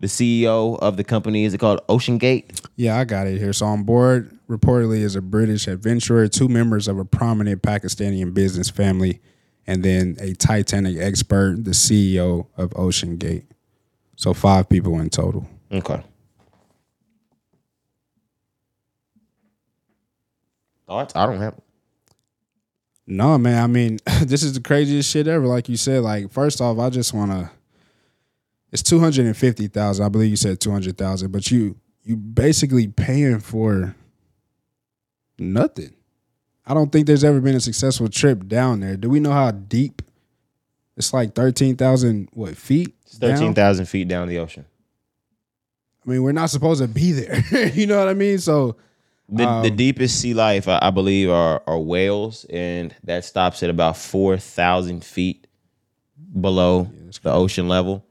The 0.00 0.06
CEO 0.06 0.78
of 0.78 0.98
the 0.98 1.04
company 1.04 1.44
is 1.44 1.54
it 1.54 1.58
called 1.58 1.80
OceanGate? 1.88 2.60
Yeah, 2.76 2.98
I 2.98 3.04
got 3.04 3.26
it 3.26 3.38
here. 3.38 3.54
So 3.54 3.66
on 3.66 3.84
board, 3.84 4.33
reportedly, 4.48 4.98
is 4.98 5.16
a 5.16 5.22
British 5.22 5.66
adventurer, 5.66 6.28
two 6.28 6.48
members 6.48 6.88
of 6.88 6.98
a 6.98 7.04
prominent 7.04 7.62
Pakistani 7.62 8.32
business 8.32 8.70
family, 8.70 9.20
and 9.66 9.82
then 9.82 10.16
a 10.20 10.34
Titanic 10.34 10.98
expert, 10.98 11.64
the 11.64 11.70
CEO 11.70 12.46
of 12.56 12.70
OceanGate. 12.70 13.44
So 14.16 14.34
five 14.34 14.68
people 14.68 15.00
in 15.00 15.10
total. 15.10 15.48
Okay. 15.72 16.02
Thoughts? 20.86 21.16
I 21.16 21.26
don't 21.26 21.40
have. 21.40 21.54
No, 23.06 23.36
man. 23.38 23.62
I 23.62 23.66
mean, 23.66 23.98
this 24.22 24.42
is 24.42 24.52
the 24.52 24.60
craziest 24.60 25.10
shit 25.10 25.26
ever. 25.26 25.46
Like 25.46 25.68
you 25.68 25.76
said, 25.76 26.02
like 26.02 26.30
first 26.30 26.60
off, 26.60 26.78
I 26.78 26.90
just 26.90 27.12
want 27.12 27.30
to. 27.30 27.50
It's 28.72 28.82
two 28.82 28.98
hundred 28.98 29.26
and 29.26 29.36
fifty 29.36 29.68
thousand. 29.68 30.04
I 30.04 30.08
believe 30.08 30.30
you 30.30 30.36
said 30.36 30.60
two 30.60 30.70
hundred 30.70 30.98
thousand, 30.98 31.32
but 31.32 31.50
you 31.50 31.76
you 32.02 32.16
basically 32.16 32.88
paying 32.88 33.40
for 33.40 33.94
nothing. 35.38 35.94
I 36.66 36.74
don't 36.74 36.90
think 36.90 37.06
there's 37.06 37.24
ever 37.24 37.40
been 37.40 37.54
a 37.56 37.60
successful 37.60 38.08
trip 38.08 38.46
down 38.46 38.80
there. 38.80 38.96
Do 38.96 39.08
we 39.10 39.20
know 39.20 39.32
how 39.32 39.50
deep? 39.50 40.02
It's 40.96 41.12
like 41.12 41.34
thirteen 41.34 41.76
thousand 41.76 42.28
what 42.32 42.56
feet? 42.56 42.94
It's 43.04 43.18
down? 43.18 43.30
thirteen 43.30 43.54
thousand 43.54 43.86
feet 43.86 44.08
down 44.08 44.28
the 44.28 44.38
ocean. 44.38 44.64
I 46.06 46.10
mean, 46.10 46.22
we're 46.22 46.32
not 46.32 46.50
supposed 46.50 46.80
to 46.82 46.88
be 46.88 47.12
there. 47.12 47.68
you 47.74 47.86
know 47.86 47.98
what 47.98 48.08
I 48.08 48.14
mean? 48.14 48.38
So 48.38 48.76
The, 49.28 49.44
the 49.44 49.70
Um, 49.70 49.76
deepest 49.76 50.20
sea 50.20 50.34
life, 50.34 50.68
I, 50.68 50.78
I 50.82 50.90
believe, 50.90 51.30
are 51.30 51.62
are 51.66 51.78
whales, 51.78 52.44
and 52.50 52.94
that 53.04 53.24
stops 53.24 53.62
at 53.62 53.70
about 53.70 53.96
four 53.96 54.36
thousand 54.38 55.04
feet 55.04 55.46
below 56.40 56.90
the 57.22 57.32
ocean 57.32 57.68
level. 57.68 58.04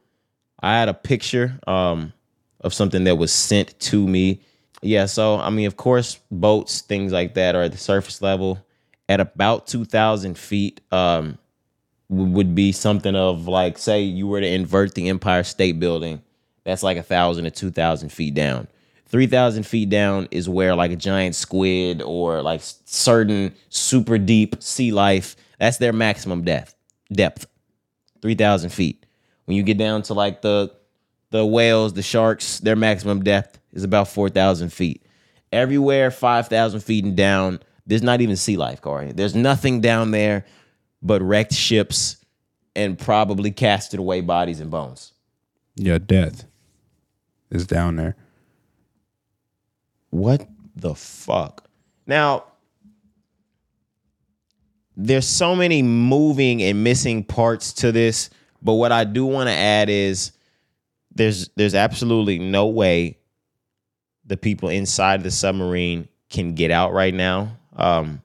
I 0.62 0.78
had 0.78 0.90
a 0.90 0.94
picture 0.94 1.60
um, 1.68 2.14
of 2.62 2.74
something 2.74 3.04
that 3.06 3.16
was 3.16 3.32
sent 3.34 3.78
to 3.82 4.08
me. 4.08 4.42
Yeah, 4.84 5.06
so 5.06 5.40
I 5.40 5.50
mean, 5.50 5.66
of 5.66 5.78
course, 5.78 6.20
boats, 6.30 6.82
things 6.82 7.12
like 7.12 7.36
that, 7.36 7.56
are 7.56 7.64
at 7.64 7.72
the 7.72 7.78
surface 7.78 8.22
level 8.22 8.64
at 9.08 9.20
about 9.20 9.68
two 9.68 9.86
thousand 9.86 10.38
feet. 10.38 10.82
Um, 10.92 11.38
would 12.10 12.54
be 12.54 12.72
something 12.72 13.16
of 13.16 13.48
like, 13.48 13.78
say, 13.78 14.02
you 14.04 14.28
were 14.28 14.42
to 14.42 14.48
invert 14.48 14.94
the 14.94 15.10
Empire 15.10 15.44
State 15.44 15.80
Building. 15.80 16.22
That's 16.64 16.84
like 16.84 16.98
a 16.98 17.04
thousand 17.04 17.46
to 17.46 17.52
two 17.52 17.72
thousand 17.72 18.10
feet 18.10 18.34
down. 18.34 18.68
Three 19.08 19.26
thousand 19.28 19.64
feet 19.64 19.90
down 19.90 20.28
is 20.32 20.50
where 20.50 20.76
like 20.76 20.92
a 20.92 20.96
giant 20.96 21.36
squid 21.36 22.02
or 22.02 22.42
like 22.42 22.62
certain 22.86 23.56
super 23.70 24.18
deep 24.18 24.62
sea 24.62 24.92
life. 24.92 25.36
That's 25.60 25.78
their 25.78 25.94
maximum 25.94 26.44
depth. 26.44 26.76
Depth. 27.12 27.48
Three 28.22 28.36
thousand 28.36 28.72
feet. 28.72 29.06
When 29.46 29.58
you 29.58 29.64
get 29.64 29.78
down 29.78 30.04
to 30.04 30.14
like 30.14 30.42
the 30.42 30.72
the 31.32 31.46
whales, 31.46 31.94
the 31.94 32.04
sharks, 32.04 32.60
their 32.60 32.76
maximum 32.76 33.24
depth 33.24 33.60
is 33.74 33.84
about 33.84 34.08
four 34.08 34.30
thousand 34.30 34.72
feet. 34.72 35.06
Everywhere 35.52 36.10
five 36.12 36.48
thousand 36.48 36.80
feet 36.80 37.04
and 37.04 37.18
down, 37.18 37.60
there's 37.86 38.04
not 38.04 38.22
even 38.22 38.36
sea 38.36 38.58
life, 38.58 38.82
Corey. 38.82 39.12
There's 39.12 39.36
nothing 39.36 39.82
down 39.82 40.12
there 40.12 40.46
but 41.02 41.22
wrecked 41.22 41.54
ships 41.54 42.18
and 42.76 42.98
probably 42.98 43.52
casted 43.52 44.00
away 44.00 44.22
bodies 44.22 44.60
and 44.60 44.72
bones. 44.72 45.14
yeah, 45.76 45.98
death 45.98 46.46
is 47.52 47.68
down 47.68 47.98
there. 47.98 48.16
What 50.10 50.48
the 50.76 50.96
fuck? 50.96 51.68
Now, 52.08 52.46
there's 54.96 55.28
so 55.28 55.56
many 55.56 55.82
moving 55.82 56.62
and 56.62 56.84
missing 56.84 57.24
parts 57.24 57.74
to 57.74 57.92
this, 57.92 58.30
but 58.62 58.74
what 58.74 58.92
I 58.92 59.04
do 59.04 59.26
want 59.26 59.50
to 59.50 59.54
add 59.54 59.90
is 59.90 60.32
there's 61.14 61.50
there's 61.56 61.76
absolutely 61.76 62.40
no 62.40 62.68
way 62.68 63.18
the 64.34 64.38
people 64.38 64.70
inside 64.70 65.22
the 65.22 65.30
submarine 65.30 66.08
can 66.32 66.56
get 66.56 66.72
out 66.72 66.92
right 66.92 67.14
now. 67.14 67.56
Um, 67.76 68.24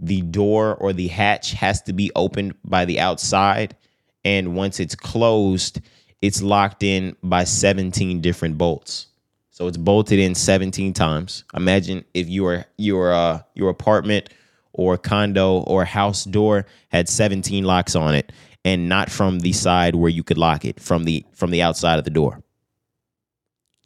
the 0.00 0.22
door 0.22 0.74
or 0.74 0.92
the 0.92 1.06
hatch 1.06 1.52
has 1.52 1.80
to 1.82 1.92
be 1.92 2.10
opened 2.16 2.56
by 2.64 2.84
the 2.84 2.98
outside, 2.98 3.76
and 4.24 4.56
once 4.56 4.80
it's 4.80 4.96
closed, 4.96 5.80
it's 6.20 6.42
locked 6.42 6.82
in 6.82 7.14
by 7.22 7.44
17 7.44 8.20
different 8.20 8.58
bolts. 8.58 9.06
So 9.50 9.68
it's 9.68 9.76
bolted 9.76 10.18
in 10.18 10.34
17 10.34 10.94
times. 10.94 11.44
Imagine 11.54 12.04
if 12.12 12.28
your 12.28 12.64
your 12.76 13.12
uh 13.12 13.42
your 13.54 13.70
apartment 13.70 14.30
or 14.72 14.98
condo 14.98 15.58
or 15.60 15.84
house 15.84 16.24
door 16.24 16.66
had 16.88 17.08
17 17.08 17.62
locks 17.62 17.94
on 17.94 18.16
it 18.16 18.32
and 18.64 18.88
not 18.88 19.10
from 19.10 19.38
the 19.38 19.52
side 19.52 19.94
where 19.94 20.10
you 20.10 20.24
could 20.24 20.38
lock 20.38 20.64
it, 20.64 20.80
from 20.80 21.04
the 21.04 21.24
from 21.34 21.52
the 21.52 21.62
outside 21.62 22.00
of 22.00 22.04
the 22.04 22.10
door. 22.10 22.42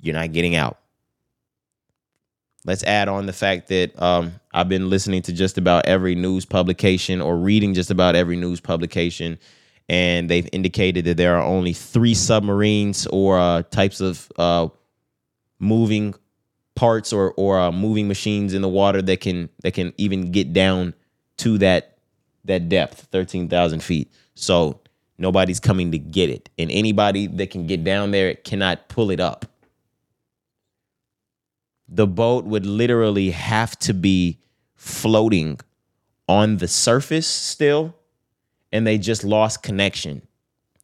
You're 0.01 0.15
not 0.15 0.33
getting 0.33 0.57
out. 0.57 0.79
Let's 2.65 2.85
add 2.85 3.09
on 3.09 3.27
the 3.27 3.33
fact 3.33 3.69
that 3.69 4.01
um, 4.01 4.35
I've 4.53 4.69
been 4.69 4.89
listening 4.89 5.23
to 5.23 5.33
just 5.33 5.59
about 5.59 5.87
every 5.87 6.15
news 6.15 6.45
publication 6.45 7.21
or 7.21 7.37
reading 7.37 7.75
just 7.75 7.91
about 7.91 8.15
every 8.15 8.37
news 8.37 8.61
publication, 8.61 9.39
and 9.89 10.31
they've 10.31 10.49
indicated 10.53 11.05
that 11.07 11.17
there 11.17 11.37
are 11.37 11.43
only 11.43 11.73
three 11.73 12.15
submarines 12.15 13.07
or 13.09 13.39
uh, 13.39 13.63
types 13.65 14.01
of 14.01 14.31
uh, 14.39 14.69
moving 15.59 16.15
parts 16.77 17.13
or 17.13 17.33
or 17.33 17.59
uh, 17.59 17.73
moving 17.73 18.07
machines 18.07 18.55
in 18.55 18.63
the 18.63 18.69
water 18.69 19.03
that 19.03 19.21
can 19.21 19.49
that 19.65 19.75
can 19.75 19.93
even 19.97 20.31
get 20.31 20.53
down 20.53 20.95
to 21.39 21.59
that 21.59 21.99
that 22.45 22.69
depth, 22.69 23.09
thirteen 23.11 23.49
thousand 23.49 23.83
feet. 23.83 24.13
So 24.37 24.81
nobody's 25.19 25.59
coming 25.59 25.91
to 25.91 25.99
get 25.99 26.31
it, 26.31 26.49
and 26.59 26.71
anybody 26.71 27.27
that 27.27 27.51
can 27.51 27.67
get 27.67 27.83
down 27.83 28.13
there 28.13 28.37
cannot 28.37 28.89
pull 28.89 29.11
it 29.11 29.19
up. 29.19 29.47
The 31.95 32.07
boat 32.07 32.47
would 32.47 32.65
literally 32.65 33.31
have 33.31 33.79
to 33.81 33.93
be 33.93 34.39
floating 34.75 35.61
on 36.27 36.57
the 36.57 36.69
surface 36.69 37.27
still, 37.27 37.95
and 38.73 38.87
they 38.87 38.97
just 38.97 39.25
lost 39.25 39.63
connection. 39.63 40.23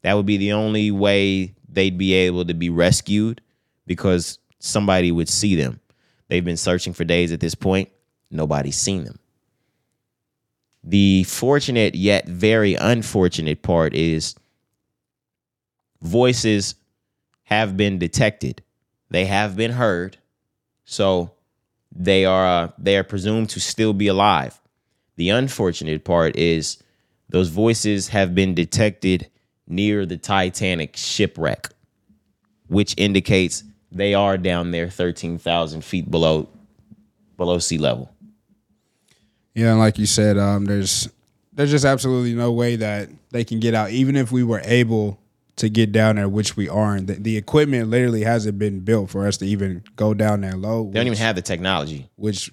That 0.03 0.15
would 0.15 0.27
be 0.27 0.37
the 0.37 0.53
only 0.53 0.91
way 0.91 1.55
they'd 1.67 1.97
be 1.97 2.13
able 2.13 2.45
to 2.45 2.53
be 2.53 2.69
rescued 2.69 3.41
because 3.87 4.39
somebody 4.59 5.11
would 5.11 5.31
see 5.31 5.57
them. 5.57 5.81
They've 6.29 6.45
been 6.45 6.59
searching 6.59 6.93
for 6.93 7.05
days 7.05 7.33
at 7.33 7.41
this 7.41 7.55
point. 7.55 7.89
Nobody's 8.31 8.77
seen 8.77 9.05
them. 9.05 9.19
The 10.85 11.25
fortunate 11.25 11.95
yet 11.95 12.29
very 12.29 12.75
unfortunate 12.75 13.63
part 13.63 13.95
is 13.95 14.35
voices 16.03 16.75
have 17.45 17.79
been 17.79 17.99
detected. 17.99 18.63
They 19.09 19.25
have 19.25 19.57
been 19.57 19.73
heard. 19.73 20.19
So 20.91 21.33
they 21.95 22.25
are 22.25 22.47
uh, 22.47 22.73
they 22.79 22.97
are 22.97 23.05
presumed 23.05 23.51
to 23.51 23.61
still 23.61 23.93
be 23.93 24.07
alive. 24.07 24.59
The 25.17 25.29
unfortunate 25.29 26.03
part 26.03 26.35
is 26.35 26.83
those 27.29 27.51
voices 27.51 28.09
have 28.09 28.35
been 28.35 28.55
detected 28.55 29.29
near 29.67 30.07
the 30.07 30.17
Titanic 30.17 30.97
shipwreck, 30.97 31.69
which 32.69 32.95
indicates 32.97 33.65
they 33.93 34.15
are 34.15 34.39
down 34.39 34.71
there 34.71 34.89
13,000 34.89 35.85
feet 35.85 36.11
below 36.11 36.49
below 37.37 37.59
sea 37.59 37.77
level. 37.77 38.11
Yeah, 39.55 39.73
and 39.73 39.79
like 39.79 39.99
you 39.99 40.07
said, 40.07 40.39
um, 40.39 40.65
there's 40.65 41.11
there's 41.53 41.71
just 41.71 41.85
absolutely 41.85 42.33
no 42.33 42.51
way 42.51 42.77
that 42.77 43.11
they 43.31 43.45
can 43.45 43.61
get 43.61 43.75
out, 43.75 43.91
even 43.91 44.17
if 44.17 44.33
we 44.33 44.43
were 44.43 44.63
able 44.65 45.21
to 45.59 45.69
get 45.69 45.93
down 45.93 46.17
there, 46.17 46.29
which 46.29 46.57
we 46.57 46.69
aren't. 46.69 47.07
The, 47.07 47.15
the 47.15 47.37
equipment 47.37 47.89
literally 47.91 48.23
hasn't 48.23 48.59
been 48.59 48.81
built 48.81 49.11
for 49.11 49.27
us 49.27 49.37
to 49.39 49.47
even 49.47 49.85
go 49.97 50.15
down 50.15 50.41
there 50.41 50.57
low. 50.57 50.91
They 50.91 51.01
don't 51.01 51.07
even 51.07 51.19
have 51.19 51.37
the 51.37 51.43
technology. 51.43 52.09
which 52.17 52.51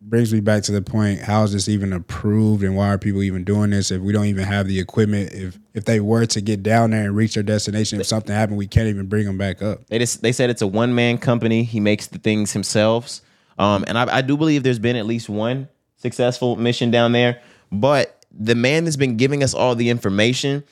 brings 0.00 0.32
me 0.32 0.40
back 0.40 0.62
to 0.64 0.72
the 0.72 0.82
point: 0.82 1.20
how 1.20 1.44
is 1.44 1.52
this 1.52 1.68
even 1.68 1.92
approved, 1.92 2.62
and 2.62 2.76
why 2.76 2.88
are 2.88 2.98
people 2.98 3.22
even 3.22 3.44
doing 3.44 3.70
this 3.70 3.90
if 3.90 4.00
we 4.00 4.12
don't 4.12 4.26
even 4.26 4.44
have 4.44 4.66
the 4.66 4.78
equipment? 4.78 5.32
If 5.32 5.58
if 5.74 5.84
they 5.84 6.00
were 6.00 6.26
to 6.26 6.40
get 6.40 6.62
down 6.62 6.90
there 6.90 7.04
and 7.04 7.16
reach 7.16 7.34
their 7.34 7.42
destination, 7.42 8.00
if 8.00 8.06
something 8.06 8.34
happened, 8.34 8.58
we 8.58 8.66
can't 8.66 8.88
even 8.88 9.06
bring 9.06 9.26
them 9.26 9.38
back 9.38 9.62
up. 9.62 9.86
They 9.86 9.98
just 9.98 10.22
they 10.22 10.32
said 10.32 10.50
it's 10.50 10.62
a 10.62 10.66
one 10.66 10.94
man 10.94 11.18
company. 11.18 11.64
He 11.64 11.80
makes 11.80 12.06
the 12.08 12.18
things 12.18 12.52
himself. 12.52 13.20
Um, 13.58 13.84
and 13.88 13.96
I, 13.96 14.18
I 14.18 14.20
do 14.22 14.36
believe 14.36 14.62
there's 14.62 14.78
been 14.78 14.96
at 14.96 15.06
least 15.06 15.28
one 15.28 15.68
successful 15.96 16.56
mission 16.56 16.90
down 16.90 17.12
there. 17.12 17.40
But 17.72 18.24
the 18.30 18.54
man 18.54 18.84
that's 18.84 18.96
been 18.96 19.16
giving 19.16 19.42
us 19.42 19.54
all 19.54 19.74
the 19.74 19.88
information 19.88 20.62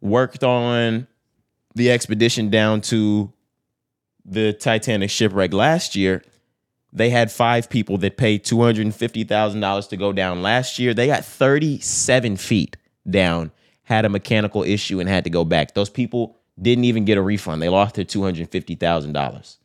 worked 0.00 0.44
on 0.44 1.06
the 1.74 1.90
expedition 1.90 2.50
down 2.50 2.80
to 2.80 3.32
the 4.24 4.52
Titanic 4.52 5.10
shipwreck 5.10 5.52
last 5.52 5.94
year. 5.94 6.22
They 6.92 7.10
had 7.10 7.30
five 7.30 7.68
people 7.68 7.98
that 7.98 8.16
paid 8.16 8.44
two 8.44 8.62
hundred 8.62 8.86
and 8.86 8.94
fifty 8.94 9.24
thousand 9.24 9.60
dollars 9.60 9.86
to 9.88 9.96
go 9.96 10.12
down 10.12 10.42
last 10.42 10.78
year. 10.78 10.94
They 10.94 11.06
got 11.06 11.24
thirty 11.24 11.78
seven 11.80 12.36
feet 12.36 12.76
down, 13.08 13.52
had 13.82 14.04
a 14.04 14.08
mechanical 14.08 14.62
issue, 14.62 14.98
and 15.00 15.08
had 15.08 15.24
to 15.24 15.30
go 15.30 15.44
back. 15.44 15.74
Those 15.74 15.90
people 15.90 16.38
didn't 16.60 16.84
even 16.84 17.04
get 17.04 17.18
a 17.18 17.22
refund. 17.22 17.60
They 17.60 17.68
lost 17.68 17.96
their 17.96 18.04
two 18.04 18.22
hundred 18.22 18.48
fifty 18.50 18.74
thousand 18.74 19.12
dollars. 19.12 19.58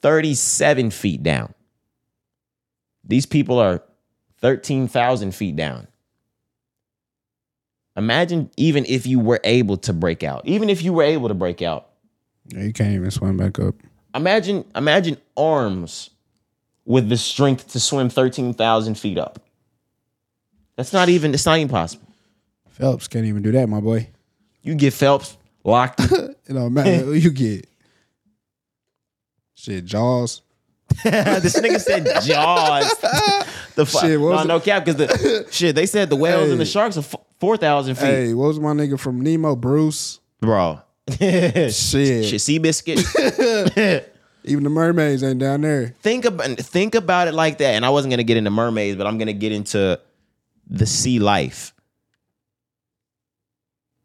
Thirty 0.00 0.34
seven 0.34 0.90
feet 0.90 1.22
down. 1.22 1.54
These 3.04 3.26
people 3.26 3.58
are 3.58 3.82
thirteen 4.40 4.88
thousand 4.88 5.34
feet 5.34 5.54
down. 5.54 5.88
Imagine 7.96 8.50
even 8.56 8.84
if 8.86 9.06
you 9.06 9.20
were 9.20 9.40
able 9.44 9.76
to 9.78 9.92
break 9.92 10.22
out, 10.22 10.46
even 10.46 10.70
if 10.70 10.82
you 10.82 10.92
were 10.92 11.02
able 11.02 11.28
to 11.28 11.34
break 11.34 11.60
out, 11.62 11.88
Yeah, 12.48 12.62
you 12.62 12.72
can't 12.72 12.94
even 12.94 13.10
swim 13.10 13.36
back 13.36 13.58
up. 13.58 13.74
imagine 14.14 14.64
imagine 14.74 15.16
arms 15.36 16.10
with 16.84 17.08
the 17.08 17.16
strength 17.16 17.70
to 17.72 17.80
swim 17.80 18.08
13,000 18.08 18.94
feet 18.96 19.18
up. 19.18 19.40
That's 20.76 20.92
not 20.92 21.08
even 21.08 21.34
it's 21.34 21.46
not 21.46 21.58
even 21.58 21.68
possible. 21.68 22.08
Phelps 22.70 23.06
can't 23.08 23.26
even 23.26 23.42
do 23.42 23.52
that, 23.52 23.68
my 23.68 23.80
boy. 23.80 24.08
You 24.62 24.74
get 24.74 24.92
Phelps 24.94 25.36
locked 25.64 26.00
It 26.10 26.36
don't 26.54 26.72
matter 26.72 26.90
who 27.04 27.12
you 27.12 27.30
get. 27.30 27.66
Shit, 29.54 29.84
Jaws. 29.84 30.42
this 31.04 31.58
nigga 31.60 31.80
said 31.80 32.04
Jaws. 32.22 32.90
the 33.74 33.86
fuck? 33.86 34.02
Shit, 34.02 34.20
what 34.20 34.30
no, 34.30 34.36
was 34.36 34.46
no 34.46 34.60
cap 34.60 34.84
because 34.84 34.96
the 34.96 35.46
shit 35.50 35.74
they 35.74 35.86
said 35.86 36.10
the 36.10 36.16
whales 36.16 36.50
and 36.50 36.60
the 36.60 36.64
sharks 36.64 36.96
are 36.96 37.00
f- 37.00 37.14
four 37.40 37.56
thousand 37.56 37.94
feet, 37.96 38.04
Hey, 38.04 38.34
what 38.34 38.48
was 38.48 38.60
my 38.60 38.72
nigga 38.72 38.98
from 38.98 39.20
Nemo? 39.20 39.56
Bruce. 39.56 40.20
bro. 40.40 40.80
Shit. 41.10 41.74
Shit, 41.74 42.40
Seabiscuit. 42.40 44.04
Even 44.44 44.64
the 44.64 44.70
mermaids 44.70 45.22
ain't 45.22 45.38
down 45.38 45.60
there. 45.62 45.94
think 46.00 46.24
about 46.24 46.58
think 46.58 46.94
about 46.94 47.28
it 47.28 47.34
like 47.34 47.58
that. 47.58 47.74
And 47.74 47.84
I 47.84 47.90
wasn't 47.90 48.12
gonna 48.12 48.22
get 48.24 48.36
into 48.36 48.50
mermaids, 48.50 48.96
but 48.96 49.06
I'm 49.06 49.18
gonna 49.18 49.32
get 49.32 49.52
into 49.52 50.00
the 50.68 50.86
sea 50.86 51.18
life. 51.18 51.72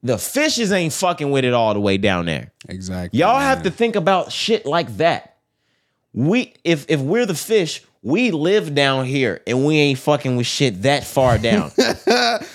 The 0.03 0.17
fishes 0.17 0.71
ain't 0.71 0.93
fucking 0.93 1.31
with 1.31 1.43
it 1.43 1.53
all 1.53 1.73
the 1.73 1.79
way 1.79 1.97
down 1.97 2.25
there. 2.27 2.51
Exactly. 2.69 3.19
Y'all 3.19 3.39
have 3.39 3.63
to 3.63 3.71
think 3.71 3.95
about 3.95 4.31
shit 4.31 4.65
like 4.65 4.95
that. 4.97 5.36
We 6.13 6.53
if 6.63 6.85
if 6.89 6.99
we're 6.99 7.25
the 7.25 7.35
fish, 7.35 7.83
we 8.01 8.31
live 8.31 8.73
down 8.73 9.05
here 9.05 9.41
and 9.45 9.65
we 9.65 9.77
ain't 9.77 9.99
fucking 9.99 10.35
with 10.37 10.47
shit 10.47 10.83
that 10.83 11.03
far 11.03 11.37
down. 11.37 11.71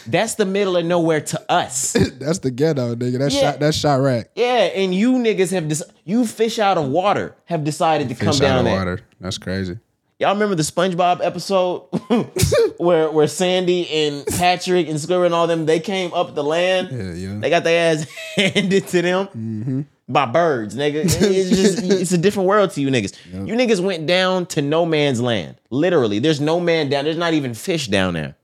That's 0.06 0.34
the 0.36 0.46
middle 0.46 0.76
of 0.76 0.84
nowhere 0.84 1.20
to 1.20 1.52
us. 1.52 1.92
That's 2.18 2.38
the 2.40 2.50
ghetto, 2.50 2.94
nigga. 2.94 3.18
That's 3.18 3.34
Yeah. 3.34 3.52
shot. 3.52 3.60
That's 3.60 3.76
shot 3.76 4.00
rack. 4.00 4.30
Yeah, 4.34 4.46
and 4.74 4.94
you 4.94 5.12
niggas 5.14 5.52
have 5.52 5.68
dis- 5.68 5.84
you 6.04 6.26
fish 6.26 6.58
out 6.58 6.78
of 6.78 6.88
water 6.88 7.36
have 7.44 7.62
decided 7.64 8.08
to 8.08 8.14
come 8.14 8.28
Fish 8.32 8.40
down 8.40 8.52
out 8.52 8.58
of 8.60 8.64
there. 8.64 8.76
water. 8.76 9.00
That's 9.20 9.38
crazy. 9.38 9.78
Y'all 10.18 10.34
remember 10.34 10.54
the 10.54 10.62
SpongeBob 10.62 11.18
episode 11.20 11.80
where 12.78 13.10
where 13.10 13.26
Sandy 13.26 13.88
and 13.90 14.24
Patrick 14.26 14.88
and 14.88 14.96
Squidward 14.96 15.26
and 15.26 15.34
all 15.34 15.48
them 15.48 15.66
they 15.66 15.80
came 15.80 16.12
up 16.14 16.34
the 16.36 16.44
land. 16.44 16.88
Yeah, 16.92 17.12
yeah. 17.12 17.38
They 17.40 17.50
got 17.50 17.64
their 17.64 17.92
ass 17.92 18.06
handed 18.36 18.86
to 18.88 19.02
them 19.02 19.26
mm-hmm. 19.26 19.80
By 20.08 20.26
birds, 20.26 20.74
nigga. 20.76 21.04
It's 21.22 21.50
just 21.50 21.82
it's 21.82 22.12
a 22.12 22.18
different 22.18 22.48
world 22.48 22.70
to 22.72 22.80
you 22.80 22.88
niggas. 22.88 23.16
You 23.32 23.54
niggas 23.54 23.80
went 23.80 24.06
down 24.06 24.46
to 24.46 24.62
no 24.62 24.84
man's 24.84 25.20
land. 25.20 25.56
Literally, 25.70 26.18
there's 26.18 26.40
no 26.40 26.60
man 26.60 26.88
down. 26.88 27.04
There's 27.04 27.16
not 27.16 27.34
even 27.34 27.54
fish 27.54 27.86
down 27.88 28.14
there. 28.14 28.36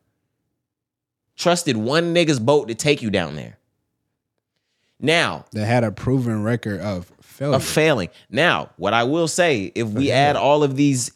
Trusted 1.36 1.76
one 1.76 2.14
nigga's 2.14 2.40
boat 2.40 2.68
to 2.68 2.74
take 2.74 3.00
you 3.02 3.10
down 3.10 3.36
there. 3.36 3.58
Now, 5.00 5.44
They 5.52 5.64
had 5.64 5.84
a 5.84 5.92
proven 5.92 6.42
record 6.42 6.80
of 6.80 7.12
failure. 7.20 7.54
of 7.56 7.64
failing. 7.64 8.08
Now, 8.30 8.70
what 8.76 8.92
I 8.94 9.04
will 9.04 9.28
say, 9.28 9.70
if 9.74 9.86
we 9.88 10.10
add 10.10 10.34
all 10.36 10.62
of 10.64 10.74
these 10.76 11.12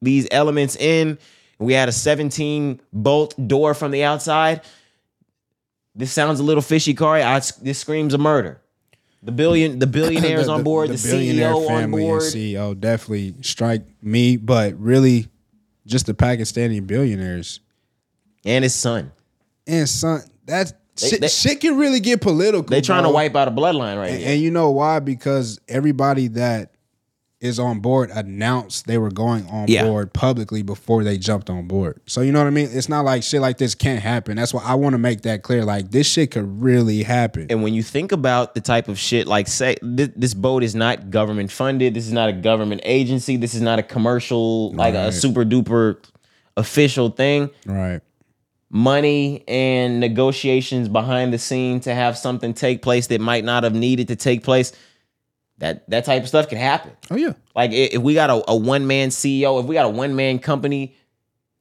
these 0.00 0.26
elements 0.30 0.76
in, 0.76 1.18
we 1.58 1.74
add 1.74 1.88
a 1.88 1.92
17 1.92 2.80
bolt 2.92 3.34
door 3.48 3.74
from 3.74 3.90
the 3.90 4.04
outside. 4.04 4.60
This 5.94 6.12
sounds 6.12 6.38
a 6.40 6.42
little 6.42 6.62
fishy, 6.62 6.92
Corey. 6.94 7.22
I, 7.22 7.40
this 7.62 7.78
screams 7.78 8.12
a 8.14 8.18
murder. 8.18 8.60
The 9.26 9.32
billion, 9.32 9.78
the 9.80 9.86
billionaires 9.88 10.46
on 10.54 10.62
board, 10.62 10.88
the, 10.88 10.94
CEO 10.94 11.68
on 11.68 11.90
board. 11.90 12.22
CEO 12.22 12.78
definitely 12.78 13.34
strike 13.42 13.82
me, 14.00 14.36
but 14.36 14.78
really, 14.78 15.26
just 15.84 16.06
the 16.06 16.14
Pakistani 16.14 16.84
billionaires 16.86 17.58
and 18.44 18.62
his 18.62 18.74
son. 18.74 19.10
and 19.66 19.88
son. 19.88 20.22
That 20.46 20.72
shit, 20.96 21.20
they- 21.20 21.28
shit 21.28 21.60
can 21.60 21.76
really 21.76 21.98
get 21.98 22.20
political. 22.20 22.62
They 22.62 22.80
trying 22.80 23.02
to 23.02 23.10
wipe 23.10 23.34
out 23.34 23.48
a 23.48 23.50
bloodline 23.50 23.98
right 23.98 24.10
And, 24.12 24.20
here. 24.20 24.28
and 24.32 24.40
you 24.40 24.52
know 24.52 24.70
why? 24.70 25.00
Because 25.00 25.58
everybody 25.68 26.28
that 26.28 26.70
is 27.38 27.58
on 27.58 27.80
board 27.80 28.10
announced 28.14 28.86
they 28.86 28.96
were 28.96 29.10
going 29.10 29.46
on 29.48 29.66
Yeah. 29.68 29.84
board 29.84 30.12
publicly 30.14 30.62
before 30.62 31.04
they 31.04 31.18
jumped 31.18 31.50
on 31.50 31.66
board. 31.66 32.00
So 32.06 32.22
you 32.22 32.32
know 32.32 32.38
what 32.40 32.46
I 32.46 32.50
mean? 32.50 32.70
It's 32.72 32.88
not 32.88 33.04
like 33.04 33.22
shit 33.22 33.42
like 33.42 33.58
this 33.58 33.74
can't 33.74 34.00
happen. 34.00 34.36
That's 34.36 34.54
why 34.54 34.62
I 34.64 34.74
want 34.74 34.94
to 34.94 34.98
make 34.98 35.20
that 35.22 35.42
clear. 35.42 35.62
Like 35.64 35.90
this 35.90 36.06
shit 36.06 36.30
could 36.30 36.62
really 36.62 37.02
happen. 37.02 37.46
And 37.50 37.62
when 37.62 37.74
you 37.74 37.82
think 37.82 38.10
about 38.12 38.54
the 38.54 38.62
type 38.62 38.88
of 38.88 38.98
shit, 38.98 39.26
like 39.26 39.48
say 39.48 39.76
this, 39.82 40.08
this 40.16 40.32
boat 40.32 40.62
is 40.62 40.74
not 40.74 41.10
government 41.10 41.52
funded. 41.52 41.92
This 41.92 42.06
is 42.06 42.12
not 42.12 42.30
a 42.30 42.32
government 42.32 42.80
agency. 42.84 43.36
This 43.36 43.54
is 43.54 43.60
not 43.60 43.78
a 43.78 43.82
commercial, 43.82 44.72
like 44.72 44.94
a 44.94 45.12
super 45.12 45.44
duper 45.44 45.98
official 46.56 47.10
thing. 47.10 47.50
right. 47.66 48.00
Money 48.68 49.44
and 49.46 50.00
negotiations 50.00 50.88
behind 50.88 51.32
the 51.32 51.38
scene 51.38 51.78
to 51.80 51.94
have 51.94 52.18
something 52.18 52.52
take 52.52 52.82
place 52.82 53.06
that 53.06 53.20
might 53.20 53.44
not 53.44 53.62
have 53.62 53.74
needed 53.74 54.08
to 54.08 54.16
take 54.16 54.42
place. 54.42 54.72
That 55.58 55.88
that 55.90 56.04
type 56.04 56.22
of 56.22 56.28
stuff 56.28 56.48
can 56.48 56.58
happen. 56.58 56.92
Oh 57.10 57.16
yeah. 57.16 57.32
Like 57.54 57.72
if 57.72 58.02
we 58.02 58.14
got 58.14 58.30
a, 58.30 58.42
a 58.50 58.56
one 58.56 58.86
man 58.86 59.08
CEO, 59.08 59.58
if 59.60 59.66
we 59.66 59.74
got 59.74 59.86
a 59.86 59.90
one 59.90 60.14
man 60.14 60.38
company 60.38 60.94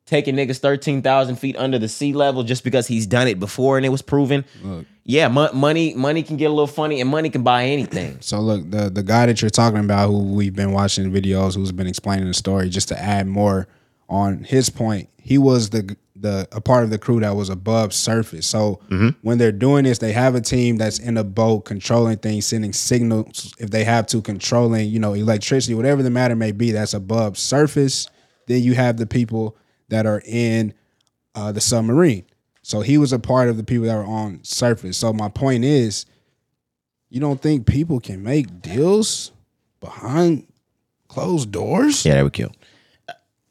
taking 0.06 0.36
niggas 0.36 0.60
thirteen 0.60 1.02
thousand 1.02 1.38
feet 1.38 1.56
under 1.56 1.80
the 1.80 1.88
sea 1.88 2.14
level 2.14 2.44
just 2.44 2.64
because 2.64 2.88
he's 2.88 3.08
done 3.08 3.28
it 3.28 3.40
before 3.40 3.78
and 3.78 3.86
it 3.86 3.90
was 3.90 4.02
proven. 4.02 4.44
Look. 4.64 4.86
Yeah, 5.08 5.28
mo- 5.28 5.52
money 5.54 5.94
money 5.94 6.24
can 6.24 6.36
get 6.36 6.46
a 6.46 6.50
little 6.50 6.68
funny, 6.68 7.00
and 7.00 7.10
money 7.10 7.30
can 7.30 7.44
buy 7.44 7.66
anything. 7.66 8.18
So 8.22 8.40
look, 8.40 8.70
the 8.70 8.90
the 8.90 9.04
guy 9.04 9.28
that 9.28 9.42
you're 9.42 9.50
talking 9.50 9.80
about, 9.80 10.08
who 10.08 10.18
we've 10.34 10.56
been 10.56 10.72
watching 10.72 11.12
videos, 11.12 11.56
who's 11.56 11.72
been 11.72 11.88
explaining 11.88 12.28
the 12.28 12.34
story, 12.34 12.70
just 12.70 12.88
to 12.90 13.00
add 13.00 13.28
more 13.28 13.68
on 14.10 14.44
his 14.44 14.70
point, 14.70 15.10
he 15.18 15.38
was 15.38 15.70
the 15.70 15.96
the 16.16 16.48
a 16.52 16.62
part 16.62 16.84
of 16.84 16.90
the 16.90 16.98
crew 16.98 17.20
that 17.20 17.36
was 17.36 17.50
above 17.50 17.94
surface. 17.94 18.48
So 18.48 18.80
when 19.22 19.38
they're 19.38 19.52
doing 19.52 19.84
this, 19.84 19.98
they 20.00 20.14
have 20.14 20.36
a 20.36 20.42
team 20.42 20.78
that's 20.78 20.98
in 21.00 21.18
a 21.18 21.24
boat 21.24 21.66
controlling 21.66 22.18
things, 22.18 22.46
sending 22.48 22.74
signals 22.74 23.54
if 23.60 23.70
they 23.70 23.84
have 23.84 24.08
to, 24.08 24.22
controlling 24.22 24.90
you 24.90 25.00
know 25.00 25.14
electricity, 25.14 25.74
whatever 25.74 26.02
the 26.02 26.10
matter 26.10 26.36
may 26.36 26.52
be, 26.52 26.72
that's 26.72 26.94
above 26.94 27.38
surface. 27.38 28.08
Then 28.48 28.62
you 28.62 28.76
have 28.76 28.98
the 28.98 29.08
people 29.08 29.58
that 29.90 30.06
are 30.06 30.22
in 30.26 30.74
uh, 31.34 31.52
the 31.52 31.62
submarine. 31.62 32.26
So 32.62 32.82
he 32.82 32.98
was 32.98 33.14
a 33.14 33.20
part 33.20 33.50
of 33.50 33.58
the 33.58 33.64
people 33.64 33.86
that 33.86 33.96
were 33.96 34.06
on 34.06 34.44
surface. 34.44 34.98
So 34.98 35.14
my 35.14 35.30
point 35.30 35.66
is, 35.66 36.06
you 37.10 37.20
don't 37.20 37.42
think 37.42 37.68
people 37.68 38.00
can 38.00 38.24
make 38.24 38.62
deals 38.62 39.32
behind 39.80 40.48
closed 41.08 41.52
doors? 41.52 42.06
Yeah, 42.06 42.16
they 42.16 42.24
would 42.24 42.34
kill. 42.34 42.52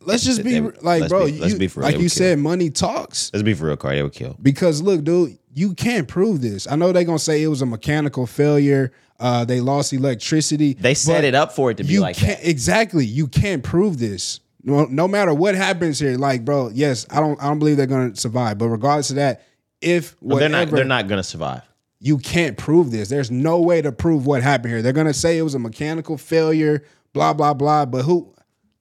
Let's 0.07 0.25
just 0.25 0.43
be 0.45 0.61
like, 0.61 1.09
bro. 1.09 1.27
be- 1.27 1.39
let's 1.39 1.53
you- 1.55 1.59
be 1.59 1.69
for 1.69 1.81
real, 1.81 1.91
like 1.91 2.01
you 2.01 2.09
said, 2.09 2.39
money 2.39 2.71
talks. 2.71 3.31
Let's 3.33 3.43
be 3.43 3.55
for 3.55 3.67
real, 3.67 3.77
Cardi. 3.77 3.97
They 3.99 4.03
would 4.03 4.13
kill. 4.13 4.37
Because 4.43 4.83
look, 4.83 5.05
dude, 5.05 5.39
you 5.53 5.75
can't 5.75 6.09
prove 6.09 6.41
this. 6.41 6.67
I 6.71 6.77
know 6.77 6.93
they're 6.93 7.05
gonna 7.05 7.19
say 7.19 7.43
it 7.43 7.49
was 7.49 7.63
a 7.63 7.67
mechanical 7.67 8.27
failure. 8.27 8.93
Uh, 9.21 9.45
they 9.45 9.61
lost 9.61 9.93
electricity. 9.93 10.75
They 10.75 10.95
set 10.95 11.25
it 11.25 11.35
up 11.35 11.53
for 11.53 11.71
it 11.71 11.77
to 11.77 11.85
be 11.85 11.99
like 12.01 12.17
that. 12.17 12.41
exactly. 12.43 13.07
You 13.07 13.29
can't 13.29 13.63
prove 13.63 13.99
this. 13.99 14.41
No, 14.63 14.87
no 14.87 15.07
matter 15.07 15.33
what 15.35 15.55
happens 15.55 15.99
here, 16.01 16.17
like, 16.17 16.45
bro. 16.45 16.71
Yes, 16.73 17.07
I 17.11 17.21
don't. 17.21 17.41
I 17.43 17.47
don't 17.49 17.59
believe 17.59 17.77
they're 17.77 17.87
gonna 17.87 18.17
survive. 18.17 18.59
But 18.59 18.69
regardless 18.69 19.11
of 19.11 19.17
that, 19.17 19.43
if 19.81 20.17
whatever, 20.21 20.41
they're 20.41 20.67
not. 20.67 20.71
They're 20.75 20.85
not 20.85 21.07
gonna 21.09 21.23
survive. 21.23 21.63
you 22.01 22.19
can't 22.19 22.57
prove 22.59 22.91
this. 22.91 23.09
There's 23.09 23.31
no 23.31 23.61
way 23.61 23.81
to 23.83 23.93
prove 23.93 24.27
what 24.27 24.43
happened 24.43 24.73
here. 24.73 24.83
They're 24.83 24.93
gonna 24.93 25.15
say 25.15 25.39
it 25.39 25.43
was 25.43 25.55
a 25.55 25.59
mechanical 25.59 26.17
failure, 26.19 26.83
blah 27.13 27.33
blah 27.35 27.55
blah. 27.55 27.85
But 27.87 28.03
who? 28.05 28.34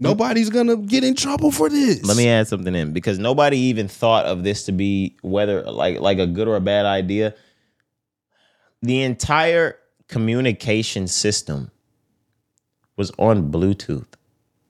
Nobody's 0.04 0.50
gonna 0.50 0.78
get 0.78 1.04
in 1.04 1.16
trouble 1.16 1.52
for 1.52 1.70
this. 1.70 2.04
Let 2.04 2.18
me 2.18 2.30
add 2.30 2.48
something 2.48 2.76
in 2.76 2.94
because 2.94 3.20
nobody 3.20 3.58
even 3.58 3.88
thought 3.88 4.26
of 4.26 4.44
this 4.44 4.66
to 4.66 4.72
be 4.72 5.16
whether 5.22 5.64
like 5.64 6.00
like 6.00 6.20
a 6.20 6.28
good 6.28 6.48
or 6.48 6.56
a 6.56 6.62
bad 6.62 6.86
idea. 6.86 7.34
The 8.82 9.02
entire 9.02 9.80
communication 10.08 11.08
system 11.08 11.72
was 12.98 13.12
on 13.18 13.52
Bluetooth. 13.52 14.06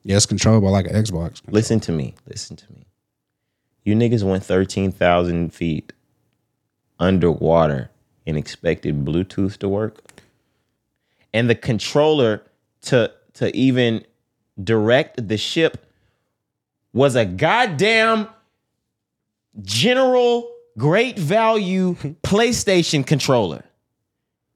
Yeah, 0.04 0.16
it's 0.16 0.26
controlled 0.26 0.62
by 0.62 0.70
like 0.70 0.86
an 0.86 0.94
Xbox. 0.94 1.40
Listen 1.48 1.80
to 1.80 1.92
me. 1.92 2.14
Listen 2.26 2.56
to 2.56 2.72
me. 2.72 2.86
You 3.84 3.94
niggas 3.94 4.22
went 4.22 4.44
13,000 4.44 5.52
feet 5.52 5.92
underwater 6.98 7.90
and 8.26 8.36
expected 8.36 9.04
Bluetooth 9.04 9.58
to 9.58 9.68
work. 9.68 10.00
And 11.32 11.50
the 11.50 11.54
controller 11.54 12.42
to 12.82 13.12
to 13.34 13.54
even 13.56 14.04
direct 14.62 15.26
the 15.28 15.36
ship 15.36 15.86
was 16.92 17.16
a 17.16 17.24
goddamn 17.24 18.28
general 19.62 20.50
great 20.78 21.18
value 21.18 21.94
PlayStation 22.22 23.06
controller. 23.06 23.64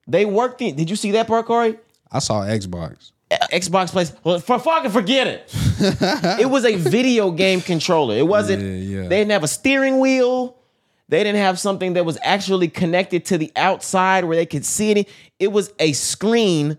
They 0.07 0.25
worked 0.25 0.63
in. 0.63 0.75
Did 0.77 0.89
you 0.89 0.97
see 0.97 1.13
that 1.13 1.27
part, 1.27 1.47
Corey? 1.47 1.79
I 2.11 2.19
saw 2.21 2.43
Xbox. 2.43 3.13
Uh, 3.31 3.37
Xbox 3.53 3.91
plays. 3.91 4.15
Well, 4.25 4.39
for 4.39 4.59
fucking 4.59 4.91
forget 4.91 5.27
it. 5.27 5.55
it 6.41 6.49
was 6.49 6.65
a 6.65 6.77
video 6.77 7.31
game 7.31 7.61
controller. 7.61 8.17
It 8.17 8.27
wasn't. 8.27 8.63
Yeah, 8.63 9.03
yeah. 9.03 9.09
They 9.09 9.19
didn't 9.19 9.33
have 9.33 9.45
a 9.45 9.49
steering 9.49 9.99
wheel. 9.99 10.57
They 11.11 11.25
didn't 11.25 11.41
have 11.41 11.59
something 11.59 11.95
that 11.95 12.05
was 12.05 12.19
actually 12.23 12.69
connected 12.69 13.27
to 13.27 13.39
the 13.39 13.53
outside 13.57 14.25
where 14.25 14.37
they 14.37 14.47
could 14.47 14.65
see 14.65 14.93
it. 14.93 15.09
It 15.39 15.53
was 15.53 15.73
a 15.79 15.93
screen 15.93 16.79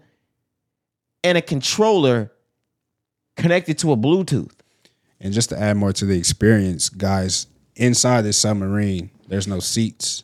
and 1.24 1.38
a 1.38 1.42
controller 1.42 2.32
connected 3.40 3.78
to 3.80 3.92
a 3.92 3.98
Bluetooth. 3.98 4.52
And 5.20 5.34
just 5.34 5.50
to 5.50 5.60
add 5.60 5.76
more 5.78 5.92
to 5.94 6.06
the 6.06 6.18
experience, 6.18 6.90
guys, 6.90 7.48
inside 7.76 8.22
this 8.22 8.38
submarine, 8.38 9.10
there's 9.28 9.48
no 9.48 9.60
seats, 9.60 10.24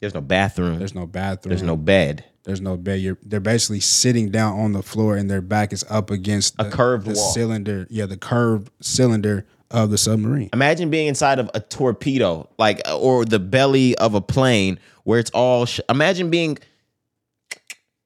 There's 0.00 0.14
no 0.14 0.20
bathroom. 0.20 0.78
there's 0.78 0.94
no 0.94 1.06
bathroom, 1.06 1.50
There's 1.50 1.62
no 1.62 1.76
bed. 1.76 2.24
there's 2.44 2.60
no 2.60 2.76
bed. 2.76 3.00
You're, 3.00 3.18
they're 3.24 3.40
basically 3.40 3.80
sitting 3.80 4.30
down 4.30 4.58
on 4.58 4.72
the 4.72 4.82
floor, 4.82 5.16
and 5.16 5.30
their 5.30 5.40
back 5.40 5.72
is 5.72 5.84
up 5.88 6.10
against 6.10 6.54
A 6.58 6.64
the, 6.64 6.70
curved 6.70 7.06
the 7.06 7.14
wall. 7.14 7.32
cylinder. 7.32 7.86
Yeah, 7.90 8.06
the 8.06 8.16
curved 8.16 8.70
cylinder 8.80 9.46
of 9.70 9.90
the 9.90 9.98
submarine. 9.98 10.50
Imagine 10.52 10.90
being 10.90 11.06
inside 11.06 11.38
of 11.38 11.50
a 11.54 11.60
torpedo, 11.60 12.48
like 12.58 12.80
or 12.92 13.24
the 13.24 13.38
belly 13.38 13.96
of 13.96 14.14
a 14.14 14.20
plane 14.20 14.78
where 15.04 15.18
it's 15.20 15.30
all. 15.30 15.64
Sh- 15.66 15.80
Imagine 15.88 16.28
being 16.30 16.58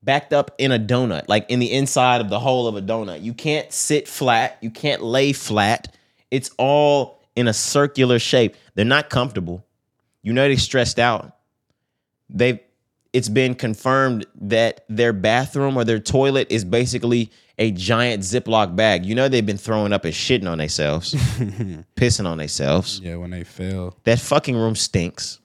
backed 0.09 0.33
up 0.33 0.53
in 0.57 0.73
a 0.73 0.79
donut, 0.79 1.25
like 1.29 1.45
in 1.51 1.59
the 1.59 1.71
inside 1.71 2.23
of 2.23 2.31
the 2.31 2.41
hole 2.41 2.67
of 2.67 2.75
a 2.77 2.81
donut. 2.81 3.23
You 3.23 3.35
can't 3.35 3.71
sit 3.71 4.09
flat. 4.09 4.57
You 4.63 4.71
can't 4.71 5.03
lay 5.03 5.35
flat. 5.35 5.95
It's 6.31 6.51
all 6.57 7.21
in 7.37 7.47
a 7.47 7.53
circular 7.53 8.19
shape. 8.19 8.57
They're 8.75 8.87
not 8.87 9.11
comfortable. 9.11 9.67
You 10.23 10.33
know 10.33 10.49
they're 10.49 10.57
stressed 10.57 10.99
out. 10.99 11.37
They've 12.31 12.59
it's 13.13 13.29
been 13.29 13.55
confirmed 13.55 14.25
that 14.41 14.87
their 14.89 15.13
bathroom 15.13 15.77
or 15.77 15.85
their 15.85 15.99
toilet 15.99 16.47
is 16.51 16.65
basically 16.65 17.31
a 17.59 17.71
giant 17.71 18.23
Ziploc 18.23 18.75
bag. 18.75 19.05
You 19.05 19.15
know 19.15 19.29
they've 19.29 19.45
been 19.45 19.59
throwing 19.59 19.93
up 19.93 20.07
and 20.07 20.15
shitting 20.15 20.51
on 20.51 20.57
themselves, 20.57 21.13
pissing 21.97 22.27
on 22.27 22.39
themselves. 22.39 22.99
Yeah, 23.05 23.17
when 23.17 23.29
they 23.31 23.45
fail, 23.45 23.95
That 24.05 24.21
fucking 24.21 24.57
room 24.57 24.75
stinks. 24.75 25.39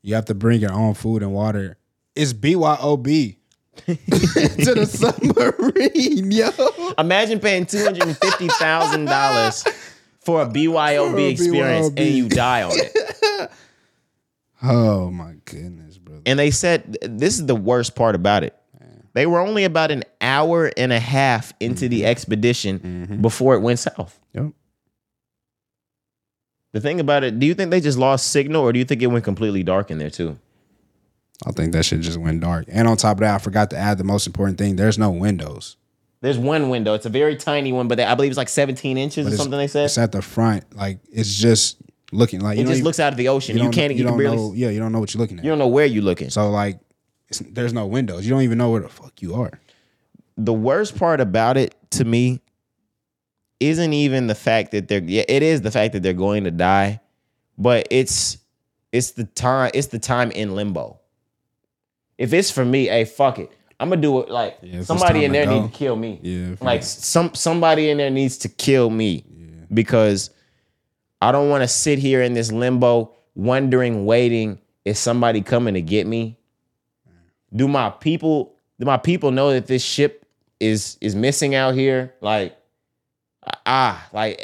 you 0.00 0.14
have 0.14 0.24
to 0.26 0.34
bring 0.34 0.60
your 0.62 0.72
own 0.72 0.94
food 0.94 1.22
and 1.22 1.34
water. 1.34 1.76
It's 2.16 2.32
BYOB 2.32 3.36
to 3.86 4.74
the 4.74 4.86
submarine, 4.86 6.30
yo. 6.30 6.50
Imagine 6.98 7.38
paying 7.38 7.66
two 7.66 7.84
hundred 7.84 8.04
and 8.04 8.16
fifty 8.16 8.48
thousand 8.48 9.04
dollars 9.04 9.62
for 10.20 10.42
a 10.42 10.46
BYOB 10.46 11.10
For 11.12 11.18
a 11.18 11.28
experience 11.28 11.90
BYOB. 11.90 12.00
and 12.00 12.14
you 12.14 12.28
die 12.28 12.62
on 12.62 12.72
it. 12.74 13.50
Oh 14.62 15.10
my 15.10 15.34
goodness, 15.44 15.98
brother. 15.98 16.22
And 16.24 16.38
they 16.38 16.50
said 16.50 16.96
this 17.02 17.38
is 17.38 17.44
the 17.44 17.54
worst 17.54 17.94
part 17.94 18.14
about 18.14 18.42
it. 18.42 18.56
They 19.12 19.26
were 19.26 19.38
only 19.38 19.64
about 19.64 19.90
an 19.90 20.02
hour 20.20 20.72
and 20.76 20.92
a 20.92 20.98
half 20.98 21.52
into 21.60 21.88
the 21.88 22.00
mm-hmm. 22.00 22.08
expedition 22.08 22.78
mm-hmm. 22.80 23.22
before 23.22 23.54
it 23.54 23.60
went 23.60 23.78
south. 23.78 24.18
Yep. 24.32 24.52
The 26.72 26.80
thing 26.80 27.00
about 27.00 27.22
it, 27.24 27.38
do 27.38 27.46
you 27.46 27.54
think 27.54 27.70
they 27.70 27.80
just 27.80 27.98
lost 27.98 28.30
signal 28.30 28.62
or 28.62 28.72
do 28.72 28.78
you 28.78 28.84
think 28.84 29.02
it 29.02 29.06
went 29.06 29.24
completely 29.24 29.62
dark 29.62 29.90
in 29.90 29.98
there 29.98 30.10
too? 30.10 30.38
I 31.44 31.52
think 31.52 31.72
that 31.72 31.84
shit 31.84 32.00
just 32.00 32.18
went 32.18 32.40
dark. 32.40 32.64
And 32.68 32.88
on 32.88 32.96
top 32.96 33.18
of 33.18 33.20
that, 33.20 33.34
I 33.34 33.38
forgot 33.38 33.70
to 33.70 33.76
add 33.76 33.98
the 33.98 34.04
most 34.04 34.26
important 34.26 34.56
thing. 34.58 34.76
There's 34.76 34.98
no 34.98 35.10
windows. 35.10 35.76
There's 36.22 36.38
one 36.38 36.70
window. 36.70 36.94
It's 36.94 37.04
a 37.06 37.10
very 37.10 37.36
tiny 37.36 37.72
one, 37.72 37.88
but 37.88 37.96
they, 37.96 38.04
I 38.04 38.14
believe 38.14 38.30
it's 38.30 38.38
like 38.38 38.48
17 38.48 38.96
inches 38.96 39.26
But 39.26 39.34
or 39.34 39.36
something 39.36 39.58
they 39.58 39.66
said. 39.66 39.84
It's 39.84 39.98
at 39.98 40.12
the 40.12 40.22
front. 40.22 40.74
Like 40.74 40.98
it's 41.12 41.32
just 41.34 41.76
looking 42.10 42.40
like 42.40 42.56
It 42.56 42.62
you 42.62 42.66
just 42.66 42.78
you- 42.78 42.84
looks 42.84 42.98
out 43.00 43.12
of 43.12 43.18
the 43.18 43.28
ocean. 43.28 43.56
You, 43.56 43.64
don't- 43.64 43.72
can't. 43.72 43.94
You, 43.94 44.04
don't 44.04 44.16
barely. 44.16 44.36
know. 44.36 44.52
Yeah, 44.54 44.70
you 44.70 44.78
don't 44.78 44.92
know 44.92 44.98
what 45.00 45.12
you're 45.12 45.20
looking 45.20 45.38
at. 45.38 45.44
You 45.44 45.50
don't 45.50 45.58
know 45.58 45.68
where 45.68 45.84
you're 45.86 46.02
looking. 46.02 46.30
so 46.30 46.50
like, 46.50 46.80
it's, 47.28 47.40
there's 47.40 47.72
no 47.74 47.86
windows. 47.86 48.24
You 48.24 48.30
don't 48.30 48.42
even 48.42 48.56
know 48.56 48.70
where 48.70 48.80
the 48.80 48.88
fuck 48.88 49.20
you 49.20 49.34
are. 49.34 49.50
the 50.38 50.54
worst 50.54 50.98
part 50.98 51.20
about 51.20 51.56
it 51.58 51.74
to 51.90 52.04
me 52.04 52.40
isn't 53.60 53.92
even 53.92 54.26
the 54.26 54.34
fact 54.34 54.70
that 54.72 54.88
they're 54.88 55.02
yeah, 55.02 55.24
it 55.28 55.42
is 55.42 55.60
the 55.62 55.70
fact 55.70 55.92
that 55.94 56.02
they're 56.02 56.12
going 56.12 56.44
to 56.44 56.50
die, 56.50 57.00
but 57.58 57.88
it's 57.90 58.38
it's 58.92 59.12
the 59.12 59.24
time 59.24 59.70
it's 59.74 59.88
the 59.88 59.98
time 59.98 60.30
in 60.30 60.54
limbo. 60.54 60.98
If 62.18 62.32
it's 62.32 62.50
for 62.50 62.64
me, 62.64 62.86
hey, 62.86 63.04
fuck 63.04 63.38
it. 63.38 63.50
I'm 63.78 63.90
gonna 63.90 64.00
do 64.00 64.20
it 64.20 64.30
like 64.30 64.58
Yeah, 64.62 64.74
if 64.74 64.78
it's 64.80 64.86
somebody 64.88 65.20
time 65.20 65.24
in 65.24 65.30
to 65.32 65.38
there 65.38 65.44
go. 65.46 65.60
needs 65.60 65.72
to 65.72 65.78
kill 65.78 65.96
me. 65.96 66.18
Yeah, 66.22 66.52
if 66.52 66.62
Like 66.62 66.82
some 66.82 67.34
somebody 67.34 67.90
in 67.90 67.98
there 67.98 68.10
needs 68.10 68.38
to 68.38 68.48
kill 68.48 68.88
me 68.90 69.24
because 69.72 70.30
I 71.20 71.32
don't 71.32 71.48
want 71.50 71.62
to 71.62 71.68
sit 71.68 71.98
here 71.98 72.22
in 72.22 72.32
this 72.34 72.50
limbo 72.52 73.12
wondering, 73.34 74.06
waiting, 74.06 74.58
is 74.84 74.98
somebody 74.98 75.42
coming 75.42 75.74
to 75.74 75.82
get 75.82 76.06
me? 76.06 76.38
Do 77.54 77.68
my 77.68 77.90
people 77.90 78.54
do 78.78 78.86
my 78.86 78.96
people 78.96 79.30
know 79.30 79.52
that 79.52 79.66
this 79.66 79.82
ship 79.84 80.24
is 80.58 80.96
is 81.02 81.14
missing 81.14 81.54
out 81.54 81.74
here? 81.74 82.14
Like 82.22 82.56
ah, 83.66 84.06
like 84.12 84.40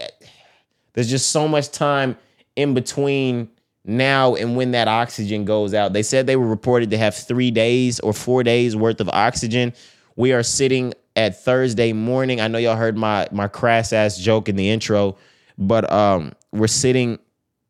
there's 0.92 1.08
just 1.08 1.30
so 1.30 1.48
much 1.48 1.70
time 1.70 2.16
in 2.54 2.74
between 2.74 3.48
now 3.84 4.34
and 4.34 4.56
when 4.56 4.72
that 4.72 4.88
oxygen 4.88 5.44
goes 5.44 5.74
out. 5.74 5.92
They 5.92 6.02
said 6.02 6.26
they 6.26 6.36
were 6.36 6.46
reported 6.46 6.90
to 6.90 6.98
have 6.98 7.14
three 7.14 7.50
days 7.50 8.00
or 8.00 8.12
four 8.12 8.42
days 8.42 8.76
worth 8.76 9.00
of 9.00 9.08
oxygen. 9.08 9.72
We 10.16 10.32
are 10.32 10.42
sitting 10.42 10.94
at 11.16 11.42
Thursday 11.42 11.92
morning. 11.92 12.40
I 12.40 12.48
know 12.48 12.58
y'all 12.58 12.76
heard 12.76 12.96
my 12.96 13.28
my 13.32 13.48
crass 13.48 13.92
ass 13.92 14.18
joke 14.18 14.48
in 14.48 14.56
the 14.56 14.70
intro, 14.70 15.16
but 15.58 15.90
um, 15.92 16.32
we're 16.52 16.66
sitting 16.66 17.18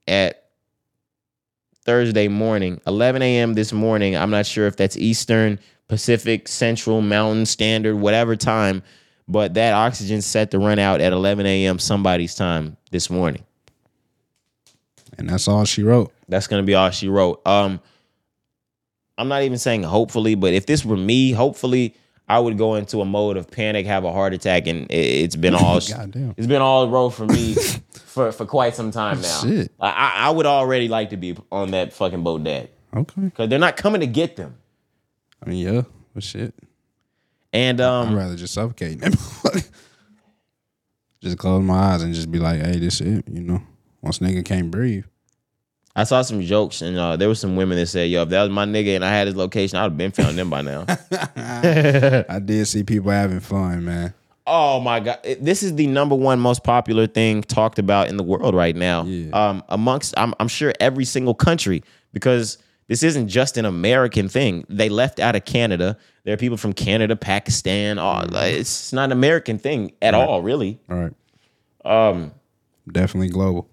at 0.06 0.42
Thursday 1.84 2.28
morning, 2.28 2.80
11 2.86 3.22
a.m. 3.22 3.54
this 3.54 3.72
morning. 3.72 4.16
I'm 4.16 4.30
not 4.30 4.46
sure 4.46 4.66
if 4.66 4.76
that's 4.76 4.96
Eastern, 4.96 5.58
Pacific, 5.88 6.46
Central, 6.46 7.00
Mountain, 7.00 7.46
Standard, 7.46 7.96
whatever 7.96 8.36
time, 8.36 8.82
but 9.26 9.54
that 9.54 9.72
oxygen 9.72 10.22
set 10.22 10.52
to 10.52 10.58
run 10.58 10.78
out 10.78 11.00
at 11.00 11.12
11 11.12 11.44
a.m. 11.46 11.78
somebody's 11.78 12.34
time 12.34 12.76
this 12.92 13.10
morning. 13.10 13.44
And 15.18 15.28
that's 15.28 15.48
all 15.48 15.64
she 15.64 15.82
wrote. 15.82 16.12
That's 16.28 16.46
gonna 16.46 16.62
be 16.62 16.74
all 16.74 16.90
she 16.90 17.08
wrote. 17.08 17.46
Um, 17.46 17.80
I'm 19.18 19.28
not 19.28 19.42
even 19.42 19.58
saying 19.58 19.82
hopefully, 19.82 20.34
but 20.34 20.54
if 20.54 20.66
this 20.66 20.84
were 20.84 20.96
me, 20.96 21.32
hopefully 21.32 21.94
I 22.28 22.38
would 22.38 22.56
go 22.56 22.76
into 22.76 23.00
a 23.02 23.04
mode 23.04 23.36
of 23.36 23.50
panic, 23.50 23.84
have 23.86 24.04
a 24.04 24.12
heart 24.12 24.32
attack, 24.32 24.66
and 24.66 24.90
it, 24.90 24.94
it's 24.94 25.36
been 25.36 25.54
all 25.54 25.80
Goddamn. 25.80 26.34
it's 26.36 26.46
been 26.46 26.62
all 26.62 26.88
road 26.88 27.10
for 27.10 27.26
me 27.26 27.54
for 28.06 28.32
for 28.32 28.46
quite 28.46 28.74
some 28.74 28.90
time 28.90 29.20
now. 29.20 29.40
Shit. 29.42 29.70
I, 29.78 30.26
I 30.26 30.30
would 30.30 30.46
already 30.46 30.88
like 30.88 31.10
to 31.10 31.16
be 31.18 31.36
on 31.50 31.72
that 31.72 31.92
fucking 31.92 32.22
boat 32.24 32.42
dead 32.44 32.70
Okay. 32.94 33.20
because 33.22 33.48
they're 33.50 33.58
not 33.58 33.76
coming 33.76 34.00
to 34.00 34.06
get 34.06 34.36
them. 34.36 34.56
I 35.44 35.50
mean, 35.50 35.58
yeah, 35.74 35.82
but 36.14 36.22
shit. 36.22 36.54
And 37.52 37.80
um 37.82 38.08
I'd 38.08 38.14
rather 38.14 38.36
just 38.36 38.54
suffocate. 38.54 39.00
just 41.20 41.36
close 41.38 41.62
my 41.62 41.74
eyes 41.76 42.02
and 42.02 42.14
just 42.14 42.30
be 42.30 42.38
like, 42.38 42.60
hey, 42.62 42.78
this 42.78 43.00
it, 43.02 43.24
you 43.30 43.42
know. 43.42 43.62
Once 44.02 44.18
nigga 44.18 44.44
can't 44.44 44.70
breathe. 44.70 45.04
I 45.94 46.04
saw 46.04 46.22
some 46.22 46.40
jokes, 46.40 46.80
and 46.80 46.96
uh, 46.96 47.16
there 47.16 47.28
was 47.28 47.38
some 47.38 47.54
women 47.54 47.76
that 47.76 47.86
said, 47.86 48.10
"Yo, 48.10 48.22
if 48.22 48.30
that 48.30 48.42
was 48.42 48.50
my 48.50 48.64
nigga 48.64 48.96
and 48.96 49.04
I 49.04 49.10
had 49.10 49.26
his 49.26 49.36
location, 49.36 49.78
I'd 49.78 49.82
have 49.82 49.96
been 49.96 50.10
found 50.10 50.38
them 50.38 50.48
by 50.50 50.62
now." 50.62 50.86
I 52.28 52.40
did 52.42 52.66
see 52.66 52.82
people 52.82 53.10
having 53.10 53.40
fun, 53.40 53.84
man. 53.84 54.14
Oh 54.46 54.80
my 54.80 55.00
god, 55.00 55.20
this 55.40 55.62
is 55.62 55.76
the 55.76 55.86
number 55.86 56.14
one 56.14 56.40
most 56.40 56.64
popular 56.64 57.06
thing 57.06 57.42
talked 57.42 57.78
about 57.78 58.08
in 58.08 58.16
the 58.16 58.24
world 58.24 58.54
right 58.54 58.74
now. 58.74 59.04
Yeah. 59.04 59.30
Um, 59.32 59.62
amongst 59.68 60.14
I'm, 60.16 60.34
I'm 60.40 60.48
sure 60.48 60.72
every 60.80 61.04
single 61.04 61.34
country 61.34 61.84
because 62.12 62.58
this 62.88 63.02
isn't 63.02 63.28
just 63.28 63.56
an 63.56 63.64
American 63.64 64.28
thing. 64.28 64.64
They 64.68 64.88
left 64.88 65.20
out 65.20 65.36
of 65.36 65.44
Canada. 65.44 65.96
There 66.24 66.34
are 66.34 66.38
people 66.38 66.56
from 66.56 66.72
Canada, 66.72 67.14
Pakistan. 67.14 67.98
All 67.98 68.24
like, 68.28 68.54
it's 68.54 68.92
not 68.92 69.04
an 69.04 69.12
American 69.12 69.58
thing 69.58 69.92
at 70.02 70.14
all, 70.14 70.42
really. 70.42 70.80
All 70.90 70.96
right. 70.96 71.14
Um, 71.84 72.32
Definitely 72.90 73.28
global. 73.28 73.68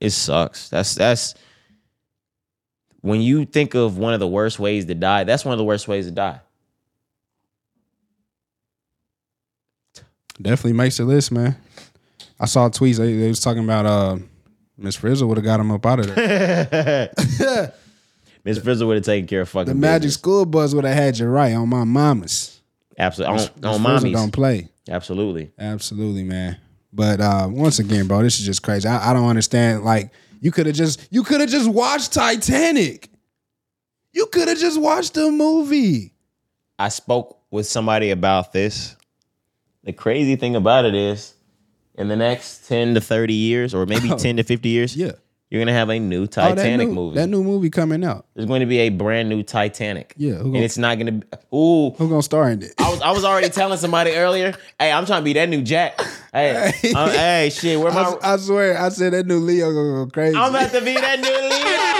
It 0.00 0.10
sucks. 0.10 0.68
That's 0.70 0.94
that's 0.94 1.34
when 3.02 3.20
you 3.20 3.44
think 3.44 3.74
of 3.74 3.98
one 3.98 4.14
of 4.14 4.20
the 4.20 4.28
worst 4.28 4.58
ways 4.58 4.86
to 4.86 4.94
die. 4.94 5.24
That's 5.24 5.44
one 5.44 5.52
of 5.52 5.58
the 5.58 5.64
worst 5.64 5.88
ways 5.88 6.06
to 6.06 6.12
die. 6.12 6.40
Definitely 10.40 10.72
makes 10.72 10.96
the 10.96 11.04
list, 11.04 11.32
man. 11.32 11.56
I 12.38 12.46
saw 12.46 12.68
tweets. 12.70 12.96
They, 12.96 13.14
they 13.14 13.28
was 13.28 13.40
talking 13.40 13.62
about 13.64 13.86
uh 13.86 14.16
Miss 14.78 14.96
Frizzle 14.96 15.28
would 15.28 15.36
have 15.36 15.44
got 15.44 15.60
him 15.60 15.70
up 15.70 15.84
out 15.84 16.00
of 16.00 16.14
there. 16.14 17.10
Miss 18.44 18.58
Frizzle 18.58 18.88
would 18.88 18.96
have 18.96 19.04
taken 19.04 19.26
care 19.26 19.42
of 19.42 19.50
fucking 19.50 19.68
the 19.68 19.74
Magic 19.74 20.02
business. 20.02 20.14
School 20.14 20.46
Bus 20.46 20.72
would 20.72 20.84
have 20.84 20.96
had 20.96 21.18
you 21.18 21.26
right 21.26 21.52
on 21.54 21.68
my 21.68 21.84
mamas. 21.84 22.60
Absolutely, 22.98 23.34
on, 23.62 23.74
on 23.74 23.82
Frizzle 23.82 24.08
mommies. 24.10 24.12
don't 24.14 24.32
play. 24.32 24.68
Absolutely. 24.88 25.52
Absolutely, 25.58 26.24
man. 26.24 26.56
But 26.92 27.20
uh 27.20 27.48
once 27.50 27.78
again, 27.78 28.06
bro, 28.06 28.22
this 28.22 28.40
is 28.40 28.46
just 28.46 28.62
crazy. 28.62 28.88
I, 28.88 29.10
I 29.10 29.12
don't 29.12 29.28
understand. 29.28 29.84
Like, 29.84 30.10
you 30.40 30.50
could 30.50 30.66
have 30.66 30.74
just 30.74 31.06
you 31.10 31.22
could 31.22 31.40
have 31.40 31.50
just 31.50 31.68
watched 31.70 32.12
Titanic. 32.12 33.08
You 34.12 34.26
could 34.26 34.48
have 34.48 34.58
just 34.58 34.80
watched 34.80 35.14
the 35.14 35.30
movie. 35.30 36.14
I 36.78 36.88
spoke 36.88 37.38
with 37.50 37.66
somebody 37.66 38.10
about 38.10 38.52
this. 38.52 38.96
The 39.84 39.92
crazy 39.92 40.36
thing 40.36 40.56
about 40.56 40.84
it 40.84 40.94
is, 40.94 41.34
in 41.94 42.08
the 42.08 42.16
next 42.16 42.66
10 42.68 42.94
to 42.94 43.00
30 43.00 43.34
years, 43.34 43.74
or 43.74 43.86
maybe 43.86 44.08
10 44.16 44.36
to 44.38 44.42
50 44.42 44.68
years, 44.68 44.96
Yeah. 44.96 45.12
You're 45.50 45.58
to 45.66 45.72
have 45.72 45.88
a 45.90 45.98
new 45.98 46.22
Oh, 46.22 46.26
Titanic 46.26 46.56
that 46.56 46.86
new, 46.86 46.94
movie. 46.94 47.16
That 47.16 47.26
new 47.28 47.42
movie 47.42 47.70
coming 47.70 48.04
out. 48.04 48.24
There's 48.34 48.46
going 48.46 48.60
to 48.60 48.66
be 48.66 48.78
a 48.78 48.88
brand 48.88 49.28
new 49.28 49.42
Titanic. 49.42 50.14
Yeah, 50.16 50.34
who 50.34 50.44
And 50.44 50.52
gonna- 50.54 50.64
it's 50.64 50.78
not 50.78 50.96
to 51.06 51.12
be. 51.12 51.26
Ooh. 51.52 51.90
who's 51.90 52.08
gonna 52.08 52.22
star 52.22 52.48
in 52.50 52.62
it? 52.62 52.72
I 52.78 52.88
was, 52.90 53.00
I 53.02 53.10
was 53.10 53.24
already 53.24 53.48
telling 53.50 53.76
somebody 53.78 54.12
earlier, 54.12 54.54
hey, 54.78 54.92
I'm 54.92 55.04
trying 55.06 55.20
to 55.22 55.24
be 55.24 55.32
that 55.34 55.48
new 55.48 55.62
Jack. 55.62 56.00
Hey, 56.32 56.70
Hey. 56.82 57.50
shit, 57.52 57.78
where 57.80 57.92
my. 57.92 58.14
I, 58.22 58.34
I 58.34 58.36
swear, 58.36 58.80
I 58.80 58.88
said 58.90 59.12
that 59.12 59.26
new 59.26 59.38
Leo 59.40 59.72
gonna 59.72 60.04
go 60.06 60.10
crazy. 60.12 60.36
I'm 60.36 60.54
about 60.54 60.70
to 60.70 60.80
be 60.80 60.94
that 60.94 61.18
new 61.18 61.26
that 61.26 61.96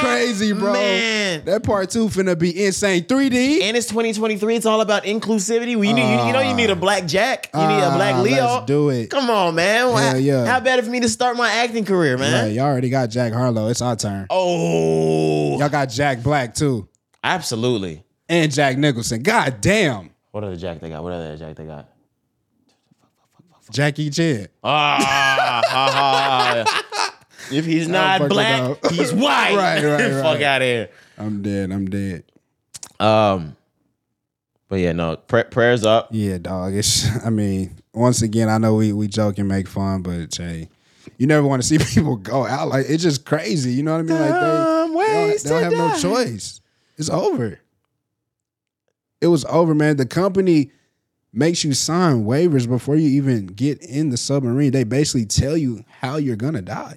crazy, 0.00 0.52
bro. 0.52 0.72
Man. 0.72 1.44
That 1.44 1.62
part 1.62 1.90
two 1.90 2.08
finna 2.08 2.38
be 2.38 2.64
insane. 2.64 3.04
3D. 3.04 3.62
And 3.62 3.76
it's 3.76 3.86
2023. 3.86 4.56
It's 4.56 4.66
all 4.66 4.80
about 4.80 5.04
inclusivity. 5.04 5.76
We 5.76 5.92
need, 5.92 6.02
you, 6.02 6.26
you 6.26 6.32
know, 6.32 6.40
you 6.40 6.54
need 6.54 6.70
a 6.70 6.76
black 6.76 7.06
Jack. 7.06 7.48
You 7.54 7.60
need 7.60 7.78
a 7.82 7.94
black 7.94 8.14
Ah, 8.16 8.20
Leo. 8.22 8.44
Let's 8.44 8.66
do 8.66 8.88
it. 8.90 9.10
Come 9.10 9.30
on, 9.30 9.54
man. 9.54 9.90
How, 9.90 9.96
Hell 9.96 10.18
yeah. 10.20 10.44
how 10.46 10.60
bad 10.60 10.84
for 10.84 10.90
me 10.90 11.00
to 11.00 11.08
start 11.08 11.36
my 11.36 11.50
acting 11.50 11.84
career, 11.84 12.18
man? 12.18 12.44
Right, 12.46 12.52
y'all 12.54 12.66
already 12.66 12.90
got 12.90 13.10
Jack 13.10 13.32
Harlow. 13.32 13.68
It's 13.68 13.80
our 13.82 13.96
turn. 13.96 14.26
Oh, 14.30 15.58
Y'all 15.58 15.68
got 15.68 15.86
Jack 15.90 16.22
Black 16.22 16.54
too, 16.54 16.88
absolutely. 17.22 18.02
and 18.28 18.50
Jack 18.52 18.76
Nicholson. 18.78 19.22
God 19.22 19.60
damn, 19.60 20.10
What 20.30 20.44
other 20.44 20.56
Jack 20.56 20.80
they 20.80 20.88
got? 20.88 21.02
What 21.02 21.12
other 21.12 21.36
Jack 21.36 21.56
they 21.56 21.64
got? 21.66 21.88
Jackie 23.70 24.10
Chan. 24.10 24.48
Ah, 24.64 25.62
ha, 25.64 26.64
ha. 26.64 26.82
If 27.52 27.64
he's 27.64 27.88
not 27.88 28.18
don't 28.18 28.28
fuck 28.30 28.36
with 28.72 28.80
black, 28.82 28.92
he's 28.92 29.12
white. 29.12 29.56
Right, 29.56 29.82
right, 29.84 30.12
right. 30.12 30.22
Fuck 30.22 30.42
out 30.42 30.62
of 30.62 30.66
here. 30.66 30.90
I'm 31.18 31.42
dead. 31.42 31.70
I'm 31.72 31.88
dead. 31.88 32.24
Um, 32.98 33.56
but 34.68 34.76
yeah, 34.76 34.92
no 34.92 35.16
pra- 35.16 35.44
prayers 35.44 35.84
up. 35.84 36.08
Yeah, 36.12 36.38
dog. 36.38 36.74
It's. 36.74 37.06
I 37.24 37.30
mean, 37.30 37.76
once 37.92 38.22
again, 38.22 38.48
I 38.48 38.58
know 38.58 38.74
we 38.76 38.92
we 38.92 39.08
joke 39.08 39.38
and 39.38 39.48
make 39.48 39.66
fun, 39.68 40.02
but 40.02 40.34
hey, 40.34 40.68
you 41.18 41.26
never 41.26 41.46
want 41.46 41.62
to 41.62 41.68
see 41.68 41.78
people 41.78 42.16
go 42.16 42.46
out 42.46 42.68
like 42.68 42.86
it's 42.88 43.02
just 43.02 43.24
crazy. 43.24 43.72
You 43.72 43.82
know 43.82 43.92
what 43.92 44.00
I 44.00 44.02
mean? 44.02 44.20
Like 44.20 44.32
they, 44.32 44.40
they 44.40 45.12
don't, 45.12 45.42
they 45.42 45.48
don't 45.50 45.62
have 45.62 45.72
no 45.72 45.98
choice. 45.98 46.60
It's 46.96 47.10
over. 47.10 47.58
It 49.20 49.26
was 49.26 49.44
over, 49.46 49.74
man. 49.74 49.96
The 49.96 50.06
company 50.06 50.70
makes 51.32 51.64
you 51.64 51.74
sign 51.74 52.24
waivers 52.24 52.68
before 52.68 52.96
you 52.96 53.08
even 53.08 53.46
get 53.46 53.82
in 53.82 54.10
the 54.10 54.16
submarine. 54.16 54.72
They 54.72 54.84
basically 54.84 55.26
tell 55.26 55.56
you 55.56 55.84
how 56.00 56.16
you're 56.16 56.36
gonna 56.36 56.62
die. 56.62 56.96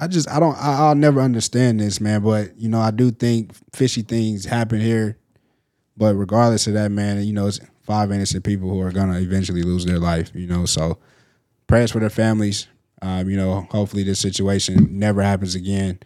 I 0.00 0.06
just 0.06 0.28
I 0.30 0.40
don't 0.40 0.56
I, 0.56 0.78
I'll 0.78 0.94
never 0.94 1.20
understand 1.20 1.78
this, 1.78 2.00
man. 2.00 2.22
But 2.22 2.56
you 2.56 2.68
know, 2.68 2.80
I 2.80 2.90
do 2.90 3.10
think 3.10 3.52
fishy 3.74 4.02
things 4.02 4.46
happen 4.46 4.80
here. 4.80 5.18
But 5.96 6.14
regardless 6.14 6.66
of 6.66 6.72
that, 6.74 6.90
man, 6.90 7.22
you 7.22 7.34
know, 7.34 7.46
it's 7.46 7.60
five 7.82 8.10
innocent 8.10 8.42
people 8.44 8.70
who 8.70 8.80
are 8.80 8.92
gonna 8.92 9.18
eventually 9.18 9.62
lose 9.62 9.84
their 9.84 9.98
life. 9.98 10.30
You 10.34 10.46
know, 10.46 10.64
so 10.64 10.98
prayers 11.66 11.92
for 11.92 12.00
their 12.00 12.10
families. 12.10 12.66
Um, 13.02 13.28
you 13.28 13.36
know, 13.36 13.66
hopefully 13.70 14.02
this 14.02 14.18
situation 14.18 14.88
never 14.90 15.22
happens 15.22 15.54
again. 15.54 16.00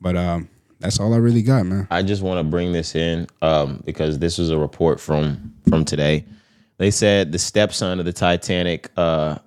But 0.00 0.16
um, 0.16 0.48
that's 0.78 0.98
all 0.98 1.12
I 1.12 1.18
really 1.18 1.42
got, 1.42 1.66
man. 1.66 1.88
I 1.90 2.02
just 2.02 2.22
want 2.22 2.38
to 2.38 2.44
bring 2.44 2.72
this 2.72 2.94
in 2.94 3.26
um, 3.42 3.82
because 3.84 4.18
this 4.18 4.38
was 4.38 4.50
a 4.50 4.58
report 4.58 5.00
from 5.00 5.54
from 5.68 5.84
today. 5.84 6.24
They 6.78 6.90
said 6.90 7.32
the 7.32 7.38
stepson 7.38 7.98
of 7.98 8.06
the 8.06 8.12
Titanic, 8.12 8.90
uh, 8.96 9.38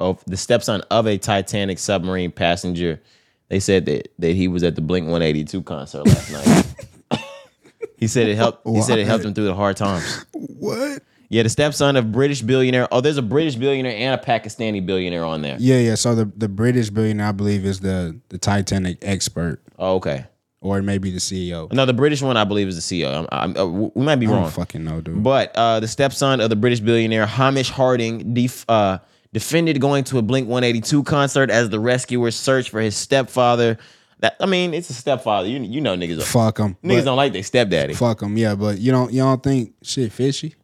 of 0.00 0.22
the 0.26 0.36
stepson 0.36 0.82
of 0.90 1.06
a 1.06 1.18
Titanic 1.18 1.78
submarine 1.78 2.30
passenger, 2.32 3.00
they 3.48 3.60
said 3.60 3.86
that 3.86 4.08
that 4.18 4.34
he 4.34 4.48
was 4.48 4.62
at 4.62 4.74
the 4.74 4.80
Blink 4.82 5.08
One 5.08 5.22
Eighty 5.22 5.44
Two 5.44 5.62
concert 5.62 6.06
last 6.06 6.30
night. 6.32 7.20
he 7.96 8.06
said 8.06 8.28
it 8.28 8.36
helped. 8.36 8.66
He 8.66 8.82
said 8.82 8.98
it 8.98 9.06
helped 9.06 9.24
him 9.24 9.34
through 9.34 9.44
the 9.46 9.54
hard 9.54 9.76
times. 9.76 10.24
What? 10.32 11.02
Yeah, 11.28 11.42
the 11.42 11.48
stepson 11.48 11.96
of 11.96 12.12
British 12.12 12.40
billionaire. 12.42 12.86
Oh, 12.92 13.00
there's 13.00 13.16
a 13.18 13.22
British 13.22 13.56
billionaire 13.56 13.96
and 13.96 14.20
a 14.20 14.22
Pakistani 14.24 14.84
billionaire 14.84 15.24
on 15.24 15.42
there. 15.42 15.56
Yeah, 15.58 15.78
yeah. 15.80 15.94
So 15.96 16.14
the 16.14 16.26
the 16.36 16.48
British 16.48 16.90
billionaire, 16.90 17.26
I 17.28 17.32
believe, 17.32 17.64
is 17.64 17.80
the 17.80 18.20
the 18.28 18.38
Titanic 18.38 18.98
expert, 19.02 19.60
Oh, 19.78 19.94
okay. 19.96 20.26
or 20.60 20.80
maybe 20.82 21.10
the 21.10 21.18
CEO. 21.18 21.72
No, 21.72 21.84
the 21.84 21.92
British 21.92 22.22
one 22.22 22.36
I 22.36 22.44
believe 22.44 22.68
is 22.68 22.76
the 22.88 23.02
CEO. 23.02 23.26
I'm, 23.32 23.54
I'm, 23.56 23.56
uh, 23.56 23.90
we 23.94 24.04
might 24.04 24.16
be 24.16 24.28
I 24.28 24.30
wrong. 24.30 24.50
fucking 24.50 24.84
know, 24.84 25.00
dude. 25.00 25.22
But 25.24 25.52
uh, 25.56 25.80
the 25.80 25.88
stepson 25.88 26.40
of 26.40 26.48
the 26.48 26.56
British 26.56 26.78
billionaire 26.80 27.26
Hamish 27.26 27.70
Harding 27.70 28.32
def- 28.34 28.64
uh, 28.70 28.98
defended 29.32 29.80
going 29.80 30.04
to 30.04 30.18
a 30.18 30.22
Blink 30.22 30.48
182 30.48 31.02
concert 31.04 31.50
as 31.50 31.70
the 31.70 31.80
rescuers 31.80 32.36
searched 32.36 32.70
for 32.70 32.80
his 32.80 32.96
stepfather. 32.96 33.78
That 34.20 34.36
I 34.40 34.46
mean, 34.46 34.72
it's 34.72 34.88
a 34.88 34.94
stepfather. 34.94 35.48
You 35.48 35.60
you 35.60 35.80
know 35.80 35.94
niggas 35.96 36.22
fuck 36.22 36.56
them. 36.56 36.76
niggas 36.82 37.04
don't 37.04 37.16
like 37.16 37.32
their 37.32 37.42
stepdaddy. 37.42 37.94
Fuck 37.94 38.20
them. 38.20 38.36
Yeah, 38.36 38.54
but 38.54 38.78
you 38.78 38.90
don't 38.92 39.12
you 39.12 39.20
don't 39.20 39.42
think 39.42 39.74
shit 39.82 40.12
fishy? 40.12 40.54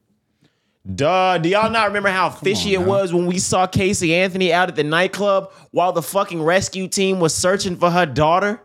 Duh. 0.94 1.39
Do 1.39 1.48
y'all 1.48 1.70
not 1.70 1.86
remember 1.86 2.09
how 2.09 2.30
fishy 2.30 2.74
it 2.74 2.80
was 2.82 3.12
when 3.12 3.26
we 3.26 3.39
saw 3.39 3.66
Casey 3.66 4.14
Anthony 4.14 4.52
out 4.52 4.68
at 4.68 4.76
the 4.76 4.82
nightclub 4.82 5.52
while 5.70 5.93
the 5.93 6.02
fucking 6.02 6.43
rescue 6.43 6.89
team 6.89 7.20
was 7.20 7.34
searching 7.34 7.76
for 7.76 7.90
her 7.90 8.06
daughter? 8.06 8.60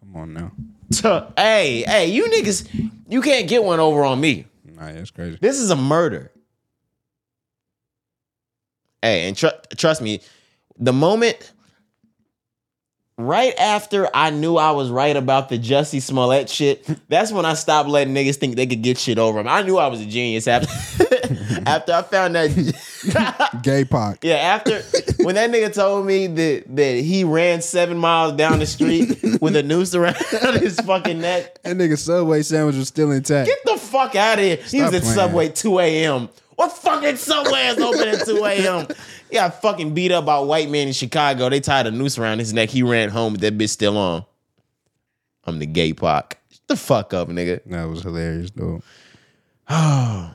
Come 0.00 0.16
on 0.16 0.32
now. 0.32 0.52
Tuh. 0.90 1.26
Hey, 1.36 1.82
hey, 1.82 2.06
you 2.06 2.24
niggas, 2.26 2.92
you 3.08 3.20
can't 3.20 3.46
get 3.46 3.62
one 3.62 3.78
over 3.78 4.04
on 4.04 4.20
me. 4.20 4.46
Nah, 4.64 4.92
that's 4.92 5.10
crazy. 5.10 5.38
This 5.40 5.58
is 5.58 5.70
a 5.70 5.76
murder. 5.76 6.32
Hey, 9.02 9.28
and 9.28 9.36
tr- 9.36 9.46
trust 9.76 10.02
me, 10.02 10.20
the 10.78 10.92
moment 10.92 11.52
right 13.16 13.54
after 13.58 14.08
I 14.14 14.30
knew 14.30 14.56
I 14.56 14.70
was 14.72 14.90
right 14.90 15.16
about 15.16 15.48
the 15.48 15.58
Jussie 15.58 16.00
Smollett 16.02 16.48
shit, 16.48 16.88
that's 17.08 17.32
when 17.32 17.44
I 17.44 17.54
stopped 17.54 17.88
letting 17.88 18.14
niggas 18.14 18.36
think 18.36 18.56
they 18.56 18.66
could 18.66 18.82
get 18.82 18.98
shit 18.98 19.18
over 19.18 19.40
him. 19.40 19.48
I 19.48 19.62
knew 19.62 19.76
I 19.78 19.88
was 19.88 20.00
a 20.00 20.06
genius 20.06 20.46
after 20.48 20.68
after 21.66 21.92
I 21.92 22.02
found 22.02 22.34
that. 22.34 23.60
Gay 23.62 23.84
Pac. 23.84 24.18
yeah, 24.22 24.34
after 24.34 24.80
when 25.24 25.34
that 25.36 25.50
nigga 25.50 25.72
told 25.72 26.04
me 26.06 26.26
that 26.26 26.64
that 26.76 26.96
he 26.96 27.22
ran 27.24 27.62
seven 27.62 27.96
miles 27.98 28.32
down 28.34 28.58
the 28.58 28.66
street 28.66 29.18
with 29.40 29.54
a 29.56 29.62
noose 29.62 29.94
around 29.94 30.16
his 30.60 30.78
fucking 30.80 31.20
neck. 31.20 31.62
That 31.62 31.76
nigga 31.76 31.96
Subway 31.98 32.42
sandwich 32.42 32.76
was 32.76 32.88
still 32.88 33.12
intact. 33.12 33.48
Get 33.48 33.58
the 33.64 33.76
fuck 33.78 34.14
out 34.16 34.38
of 34.38 34.44
here. 34.44 34.56
he 34.56 34.82
was 34.82 34.92
at 34.94 35.02
playing. 35.02 35.14
Subway 35.14 35.48
2 35.50 35.78
a.m. 35.80 36.28
What 36.58 36.72
fucking 36.72 37.18
Subway 37.18 37.68
is 37.68 37.78
open 37.78 38.08
at 38.08 38.26
2 38.26 38.44
a.m.? 38.44 38.88
He 39.30 39.36
got 39.36 39.62
fucking 39.62 39.94
beat 39.94 40.10
up 40.10 40.26
by 40.26 40.40
white 40.40 40.68
man 40.68 40.88
in 40.88 40.92
Chicago. 40.92 41.48
They 41.48 41.60
tied 41.60 41.86
a 41.86 41.92
noose 41.92 42.18
around 42.18 42.40
his 42.40 42.52
neck. 42.52 42.68
He 42.68 42.82
ran 42.82 43.10
home 43.10 43.34
with 43.34 43.42
that 43.42 43.56
bitch 43.56 43.68
still 43.68 43.96
on. 43.96 44.24
I'm 45.44 45.60
the 45.60 45.66
gay 45.66 45.92
Pac. 45.92 46.40
Shut 46.50 46.60
the 46.66 46.74
fuck 46.74 47.14
up, 47.14 47.28
nigga. 47.28 47.60
That 47.66 47.84
was 47.84 48.02
hilarious, 48.02 48.50
dude. 48.50 48.82
Y'all 49.70 50.34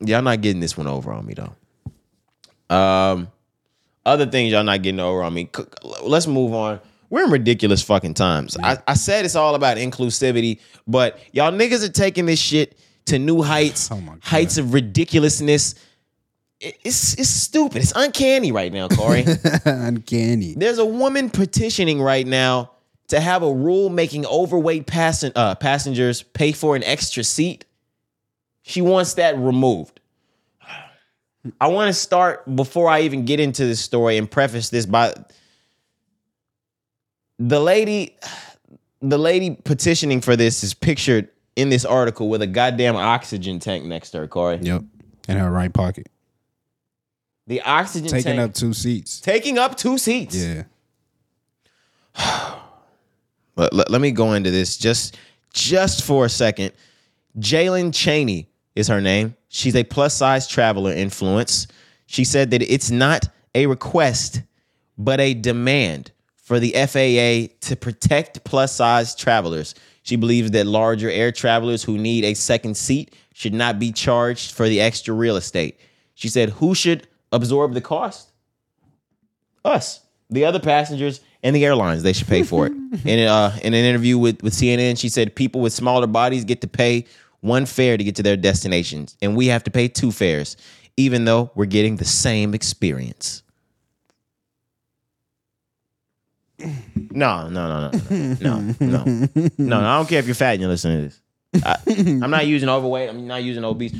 not 0.00 0.40
getting 0.40 0.58
this 0.58 0.76
one 0.76 0.88
over 0.88 1.12
on 1.12 1.24
me 1.24 1.34
though. 1.34 2.74
Um, 2.76 3.28
other 4.04 4.26
things 4.26 4.50
y'all 4.50 4.64
not 4.64 4.82
getting 4.82 4.98
over 4.98 5.22
on 5.22 5.34
me. 5.34 5.48
Let's 6.02 6.26
move 6.26 6.52
on. 6.52 6.80
We're 7.10 7.26
in 7.26 7.30
ridiculous 7.30 7.80
fucking 7.80 8.14
times. 8.14 8.56
I, 8.60 8.78
I 8.88 8.94
said 8.94 9.24
it's 9.24 9.36
all 9.36 9.54
about 9.54 9.76
inclusivity, 9.76 10.58
but 10.88 11.20
y'all 11.30 11.52
niggas 11.52 11.84
are 11.88 11.92
taking 11.92 12.26
this 12.26 12.40
shit 12.40 12.76
to 13.08 13.18
new 13.18 13.42
heights, 13.42 13.90
Oh 13.90 14.00
heights 14.22 14.58
of 14.58 14.72
ridiculousness. 14.72 15.74
It's 16.60 17.14
it's 17.14 17.28
stupid. 17.28 17.82
It's 17.82 17.92
uncanny 17.94 18.50
right 18.52 18.72
now, 18.72 18.88
Corey. 18.88 19.24
Uncanny. 19.64 20.54
There's 20.54 20.78
a 20.78 20.84
woman 20.84 21.30
petitioning 21.30 22.02
right 22.02 22.26
now 22.26 22.72
to 23.08 23.20
have 23.20 23.42
a 23.42 23.52
rule 23.52 23.88
making 23.90 24.26
overweight 24.26 24.86
passen- 24.86 25.32
uh, 25.36 25.54
passengers 25.54 26.22
pay 26.22 26.52
for 26.52 26.74
an 26.76 26.82
extra 26.84 27.22
seat. 27.24 27.64
She 28.62 28.80
wants 28.82 29.14
that 29.14 29.38
removed. 29.38 30.00
I 31.60 31.68
want 31.68 31.88
to 31.88 31.92
start 31.92 32.54
before 32.56 32.88
I 32.88 33.02
even 33.02 33.24
get 33.24 33.40
into 33.40 33.64
this 33.64 33.80
story 33.80 34.18
and 34.18 34.30
preface 34.30 34.68
this 34.68 34.84
by 34.84 35.14
the 37.38 37.60
lady 37.60 38.16
the 39.00 39.18
lady 39.18 39.50
petitioning 39.50 40.20
for 40.20 40.34
this 40.36 40.64
is 40.64 40.74
pictured 40.74 41.28
in 41.58 41.70
this 41.70 41.84
article 41.84 42.28
with 42.28 42.40
a 42.40 42.46
goddamn 42.46 42.94
oxygen 42.94 43.58
tank 43.58 43.84
next 43.84 44.10
to 44.10 44.18
her, 44.18 44.28
Corey. 44.28 44.60
Yep. 44.62 44.84
In 45.28 45.36
her 45.36 45.50
right 45.50 45.72
pocket. 45.72 46.08
The 47.48 47.60
oxygen 47.62 48.08
tank. 48.08 48.24
Taking 48.24 48.38
tank 48.38 48.50
up 48.50 48.54
two 48.54 48.72
seats. 48.72 49.20
taking 49.20 49.58
up 49.58 49.76
two 49.76 49.98
seats. 49.98 50.36
Yeah. 50.36 50.62
Let, 53.56 53.72
let, 53.72 53.90
let 53.90 54.00
me 54.00 54.12
go 54.12 54.34
into 54.34 54.52
this 54.52 54.76
just 54.76 55.18
just 55.52 56.04
for 56.04 56.24
a 56.24 56.28
second. 56.28 56.70
Jaelynn 57.40 57.92
Chaney 57.92 58.48
is 58.76 58.86
her 58.86 59.00
name. 59.00 59.34
She's 59.48 59.74
a 59.74 59.82
plus 59.82 60.14
size 60.14 60.46
traveler 60.46 60.92
influence. 60.92 61.66
She 62.06 62.22
said 62.22 62.52
that 62.52 62.62
it's 62.62 62.92
not 62.92 63.28
a 63.56 63.66
request, 63.66 64.42
but 64.96 65.18
a 65.18 65.34
demand 65.34 66.12
for 66.36 66.60
the 66.60 66.70
FAA 66.70 67.52
to 67.66 67.74
protect 67.74 68.44
plus 68.44 68.76
size 68.76 69.16
travelers. 69.16 69.74
She 70.08 70.16
believes 70.16 70.52
that 70.52 70.66
larger 70.66 71.10
air 71.10 71.30
travelers 71.30 71.84
who 71.84 71.98
need 71.98 72.24
a 72.24 72.32
second 72.32 72.78
seat 72.78 73.14
should 73.34 73.52
not 73.52 73.78
be 73.78 73.92
charged 73.92 74.52
for 74.52 74.66
the 74.66 74.80
extra 74.80 75.12
real 75.12 75.36
estate. 75.36 75.78
She 76.14 76.30
said, 76.30 76.48
Who 76.48 76.74
should 76.74 77.06
absorb 77.30 77.74
the 77.74 77.82
cost? 77.82 78.32
us, 79.66 80.00
the 80.30 80.46
other 80.46 80.60
passengers, 80.60 81.20
and 81.42 81.54
the 81.54 81.62
airlines. 81.62 82.02
They 82.02 82.14
should 82.14 82.26
pay 82.26 82.42
for 82.42 82.68
it. 82.68 82.72
in, 83.04 83.28
uh, 83.28 83.54
in 83.62 83.74
an 83.74 83.84
interview 83.84 84.16
with, 84.16 84.42
with 84.42 84.54
CNN, 84.54 84.98
she 84.98 85.10
said 85.10 85.36
people 85.36 85.60
with 85.60 85.74
smaller 85.74 86.06
bodies 86.06 86.46
get 86.46 86.62
to 86.62 86.68
pay 86.68 87.04
one 87.40 87.66
fare 87.66 87.98
to 87.98 88.02
get 88.02 88.16
to 88.16 88.22
their 88.22 88.38
destinations, 88.38 89.14
and 89.20 89.36
we 89.36 89.48
have 89.48 89.62
to 89.64 89.70
pay 89.70 89.88
two 89.88 90.10
fares, 90.10 90.56
even 90.96 91.26
though 91.26 91.50
we're 91.54 91.66
getting 91.66 91.96
the 91.96 92.06
same 92.06 92.54
experience. 92.54 93.42
No, 97.10 97.48
no, 97.48 97.88
no, 97.88 97.90
no, 98.10 98.36
no, 98.40 98.74
no, 98.80 99.04
no, 99.04 99.50
no. 99.58 99.78
I 99.80 99.96
don't 99.96 100.08
care 100.08 100.18
if 100.18 100.26
you're 100.26 100.34
fat 100.34 100.52
and 100.52 100.60
you're 100.60 100.70
listening 100.70 101.08
to 101.08 101.16
this. 101.52 101.64
I, 101.64 101.76
I'm 102.24 102.30
not 102.30 102.46
using 102.46 102.68
overweight. 102.68 103.08
I'm 103.08 103.26
not 103.26 103.42
using 103.42 103.64
obese. 103.64 103.94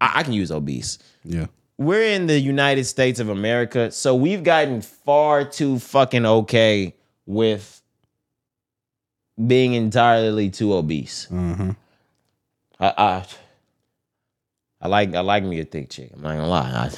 I, 0.00 0.12
I 0.16 0.22
can 0.22 0.32
use 0.34 0.50
obese 0.52 0.98
Yeah. 1.24 1.46
we're 1.78 2.02
in 2.14 2.26
the 2.26 2.38
United 2.38 2.84
States 2.84 3.18
of 3.18 3.28
America, 3.28 3.90
so 3.90 4.14
we've 4.14 4.44
gotten 4.44 4.82
far 4.82 5.44
too 5.44 5.78
fucking 5.78 6.24
okay 6.26 6.94
with 7.26 7.82
being 9.46 9.74
entirely 9.74 10.48
too 10.50 10.74
obese. 10.74 11.28
Uh-huh. 11.32 11.72
I, 12.78 12.94
I, 12.96 13.26
I 14.82 14.88
like 14.88 15.14
I 15.14 15.20
like 15.20 15.42
me 15.44 15.60
a 15.60 15.64
thick 15.64 15.88
chick. 15.90 16.10
I'm 16.14 16.22
not 16.22 16.32
gonna 16.36 16.46
lie. 16.46 16.70
I, 16.70 16.90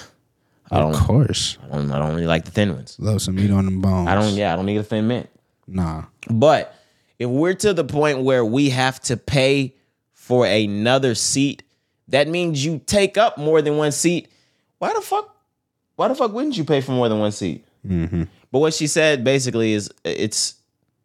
I 0.70 0.80
Of 0.80 0.92
don't, 0.92 1.02
course. 1.02 1.58
I 1.64 1.76
don't 1.76 1.90
I 1.90 1.98
don't 1.98 2.14
really 2.14 2.26
like 2.26 2.44
the 2.44 2.50
thin 2.50 2.74
ones. 2.74 2.96
Love 2.98 3.22
some 3.22 3.36
meat 3.36 3.50
on 3.50 3.64
them 3.64 3.80
bones. 3.80 4.08
I 4.08 4.14
don't 4.14 4.34
yeah 4.34 4.52
I 4.52 4.56
don't 4.56 4.66
need 4.66 4.76
a 4.76 4.82
thin 4.82 5.06
mint. 5.08 5.28
Nah. 5.66 6.04
But 6.30 6.74
if 7.18 7.28
we're 7.28 7.54
to 7.54 7.72
the 7.72 7.84
point 7.84 8.20
where 8.20 8.44
we 8.44 8.70
have 8.70 9.00
to 9.02 9.16
pay 9.16 9.74
for 10.12 10.46
another 10.46 11.14
seat, 11.14 11.62
that 12.08 12.28
means 12.28 12.64
you 12.64 12.80
take 12.86 13.16
up 13.16 13.38
more 13.38 13.60
than 13.62 13.76
one 13.76 13.92
seat. 13.92 14.28
Why 14.78 14.92
the 14.94 15.00
fuck? 15.00 15.34
Why 15.96 16.08
the 16.08 16.14
fuck 16.14 16.32
wouldn't 16.32 16.56
you 16.56 16.64
pay 16.64 16.80
for 16.80 16.92
more 16.92 17.08
than 17.08 17.18
one 17.18 17.32
seat? 17.32 17.64
But 17.84 18.58
what 18.60 18.74
she 18.74 18.86
said 18.86 19.24
basically 19.24 19.72
is 19.72 19.90
it's 20.04 20.54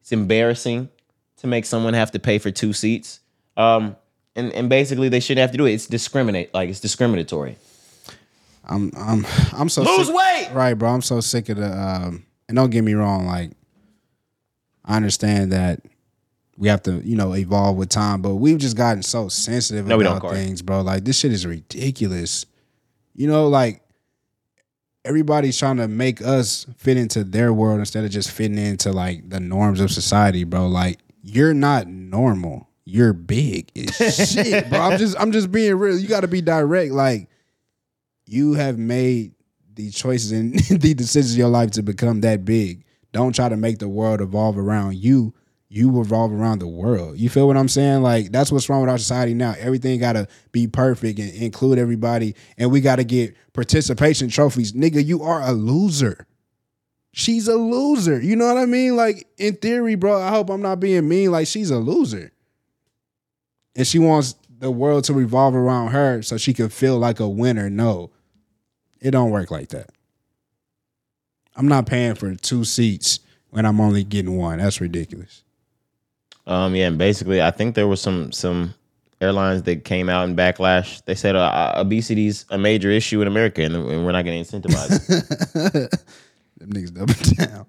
it's 0.02 0.12
embarrassing 0.12 0.90
to 1.38 1.48
make 1.48 1.66
someone 1.66 1.94
have 1.94 2.12
to 2.12 2.20
pay 2.20 2.38
for 2.38 2.52
two 2.52 2.74
seats. 2.74 3.20
Um, 3.58 3.96
and 4.36 4.52
and 4.54 4.70
basically 4.70 5.10
they 5.10 5.20
shouldn't 5.20 5.42
have 5.42 5.52
to 5.52 5.58
do 5.58 5.66
it. 5.66 5.74
It's 5.74 5.88
discriminate 5.88 6.54
like 6.54 6.70
it's 6.70 6.80
discriminatory. 6.80 7.58
I'm 8.66 8.92
I'm 8.98 9.26
I'm 9.54 9.70
so 9.70 9.84
Lose 9.84 10.08
sick- 10.08 10.16
weight. 10.16 10.50
Right, 10.54 10.74
bro. 10.74 10.90
I'm 10.90 11.02
so 11.02 11.20
sick 11.20 11.50
of 11.50 11.58
the 11.58 11.72
um 11.72 12.26
and 12.48 12.56
don't 12.56 12.70
get 12.70 12.84
me 12.84 12.94
wrong, 12.94 13.26
like 13.26 13.52
I 14.86 14.96
understand 14.98 15.52
that 15.54 15.82
we 16.58 16.68
have 16.68 16.84
to, 16.84 17.02
you 17.04 17.16
know, 17.16 17.34
evolve 17.36 17.78
with 17.78 17.90
time, 17.90 18.22
but 18.22 18.36
we've 18.36 18.58
just 18.60 18.78
gotten 18.78 19.02
so 19.02 19.28
sensitive 19.28 19.88
No, 19.88 20.00
about 20.00 20.30
things, 20.32 20.62
bro. 20.62 20.82
Like 20.82 21.04
this 21.04 21.18
shit 21.20 21.32
is 21.32 21.46
ridiculous. 21.46 22.46
You 23.16 23.28
know, 23.28 23.48
like 23.48 23.82
everybody's 25.06 25.58
trying 25.58 25.78
to 25.78 25.88
make 25.88 26.22
us 26.22 26.66
fit 26.78 26.98
into 26.98 27.24
their 27.24 27.52
world 27.54 27.80
instead 27.80 28.04
of 28.06 28.12
just 28.12 28.32
fitting 28.32 28.58
into 28.58 28.92
like 28.92 29.30
the 29.30 29.40
norms 29.40 29.80
of 29.80 29.92
society, 29.92 30.44
bro. 30.44 30.68
Like 30.68 31.00
you're 31.22 31.54
not 31.54 31.88
normal. 31.88 32.70
You're 32.86 33.14
big 33.14 33.72
as 33.78 34.32
shit, 34.34 34.70
bro. 34.70 34.80
I'm 34.80 34.98
just 34.98 35.16
I'm 35.20 35.32
just 35.32 35.52
being 35.52 35.76
real. 35.76 35.98
You 35.98 36.08
got 36.08 36.22
to 36.22 36.28
be 36.28 36.42
direct. 36.42 36.92
Like 36.92 37.30
you 38.26 38.54
have 38.54 38.78
made 38.78 39.34
the 39.76 39.90
choices 39.90 40.32
and 40.32 40.54
the 40.82 40.94
decisions 40.94 41.34
of 41.34 41.38
your 41.38 41.50
life 41.50 41.72
to 41.72 41.84
become 41.84 42.22
that 42.22 42.46
big. 42.46 42.86
Don't 43.12 43.34
try 43.34 43.50
to 43.50 43.58
make 43.58 43.80
the 43.80 43.88
world 43.88 44.22
evolve 44.22 44.58
around 44.58 44.96
you. 44.96 45.34
You 45.70 45.92
revolve 45.92 46.32
around 46.32 46.60
the 46.60 46.68
world. 46.68 47.18
You 47.18 47.30
feel 47.30 47.48
what 47.48 47.58
I'm 47.58 47.68
saying? 47.68 48.04
Like 48.04 48.32
that's 48.32 48.52
what's 48.52 48.70
wrong 48.70 48.82
with 48.82 48.92
our 48.92 48.98
society 48.98 49.34
now. 49.34 49.56
Everything 49.58 50.00
gotta 50.00 50.28
be 50.52 50.68
perfect 50.68 51.18
and 51.20 51.34
include 51.34 51.80
everybody, 51.80 52.36
and 52.60 52.72
we 52.72 52.80
gotta 52.80 53.04
get 53.04 53.36
participation 53.54 54.30
trophies. 54.30 54.74
Nigga, 54.74 55.04
you 55.04 55.24
are 55.24 55.42
a 55.42 55.52
loser. 55.52 56.28
She's 57.12 57.48
a 57.48 57.56
loser. 57.56 58.22
You 58.22 58.36
know 58.36 58.46
what 58.46 58.58
I 58.58 58.66
mean? 58.68 58.96
Like 58.96 59.28
in 59.38 59.56
theory, 59.56 59.96
bro. 59.96 60.22
I 60.22 60.30
hope 60.30 60.52
I'm 60.52 60.62
not 60.62 60.80
being 60.80 61.08
mean. 61.08 61.32
Like 61.32 61.48
she's 61.48 61.72
a 61.72 61.78
loser, 61.78 62.32
and 63.76 63.88
she 63.88 63.98
wants 63.98 64.36
the 64.60 64.70
world 64.70 65.06
to 65.06 65.14
revolve 65.14 65.56
around 65.56 65.90
her 65.90 66.22
so 66.22 66.38
she 66.38 66.54
can 66.54 66.70
feel 66.70 67.00
like 67.00 67.20
a 67.20 67.28
winner. 67.28 67.70
No, 67.70 68.12
it 69.04 69.12
don't 69.12 69.32
work 69.32 69.52
like 69.52 69.70
that. 69.70 69.90
I'm 71.56 71.68
not 71.68 71.86
paying 71.86 72.16
for 72.16 72.34
two 72.36 72.64
seats 72.64 73.20
when 73.52 73.66
I'm 73.66 73.80
only 73.80 74.04
getting 74.04 74.38
one. 74.38 74.58
That's 74.58 74.82
ridiculous. 74.82 75.44
Um, 76.48 76.74
yeah, 76.76 76.88
and 76.88 76.98
basically, 76.98 77.42
I 77.42 77.52
think 77.52 77.76
there 77.76 77.88
was 77.88 78.02
some 78.02 78.32
some 78.32 78.74
airlines 79.22 79.64
that 79.64 79.86
came 79.86 80.10
out 80.10 80.28
in 80.28 80.36
backlash. 80.36 81.04
They 81.06 81.16
said 81.16 81.36
uh, 81.36 81.74
obesity's 81.78 82.46
a 82.50 82.58
major 82.58 82.90
issue 82.90 83.22
in 83.22 83.28
America, 83.28 83.62
and, 83.62 83.76
and 83.76 84.06
we're 84.06 84.12
not 84.12 84.26
going 84.26 84.44
to 84.44 84.50
incentivize. 84.52 84.92
it. 85.06 85.92
Them 86.58 86.70
niggas 86.70 86.94
double 86.94 87.14
down. 87.46 87.66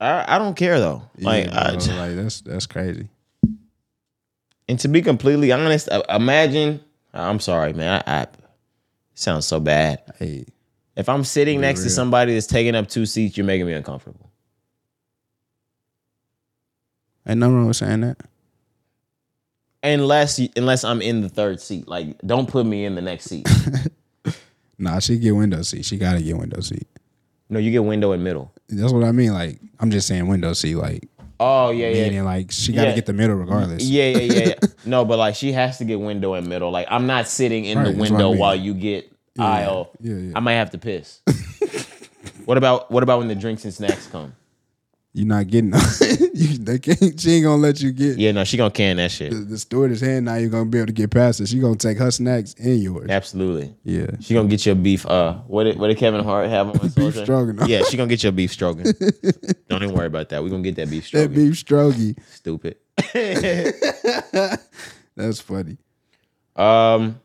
I, 0.00 0.36
I 0.36 0.38
don't 0.38 0.56
care 0.56 0.78
though. 0.78 1.02
Like, 1.18 1.46
yeah, 1.46 1.60
I, 1.60 1.76
bro, 1.76 1.94
like 1.94 2.16
that's 2.16 2.40
that's 2.40 2.66
crazy. 2.66 3.08
and 4.68 4.78
to 4.80 4.88
be 4.88 5.02
completely 5.02 5.52
honest, 5.52 5.88
uh, 5.88 6.02
imagine. 6.08 6.80
I'm 7.12 7.40
sorry, 7.40 7.72
man. 7.72 8.02
I, 8.06 8.22
I 8.22 8.26
sounds 9.20 9.46
so 9.46 9.60
bad. 9.60 10.02
Hey, 10.18 10.46
If 10.96 11.08
I'm 11.08 11.24
sitting 11.24 11.60
next 11.60 11.82
to 11.84 11.90
somebody 11.90 12.34
that's 12.34 12.46
taking 12.46 12.74
up 12.74 12.88
two 12.88 13.06
seats, 13.06 13.36
you're 13.36 13.46
making 13.46 13.66
me 13.66 13.72
uncomfortable. 13.74 14.30
ain't 17.26 17.38
nothing 17.38 17.56
wrong 17.56 17.66
with 17.68 17.76
saying 17.76 18.00
that. 18.00 18.18
Unless 19.82 20.38
unless 20.56 20.84
I'm 20.84 21.00
in 21.00 21.22
the 21.22 21.28
third 21.28 21.60
seat, 21.60 21.88
like 21.88 22.18
don't 22.26 22.48
put 22.48 22.66
me 22.66 22.84
in 22.84 22.94
the 22.94 23.02
next 23.02 23.24
seat. 23.24 23.48
Nah, 24.82 24.98
she 24.98 25.18
get 25.18 25.32
window 25.32 25.60
seat. 25.60 25.84
She 25.84 25.98
gotta 25.98 26.22
get 26.22 26.38
window 26.38 26.60
seat. 26.60 26.88
no, 27.50 27.58
you 27.58 27.70
get 27.70 27.84
window 27.84 28.12
and 28.12 28.24
middle. 28.24 28.50
That's 28.70 28.94
what 28.94 29.04
I 29.04 29.12
mean. 29.12 29.34
Like 29.34 29.60
I'm 29.78 29.90
just 29.90 30.06
saying 30.08 30.26
window 30.26 30.54
seat. 30.54 30.76
Like 30.76 31.06
Oh 31.42 31.70
yeah, 31.70 31.88
yeah. 31.88 32.02
meaning 32.04 32.24
like 32.24 32.52
she 32.52 32.72
gotta 32.72 32.90
Yeah. 32.90 32.94
get 32.96 33.06
the 33.06 33.14
middle 33.14 33.34
regardless. 33.36 33.82
Yeah, 33.82 34.08
yeah, 34.10 34.18
yeah, 34.18 34.48
yeah. 34.48 34.54
no, 34.84 35.04
but 35.06 35.18
like 35.18 35.34
she 35.34 35.52
has 35.52 35.78
to 35.78 35.84
get 35.86 35.98
window 35.98 36.34
and 36.34 36.46
middle. 36.46 36.70
Like 36.70 36.86
I'm 36.90 37.06
not 37.06 37.26
sitting 37.28 37.64
in 37.64 37.78
Right, 37.78 37.84
the 37.86 37.90
what 37.92 38.08
I 38.08 38.12
window 38.12 38.30
mean. 38.30 38.38
while 38.38 38.54
you 38.54 38.74
get 38.74 39.10
aisle. 39.38 39.90
yeah, 40.00 40.14
yeah. 40.16 40.32
I 40.36 40.40
might 40.40 40.54
have 40.54 40.70
to 40.72 40.78
piss. 40.78 41.22
what 42.44 42.58
about 42.58 42.90
what 42.90 43.02
about 43.02 43.18
when 43.20 43.28
the 43.28 43.34
drinks 43.34 43.64
and 43.64 43.72
snacks 43.72 44.06
come? 44.06 44.34
You're 45.12 45.26
not 45.26 45.48
getting. 45.48 45.72
you, 46.34 46.58
they 46.58 46.78
can't. 46.78 47.20
She 47.20 47.32
ain't 47.32 47.44
gonna 47.44 47.60
let 47.60 47.80
you 47.80 47.90
get. 47.90 48.16
Yeah, 48.16 48.30
no, 48.30 48.44
she 48.44 48.56
gonna 48.56 48.70
can 48.70 48.96
that 48.98 49.10
shit. 49.10 49.32
The, 49.32 49.38
the 49.38 49.58
stewardess 49.58 50.00
hand. 50.00 50.26
Now 50.26 50.36
you're 50.36 50.50
gonna 50.50 50.66
be 50.70 50.78
able 50.78 50.86
to 50.86 50.92
get 50.92 51.10
past 51.10 51.40
it. 51.40 51.48
She 51.48 51.58
gonna 51.58 51.74
take 51.74 51.98
her 51.98 52.12
snacks 52.12 52.54
and 52.60 52.80
yours. 52.80 53.10
Absolutely. 53.10 53.74
Yeah. 53.82 54.06
She 54.20 54.34
gonna 54.34 54.48
get 54.48 54.64
your 54.64 54.76
beef. 54.76 55.04
Uh, 55.04 55.34
what 55.48 55.64
did 55.64 55.80
what 55.80 55.88
did 55.88 55.98
Kevin 55.98 56.22
Hart 56.22 56.48
have 56.48 56.68
on 56.68 56.78
his 56.80 56.94
Beef 56.94 57.14
soldier? 57.14 57.56
Yeah, 57.66 57.82
she 57.82 57.96
gonna 57.96 58.08
get 58.08 58.22
your 58.22 58.30
beef 58.30 58.52
stroganoff. 58.52 58.94
Don't 59.68 59.82
even 59.82 59.94
worry 59.96 60.06
about 60.06 60.28
that. 60.28 60.44
We 60.44 60.50
gonna 60.50 60.62
get 60.62 60.76
that 60.76 60.88
beef 60.88 61.10
That 61.10 61.34
beef 61.34 61.54
strogie. 61.54 62.16
Stupid. 62.30 62.76
That's 65.16 65.40
funny. 65.40 65.76
Um. 66.54 67.20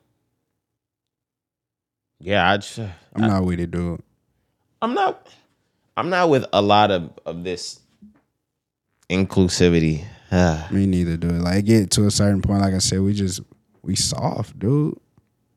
Yeah, 2.19 2.49
I 2.51 2.57
just, 2.57 2.79
I'm 2.79 3.21
not 3.21 3.43
with 3.43 3.59
it, 3.59 3.69
dude. 3.69 4.01
I'm 4.81 4.95
not. 4.95 5.27
I'm 5.97 6.09
not 6.09 6.29
with 6.29 6.45
a 6.53 6.61
lot 6.61 6.91
of 6.91 7.11
of 7.25 7.43
this 7.43 7.79
inclusivity. 9.09 10.05
Ah. 10.31 10.67
Me 10.71 10.85
neither, 10.85 11.17
dude. 11.17 11.41
Like 11.41 11.65
get 11.65 11.91
to 11.91 12.05
a 12.07 12.11
certain 12.11 12.41
point, 12.41 12.61
like 12.61 12.73
I 12.73 12.79
said, 12.79 13.01
we 13.01 13.13
just 13.13 13.41
we 13.83 13.95
soft, 13.95 14.57
dude. 14.59 14.97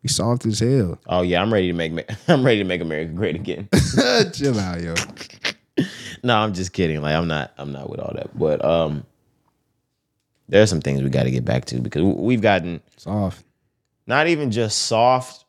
We 0.03 0.09
soft 0.09 0.47
as 0.47 0.61
hell. 0.61 1.01
oh 1.09 1.23
yeah, 1.23 1.43
I'm 1.43 1.53
ready 1.53 1.69
to 1.69 1.73
make. 1.73 1.93
I'm 2.29 2.45
ready 2.45 2.59
to 2.59 2.65
make 2.65 2.81
America 2.81 3.13
great 3.13 3.35
again. 3.35 3.69
Chill 4.33 4.59
out, 4.59 4.81
yo. 4.81 4.95
no, 6.23 6.37
I'm 6.37 6.55
just 6.55 6.73
kidding. 6.73 7.01
Like 7.03 7.15
I'm 7.15 7.27
not. 7.27 7.53
I'm 7.59 7.73
not 7.73 7.91
with 7.91 7.99
all 8.01 8.13
that. 8.15 8.37
But 8.39 8.65
um, 8.65 9.05
there 10.49 10.63
are 10.63 10.67
some 10.67 10.81
things 10.81 11.03
we 11.03 11.11
got 11.11 11.25
to 11.25 11.31
get 11.33 11.45
back 11.45 11.65
to 11.67 11.81
because 11.81 12.03
we've 12.03 12.41
gotten 12.41 12.81
Soft. 12.97 13.45
not 14.07 14.29
even 14.29 14.51
just 14.53 14.87
soft 14.87 15.45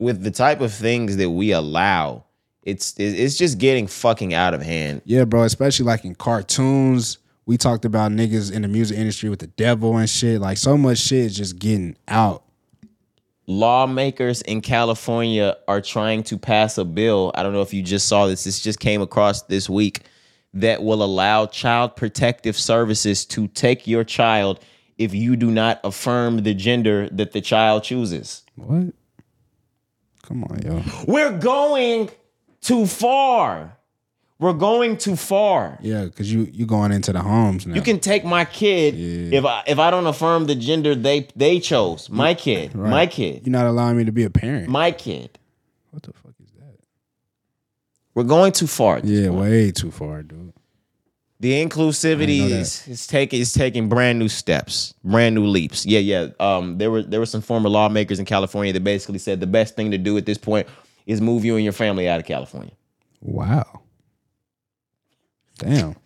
with 0.00 0.22
the 0.22 0.30
type 0.30 0.60
of 0.60 0.72
things 0.72 1.16
that 1.16 1.30
we 1.30 1.52
allow. 1.52 2.24
It's 2.68 2.94
it's 2.98 3.36
just 3.36 3.58
getting 3.58 3.86
fucking 3.86 4.34
out 4.34 4.52
of 4.54 4.62
hand. 4.62 5.02
Yeah, 5.04 5.24
bro. 5.24 5.42
Especially 5.44 5.86
like 5.86 6.04
in 6.04 6.14
cartoons. 6.14 7.18
We 7.46 7.56
talked 7.56 7.86
about 7.86 8.12
niggas 8.12 8.52
in 8.52 8.60
the 8.62 8.68
music 8.68 8.98
industry 8.98 9.30
with 9.30 9.38
the 9.38 9.46
devil 9.46 9.96
and 9.96 10.08
shit. 10.08 10.40
Like 10.40 10.58
so 10.58 10.76
much 10.76 10.98
shit 10.98 11.24
is 11.24 11.36
just 11.36 11.58
getting 11.58 11.96
out. 12.06 12.44
lawmakers 13.48 14.42
in 14.42 14.60
California 14.60 15.56
are 15.66 15.80
trying 15.80 16.22
to 16.24 16.38
pass 16.38 16.78
a 16.78 16.84
bill. 16.84 17.32
I 17.34 17.42
don't 17.42 17.52
know 17.52 17.62
if 17.62 17.72
you 17.74 17.82
just 17.82 18.06
saw 18.06 18.26
this. 18.26 18.44
This 18.44 18.60
just 18.60 18.78
came 18.78 19.00
across 19.02 19.42
this 19.42 19.68
week 19.68 20.02
that 20.54 20.82
will 20.82 21.02
allow 21.02 21.46
child 21.46 21.96
protective 21.96 22.56
services 22.56 23.24
to 23.26 23.48
take 23.48 23.86
your 23.86 24.04
child 24.04 24.60
if 24.98 25.14
you 25.14 25.36
do 25.36 25.50
not 25.50 25.80
affirm 25.84 26.42
the 26.42 26.54
gender 26.54 27.08
that 27.10 27.32
the 27.32 27.40
child 27.40 27.84
chooses. 27.84 28.44
What? 28.56 28.92
Come 30.22 30.44
on, 30.44 30.60
yo. 30.62 30.82
We're 31.06 31.38
going 31.38 32.10
too 32.68 32.86
far. 32.86 33.78
We're 34.38 34.52
going 34.52 34.98
too 34.98 35.16
far. 35.16 35.78
Yeah, 35.80 36.04
because 36.04 36.32
you 36.32 36.48
you 36.52 36.64
going 36.64 36.92
into 36.92 37.12
the 37.12 37.20
homes 37.20 37.66
now. 37.66 37.74
You 37.74 37.82
can 37.82 37.98
take 37.98 38.24
my 38.24 38.44
kid 38.44 38.94
if 39.34 39.44
I 39.44 39.64
if 39.66 39.78
I 39.80 39.90
don't 39.90 40.06
affirm 40.06 40.46
the 40.46 40.54
gender 40.54 40.94
they 40.94 41.26
they 41.34 41.58
chose. 41.58 42.08
My 42.08 42.34
kid. 42.34 42.74
My 42.74 43.06
kid. 43.06 43.46
You're 43.46 43.52
not 43.52 43.66
allowing 43.66 43.96
me 43.96 44.04
to 44.04 44.12
be 44.12 44.22
a 44.22 44.30
parent. 44.30 44.68
My 44.68 44.92
kid. 44.92 45.38
what 45.90 46.04
the 46.04 46.12
fuck 46.12 46.34
is 46.40 46.50
that? 46.58 46.78
We're 48.14 48.22
going 48.22 48.52
too 48.52 48.68
far. 48.68 49.00
Yeah, 49.02 49.30
way 49.30 49.72
too 49.72 49.90
far, 49.90 50.22
dude. 50.22 50.52
The 51.40 51.52
inclusivity 51.64 52.44
I 52.44 52.48
know 52.48 52.56
is, 52.56 52.86
is 52.88 53.06
taking 53.06 53.40
is 53.40 53.52
taking 53.52 53.88
brand 53.88 54.18
new 54.20 54.28
steps, 54.28 54.94
brand 55.02 55.34
new 55.34 55.46
leaps. 55.46 55.86
Yeah, 55.86 56.00
yeah. 56.00 56.28
Um, 56.38 56.78
there 56.78 56.92
were 56.92 57.02
there 57.02 57.18
were 57.18 57.26
some 57.26 57.40
former 57.40 57.68
lawmakers 57.68 58.20
in 58.20 58.24
California 58.24 58.72
that 58.72 58.84
basically 58.84 59.18
said 59.18 59.40
the 59.40 59.46
best 59.48 59.74
thing 59.74 59.90
to 59.90 59.98
do 59.98 60.16
at 60.16 60.26
this 60.26 60.38
point 60.38 60.68
is 61.08 61.20
move 61.20 61.44
you 61.44 61.56
and 61.56 61.64
your 61.64 61.72
family 61.72 62.08
out 62.08 62.20
of 62.20 62.26
California. 62.26 62.74
Wow. 63.20 63.82
Damn. 65.58 65.96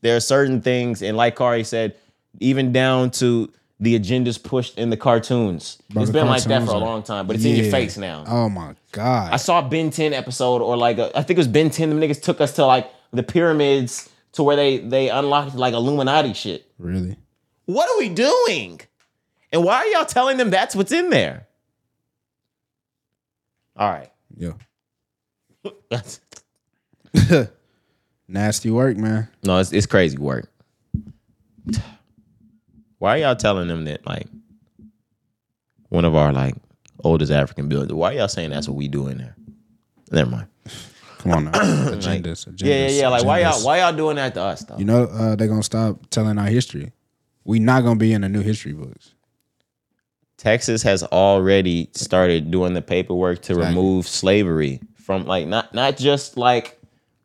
There 0.00 0.16
are 0.16 0.20
certain 0.20 0.60
things, 0.60 1.02
and 1.02 1.16
like 1.16 1.36
Cari 1.36 1.64
said, 1.64 1.96
even 2.40 2.72
down 2.72 3.10
to 3.12 3.52
the 3.80 3.98
agendas 3.98 4.42
pushed 4.42 4.78
in 4.78 4.90
the 4.90 4.96
cartoons. 4.96 5.78
Bro, 5.90 6.02
it's 6.02 6.10
the 6.10 6.18
been 6.18 6.26
like 6.28 6.44
that 6.44 6.64
for 6.64 6.74
a 6.74 6.78
long 6.78 7.02
time, 7.02 7.26
but 7.26 7.36
it's 7.36 7.44
in 7.44 7.56
your 7.56 7.70
face 7.70 7.96
now. 7.96 8.24
Oh 8.26 8.48
my 8.48 8.74
god. 8.92 9.32
I 9.32 9.36
saw 9.36 9.58
a 9.58 9.68
Ben 9.68 9.90
10 9.90 10.12
episode, 10.12 10.62
or 10.62 10.76
like 10.76 10.98
a, 10.98 11.10
I 11.16 11.22
think 11.22 11.36
it 11.36 11.38
was 11.38 11.48
Ben 11.48 11.70
10. 11.70 11.90
The 11.90 12.06
niggas 12.06 12.22
took 12.22 12.40
us 12.40 12.52
to 12.54 12.64
like 12.66 12.90
the 13.12 13.22
pyramids 13.22 14.08
to 14.32 14.42
where 14.42 14.56
they 14.56 14.78
they 14.78 15.10
unlocked 15.10 15.54
like 15.54 15.74
Illuminati 15.74 16.32
shit. 16.32 16.70
really? 16.78 17.16
What 17.64 17.90
are 17.90 17.98
we 17.98 18.08
doing? 18.08 18.80
And 19.52 19.64
why 19.64 19.76
are 19.78 19.86
y'all 19.86 20.04
telling 20.04 20.36
them 20.36 20.50
that's 20.50 20.76
what's 20.76 20.92
in 20.92 21.10
there? 21.10 21.45
All 23.76 23.90
right. 23.90 24.10
Yo. 24.36 24.54
That's- 25.90 26.20
Nasty 28.28 28.70
work, 28.70 28.96
man. 28.96 29.28
no, 29.44 29.58
it's, 29.58 29.72
it's 29.72 29.86
crazy 29.86 30.18
work. 30.18 30.50
Why 32.98 33.16
are 33.16 33.18
y'all 33.18 33.36
telling 33.36 33.68
them 33.68 33.84
that 33.84 34.04
like 34.06 34.26
one 35.90 36.04
of 36.04 36.14
our 36.14 36.32
like 36.32 36.54
oldest 37.04 37.30
African 37.30 37.68
buildings? 37.68 37.92
Why 37.92 38.12
are 38.12 38.18
y'all 38.18 38.28
saying 38.28 38.50
that's 38.50 38.68
what 38.68 38.76
we 38.76 38.88
do 38.88 39.08
in 39.08 39.18
there? 39.18 39.36
Never 40.10 40.30
mind. 40.30 40.48
Come 41.18 41.32
on 41.32 41.44
now. 41.44 41.50
agendas, 41.52 42.48
agendas. 42.48 42.62
Yeah, 42.62 42.74
yeah, 42.74 42.88
yeah. 42.88 43.08
Like 43.08 43.24
why 43.24 43.40
y'all 43.40 43.64
why 43.64 43.80
y'all 43.80 43.92
doing 43.92 44.16
that 44.16 44.34
to 44.34 44.42
us 44.42 44.62
though? 44.64 44.78
You 44.78 44.84
know, 44.84 45.04
uh, 45.04 45.36
they're 45.36 45.48
gonna 45.48 45.62
stop 45.62 46.06
telling 46.10 46.38
our 46.38 46.46
history. 46.46 46.92
We 47.44 47.58
not 47.60 47.82
gonna 47.82 47.96
be 47.96 48.12
in 48.12 48.22
the 48.22 48.28
new 48.28 48.42
history 48.42 48.72
books. 48.72 49.12
Texas 50.38 50.82
has 50.82 51.02
already 51.04 51.88
started 51.94 52.50
doing 52.50 52.74
the 52.74 52.82
paperwork 52.82 53.42
to 53.42 53.52
Exactly. 53.54 53.68
remove 53.76 54.06
slavery 54.06 54.80
from 54.94 55.26
like 55.26 55.46
not 55.46 55.72
not 55.74 55.96
just 55.96 56.36
like 56.36 56.78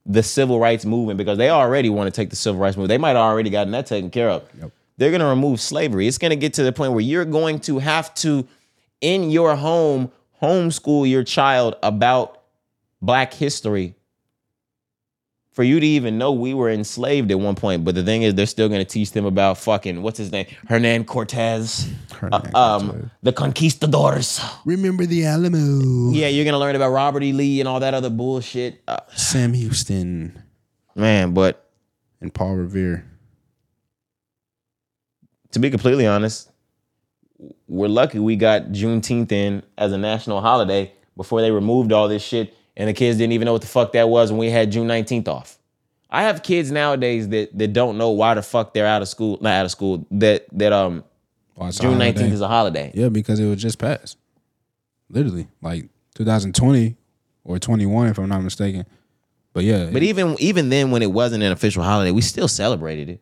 the 0.05 0.23
civil 0.23 0.59
rights 0.59 0.85
movement 0.85 1.17
because 1.17 1.37
they 1.37 1.49
already 1.49 1.89
want 1.89 2.07
to 2.07 2.11
take 2.11 2.29
the 2.29 2.35
civil 2.35 2.59
rights 2.59 2.75
movement. 2.77 2.89
They 2.89 2.97
might 2.97 3.09
have 3.09 3.17
already 3.17 3.49
gotten 3.49 3.71
that 3.73 3.85
taken 3.85 4.09
care 4.09 4.29
of. 4.29 4.43
Yep. 4.59 4.71
They're 4.97 5.11
gonna 5.11 5.27
remove 5.29 5.59
slavery. 5.59 6.07
It's 6.07 6.17
gonna 6.17 6.35
get 6.35 6.53
to 6.55 6.63
the 6.63 6.71
point 6.71 6.93
where 6.93 7.01
you're 7.01 7.25
going 7.25 7.59
to 7.61 7.79
have 7.79 8.13
to 8.15 8.47
in 9.01 9.29
your 9.29 9.55
home 9.55 10.11
homeschool 10.41 11.07
your 11.09 11.23
child 11.23 11.75
about 11.83 12.41
black 13.01 13.33
history 13.33 13.95
for 15.51 15.63
you 15.63 15.79
to 15.79 15.85
even 15.85 16.17
know 16.17 16.31
we 16.31 16.53
were 16.53 16.69
enslaved 16.69 17.29
at 17.31 17.39
one 17.39 17.55
point. 17.55 17.83
But 17.83 17.95
the 17.95 18.03
thing 18.03 18.23
is, 18.23 18.35
they're 18.35 18.45
still 18.45 18.69
going 18.69 18.79
to 18.79 18.89
teach 18.89 19.11
them 19.11 19.25
about 19.25 19.57
fucking 19.57 20.01
what's 20.01 20.17
his 20.17 20.31
name, 20.31 20.45
Hernan 20.67 21.05
Cortez, 21.05 21.89
Hernan 22.13 22.51
uh, 22.55 22.77
um, 22.77 23.11
the 23.21 23.33
conquistadors. 23.33 24.41
Remember 24.65 25.05
the 25.05 25.25
Alamo. 25.25 26.11
Yeah, 26.11 26.27
you're 26.27 26.45
gonna 26.45 26.59
learn 26.59 26.75
about 26.75 26.91
Robert 26.91 27.23
E. 27.23 27.33
Lee 27.33 27.59
and 27.59 27.67
all 27.67 27.79
that 27.81 27.93
other 27.93 28.09
bullshit, 28.09 28.81
uh, 28.87 28.99
Sam 29.15 29.53
Houston 29.53 30.41
man. 30.95 31.33
But 31.33 31.69
and 32.21 32.33
Paul 32.33 32.55
Revere. 32.55 33.05
to 35.51 35.59
be 35.59 35.69
completely 35.69 36.07
honest, 36.07 36.49
we're 37.67 37.87
lucky 37.87 38.19
we 38.19 38.35
got 38.35 38.67
Juneteenth 38.71 39.31
in 39.31 39.63
as 39.77 39.91
a 39.91 39.97
national 39.97 40.41
holiday 40.41 40.93
before 41.17 41.41
they 41.41 41.51
removed 41.51 41.91
all 41.91 42.07
this 42.07 42.23
shit, 42.23 42.55
and 42.81 42.89
the 42.89 42.93
kids 42.93 43.19
didn't 43.19 43.33
even 43.33 43.45
know 43.45 43.53
what 43.53 43.61
the 43.61 43.67
fuck 43.67 43.91
that 43.91 44.09
was 44.09 44.31
when 44.31 44.39
we 44.39 44.49
had 44.49 44.71
June 44.71 44.87
19th 44.87 45.27
off. 45.27 45.59
I 46.09 46.23
have 46.23 46.41
kids 46.41 46.71
nowadays 46.71 47.29
that 47.29 47.55
that 47.57 47.73
don't 47.73 47.97
know 47.99 48.09
why 48.09 48.33
the 48.33 48.41
fuck 48.41 48.73
they're 48.73 48.87
out 48.87 49.03
of 49.03 49.07
school, 49.07 49.37
not 49.39 49.51
out 49.53 49.65
of 49.65 49.71
school. 49.71 50.05
That 50.11 50.45
that 50.53 50.73
um 50.73 51.03
a 51.59 51.71
June 51.71 51.99
19th 51.99 52.31
is 52.31 52.41
a 52.41 52.47
holiday. 52.47 52.91
Yeah, 52.95 53.09
because 53.09 53.39
it 53.39 53.45
was 53.45 53.61
just 53.61 53.77
passed. 53.77 54.17
Literally, 55.09 55.47
like 55.61 55.89
2020 56.15 56.95
or 57.43 57.59
21, 57.59 58.07
if 58.07 58.17
I'm 58.17 58.29
not 58.29 58.41
mistaken. 58.41 58.85
But 59.53 59.63
yeah, 59.63 59.89
But 59.91 60.01
even 60.03 60.35
even 60.39 60.69
then, 60.69 60.91
when 60.91 61.01
it 61.03 61.11
wasn't 61.11 61.43
an 61.43 61.51
official 61.51 61.83
holiday, 61.83 62.11
we 62.11 62.21
still 62.21 62.47
celebrated 62.47 63.09
it. 63.09 63.21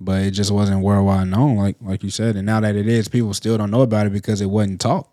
but 0.00 0.22
it 0.22 0.30
just 0.32 0.50
wasn't 0.50 0.82
worldwide 0.82 1.28
known, 1.28 1.56
like 1.56 1.76
like 1.80 2.02
you 2.02 2.10
said. 2.10 2.36
And 2.36 2.46
now 2.46 2.60
that 2.60 2.76
it 2.76 2.86
is, 2.86 3.08
people 3.08 3.34
still 3.34 3.56
don't 3.58 3.70
know 3.70 3.82
about 3.82 4.06
it 4.06 4.12
because 4.12 4.40
it 4.40 4.46
wasn't 4.50 4.80
taught. 4.80 5.08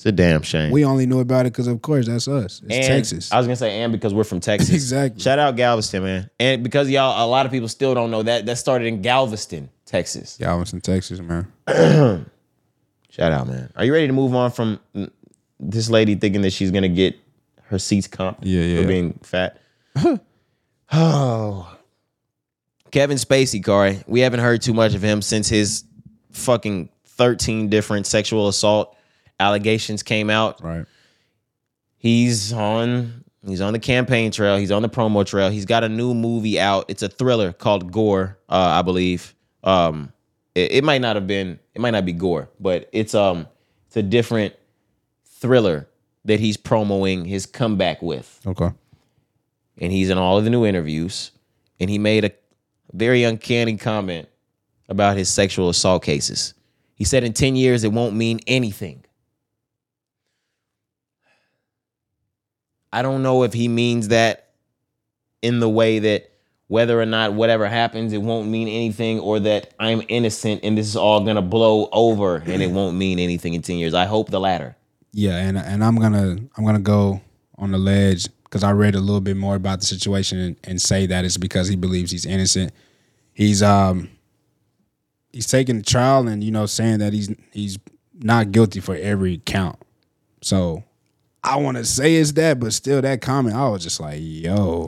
It's 0.00 0.06
a 0.06 0.12
damn 0.12 0.40
shame. 0.40 0.70
We 0.70 0.86
only 0.86 1.04
knew 1.04 1.20
about 1.20 1.44
it 1.44 1.52
because, 1.52 1.66
of 1.66 1.82
course, 1.82 2.06
that's 2.06 2.26
us. 2.26 2.62
It's 2.64 2.74
and 2.74 2.86
Texas. 2.86 3.30
I 3.30 3.36
was 3.36 3.46
gonna 3.46 3.54
say, 3.54 3.82
and 3.82 3.92
because 3.92 4.14
we're 4.14 4.24
from 4.24 4.40
Texas, 4.40 4.70
Exactly. 4.70 5.20
Shout 5.20 5.38
out 5.38 5.56
Galveston, 5.56 6.02
man. 6.02 6.30
And 6.40 6.62
because 6.62 6.88
y'all, 6.88 7.22
a 7.22 7.28
lot 7.28 7.44
of 7.44 7.52
people 7.52 7.68
still 7.68 7.92
don't 7.92 8.10
know 8.10 8.22
that 8.22 8.46
that 8.46 8.56
started 8.56 8.86
in 8.86 9.02
Galveston, 9.02 9.68
Texas. 9.84 10.38
Galveston, 10.40 10.80
Texas, 10.80 11.20
man. 11.20 11.46
Shout 13.10 13.30
out, 13.30 13.46
man. 13.46 13.70
Are 13.76 13.84
you 13.84 13.92
ready 13.92 14.06
to 14.06 14.14
move 14.14 14.34
on 14.34 14.50
from 14.52 14.80
this 15.58 15.90
lady 15.90 16.14
thinking 16.14 16.40
that 16.40 16.54
she's 16.54 16.70
gonna 16.70 16.88
get 16.88 17.18
her 17.64 17.78
seats 17.78 18.08
comped 18.08 18.38
Yeah, 18.40 18.62
yeah. 18.62 18.80
for 18.80 18.88
being 18.88 19.20
fat? 19.22 19.60
oh, 20.94 21.76
Kevin 22.90 23.18
Spacey, 23.18 23.62
Corey. 23.62 24.02
We 24.06 24.20
haven't 24.20 24.40
heard 24.40 24.62
too 24.62 24.72
much 24.72 24.94
of 24.94 25.02
him 25.02 25.20
since 25.20 25.46
his 25.46 25.84
fucking 26.32 26.88
thirteen 27.04 27.68
different 27.68 28.06
sexual 28.06 28.48
assault 28.48 28.96
allegations 29.40 30.02
came 30.02 30.30
out. 30.30 30.62
Right. 30.62 30.86
He's 31.96 32.52
on 32.52 33.24
he's 33.46 33.60
on 33.60 33.72
the 33.72 33.78
campaign 33.78 34.30
trail. 34.30 34.56
He's 34.56 34.70
on 34.70 34.82
the 34.82 34.88
promo 34.88 35.26
trail. 35.26 35.50
He's 35.50 35.64
got 35.64 35.82
a 35.82 35.88
new 35.88 36.14
movie 36.14 36.60
out. 36.60 36.84
It's 36.88 37.02
a 37.02 37.08
thriller 37.08 37.52
called 37.52 37.90
Gore, 37.90 38.38
uh, 38.48 38.78
I 38.78 38.82
believe. 38.82 39.34
Um, 39.64 40.12
it, 40.54 40.72
it 40.72 40.84
might 40.84 41.00
not 41.00 41.16
have 41.16 41.26
been 41.26 41.58
it 41.74 41.80
might 41.80 41.90
not 41.90 42.04
be 42.04 42.12
Gore, 42.12 42.48
but 42.60 42.88
it's 42.92 43.14
um 43.14 43.46
it's 43.86 43.96
a 43.96 44.02
different 44.02 44.54
thriller 45.24 45.88
that 46.24 46.38
he's 46.38 46.56
promoting 46.56 47.24
his 47.24 47.46
comeback 47.46 48.02
with. 48.02 48.40
Okay. 48.46 48.70
And 49.78 49.90
he's 49.90 50.10
in 50.10 50.18
all 50.18 50.38
of 50.38 50.44
the 50.44 50.50
new 50.50 50.66
interviews. 50.66 51.32
And 51.80 51.88
he 51.88 51.98
made 51.98 52.24
a 52.24 52.32
very 52.92 53.24
uncanny 53.24 53.76
comment 53.76 54.28
about 54.88 55.16
his 55.16 55.30
sexual 55.30 55.70
assault 55.70 56.02
cases. 56.02 56.54
He 56.94 57.04
said 57.04 57.24
in 57.24 57.32
10 57.32 57.56
years 57.56 57.84
it 57.84 57.92
won't 57.92 58.14
mean 58.14 58.40
anything. 58.46 59.04
I 62.92 63.02
don't 63.02 63.22
know 63.22 63.42
if 63.44 63.52
he 63.52 63.68
means 63.68 64.08
that 64.08 64.50
in 65.42 65.60
the 65.60 65.68
way 65.68 66.00
that 66.00 66.30
whether 66.66 67.00
or 67.00 67.06
not 67.06 67.32
whatever 67.32 67.66
happens, 67.66 68.12
it 68.12 68.22
won't 68.22 68.48
mean 68.48 68.68
anything, 68.68 69.18
or 69.18 69.40
that 69.40 69.74
I'm 69.80 70.02
innocent 70.08 70.60
and 70.62 70.78
this 70.78 70.86
is 70.86 70.96
all 70.96 71.24
gonna 71.24 71.42
blow 71.42 71.88
over 71.92 72.36
and 72.36 72.62
it 72.62 72.70
won't 72.70 72.96
mean 72.96 73.18
anything 73.18 73.54
in 73.54 73.62
10 73.62 73.76
years. 73.76 73.94
I 73.94 74.04
hope 74.04 74.30
the 74.30 74.40
latter. 74.40 74.76
Yeah, 75.12 75.36
and 75.36 75.58
and 75.58 75.82
I'm 75.82 75.96
gonna 75.96 76.36
I'm 76.56 76.64
gonna 76.64 76.78
go 76.78 77.20
on 77.58 77.72
the 77.72 77.78
ledge 77.78 78.28
because 78.44 78.62
I 78.62 78.72
read 78.72 78.94
a 78.94 79.00
little 79.00 79.20
bit 79.20 79.36
more 79.36 79.54
about 79.54 79.80
the 79.80 79.86
situation 79.86 80.38
and, 80.38 80.56
and 80.64 80.82
say 80.82 81.06
that 81.06 81.24
it's 81.24 81.36
because 81.36 81.68
he 81.68 81.76
believes 81.76 82.10
he's 82.12 82.26
innocent. 82.26 82.72
He's 83.32 83.62
um 83.62 84.08
he's 85.32 85.46
taking 85.46 85.78
the 85.78 85.82
trial 85.82 86.28
and 86.28 86.42
you 86.44 86.50
know 86.50 86.66
saying 86.66 86.98
that 87.00 87.12
he's 87.12 87.34
he's 87.52 87.78
not 88.14 88.52
guilty 88.52 88.80
for 88.80 88.94
every 88.94 89.42
count. 89.44 89.78
So 90.42 90.84
I 91.42 91.56
want 91.56 91.76
to 91.78 91.84
say 91.84 92.16
it's 92.16 92.32
that, 92.32 92.60
but 92.60 92.72
still 92.72 93.00
that 93.02 93.20
comment, 93.20 93.56
I 93.56 93.68
was 93.68 93.82
just 93.82 94.00
like, 94.00 94.18
yo. 94.20 94.86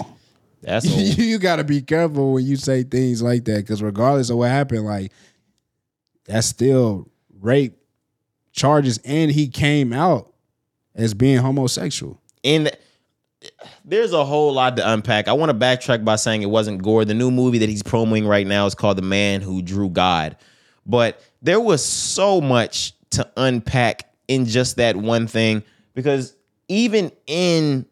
That's 0.61 0.87
you 1.19 1.39
got 1.39 1.57
to 1.57 1.65
be 1.65 1.83
careful 1.83 2.35
when 2.35 2.47
you 2.47 2.57
say 2.57 2.85
things 2.85 3.23
like 3.23 3.45
that 3.47 3.59
because 3.59 3.83
regardless 3.83 4.31
of 4.31 4.37
what 4.37 4.51
happened, 4.51 4.85
like 4.85 5.13
that's 6.25 6.47
still 6.47 7.11
rape 7.41 7.77
charges, 8.53 8.99
and 9.05 9.31
he 9.31 9.49
came 9.49 9.93
out 9.93 10.33
as 10.95 11.15
being 11.15 11.39
homosexual. 11.39 12.21
And 12.45 12.71
there's 13.85 14.13
a 14.13 14.25
whole 14.25 14.53
lot 14.53 14.77
to 14.77 14.93
unpack. 14.93 15.27
I 15.27 15.33
want 15.33 15.51
to 15.51 15.57
backtrack 15.57 16.05
by 16.05 16.17
saying 16.17 16.43
it 16.43 16.51
wasn't 16.51 16.83
Gore. 16.83 17.05
The 17.05 17.15
new 17.15 17.31
movie 17.31 17.59
that 17.59 17.69
he's 17.69 17.83
promoting 17.83 18.27
right 18.27 18.47
now 18.47 18.67
is 18.67 18.75
called 18.75 18.99
The 18.99 19.03
Man 19.03 19.41
Who 19.41 19.63
Drew 19.63 19.89
God. 19.89 20.37
But 20.87 21.21
there 21.41 21.61
was 21.61 21.85
so 21.85 22.41
much 22.41 22.95
to 23.11 23.29
unpack 23.37 24.13
in 24.29 24.47
just 24.47 24.77
that 24.77 24.97
one 24.97 25.27
thing 25.27 25.63
because 25.95 26.35
even 26.69 27.11
in 27.27 27.87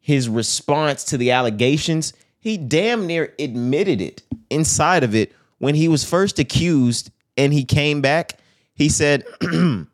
his 0.00 0.28
response 0.28 1.04
to 1.04 1.16
the 1.16 1.30
allegations, 1.30 2.12
he 2.40 2.56
damn 2.56 3.06
near 3.06 3.34
admitted 3.38 4.00
it 4.00 4.22
inside 4.50 5.04
of 5.04 5.14
it 5.14 5.32
when 5.58 5.74
he 5.74 5.88
was 5.88 6.04
first 6.04 6.38
accused 6.38 7.10
and 7.36 7.52
he 7.52 7.64
came 7.64 8.00
back. 8.00 8.38
He 8.74 8.88
said, 8.88 9.24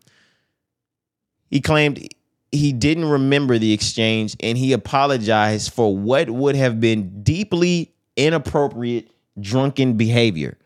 he 1.51 1.61
claimed 1.61 2.09
he 2.53 2.73
didn't 2.73 3.07
remember 3.07 3.59
the 3.59 3.73
exchange 3.73 4.37
and 4.41 4.57
he 4.57 4.73
apologized 4.73 5.73
for 5.73 5.97
what 5.97 6.31
would 6.31 6.57
have 6.57 6.81
been 6.81 7.23
deeply 7.23 7.93
inappropriate 8.17 9.11
drunken 9.41 9.97
behavior. 9.97 10.57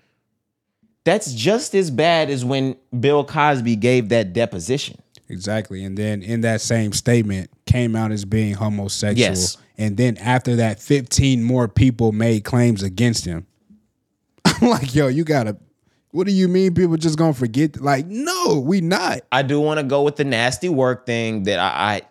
That's 1.05 1.32
just 1.32 1.74
as 1.74 1.90
bad 1.90 2.30
as 2.30 2.44
when 2.44 2.76
Bill 2.98 3.24
Cosby 3.24 3.76
gave 3.76 4.10
that 4.10 4.32
deposition. 4.32 5.01
Exactly. 5.31 5.85
And 5.85 5.97
then 5.97 6.23
in 6.23 6.40
that 6.43 6.61
same 6.61 6.93
statement 6.93 7.51
came 7.66 7.94
out 7.94 8.11
as 8.11 8.24
being 8.24 8.55
homosexual. 8.55 9.31
Yes. 9.31 9.57
And 9.78 9.97
then 9.97 10.19
after 10.19 10.57
that, 10.57 10.81
15 10.81 11.43
more 11.43 11.69
people 11.69 12.12
made 12.12 12.44
claims 12.44 12.82
against 12.82 13.24
him. 13.24 13.47
I'm 14.44 14.69
like, 14.69 14.94
yo, 14.94 15.09
you 15.09 15.24
gotta 15.24 15.57
what 16.12 16.27
do 16.27 16.32
you 16.32 16.48
mean 16.48 16.74
people 16.74 16.97
just 16.97 17.16
gonna 17.16 17.32
forget? 17.32 17.81
Like, 17.81 18.07
no, 18.07 18.61
we 18.65 18.81
not. 18.81 19.20
I 19.31 19.43
do 19.43 19.61
want 19.61 19.78
to 19.78 19.85
go 19.85 20.02
with 20.02 20.16
the 20.16 20.24
nasty 20.24 20.69
work 20.69 21.07
thing 21.07 21.44
that 21.44 21.59
I, 21.59 22.02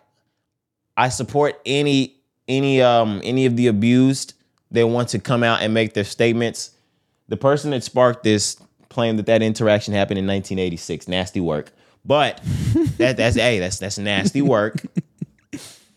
I 0.96 1.04
I 1.04 1.08
support 1.10 1.60
any 1.66 2.16
any 2.48 2.80
um 2.80 3.20
any 3.22 3.46
of 3.46 3.56
the 3.56 3.66
abused 3.66 4.34
that 4.70 4.86
want 4.86 5.10
to 5.10 5.18
come 5.18 5.42
out 5.42 5.62
and 5.62 5.74
make 5.74 5.94
their 5.94 6.04
statements. 6.04 6.70
The 7.28 7.36
person 7.36 7.70
that 7.70 7.84
sparked 7.84 8.24
this 8.24 8.56
claimed 8.88 9.18
that 9.18 9.26
that 9.26 9.42
interaction 9.42 9.94
happened 9.94 10.18
in 10.18 10.26
1986. 10.26 11.06
Nasty 11.06 11.40
work. 11.40 11.72
But 12.10 12.40
that 12.98 13.16
that's 13.16 13.36
hey, 13.36 13.60
that's 13.60 13.78
that's 13.78 13.96
nasty 13.96 14.42
work. 14.42 14.82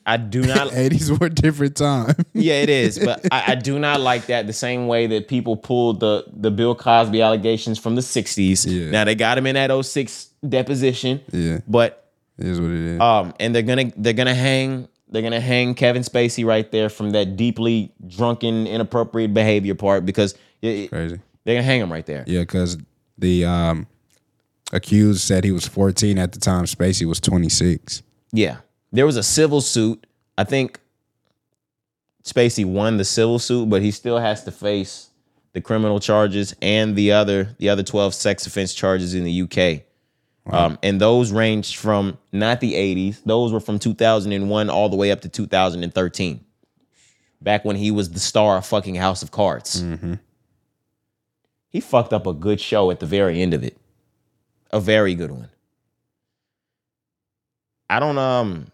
I 0.05 0.17
do 0.17 0.41
not 0.41 0.67
80s 0.71 1.17
were 1.17 1.25
a 1.25 1.29
different 1.29 1.75
time. 1.77 2.13
yeah, 2.33 2.55
it 2.61 2.69
is. 2.69 2.99
But 2.99 3.25
I, 3.31 3.53
I 3.53 3.55
do 3.55 3.79
not 3.79 3.99
like 3.99 4.27
that 4.27 4.45
the 4.45 4.53
same 4.53 4.85
way 4.87 5.07
that 5.07 5.27
people 5.27 5.55
pulled 5.57 6.01
the 6.01 6.25
the 6.31 6.51
Bill 6.51 6.75
Cosby 6.75 7.19
allegations 7.21 7.79
from 7.79 7.95
the 7.95 8.01
60s. 8.01 8.65
Yeah. 8.69 8.91
Now 8.91 9.05
they 9.05 9.15
got 9.15 9.37
him 9.39 9.47
in 9.47 9.55
that 9.55 9.71
06 9.85 10.29
deposition. 10.47 11.21
Yeah. 11.31 11.61
But 11.67 12.11
It 12.37 12.45
is 12.47 12.61
what 12.61 12.69
it 12.69 12.79
is. 12.95 13.01
um, 13.01 13.33
and 13.39 13.55
they're 13.55 13.63
gonna 13.63 13.91
they're 13.97 14.13
gonna 14.13 14.35
hang 14.35 14.87
they're 15.09 15.21
gonna 15.23 15.41
hang 15.41 15.73
Kevin 15.73 16.03
Spacey 16.03 16.45
right 16.45 16.69
there 16.71 16.89
from 16.89 17.09
that 17.11 17.37
deeply 17.37 17.91
drunken, 18.05 18.67
inappropriate 18.67 19.33
behavior 19.33 19.73
part 19.73 20.05
because 20.05 20.35
it- 20.61 20.89
Crazy. 20.91 21.19
they're 21.43 21.55
gonna 21.55 21.63
hang 21.63 21.81
him 21.81 21.91
right 21.91 22.05
there. 22.05 22.23
Yeah, 22.27 22.41
because 22.41 22.77
the 23.17 23.45
um 23.45 23.87
accused 24.73 25.21
said 25.21 25.45
he 25.45 25.51
was 25.51 25.65
14 25.65 26.17
at 26.17 26.33
the 26.33 26.39
time. 26.39 26.65
Spacey 26.65 27.05
was 27.05 27.21
26. 27.21 28.03
Yeah, 28.33 28.57
there 28.91 29.05
was 29.05 29.15
a 29.15 29.23
civil 29.23 29.61
suit 29.61 30.05
I 30.37 30.43
think 30.43 30.79
Spacey 32.23 32.65
won 32.65 32.97
the 32.97 33.05
civil 33.05 33.39
suit, 33.39 33.69
but 33.69 33.81
he 33.81 33.91
still 33.91 34.17
has 34.17 34.43
to 34.45 34.51
face 34.51 35.09
the 35.53 35.61
criminal 35.61 35.99
charges 35.99 36.55
and 36.61 36.95
the 36.95 37.11
other 37.11 37.55
the 37.59 37.69
other 37.69 37.83
12 37.83 38.13
sex 38.13 38.47
offense 38.47 38.73
charges 38.73 39.13
in 39.13 39.23
the 39.23 39.41
UK. 39.43 39.83
Um, 40.45 40.77
and 40.83 40.99
those 40.99 41.31
ranged 41.31 41.77
from 41.77 42.17
not 42.33 42.59
the 42.59 42.73
80s, 42.73 43.23
those 43.23 43.53
were 43.53 43.61
from 43.61 43.79
2001 43.79 44.69
all 44.69 44.89
the 44.89 44.97
way 44.97 45.09
up 45.09 45.21
to 45.21 45.29
2013. 45.29 46.43
Back 47.41 47.63
when 47.63 47.77
he 47.77 47.91
was 47.91 48.09
the 48.11 48.19
star 48.19 48.57
of 48.57 48.65
fucking 48.65 48.95
House 48.95 49.23
of 49.23 49.31
Cards. 49.31 49.81
He 51.69 51.79
fucked 51.79 52.11
up 52.11 52.27
a 52.27 52.33
good 52.33 52.59
show 52.59 52.91
at 52.91 52.99
the 52.99 53.05
very 53.05 53.41
end 53.41 53.53
of 53.53 53.63
it. 53.63 53.77
A 54.73 54.79
very 54.81 55.15
good 55.15 55.31
one. 55.31 55.49
I 57.89 57.99
don't 57.99 58.17
um 58.17 58.67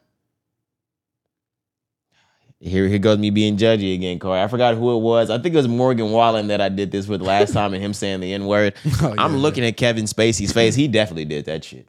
here, 2.61 2.88
here 2.88 2.99
goes 2.99 3.17
me 3.17 3.30
being 3.30 3.55
judgy 3.55 3.93
again, 3.93 4.19
Corey. 4.19 4.41
I 4.41 4.47
forgot 4.47 4.76
who 4.76 4.93
it 4.95 4.99
was. 4.99 5.30
I 5.30 5.38
think 5.38 5.53
it 5.53 5.57
was 5.57 5.67
Morgan 5.69 6.11
Wallen 6.11 6.47
that 6.47 6.59
I 6.59 6.67
did 6.67 6.91
this 6.91 7.07
with 7.07 7.21
last 7.21 7.53
time 7.53 7.73
and 7.73 7.81
him 7.81 7.93
saying 7.93 8.19
the 8.19 8.34
N 8.34 8.45
word. 8.45 8.73
Oh, 9.01 9.13
I'm 9.17 9.34
yeah. 9.35 9.39
looking 9.39 9.63
at 9.65 9.77
Kevin 9.77 10.05
Spacey's 10.05 10.51
face. 10.51 10.76
He 10.76 10.88
definitely 10.89 11.26
did 11.26 11.45
that 11.45 11.63
shit. 11.63 11.88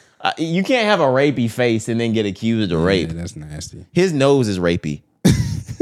Uh, 0.24 0.32
you 0.38 0.62
can't 0.64 0.86
have 0.86 1.00
a 1.00 1.04
rapey 1.04 1.50
face 1.50 1.86
and 1.86 2.00
then 2.00 2.14
get 2.14 2.24
accused 2.24 2.72
of 2.72 2.80
rape. 2.82 3.08
Yeah, 3.08 3.14
that's 3.14 3.36
nasty. 3.36 3.84
His 3.92 4.10
nose 4.14 4.48
is 4.48 4.58
rapey. 4.58 5.02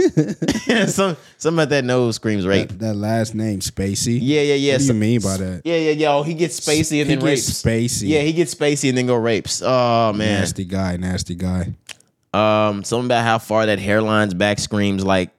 some 0.89 1.17
something 1.39 1.59
about 1.59 1.69
that 1.71 1.85
nose 1.85 2.17
screams 2.17 2.47
rape. 2.47 2.69
That, 2.69 2.79
that 2.81 2.95
last 2.95 3.35
name, 3.35 3.61
Spacey. 3.61 4.19
Yeah, 4.21 4.41
yeah, 4.43 4.55
yeah. 4.55 4.73
What 4.75 4.79
do 4.79 4.85
So- 4.87 4.93
you 4.93 4.99
mean 4.99 5.21
by 5.21 5.37
that? 5.37 5.63
Yeah, 5.65 5.77
yeah, 5.77 5.91
yeah. 5.93 6.13
Oh, 6.13 6.23
he 6.23 6.35
gets 6.35 6.59
spacey 6.61 7.01
and 7.01 7.11
He 7.11 7.17
then 7.17 7.25
gets 7.25 7.65
rapes. 7.65 7.93
spacey. 8.03 8.09
Yeah, 8.09 8.21
he 8.21 8.33
gets 8.33 8.55
spacey 8.55 8.89
and 8.89 8.99
then 8.99 9.07
go 9.07 9.15
rapes. 9.17 9.63
Oh 9.65 10.13
man. 10.13 10.41
Nasty 10.41 10.65
guy, 10.65 10.97
nasty 10.97 11.35
guy. 11.35 11.75
Um, 12.35 12.83
something 12.85 13.07
about 13.07 13.25
how 13.25 13.39
far 13.39 13.67
that 13.67 13.79
hairline's 13.79 14.35
back 14.35 14.59
screams 14.59 15.05
like 15.05 15.31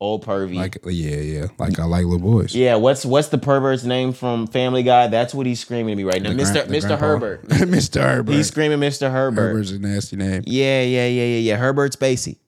old 0.00 0.26
pervy. 0.26 0.56
Like, 0.56 0.78
yeah, 0.84 1.16
yeah. 1.16 1.46
Like 1.58 1.78
I 1.78 1.84
like 1.84 2.04
little 2.04 2.18
boys. 2.18 2.54
yeah, 2.56 2.74
what's 2.74 3.04
what's 3.06 3.28
the 3.28 3.38
pervert's 3.38 3.84
name 3.84 4.12
from 4.12 4.48
Family 4.48 4.82
Guy? 4.82 5.06
That's 5.06 5.32
what 5.32 5.46
he's 5.46 5.60
screaming 5.60 5.92
to 5.92 5.96
me 5.96 6.02
right 6.04 6.20
now, 6.20 6.32
Mister 6.32 6.66
Mister. 6.66 6.96
Herbert. 6.96 7.46
Mr. 7.48 8.00
Herbert. 8.02 8.32
He's 8.32 8.48
screaming 8.48 8.80
Mister 8.80 9.10
Herbert. 9.10 9.40
Herbert's 9.50 9.70
a 9.70 9.78
nasty 9.78 10.16
name. 10.16 10.42
Yeah, 10.44 10.82
yeah, 10.82 11.06
yeah, 11.06 11.22
yeah, 11.22 11.38
yeah. 11.38 11.56
Herbert 11.56 11.92
Spacey. 11.92 12.38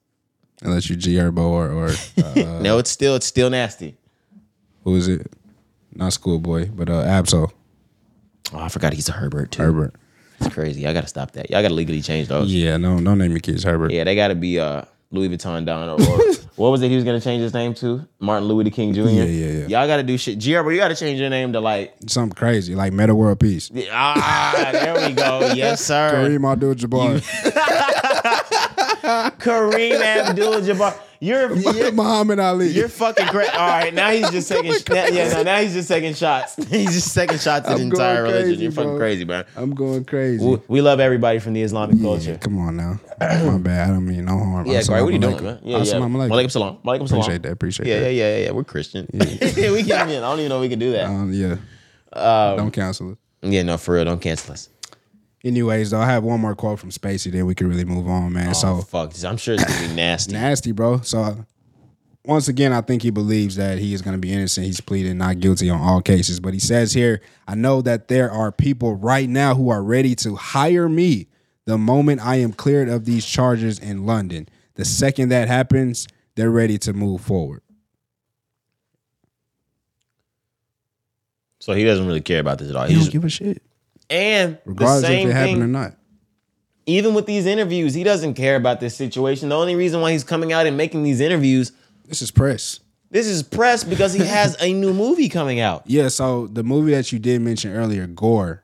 Unless 0.65 0.89
you 0.89 0.95
G 0.95 1.13
Herbo 1.15 1.45
or, 1.45 1.71
or 1.71 1.85
uh, 2.23 2.59
no, 2.61 2.77
it's 2.79 2.89
still 2.89 3.15
it's 3.15 3.25
still 3.25 3.49
nasty. 3.49 3.95
who 4.83 4.95
is 4.95 5.07
it? 5.07 5.31
Not 5.93 6.11
schoolboy, 6.13 6.69
but 6.73 6.89
uh 6.89 7.01
Ab-Soul. 7.01 7.51
Oh, 8.53 8.59
I 8.59 8.69
forgot 8.69 8.93
he's 8.93 9.07
a 9.09 9.13
Herbert 9.13 9.51
too. 9.51 9.61
Herbert. 9.63 9.95
It's 10.39 10.53
crazy. 10.53 10.85
I 10.85 10.93
gotta 10.93 11.07
stop 11.07 11.31
that. 11.31 11.49
Y'all 11.49 11.61
gotta 11.61 11.73
legally 11.73 12.01
change 12.01 12.27
those. 12.27 12.53
Yeah, 12.53 12.77
no, 12.77 12.99
no, 12.99 13.15
name 13.15 13.31
your 13.31 13.39
kids 13.39 13.63
Herbert. 13.63 13.91
Yeah, 13.91 14.03
they 14.03 14.15
gotta 14.15 14.35
be 14.35 14.59
uh 14.59 14.83
Louis 15.11 15.29
Vuitton 15.29 15.65
Don 15.65 15.87
or, 15.89 16.01
or 16.01 16.33
what 16.55 16.69
was 16.71 16.81
it 16.81 16.89
he 16.89 16.95
was 16.95 17.05
gonna 17.05 17.21
change 17.21 17.41
his 17.41 17.53
name 17.53 17.73
to? 17.75 18.05
Martin 18.19 18.47
Louis 18.47 18.65
the 18.65 18.71
King 18.71 18.93
Jr. 18.93 19.01
Yeah, 19.01 19.23
yeah, 19.23 19.51
yeah. 19.51 19.67
Y'all 19.67 19.87
gotta 19.87 20.03
do 20.03 20.17
shit. 20.17 20.37
G 20.39 20.51
Herbert, 20.51 20.71
you 20.73 20.77
gotta 20.79 20.95
change 20.95 21.19
your 21.19 21.29
name 21.29 21.53
to 21.53 21.61
like 21.61 21.95
Something 22.07 22.35
crazy, 22.35 22.75
like 22.75 22.91
Meta 22.91 23.15
World 23.15 23.39
Peace. 23.39 23.71
Ah, 23.91 24.69
there 24.71 25.07
we 25.07 25.13
go. 25.13 25.51
Yes, 25.55 25.85
sir. 25.85 26.11
Kareem 26.13 26.51
Abdul 26.51 26.75
Jabbar. 26.75 27.21
Kareem 29.39 30.01
Abdul-Jabbar. 30.01 30.93
You're 31.21 31.53
you're, 31.73 31.91
Muhammad 31.93 32.39
Ali. 32.39 32.67
you're 32.67 32.89
fucking 32.89 33.27
crazy. 33.27 33.49
All 33.51 33.67
right, 33.67 33.93
now 33.93 34.11
he's 34.11 34.29
just 34.31 34.49
taking. 34.51 34.73
Yeah, 34.93 35.29
no, 35.33 35.43
now 35.43 35.57
he's 35.61 35.73
just 35.73 35.87
taking 35.87 36.13
shots. 36.13 36.55
He's 36.67 36.93
just 36.93 37.15
taking 37.15 37.37
shots 37.37 37.67
at 37.67 37.77
the 37.77 37.83
entire 37.83 38.23
going 38.23 38.33
religion. 38.35 38.61
You're 38.61 38.71
fucking 38.71 38.97
crazy, 38.97 39.25
man. 39.25 39.45
I'm 39.55 39.73
going 39.73 40.03
crazy. 40.05 40.45
We, 40.45 40.57
we 40.67 40.81
love 40.81 40.99
everybody 40.99 41.39
from 41.39 41.53
the 41.53 41.61
Islamic 41.61 42.01
culture. 42.01 42.37
Come 42.37 42.57
on 42.59 42.75
now. 42.77 42.99
My 43.19 43.57
bad. 43.57 43.89
I 43.89 43.93
don't 43.93 44.05
mean 44.05 44.25
no 44.25 44.37
harm. 44.37 44.67
Yeah, 44.67 44.81
what 44.87 44.89
are 44.91 45.11
you 45.11 45.19
doing, 45.19 45.41
man? 45.43 45.59
Yeah, 45.63 45.77
yeah. 45.77 45.93
Malaikum 45.93 46.51
salam. 46.51 46.77
Malaikum 46.83 47.07
salam. 47.07 47.21
Appreciate 47.21 47.43
that. 47.43 47.51
Appreciate 47.53 47.87
Yeah, 47.87 47.99
that. 48.01 48.13
yeah, 48.13 48.37
yeah, 48.37 48.45
yeah. 48.45 48.51
We're 48.51 48.63
Christian. 48.65 49.07
Yeah, 49.13 49.71
we 49.71 49.83
can't. 49.83 50.09
I 50.09 50.19
don't 50.19 50.39
even 50.39 50.49
know 50.49 50.59
we 50.59 50.69
can 50.69 50.79
do 50.79 50.91
that. 50.91 51.05
Um, 51.05 51.31
yeah. 51.33 51.55
Um, 52.13 52.57
don't 52.57 52.71
cancel 52.71 53.11
it. 53.13 53.17
yeah, 53.41 53.63
no, 53.63 53.77
for 53.77 53.95
real. 53.95 54.05
Don't 54.05 54.21
cancel 54.21 54.53
us. 54.53 54.69
Anyways, 55.45 55.91
though, 55.91 56.01
I 56.01 56.07
have 56.07 56.23
one 56.23 56.41
more 56.41 56.55
quote 56.55 56.79
from 56.79 56.89
Spacey, 56.89 57.31
then 57.31 57.45
we 57.45 57.55
can 57.55 57.69
really 57.69 57.85
move 57.85 58.07
on, 58.07 58.33
man. 58.33 58.49
Oh, 58.49 58.53
so 58.53 58.77
fuck. 58.81 59.13
I'm 59.23 59.37
sure 59.37 59.53
it's 59.53 59.63
gonna 59.63 59.87
be 59.87 59.93
nasty. 59.93 60.33
nasty, 60.33 60.71
bro. 60.73 61.01
So 61.01 61.45
once 62.25 62.47
again, 62.47 62.73
I 62.73 62.81
think 62.81 63.01
he 63.01 63.11
believes 63.11 63.55
that 63.55 63.77
he 63.77 63.93
is 63.93 64.01
going 64.01 64.15
to 64.15 64.19
be 64.19 64.33
innocent. 64.33 64.65
He's 64.65 64.81
pleading 64.81 65.17
not 65.17 65.39
guilty 65.39 65.69
on 65.69 65.79
all 65.79 66.01
cases. 66.01 66.39
But 66.39 66.53
he 66.53 66.59
says 66.59 66.93
here, 66.93 67.21
I 67.47 67.55
know 67.55 67.81
that 67.83 68.07
there 68.07 68.31
are 68.31 68.51
people 68.51 68.95
right 68.95 69.29
now 69.29 69.55
who 69.55 69.69
are 69.69 69.83
ready 69.83 70.15
to 70.15 70.35
hire 70.35 70.89
me 70.89 71.27
the 71.65 71.77
moment 71.77 72.21
I 72.25 72.37
am 72.37 72.51
cleared 72.53 72.89
of 72.89 73.05
these 73.05 73.25
charges 73.25 73.79
in 73.79 74.05
London. 74.05 74.49
The 74.75 74.85
second 74.85 75.29
that 75.29 75.47
happens, 75.47 76.07
they're 76.35 76.51
ready 76.51 76.77
to 76.79 76.93
move 76.93 77.21
forward. 77.21 77.61
So 81.59 81.73
he 81.73 81.83
doesn't 81.83 82.05
really 82.05 82.21
care 82.21 82.39
about 82.39 82.59
this 82.59 82.69
at 82.69 82.75
all. 82.75 82.85
He 82.85 82.93
He's 82.93 83.05
don't 83.05 83.13
give 83.13 83.25
a 83.25 83.29
shit, 83.29 83.63
and 84.09 84.55
the 84.55 84.61
regardless 84.65 85.09
if 85.09 85.27
it 85.27 85.33
happened 85.33 85.63
or 85.63 85.67
not. 85.67 85.95
Even 86.87 87.15
with 87.15 87.25
these 87.25 87.45
interviews, 87.47 87.93
he 87.95 88.03
doesn't 88.03 88.35
care 88.35 88.55
about 88.55 88.79
this 88.79 88.95
situation. 88.95 89.49
The 89.49 89.55
only 89.57 89.75
reason 89.75 90.01
why 90.01 90.11
he's 90.11 90.23
coming 90.23 90.53
out 90.53 90.67
and 90.67 90.77
making 90.77 91.01
these 91.03 91.19
interviews, 91.19 91.71
This 92.07 92.21
is 92.21 92.29
press. 92.29 92.79
this 93.09 93.25
is 93.25 93.41
press 93.41 93.83
because 93.83 94.13
he 94.13 94.23
has 94.23 94.55
a 94.61 94.71
new 94.71 94.93
movie 94.93 95.27
coming 95.29 95.59
out. 95.59 95.83
Yeah, 95.87 96.09
so 96.09 96.45
the 96.47 96.63
movie 96.63 96.91
that 96.91 97.11
you 97.11 97.17
did 97.17 97.41
mention 97.41 97.73
earlier, 97.73 98.05
Gore, 98.05 98.61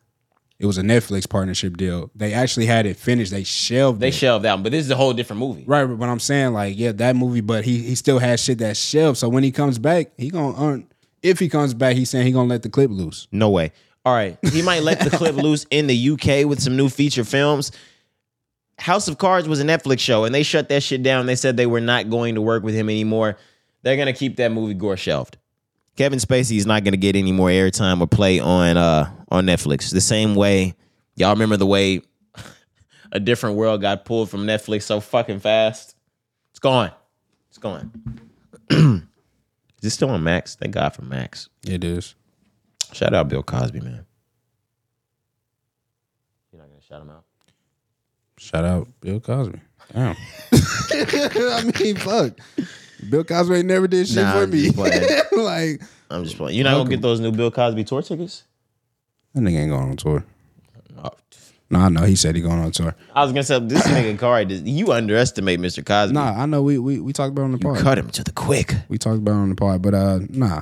it 0.59 0.67
was 0.67 0.77
a 0.77 0.83
Netflix 0.83 1.27
partnership 1.27 1.75
deal. 1.77 2.11
They 2.13 2.33
actually 2.33 2.67
had 2.67 2.85
it 2.85 2.95
finished. 2.95 3.31
They 3.31 3.43
shelved 3.43 3.99
They 3.99 4.09
it. 4.09 4.13
shelved 4.13 4.45
that, 4.45 4.53
one, 4.53 4.61
but 4.63 4.71
this 4.71 4.85
is 4.85 4.91
a 4.91 4.95
whole 4.95 5.13
different 5.13 5.39
movie. 5.39 5.63
Right, 5.65 5.85
but 5.85 6.07
I'm 6.07 6.19
saying 6.19 6.53
like, 6.53 6.77
yeah, 6.77 6.91
that 6.91 7.15
movie, 7.15 7.41
but 7.41 7.65
he 7.65 7.79
he 7.81 7.95
still 7.95 8.19
has 8.19 8.39
shit 8.43 8.59
that's 8.59 8.79
shelved. 8.79 9.17
So 9.17 9.29
when 9.29 9.43
he 9.43 9.51
comes 9.51 9.79
back, 9.79 10.11
he 10.19 10.29
gonna 10.29 10.55
earn. 10.63 10.87
If 11.23 11.39
he 11.39 11.49
comes 11.49 11.73
back, 11.73 11.95
he's 11.95 12.11
saying 12.11 12.27
he 12.27 12.31
gonna 12.31 12.49
let 12.49 12.61
the 12.61 12.69
clip 12.69 12.91
loose. 12.91 13.27
No 13.31 13.49
way. 13.49 13.71
All 14.03 14.13
right. 14.13 14.37
He 14.51 14.61
might 14.61 14.83
let 14.83 14.99
the 14.99 15.09
clip 15.17 15.35
loose 15.35 15.65
in 15.69 15.87
the 15.87 16.09
UK 16.11 16.47
with 16.47 16.59
some 16.59 16.75
new 16.75 16.89
feature 16.89 17.23
films. 17.23 17.71
House 18.79 19.07
of 19.07 19.17
Cards 19.19 19.47
was 19.47 19.59
a 19.59 19.63
Netflix 19.63 19.99
show 19.99 20.23
and 20.23 20.33
they 20.33 20.43
shut 20.43 20.69
that 20.69 20.81
shit 20.81 21.03
down. 21.03 21.27
They 21.27 21.35
said 21.35 21.55
they 21.55 21.67
were 21.67 21.81
not 21.81 22.09
going 22.09 22.35
to 22.35 22.41
work 22.41 22.63
with 22.63 22.73
him 22.73 22.89
anymore. 22.89 23.37
They're 23.83 23.95
going 23.95 24.07
to 24.07 24.13
keep 24.13 24.37
that 24.37 24.51
movie 24.51 24.73
gore 24.73 24.97
shelved. 24.97 25.37
Kevin 25.97 26.19
Spacey 26.19 26.57
is 26.57 26.65
not 26.65 26.83
going 26.83 26.93
to 26.93 26.97
get 26.97 27.15
any 27.15 27.31
more 27.31 27.49
airtime 27.49 28.01
or 28.01 28.07
play 28.07 28.39
on 28.39 28.77
uh 28.77 29.11
on 29.29 29.45
Netflix. 29.45 29.91
The 29.91 30.01
same 30.01 30.35
way 30.35 30.73
y'all 31.15 31.31
remember 31.31 31.57
the 31.57 31.65
way 31.67 32.01
a 33.11 33.19
different 33.19 33.55
world 33.55 33.81
got 33.81 34.05
pulled 34.05 34.29
from 34.29 34.47
Netflix 34.47 34.83
so 34.83 34.99
fucking 34.99 35.41
fast. 35.41 35.95
It's 36.51 36.59
gone. 36.59 36.91
It's 37.49 37.59
gone. 37.59 37.91
is 38.71 39.01
this 39.81 39.93
still 39.93 40.09
on 40.09 40.23
Max? 40.23 40.55
Thank 40.55 40.73
God 40.73 40.89
for 40.95 41.03
Max. 41.03 41.49
It 41.67 41.83
is. 41.83 42.15
Shout 42.93 43.13
out 43.13 43.29
Bill 43.29 43.43
Cosby, 43.43 43.79
man. 43.81 44.05
You're 46.51 46.61
not 46.61 46.69
gonna 46.69 46.81
shout 46.81 47.01
him 47.01 47.09
out. 47.09 47.23
Shout 48.37 48.65
out 48.65 48.87
Bill 49.01 49.19
Cosby. 49.19 49.59
Damn. 49.93 50.15
I 50.51 51.71
mean, 51.79 51.95
fuck. 51.95 52.33
Bill 53.09 53.23
Cosby 53.23 53.55
ain't 53.55 53.67
never 53.67 53.87
did 53.87 54.07
shit 54.07 54.17
Nah, 54.17 54.33
for 54.33 54.43
I'm 54.43 54.49
me. 54.49 54.69
just 54.71 54.77
like 55.33 55.81
I'm 56.09 56.23
just 56.23 56.37
playing. 56.37 56.57
You're 56.57 56.65
not 56.65 56.77
gonna 56.77 56.89
get 56.89 57.01
those 57.01 57.19
new 57.19 57.31
Bill 57.31 57.51
Cosby 57.51 57.83
tour 57.83 58.01
tickets? 58.01 58.43
that 59.33 59.41
nigga 59.41 59.59
ain't 59.59 59.69
going 59.71 59.89
on 59.91 59.95
tour. 59.95 60.25
Oh, 61.01 61.11
No, 61.69 61.79
I 61.79 61.89
know 61.89 62.03
he 62.03 62.17
said 62.17 62.35
he 62.35 62.41
going 62.41 62.59
on 62.59 62.71
tour. 62.71 62.93
I 63.15 63.23
was 63.23 63.31
gonna 63.31 63.43
say 63.43 63.59
this 63.59 63.87
nigga 63.87 64.19
Cari. 64.19 64.43
does- 64.45 64.61
You 64.63 64.91
underestimate 64.91 65.59
Mr. 65.61 65.85
Cosby. 65.85 66.13
Nah, 66.13 66.33
I 66.41 66.45
know 66.45 66.61
we 66.61 66.77
we, 66.77 66.99
we 66.99 67.13
talked 67.13 67.31
about 67.31 67.43
it 67.43 67.45
on 67.45 67.51
the 67.53 67.57
you 67.59 67.73
pod. 67.73 67.77
cut 67.79 67.97
him 67.97 68.09
to 68.09 68.23
the 68.23 68.33
quick. 68.33 68.75
We 68.89 68.97
talked 68.97 69.19
about 69.19 69.31
it 69.31 69.35
on 69.35 69.49
the 69.49 69.55
pod, 69.55 69.81
but 69.81 69.93
uh, 69.93 70.19
nah. 70.29 70.61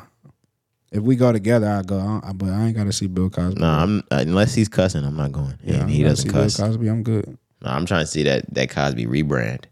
If 0.91 1.03
we 1.03 1.15
go 1.15 1.31
together, 1.31 1.67
I 1.67 1.81
go. 1.83 1.99
I, 2.23 2.31
but 2.33 2.49
I 2.49 2.65
ain't 2.67 2.75
got 2.75 2.85
to 2.85 2.91
see 2.93 3.07
Bill 3.07 3.29
Cosby. 3.29 3.59
Nah, 3.61 3.83
I'm 3.83 4.03
unless 4.11 4.55
he's 4.55 4.67
cussing, 4.69 5.03
I'm 5.05 5.15
not 5.15 5.31
going. 5.31 5.53
Yeah, 5.63 5.85
he 5.87 6.03
I 6.03 6.09
doesn't 6.09 6.31
cuss. 6.31 6.57
Bill 6.57 6.67
Cosby. 6.67 6.87
I'm 6.87 7.03
good. 7.03 7.37
Nah, 7.61 7.75
I'm 7.75 7.85
trying 7.85 8.03
to 8.03 8.07
see 8.07 8.23
that 8.23 8.51
that 8.55 8.69
Cosby 8.71 9.05
rebrand. 9.05 9.65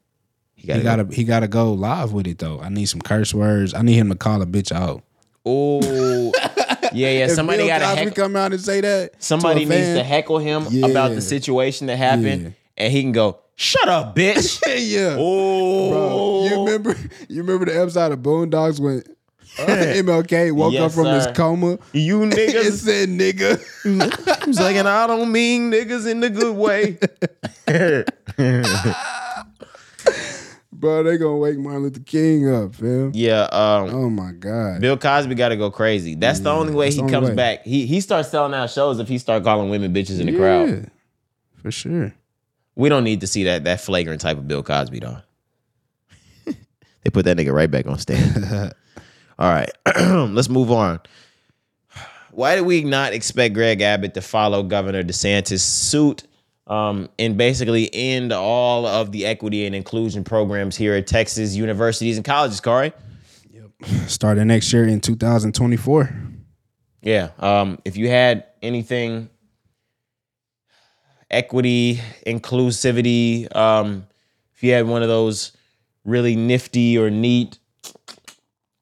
He 0.56 0.62
He 0.64 0.68
gotta. 0.68 0.84
gotta 0.84 1.16
he 1.16 1.24
gotta 1.24 1.48
go 1.48 1.74
live 1.74 2.14
with 2.14 2.28
it 2.28 2.38
though. 2.40 2.60
I 2.60 2.70
need 2.70 2.86
some 2.86 3.02
curse 3.02 3.34
words. 3.34 3.74
I 3.74 3.82
need 3.82 3.96
him 3.96 4.10
to 4.10 4.16
call 4.16 4.42
a 4.42 4.46
bitch 4.46 4.72
out. 4.72 5.04
Oh, 5.46 5.80
yeah, 6.94 7.10
yeah. 7.10 7.10
If 7.26 7.32
Somebody 7.32 7.60
Bill 7.60 7.68
got 7.80 7.98
to 7.98 8.12
come 8.12 8.36
out 8.36 8.52
and 8.52 8.62
say 8.62 8.82
that. 8.82 9.12
Somebody 9.24 9.64
to 9.66 9.70
needs 9.70 9.88
to 9.98 10.04
heckle 10.04 10.40
him 10.40 10.66
Yeah. 10.70 10.88
about 10.88 11.12
the 11.16 11.22
situation 11.22 11.88
that 11.88 11.96
happened, 11.98 12.42
Yeah. 12.44 12.50
and 12.78 12.92
he 12.94 13.02
can 13.02 13.14
go, 13.14 13.40
"Shut 13.56 13.88
up, 13.88 14.14
bitch." 14.18 14.60
yeah. 14.78 15.16
oh, 15.18 15.90
Bro, 15.90 16.44
you 16.50 16.66
remember 16.66 16.96
you 17.30 17.42
remember 17.42 17.66
the 17.66 17.80
episode 17.82 18.12
of 18.12 18.20
Boondocks 18.20 18.80
when 18.80 19.04
MLK 20.04 20.52
woke 20.54 20.74
Yes, 20.74 20.82
up 20.84 20.92
from 20.94 21.06
sir. 21.06 21.16
his 21.16 21.28
coma? 21.38 21.80
You 21.94 22.20
niggas. 22.26 22.72
said 22.84 23.10
nigga. 23.10 23.60
He's 24.46 24.60
like, 24.60 24.76
and 24.76 24.88
I 24.88 25.08
don't 25.08 25.32
mean 25.32 25.72
niggas 25.72 26.08
in 26.10 26.20
the 26.20 26.30
good 26.30 26.56
way. 26.56 26.98
Bro, 30.72 31.04
they 31.04 31.18
gonna 31.18 31.38
wake 31.38 31.58
Martin 31.58 31.84
Luther 31.84 32.02
King 32.02 32.54
up, 32.54 32.76
fam. 32.76 33.12
yeah, 33.16 33.44
um, 33.52 33.90
Oh 33.90 34.10
my 34.12 34.32
God. 34.32 34.80
Bill 34.80 34.96
Cosby 34.98 35.34
got 35.34 35.50
to 35.50 35.56
go 35.56 35.72
crazy. 35.72 36.14
That's 36.14 36.40
the 36.42 36.52
only 36.52 36.74
way 36.74 36.92
he 36.92 37.00
only 37.02 37.12
comes 37.12 37.30
way. 37.30 37.36
back. 37.36 37.64
He 37.64 37.88
he 37.88 38.00
starts 38.00 38.30
selling 38.30 38.54
out 38.54 38.70
shows 38.70 39.00
if 39.00 39.08
he 39.08 39.18
start 39.18 39.44
calling 39.44 39.70
women 39.72 39.92
bitches 39.94 40.20
in 40.20 40.28
the 40.28 40.36
crowd. 40.38 40.92
For 41.64 41.72
sure. 41.72 42.14
We 42.76 42.90
don't 42.90 43.04
need 43.04 43.22
to 43.22 43.28
see 43.28 43.46
that 43.46 43.64
that 43.64 43.82
flagrant 43.82 44.22
type 44.22 44.38
of 44.38 44.48
Bill 44.48 44.62
Cosby 44.62 45.00
though. 45.00 45.18
they 46.46 47.10
put 47.12 47.26
that 47.26 47.38
nigga 47.38 47.52
right 47.54 47.72
back 47.72 47.88
on 47.88 47.98
stand. 47.98 48.74
All 49.40 49.50
right, 49.50 49.70
let's 49.96 50.50
move 50.50 50.72
on. 50.72 51.00
Why 52.32 52.56
did 52.56 52.66
we 52.66 52.84
not 52.84 53.14
expect 53.14 53.54
Greg 53.54 53.82
Abbott 53.82 54.14
to 54.14 54.22
follow 54.22 54.64
Governor 54.64 55.04
DeSantis' 55.04 55.62
suit 55.62 56.24
um, 56.68 57.10
and 57.18 57.38
basically 57.38 57.90
end 57.94 58.32
all 58.32 58.86
of 58.86 59.12
the 59.12 59.26
equity 59.26 59.66
and 59.66 59.74
inclusion 59.74 60.24
programs 60.24 60.76
here 60.76 60.94
at 60.94 61.08
Texas 61.08 61.56
universities 61.56 62.16
and 62.18 62.26
colleges, 62.26 62.62
Corey? 62.62 62.94
Yep. 63.52 63.72
Starting 64.08 64.48
next 64.48 64.72
year 64.72 64.88
in 64.88 65.02
2024. 65.02 66.16
Yeah. 67.02 67.30
Um, 67.40 67.80
if 67.86 67.98
you 67.98 68.10
had 68.10 68.46
anything 68.62 69.30
equity, 71.32 72.02
inclusivity, 72.26 73.54
um, 73.56 74.06
if 74.54 74.64
you 74.64 74.74
had 74.74 74.86
one 74.88 75.02
of 75.02 75.08
those 75.08 75.54
really 76.06 76.36
nifty 76.36 76.98
or 76.98 77.10
neat 77.10 77.60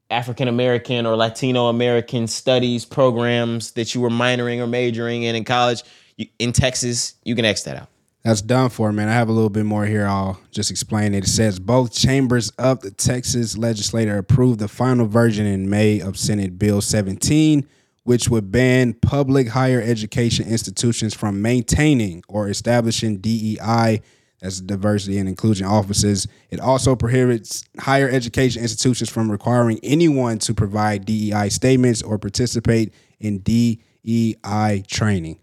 African 0.10 0.48
American 0.48 1.06
or 1.06 1.16
Latino 1.16 1.68
American 1.68 2.28
studies 2.28 2.86
programs 2.86 3.72
that 3.72 3.96
you 3.96 4.02
were 4.02 4.10
minoring 4.10 4.60
or 4.60 4.68
majoring 4.68 5.24
in 5.24 5.36
in 5.36 5.44
college 5.44 5.84
you, 6.18 6.28
in 6.40 6.52
Texas, 6.52 7.16
you 7.24 7.36
can 7.36 7.46
X 7.46 7.64
that 7.64 7.78
out. 7.78 7.90
That's 8.24 8.42
done 8.42 8.70
for, 8.70 8.92
man. 8.92 9.08
I 9.08 9.14
have 9.14 9.30
a 9.30 9.32
little 9.32 9.52
bit 9.52 9.66
more 9.66 9.86
here. 9.86 10.08
I'll 10.08 10.40
just 10.50 10.72
explain 10.72 11.14
it. 11.14 11.26
It 11.26 11.28
says 11.28 11.60
both 11.60 11.94
chambers 11.94 12.50
of 12.52 12.82
the 12.82 12.90
Texas 12.90 13.56
legislature 13.56 14.18
approved 14.18 14.60
the 14.60 14.68
final 14.68 15.06
version 15.06 15.46
in 15.46 15.70
May 15.70 16.00
of 16.00 16.18
Senate 16.18 16.58
Bill 16.58 16.82
17, 16.82 17.68
which 18.04 18.28
would 18.28 18.52
ban 18.52 18.94
public 18.94 19.50
higher 19.50 19.80
education 19.80 20.48
institutions 20.48 21.14
from 21.14 21.42
maintaining 21.44 22.24
or 22.28 22.50
establishing 22.50 23.18
DEI, 23.18 24.02
that's 24.42 24.60
diversity 24.60 25.18
and 25.18 25.28
inclusion 25.30 25.66
offices. 25.66 26.28
It 26.50 26.60
also 26.60 26.96
prohibits 26.96 27.66
higher 27.80 28.10
education 28.10 28.62
institutions 28.62 29.10
from 29.10 29.32
requiring 29.32 29.80
anyone 29.82 30.40
to 30.40 30.54
provide 30.54 31.06
DEI 31.06 31.50
statements 31.50 32.02
or 32.02 32.18
participate 32.18 32.94
in 33.20 33.40
DEI 33.40 34.84
training. 34.88 35.40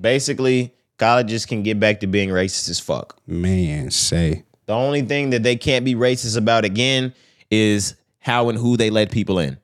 Basically, 0.00 0.74
colleges 0.98 1.46
can 1.46 1.62
get 1.62 1.80
back 1.80 2.00
to 2.00 2.06
being 2.06 2.28
racist 2.28 2.70
as 2.70 2.80
fuck. 2.80 3.18
Man, 3.26 3.90
say. 3.90 4.44
The 4.66 4.74
only 4.74 5.02
thing 5.02 5.30
that 5.30 5.42
they 5.42 5.56
can't 5.56 5.84
be 5.84 5.94
racist 5.94 6.36
about 6.36 6.64
again 6.64 7.14
is 7.50 7.94
how 8.18 8.48
and 8.48 8.58
who 8.58 8.76
they 8.76 8.90
let 8.90 9.10
people 9.10 9.38
in 9.38 9.58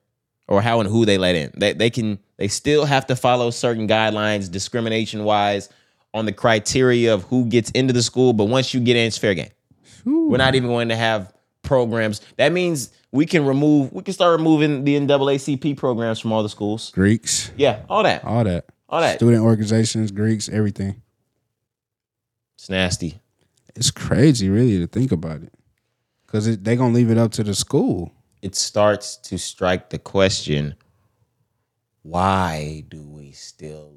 or 0.47 0.61
how 0.61 0.79
and 0.79 0.89
who 0.89 1.05
they 1.05 1.17
let 1.17 1.35
in. 1.35 1.51
They, 1.55 1.73
they 1.73 1.89
can 1.89 2.19
they 2.37 2.47
still 2.47 2.85
have 2.85 3.07
to 3.07 3.15
follow 3.15 3.49
certain 3.49 3.87
guidelines 3.87 4.51
discrimination 4.51 5.23
wise 5.23 5.69
on 6.13 6.25
the 6.25 6.31
criteria 6.31 7.13
of 7.13 7.23
who 7.23 7.45
gets 7.45 7.71
into 7.71 7.93
the 7.93 8.03
school, 8.03 8.33
but 8.33 8.45
once 8.45 8.73
you 8.73 8.79
get 8.79 8.95
in 8.95 9.07
it's 9.07 9.17
fair 9.17 9.33
game. 9.33 9.49
We're 10.05 10.37
not 10.37 10.53
even 10.55 10.69
going 10.69 10.89
to 10.89 10.95
have 10.95 11.33
programs. 11.61 12.21
That 12.37 12.51
means 12.51 12.91
we 13.11 13.25
can 13.25 13.45
remove 13.45 13.93
we 13.93 14.03
can 14.03 14.13
start 14.13 14.37
removing 14.37 14.83
the 14.83 14.95
NAACP 14.99 15.77
programs 15.77 16.19
from 16.19 16.33
all 16.33 16.43
the 16.43 16.49
schools. 16.49 16.91
Greeks, 16.91 17.51
Yeah, 17.55 17.83
all 17.89 18.03
that. 18.03 18.23
all 18.25 18.43
that. 18.43 18.65
All 18.89 18.99
that. 19.01 19.15
Student 19.15 19.43
organizations, 19.43 20.11
Greeks, 20.11 20.49
everything. 20.49 21.01
It's 22.55 22.69
nasty. 22.69 23.19
It's 23.75 23.89
crazy, 23.91 24.49
really, 24.49 24.77
to 24.79 24.87
think 24.87 25.11
about 25.11 25.41
it. 25.41 25.53
Because 26.25 26.57
they're 26.59 26.75
going 26.75 26.91
to 26.91 26.95
leave 26.95 27.09
it 27.09 27.17
up 27.17 27.31
to 27.33 27.43
the 27.43 27.55
school. 27.55 28.11
it 28.41 28.55
starts 28.55 29.15
to 29.17 29.37
strike 29.37 29.89
the 29.89 29.97
question 29.99 30.75
why 32.01 32.83
do 32.89 33.01
we 33.01 33.31
still 33.31 33.93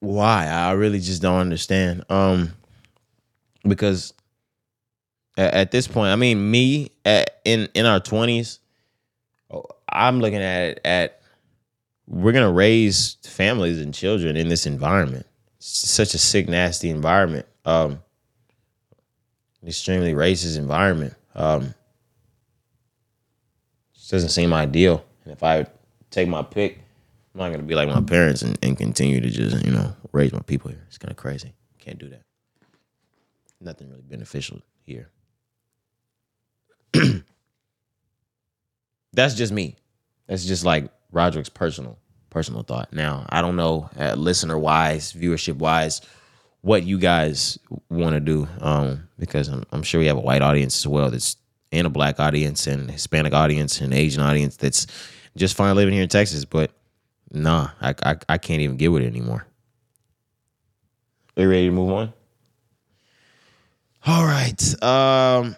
why? 0.00 0.46
I 0.46 0.72
really 0.72 1.00
just 1.00 1.22
don't 1.22 1.40
understand. 1.40 2.04
Um 2.08 2.52
because 3.66 4.14
at, 5.36 5.52
at 5.52 5.70
this 5.72 5.88
point 5.88 6.10
i 6.10 6.16
mean 6.16 6.50
me 6.50 6.90
at, 7.04 7.40
in 7.44 7.68
in 7.74 7.84
our 7.84 8.00
20s 8.00 8.60
oh, 9.50 9.64
i'm 9.90 10.20
looking 10.20 10.40
at 10.40 10.68
it 10.68 10.80
at 10.84 11.18
we're 12.08 12.32
gonna 12.32 12.50
raise 12.50 13.16
families 13.24 13.80
and 13.80 13.92
children 13.92 14.36
in 14.36 14.48
this 14.48 14.66
environment. 14.66 15.26
It's 15.58 15.90
such 15.90 16.14
a 16.14 16.18
sick 16.18 16.48
nasty 16.48 16.88
environment. 16.90 17.46
Um 17.64 18.02
extremely 19.66 20.14
racist 20.14 20.56
environment. 20.56 21.14
Um 21.34 21.74
just 23.94 24.10
doesn't 24.10 24.30
seem 24.30 24.52
ideal. 24.52 25.04
And 25.24 25.32
if 25.32 25.42
I 25.42 25.66
take 26.10 26.28
my 26.28 26.42
pick, 26.42 26.80
I'm 27.38 27.44
not 27.44 27.56
gonna 27.56 27.68
be 27.68 27.76
like 27.76 27.88
my 27.88 28.00
parents 28.00 28.42
and, 28.42 28.58
and 28.62 28.76
continue 28.76 29.20
to 29.20 29.30
just, 29.30 29.64
you 29.64 29.70
know, 29.70 29.94
raise 30.12 30.32
my 30.32 30.40
people 30.40 30.70
here. 30.70 30.82
It's 30.88 30.98
kind 30.98 31.12
of 31.12 31.16
crazy. 31.16 31.54
Can't 31.78 31.98
do 31.98 32.08
that. 32.08 32.22
Nothing 33.60 33.90
really 33.90 34.02
beneficial 34.02 34.60
here. 34.82 35.08
That's 39.12 39.34
just 39.34 39.52
me. 39.52 39.76
That's 40.26 40.44
just 40.44 40.64
like 40.64 40.90
Roderick's 41.12 41.48
personal 41.48 41.98
personal 42.30 42.62
thought. 42.62 42.92
Now, 42.92 43.24
I 43.28 43.40
don't 43.40 43.56
know, 43.56 43.88
uh, 43.98 44.14
listener 44.14 44.58
wise, 44.58 45.12
viewership 45.12 45.56
wise, 45.58 46.00
what 46.62 46.82
you 46.82 46.98
guys 46.98 47.56
want 47.88 48.14
to 48.14 48.20
do, 48.20 48.48
um, 48.60 49.08
because 49.18 49.48
I'm, 49.48 49.64
I'm 49.70 49.82
sure 49.84 50.00
we 50.00 50.06
have 50.06 50.16
a 50.16 50.20
white 50.20 50.42
audience 50.42 50.76
as 50.76 50.86
well 50.88 51.10
that's 51.10 51.36
and 51.70 51.86
a 51.86 51.90
black 51.90 52.18
audience 52.18 52.66
and 52.66 52.90
Hispanic 52.90 53.32
audience 53.32 53.80
and 53.80 53.94
Asian 53.94 54.22
audience 54.22 54.56
that's 54.56 54.86
just 55.36 55.54
fine 55.56 55.76
living 55.76 55.94
here 55.94 56.02
in 56.02 56.08
Texas. 56.08 56.44
But 56.44 56.72
nah, 57.30 57.70
I 57.80 57.94
I, 58.02 58.16
I 58.28 58.38
can't 58.38 58.60
even 58.60 58.76
get 58.76 58.88
with 58.88 59.02
it 59.02 59.06
anymore. 59.06 59.46
Are 61.36 61.42
you 61.42 61.48
ready 61.50 61.66
to 61.66 61.72
move 61.72 61.92
on? 61.92 62.12
All 64.06 64.24
right. 64.24 64.82
Um, 64.82 65.54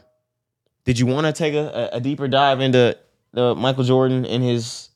did 0.84 0.98
you 0.98 1.06
want 1.06 1.26
to 1.26 1.32
take 1.32 1.54
a, 1.54 1.90
a 1.92 2.00
deeper 2.00 2.28
dive 2.28 2.60
into 2.60 2.98
the 3.32 3.54
Michael 3.54 3.84
Jordan 3.84 4.26
and 4.26 4.42
his 4.42 4.88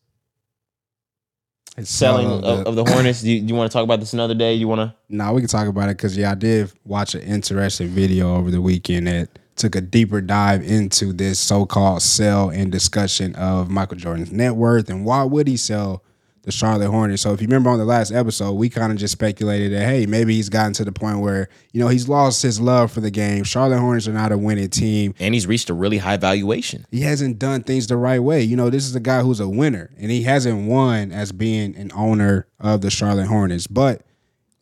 It's 1.77 1.91
selling 1.91 2.27
of, 2.27 2.67
of 2.67 2.75
the 2.75 2.85
Hornets? 2.85 3.23
Do 3.23 3.31
you, 3.31 3.41
do 3.41 3.47
you 3.47 3.55
want 3.55 3.71
to 3.71 3.73
talk 3.73 3.85
about 3.85 4.01
this 4.01 4.13
another 4.13 4.35
day? 4.35 4.55
You 4.55 4.69
want 4.69 4.81
to? 4.81 4.95
Nah, 5.09 5.33
we 5.33 5.41
can 5.41 5.49
talk 5.49 5.69
about 5.69 5.89
it 5.89 5.97
because 5.97 6.17
yeah, 6.17 6.33
I 6.33 6.35
did 6.35 6.73
watch 6.85 7.15
an 7.15 7.23
interesting 7.23 7.89
video 7.89 8.35
over 8.37 8.51
the 8.51 8.61
weekend 8.61 9.07
that 9.07 9.39
took 9.57 9.77
a 9.77 9.81
deeper 9.81 10.21
dive 10.21 10.63
into 10.63 11.13
this 11.13 11.39
so-called 11.39 12.03
sell 12.03 12.51
and 12.51 12.73
discussion 12.73 13.35
of 13.37 13.71
Michael 13.71 13.97
Jordan's 13.97 14.33
net 14.33 14.57
worth 14.57 14.91
and 14.91 15.05
why 15.05 15.23
would 15.23 15.47
he 15.47 15.57
sell 15.57 16.03
the 16.45 16.53
Charlotte 16.53 16.91
Hornets. 16.91 17.23
So 17.23 17.33
if 17.33 17.41
you 17.41 17.47
remember 17.47 17.71
on 17.71 17.79
the 17.79 17.85
last 17.85 18.13
episode, 18.13 18.53
we 18.53 18.69
kind 18.69 18.93
of 18.93 18.99
just 18.99 19.13
speculated 19.13 19.73
that 19.73 19.87
hey, 19.87 20.07
maybe 20.07 20.35
he's 20.35 20.49
gotten 20.49 20.73
to 20.75 20.85
the 20.85 20.93
point 20.93 21.21
where 21.21 21.49
you 21.73 21.81
know 21.81 21.89
he's 21.89 22.09
lost 22.09 22.43
his 22.43 22.61
love 22.61 22.93
for 22.93 23.01
the 23.01 23.11
game. 23.11 23.45
Charlotte 23.45 23.81
Hornets 23.81 24.07
are 24.07 24.13
not 24.13 24.33
a 24.33 24.39
winning 24.39 24.69
team. 24.69 25.15
And 25.19 25.35
he's 25.35 25.47
reached 25.47 25.71
a 25.71 25.75
really 25.75 25.99
high 25.99 26.19
valuation. 26.19 26.87
He 26.91 27.01
hasn't 27.01 27.39
done 27.39 27.63
things 27.63 27.87
the 27.87 27.97
right 27.97 28.21
way. 28.21 28.43
You 28.43 28.57
know, 28.57 28.71
this 28.71 28.87
is 28.87 28.95
a 28.95 29.01
guy 29.01 29.23
who's 29.23 29.41
a 29.41 29.49
winner, 29.49 29.91
and 29.99 30.11
he 30.11 30.23
hasn't 30.23 30.69
won 30.69 31.13
as 31.13 31.33
being 31.33 31.75
an 31.77 31.91
owner 31.95 32.47
of 32.61 32.83
the 32.83 32.91
Charlotte 32.91 33.27
Hornets. 33.27 33.67
But 33.67 34.03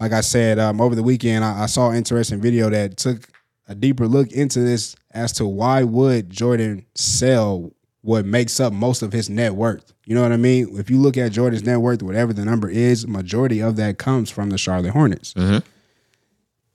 like 0.00 0.12
I 0.12 0.20
said, 0.20 0.58
um, 0.58 0.80
over 0.80 0.94
the 0.94 1.02
weekend, 1.02 1.44
I, 1.44 1.64
I 1.64 1.66
saw 1.66 1.90
an 1.90 1.96
interesting 1.96 2.40
video 2.40 2.70
that 2.70 2.96
took 2.96 3.28
a 3.68 3.74
deeper 3.74 4.06
look 4.06 4.32
into 4.32 4.60
this 4.60 4.96
as 5.12 5.32
to 5.32 5.46
why 5.46 5.82
would 5.82 6.30
Jordan 6.30 6.86
sell 6.94 7.72
what 8.02 8.24
makes 8.26 8.58
up 8.60 8.72
most 8.72 9.02
of 9.02 9.12
his 9.12 9.30
net 9.30 9.54
worth. 9.54 9.92
You 10.06 10.14
know 10.14 10.22
what 10.22 10.32
I 10.32 10.36
mean? 10.36 10.76
If 10.78 10.90
you 10.90 10.98
look 10.98 11.16
at 11.16 11.32
Jordan's 11.32 11.62
net 11.62 11.80
worth, 11.80 12.02
whatever 12.02 12.32
the 12.32 12.44
number 12.44 12.68
is, 12.68 13.06
majority 13.06 13.60
of 13.62 13.76
that 13.76 13.96
comes 13.98 14.30
from 14.30 14.50
the 14.50 14.58
Charlotte 14.58 14.90
Hornets. 14.90 15.34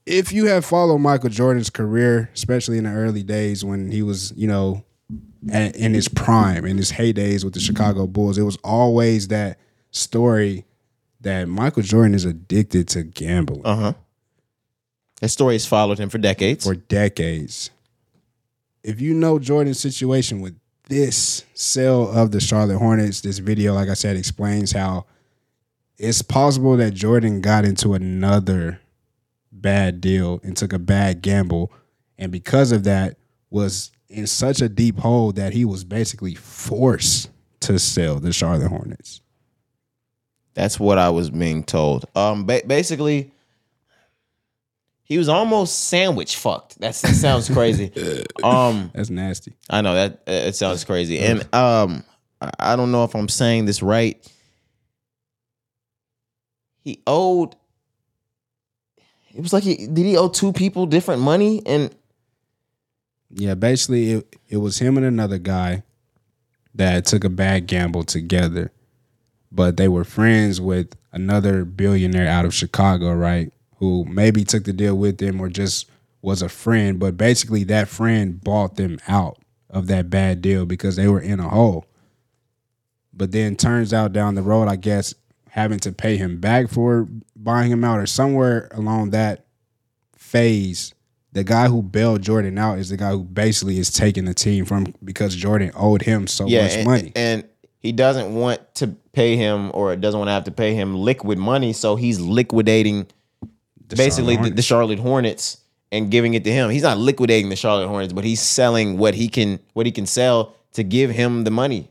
If 0.06 0.32
you 0.32 0.46
have 0.46 0.64
followed 0.64 0.98
Michael 0.98 1.28
Jordan's 1.28 1.68
career, 1.68 2.30
especially 2.34 2.78
in 2.78 2.84
the 2.84 2.90
early 2.90 3.22
days 3.22 3.62
when 3.62 3.90
he 3.90 4.02
was, 4.02 4.32
you 4.36 4.46
know, 4.48 4.82
at, 5.52 5.76
in 5.76 5.92
his 5.92 6.08
prime, 6.08 6.64
in 6.64 6.78
his 6.78 6.92
heydays 6.92 7.44
with 7.44 7.52
the 7.52 7.60
Chicago 7.60 8.06
Bulls, 8.06 8.38
it 8.38 8.42
was 8.42 8.56
always 8.64 9.28
that 9.28 9.58
story 9.90 10.64
that 11.20 11.46
Michael 11.48 11.82
Jordan 11.82 12.14
is 12.14 12.24
addicted 12.24 12.88
to 12.88 13.02
gambling 13.02 13.66
Uh 13.66 13.76
huh. 13.76 13.92
That 15.20 15.28
story 15.28 15.56
has 15.56 15.66
followed 15.66 15.98
him 15.98 16.08
for 16.08 16.18
decades. 16.18 16.64
for 16.64 16.74
decades. 16.74 17.70
If 18.82 19.00
you 19.02 19.12
know 19.12 19.38
Jordan's 19.38 19.80
situation 19.80 20.40
with 20.40 20.56
this 20.88 21.44
sale 21.54 22.10
of 22.10 22.32
the 22.32 22.40
Charlotte 22.40 22.78
Hornets, 22.78 23.20
this 23.20 23.38
video, 23.38 23.74
like 23.74 23.88
I 23.88 23.94
said, 23.94 24.16
explains 24.16 24.72
how 24.72 25.06
it's 25.98 26.22
possible 26.22 26.76
that 26.78 26.94
Jordan 26.94 27.40
got 27.40 27.64
into 27.64 27.94
another 27.94 28.80
bad 29.52 30.00
deal 30.00 30.40
and 30.42 30.56
took 30.56 30.72
a 30.72 30.78
bad 30.78 31.22
gamble, 31.22 31.72
and 32.16 32.32
because 32.32 32.72
of 32.72 32.84
that, 32.84 33.16
was 33.50 33.90
in 34.08 34.26
such 34.26 34.60
a 34.60 34.68
deep 34.68 34.98
hole 34.98 35.32
that 35.32 35.52
he 35.52 35.64
was 35.64 35.84
basically 35.84 36.34
forced 36.34 37.30
to 37.60 37.78
sell 37.78 38.20
the 38.20 38.32
Charlotte 38.32 38.68
Hornets. 38.68 39.20
That's 40.54 40.78
what 40.80 40.98
I 40.98 41.10
was 41.10 41.30
being 41.30 41.62
told. 41.64 42.06
Um, 42.14 42.44
ba- 42.44 42.62
basically, 42.66 43.32
he 45.08 45.16
was 45.18 45.28
almost 45.28 45.84
sandwich 45.88 46.36
fucked. 46.36 46.78
That's, 46.78 47.00
that 47.02 47.14
sounds 47.14 47.48
crazy. 47.48 47.90
um, 48.42 48.90
That's 48.94 49.10
nasty. 49.10 49.54
I 49.70 49.80
know 49.80 49.94
that 49.94 50.22
it 50.26 50.54
sounds 50.54 50.84
crazy, 50.84 51.18
and 51.20 51.40
um, 51.54 52.04
I- 52.40 52.50
I 52.60 52.76
don't 52.76 52.92
know 52.92 53.04
if 53.04 53.14
I'm 53.14 53.28
saying 53.28 53.64
this 53.64 53.82
right. 53.82 54.16
He 56.84 57.02
owed 57.06 57.54
it 59.34 59.40
was 59.42 59.52
like 59.52 59.62
he 59.62 59.86
did 59.86 60.06
he 60.06 60.16
owe 60.16 60.28
two 60.28 60.52
people 60.52 60.86
different 60.86 61.20
money 61.20 61.62
and 61.66 61.94
Yeah, 63.30 63.54
basically 63.54 64.12
it, 64.12 64.36
it 64.48 64.56
was 64.56 64.78
him 64.78 64.96
and 64.96 65.04
another 65.04 65.38
guy 65.38 65.82
that 66.74 67.04
took 67.06 67.24
a 67.24 67.28
bad 67.28 67.66
gamble 67.66 68.04
together. 68.04 68.72
But 69.52 69.76
they 69.76 69.88
were 69.88 70.04
friends 70.04 70.60
with 70.60 70.96
another 71.12 71.64
billionaire 71.64 72.26
out 72.28 72.44
of 72.44 72.54
Chicago, 72.54 73.12
right? 73.12 73.52
Who 73.78 74.04
maybe 74.04 74.44
took 74.44 74.64
the 74.64 74.72
deal 74.72 74.96
with 74.96 75.18
them 75.18 75.40
or 75.40 75.48
just 75.48 75.88
was 76.20 76.42
a 76.42 76.48
friend, 76.48 76.98
but 76.98 77.16
basically 77.16 77.64
that 77.64 77.88
friend 77.88 78.42
bought 78.42 78.76
them 78.76 78.98
out 79.06 79.38
of 79.70 79.86
that 79.86 80.10
bad 80.10 80.42
deal 80.42 80.66
because 80.66 80.96
they 80.96 81.08
were 81.08 81.20
in 81.20 81.40
a 81.40 81.48
hole. 81.48 81.86
But 83.12 83.32
then 83.32 83.56
turns 83.56 83.92
out 83.92 84.12
down 84.12 84.34
the 84.34 84.42
road, 84.42 84.68
I 84.68 84.76
guess 84.76 85.14
having 85.50 85.78
to 85.80 85.92
pay 85.92 86.16
him 86.16 86.38
back 86.38 86.68
for 86.68 87.08
buying 87.34 87.70
him 87.70 87.84
out 87.84 87.98
or 87.98 88.06
somewhere 88.06 88.68
along 88.72 89.10
that 89.10 89.46
phase, 90.16 90.94
the 91.32 91.44
guy 91.44 91.68
who 91.68 91.82
bailed 91.82 92.22
Jordan 92.22 92.58
out 92.58 92.78
is 92.78 92.90
the 92.90 92.96
guy 92.96 93.10
who 93.10 93.24
basically 93.24 93.78
is 93.78 93.90
taking 93.90 94.24
the 94.24 94.34
team 94.34 94.64
from 94.64 94.94
because 95.04 95.34
Jordan 95.34 95.70
owed 95.74 96.02
him 96.02 96.26
so 96.26 96.46
yeah 96.46 96.62
much 96.62 96.72
and, 96.72 96.84
money. 96.86 97.12
and 97.16 97.48
he 97.78 97.92
doesn't 97.92 98.34
want 98.34 98.74
to 98.76 98.88
pay 99.12 99.36
him 99.36 99.70
or 99.74 99.94
doesn't 99.96 100.18
want 100.18 100.28
to 100.28 100.32
have 100.32 100.44
to 100.44 100.50
pay 100.50 100.74
him 100.74 100.96
liquid 100.96 101.38
money 101.38 101.72
so 101.72 101.96
he's 101.96 102.20
liquidating 102.20 103.06
basically 103.96 104.34
Charlotte 104.34 104.50
the, 104.50 104.56
the 104.56 104.62
Charlotte 104.62 104.98
Hornets 104.98 105.58
and 105.90 106.10
giving 106.10 106.34
it 106.34 106.44
to 106.44 106.52
him 106.52 106.70
he's 106.70 106.82
not 106.82 106.98
liquidating 106.98 107.48
the 107.48 107.56
Charlotte 107.56 107.88
Hornets 107.88 108.12
but 108.12 108.24
he's 108.24 108.40
selling 108.40 108.98
what 108.98 109.14
he 109.14 109.28
can 109.28 109.58
what 109.72 109.86
he 109.86 109.92
can 109.92 110.06
sell 110.06 110.54
to 110.72 110.82
give 110.84 111.10
him 111.10 111.44
the 111.44 111.50
money 111.50 111.88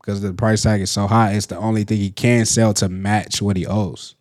because 0.00 0.22
the 0.22 0.32
price 0.32 0.62
tag 0.62 0.80
is 0.80 0.90
so 0.90 1.06
high, 1.06 1.32
it's 1.32 1.46
the 1.46 1.58
only 1.58 1.84
thing 1.84 1.98
he 1.98 2.10
can 2.10 2.46
sell 2.46 2.72
to 2.72 2.88
match 2.88 3.42
what 3.42 3.58
he 3.58 3.66
owes. 3.66 4.14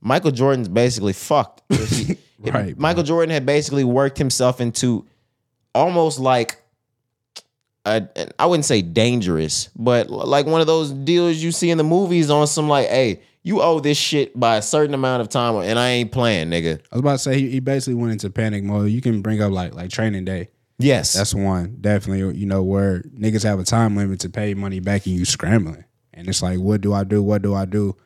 Michael 0.00 0.30
Jordan's 0.30 0.68
basically 0.68 1.12
fucked. 1.12 1.62
If 1.70 1.90
he- 1.90 2.16
if 2.44 2.52
Right, 2.54 2.76
Michael 2.76 3.04
Jordan 3.04 3.30
had 3.30 3.46
basically 3.46 3.84
worked 3.84 4.18
himself 4.18 4.60
into 4.60 5.06
almost 5.76 6.18
like 6.18 6.60
a, 7.84 8.08
I 8.38 8.46
wouldn't 8.46 8.64
say 8.64 8.82
dangerous, 8.82 9.68
but 9.76 10.10
like 10.10 10.46
one 10.46 10.60
of 10.60 10.66
those 10.66 10.90
deals 10.90 11.36
you 11.36 11.52
see 11.52 11.70
in 11.70 11.78
the 11.78 11.84
movies 11.84 12.30
on 12.30 12.46
some 12.48 12.68
like, 12.68 12.88
hey, 12.88 13.20
you 13.42 13.60
owe 13.60 13.80
this 13.80 13.98
shit 13.98 14.38
by 14.38 14.56
a 14.56 14.62
certain 14.62 14.94
amount 14.94 15.22
of 15.22 15.28
time, 15.28 15.56
and 15.56 15.78
I 15.78 15.90
ain't 15.90 16.12
playing, 16.12 16.48
nigga. 16.50 16.80
I 16.92 16.96
was 16.96 17.00
about 17.00 17.12
to 17.12 17.18
say 17.18 17.40
he, 17.40 17.50
he 17.50 17.60
basically 17.60 17.94
went 17.94 18.12
into 18.12 18.30
panic 18.30 18.62
mode. 18.62 18.90
You 18.90 19.00
can 19.00 19.22
bring 19.22 19.42
up 19.42 19.52
like 19.52 19.74
like 19.74 19.90
training 19.90 20.24
day. 20.24 20.48
Yes, 20.78 21.12
That's 21.12 21.34
one 21.34 21.76
definitely. 21.80 22.36
You 22.36 22.46
know 22.46 22.62
where 22.62 23.02
niggas 23.02 23.44
have 23.44 23.60
a 23.60 23.64
time 23.64 23.96
limit 23.96 24.20
to 24.20 24.30
pay 24.30 24.54
money 24.54 24.80
back 24.80 25.06
and 25.06 25.14
you 25.16 25.24
scrambling, 25.24 25.84
and 26.14 26.28
it's 26.28 26.42
like, 26.42 26.58
what 26.58 26.80
do 26.80 26.92
I 26.92 27.04
do? 27.04 27.22
What 27.22 27.42
do 27.42 27.54
I 27.54 27.64
do? 27.64 27.96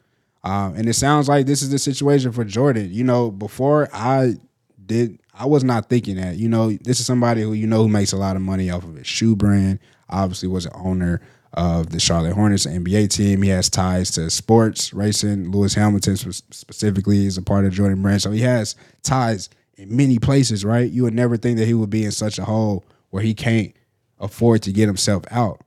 Um, 0.42 0.74
and 0.76 0.88
it 0.88 0.94
sounds 0.94 1.28
like 1.28 1.46
this 1.46 1.62
is 1.62 1.70
the 1.70 1.78
situation 1.78 2.32
for 2.32 2.44
Jordan. 2.44 2.92
You 2.92 3.04
know, 3.04 3.30
before 3.30 3.88
I 3.92 4.34
did, 4.84 5.18
I 5.34 5.46
was 5.46 5.64
not 5.64 5.88
thinking 5.88 6.16
that. 6.16 6.36
You 6.36 6.48
know, 6.48 6.70
this 6.70 7.00
is 7.00 7.06
somebody 7.06 7.42
who 7.42 7.52
you 7.52 7.66
know 7.66 7.82
who 7.82 7.88
makes 7.88 8.12
a 8.12 8.16
lot 8.16 8.36
of 8.36 8.42
money 8.42 8.70
off 8.70 8.84
of 8.84 8.94
his 8.94 9.06
shoe 9.06 9.36
brand. 9.36 9.80
Obviously, 10.08 10.48
was 10.48 10.66
an 10.66 10.72
owner 10.76 11.20
of 11.56 11.90
the 11.90 12.00
Charlotte 12.00 12.34
Hornets 12.34 12.66
NBA 12.66 13.10
team. 13.10 13.42
He 13.42 13.48
has 13.48 13.70
ties 13.70 14.10
to 14.12 14.28
sports 14.30 14.92
racing. 14.92 15.50
Lewis 15.50 15.74
Hamilton 15.74 16.16
specifically 16.16 17.26
is 17.26 17.38
a 17.38 17.42
part 17.42 17.64
of 17.64 17.72
Jordan 17.72 18.02
brand, 18.02 18.22
so 18.22 18.30
he 18.30 18.40
has 18.40 18.76
ties 19.02 19.48
in 19.76 19.96
many 19.96 20.18
places. 20.18 20.64
Right? 20.64 20.90
You 20.90 21.02
would 21.04 21.14
never 21.14 21.36
think 21.36 21.58
that 21.58 21.66
he 21.66 21.74
would 21.74 21.90
be 21.90 22.04
in 22.04 22.12
such 22.12 22.38
a 22.38 22.44
hole 22.44 22.84
where 23.10 23.22
he 23.22 23.34
can't 23.34 23.72
afford 24.18 24.62
to 24.62 24.72
get 24.72 24.86
himself 24.86 25.24
out. 25.30 25.60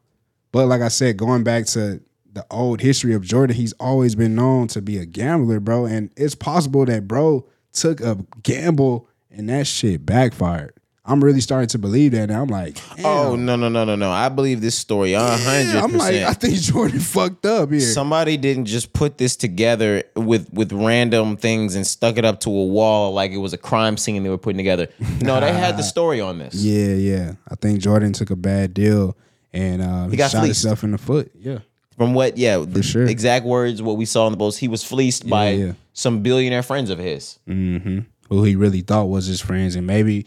But 0.51 0.67
like 0.67 0.81
I 0.81 0.87
said, 0.87 1.17
going 1.17 1.43
back 1.43 1.65
to 1.67 2.01
the 2.31 2.45
old 2.51 2.81
history 2.81 3.13
of 3.13 3.23
Jordan, 3.23 3.55
he's 3.55 3.73
always 3.73 4.15
been 4.15 4.35
known 4.35 4.67
to 4.69 4.81
be 4.81 4.97
a 4.97 5.05
gambler, 5.05 5.59
bro. 5.59 5.85
And 5.85 6.11
it's 6.15 6.35
possible 6.35 6.85
that 6.85 7.07
bro 7.07 7.47
took 7.71 8.01
a 8.01 8.17
gamble 8.43 9.07
and 9.31 9.49
that 9.49 9.67
shit 9.67 10.05
backfired. 10.05 10.73
I'm 11.09 11.23
really 11.23 11.41
starting 11.41 11.67
to 11.69 11.79
believe 11.79 12.11
that 12.11 12.29
now. 12.29 12.43
I'm 12.43 12.49
like, 12.49 12.77
Oh 13.03 13.35
no 13.35 13.55
no 13.55 13.67
no 13.67 13.83
no 13.83 13.95
no! 13.95 14.11
I 14.11 14.29
believe 14.29 14.61
this 14.61 14.75
story 14.75 15.13
hundred 15.13 15.73
Yeah, 15.73 15.83
I'm 15.83 15.97
like, 15.97 16.15
I 16.15 16.33
think 16.33 16.55
Jordan 16.55 16.99
fucked 16.99 17.47
up 17.47 17.71
here. 17.71 17.79
Somebody 17.79 18.37
didn't 18.37 18.65
just 18.65 18.93
put 18.93 19.17
this 19.17 19.35
together 19.35 20.03
with 20.15 20.53
with 20.53 20.71
random 20.71 21.35
things 21.35 21.75
and 21.75 21.85
stuck 21.85 22.17
it 22.17 22.25
up 22.25 22.41
to 22.41 22.49
a 22.49 22.65
wall 22.65 23.11
like 23.11 23.31
it 23.31 23.37
was 23.37 23.53
a 23.53 23.57
crime 23.57 23.97
scene 23.97 24.21
they 24.21 24.29
were 24.29 24.37
putting 24.37 24.57
together. 24.57 24.87
No, 25.21 25.39
they 25.39 25.51
had 25.51 25.77
the 25.77 25.83
story 25.95 26.21
on 26.21 26.37
this. 26.37 26.53
yeah, 26.53 26.93
yeah. 26.93 27.33
I 27.49 27.55
think 27.55 27.79
Jordan 27.79 28.13
took 28.13 28.29
a 28.29 28.35
bad 28.35 28.75
deal 28.75 29.17
and 29.51 29.81
uh, 29.81 30.07
he 30.07 30.17
got 30.17 30.31
shot 30.31 30.41
fleeced. 30.41 30.61
himself 30.61 30.83
in 30.83 30.91
the 30.91 30.97
foot. 30.97 31.31
Yeah. 31.35 31.59
From 31.97 32.13
what, 32.13 32.37
yeah, 32.37 32.63
the 32.65 32.81
sure. 32.81 33.05
exact 33.05 33.45
words 33.45 33.81
what 33.81 33.97
we 33.97 34.05
saw 34.05 34.27
in 34.27 34.31
the 34.31 34.37
post, 34.37 34.59
he 34.59 34.67
was 34.67 34.83
fleeced 34.83 35.27
by 35.27 35.49
yeah. 35.49 35.73
some 35.91 36.21
billionaire 36.21 36.63
friends 36.63 36.89
of 36.89 36.97
his. 36.97 37.39
Mm-hmm. 37.47 37.99
Who 38.29 38.43
he 38.43 38.55
really 38.55 38.81
thought 38.81 39.05
was 39.05 39.25
his 39.25 39.41
friends, 39.41 39.75
and 39.75 39.85
maybe 39.85 40.25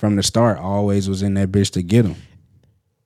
from 0.00 0.16
the 0.16 0.22
start 0.22 0.58
always 0.58 1.10
was 1.10 1.20
in 1.22 1.34
that 1.34 1.52
bitch 1.52 1.72
to 1.72 1.82
get 1.82 2.06
him. 2.06 2.16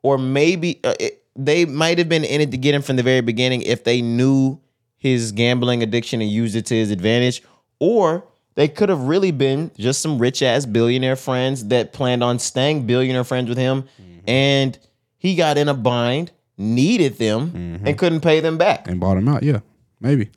Or 0.04 0.16
maybe 0.16 0.78
uh, 0.84 0.94
it, 1.00 1.24
they 1.34 1.64
might 1.64 1.98
have 1.98 2.08
been 2.08 2.22
in 2.22 2.40
it 2.40 2.52
to 2.52 2.56
get 2.56 2.72
him 2.72 2.82
from 2.82 2.94
the 2.94 3.02
very 3.02 3.20
beginning 3.20 3.62
if 3.62 3.82
they 3.82 4.00
knew 4.00 4.60
his 4.96 5.32
gambling 5.32 5.82
addiction 5.82 6.20
and 6.20 6.30
used 6.30 6.54
it 6.54 6.66
to 6.66 6.74
his 6.74 6.92
advantage. 6.92 7.42
Or 7.80 8.28
they 8.54 8.68
could 8.68 8.90
have 8.90 9.00
really 9.00 9.32
been 9.32 9.72
just 9.76 10.00
some 10.02 10.20
rich 10.20 10.40
ass 10.40 10.66
billionaire 10.66 11.16
friends 11.16 11.66
that 11.66 11.92
planned 11.92 12.22
on 12.22 12.38
staying 12.38 12.86
billionaire 12.86 13.24
friends 13.24 13.48
with 13.48 13.58
him. 13.58 13.84
And 14.28 14.78
he 15.18 15.34
got 15.34 15.58
in 15.58 15.68
a 15.68 15.74
bind, 15.74 16.30
needed 16.56 17.18
them, 17.18 17.80
and 17.84 17.98
couldn't 17.98 18.20
pay 18.20 18.38
them 18.38 18.56
back. 18.56 18.86
and 18.86 19.00
bought 19.00 19.16
him 19.16 19.26
out. 19.26 19.42
Yeah, 19.42 19.60
maybe. 20.00 20.30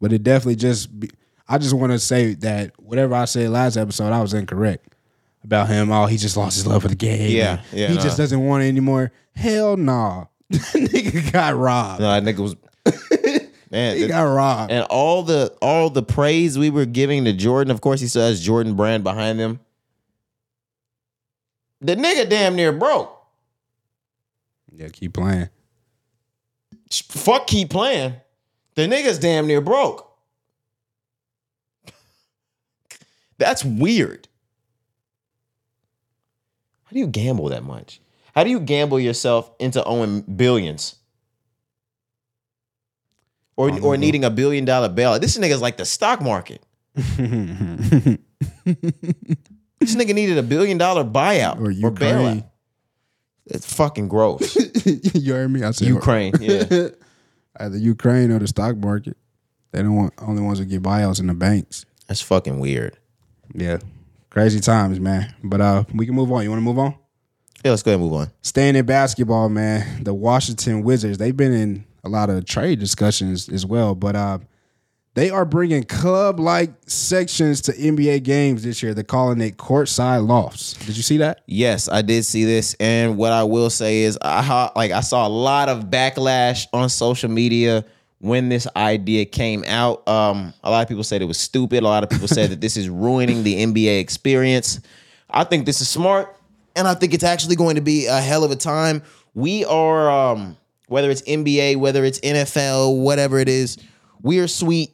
But 0.00 0.12
it 0.12 0.22
definitely 0.22 0.56
just. 0.56 1.00
Be, 1.00 1.10
I 1.48 1.58
just 1.58 1.74
want 1.74 1.92
to 1.92 1.98
say 1.98 2.34
that 2.34 2.78
whatever 2.80 3.14
I 3.14 3.24
said 3.26 3.50
last 3.50 3.76
episode, 3.76 4.12
I 4.12 4.22
was 4.22 4.32
incorrect 4.32 4.93
about 5.44 5.68
him. 5.68 5.92
Oh, 5.92 6.06
he 6.06 6.16
just 6.16 6.36
lost 6.36 6.56
his 6.56 6.66
love 6.66 6.82
for 6.82 6.88
the 6.88 6.94
game. 6.94 7.30
Yeah, 7.30 7.62
yeah, 7.72 7.88
He 7.88 7.94
nah. 7.96 8.02
just 8.02 8.16
doesn't 8.16 8.44
want 8.44 8.64
it 8.64 8.68
anymore. 8.68 9.12
Hell 9.34 9.76
nah. 9.76 10.26
nigga 10.52 11.32
got 11.32 11.54
robbed. 11.56 12.00
No, 12.00 12.20
that 12.20 12.22
nigga 12.22 12.38
was. 12.38 12.56
Man, 13.70 13.96
He 13.96 14.06
got 14.06 14.22
robbed. 14.22 14.70
and 14.70 14.84
all 14.90 15.22
the 15.24 15.52
all 15.60 15.90
the 15.90 16.02
praise 16.02 16.56
we 16.58 16.70
were 16.70 16.84
giving 16.86 17.24
to 17.24 17.32
Jordan, 17.32 17.70
of 17.72 17.80
course, 17.80 18.00
he 18.00 18.06
still 18.06 18.22
has 18.22 18.40
Jordan 18.40 18.74
brand 18.74 19.02
behind 19.04 19.38
him. 19.40 19.58
The 21.80 21.96
nigga 21.96 22.28
damn 22.28 22.54
near 22.56 22.72
broke. 22.72 23.10
Yeah, 24.72 24.88
keep 24.88 25.14
playing. 25.14 25.48
Fuck, 26.90 27.46
keep 27.46 27.70
playing. 27.70 28.14
The 28.76 28.82
nigga's 28.82 29.18
damn 29.18 29.46
near 29.46 29.60
broke. 29.60 30.08
That's 33.38 33.64
weird. 33.64 34.28
How 36.94 36.98
do 36.98 37.00
you 37.00 37.06
gamble 37.08 37.48
that 37.48 37.64
much? 37.64 38.00
How 38.36 38.44
do 38.44 38.50
you 38.50 38.60
gamble 38.60 39.00
yourself 39.00 39.50
into 39.58 39.82
owing 39.82 40.20
billions? 40.20 40.94
Or, 43.56 43.68
or 43.80 43.96
know. 43.96 43.96
needing 43.96 44.22
a 44.22 44.30
billion 44.30 44.64
dollar 44.64 44.88
bailout. 44.88 45.20
This 45.20 45.36
nigga's 45.36 45.60
like 45.60 45.76
the 45.76 45.86
stock 45.86 46.22
market. 46.22 46.62
This 49.80 49.96
nigga 49.96 50.14
needed 50.14 50.38
a 50.38 50.42
billion 50.42 50.78
dollar 50.78 51.04
buyout 51.04 51.58
Or 51.58 51.64
or, 51.64 51.92
bailout. 51.92 52.44
It's 53.44 53.70
fucking 53.74 54.08
gross. 54.08 54.56
you 54.86 55.34
heard 55.34 55.50
me? 55.50 55.62
I 55.62 55.72
said 55.72 55.88
Ukraine, 55.88 56.32
yeah. 56.40 56.88
Either 57.60 57.76
Ukraine 57.76 58.30
or 58.30 58.38
the 58.38 58.46
stock 58.46 58.76
market. 58.76 59.18
They 59.72 59.82
don't 59.82 59.96
want 59.96 60.14
only 60.22 60.40
ones 60.42 60.60
that 60.60 60.66
get 60.66 60.82
buyouts 60.82 61.20
in 61.20 61.26
the 61.26 61.34
banks. 61.34 61.84
That's 62.06 62.22
fucking 62.22 62.60
weird. 62.60 62.96
Yeah. 63.52 63.78
Crazy 64.34 64.58
times, 64.58 64.98
man. 64.98 65.32
But 65.44 65.60
uh 65.60 65.84
we 65.94 66.06
can 66.06 66.14
move 66.16 66.32
on. 66.32 66.42
You 66.42 66.50
want 66.50 66.58
to 66.58 66.64
move 66.64 66.78
on? 66.80 66.96
Yeah, 67.64 67.70
let's 67.70 67.84
go 67.84 67.92
ahead 67.92 68.00
and 68.00 68.10
move 68.10 68.20
on. 68.20 68.32
Staying 68.42 68.74
in 68.74 68.84
basketball, 68.84 69.48
man, 69.48 70.02
the 70.02 70.12
Washington 70.12 70.82
Wizards, 70.82 71.18
they've 71.18 71.36
been 71.36 71.52
in 71.52 71.84
a 72.02 72.08
lot 72.08 72.30
of 72.30 72.44
trade 72.44 72.80
discussions 72.80 73.48
as 73.48 73.64
well, 73.64 73.94
but 73.94 74.16
uh, 74.16 74.38
they 75.14 75.30
are 75.30 75.44
bringing 75.44 75.84
club 75.84 76.40
like 76.40 76.72
sections 76.88 77.60
to 77.62 77.72
NBA 77.74 78.24
games 78.24 78.64
this 78.64 78.82
year. 78.82 78.92
They're 78.92 79.04
calling 79.04 79.40
it 79.40 79.56
courtside 79.56 80.26
lofts. 80.26 80.72
Did 80.84 80.96
you 80.96 81.04
see 81.04 81.18
that? 81.18 81.42
Yes, 81.46 81.88
I 81.88 82.02
did 82.02 82.24
see 82.24 82.44
this, 82.44 82.74
and 82.80 83.16
what 83.16 83.30
I 83.30 83.44
will 83.44 83.70
say 83.70 84.02
is, 84.02 84.18
I 84.20 84.72
like 84.74 84.90
I 84.90 85.00
saw 85.00 85.28
a 85.28 85.30
lot 85.30 85.68
of 85.68 85.84
backlash 85.84 86.66
on 86.72 86.88
social 86.88 87.30
media 87.30 87.84
when 88.24 88.48
this 88.48 88.66
idea 88.74 89.26
came 89.26 89.64
out. 89.66 90.08
Um, 90.08 90.54
a 90.64 90.70
lot 90.70 90.80
of 90.80 90.88
people 90.88 91.04
said 91.04 91.20
it 91.20 91.26
was 91.26 91.36
stupid. 91.36 91.82
A 91.82 91.86
lot 91.86 92.02
of 92.02 92.08
people 92.08 92.26
said 92.26 92.50
that 92.50 92.60
this 92.60 92.78
is 92.78 92.88
ruining 92.88 93.42
the 93.42 93.54
NBA 93.56 94.00
experience. 94.00 94.80
I 95.28 95.44
think 95.44 95.66
this 95.66 95.82
is 95.82 95.90
smart, 95.90 96.34
and 96.74 96.88
I 96.88 96.94
think 96.94 97.12
it's 97.12 97.22
actually 97.22 97.56
going 97.56 97.76
to 97.76 97.82
be 97.82 98.06
a 98.06 98.18
hell 98.18 98.42
of 98.42 98.50
a 98.50 98.56
time. 98.56 99.02
We 99.34 99.66
are, 99.66 100.10
um, 100.10 100.56
whether 100.88 101.10
it's 101.10 101.20
NBA, 101.22 101.76
whether 101.76 102.02
it's 102.02 102.18
NFL, 102.20 103.02
whatever 103.02 103.38
it 103.38 103.48
is, 103.50 103.76
we 104.22 104.38
are 104.38 104.48
sweet 104.48 104.92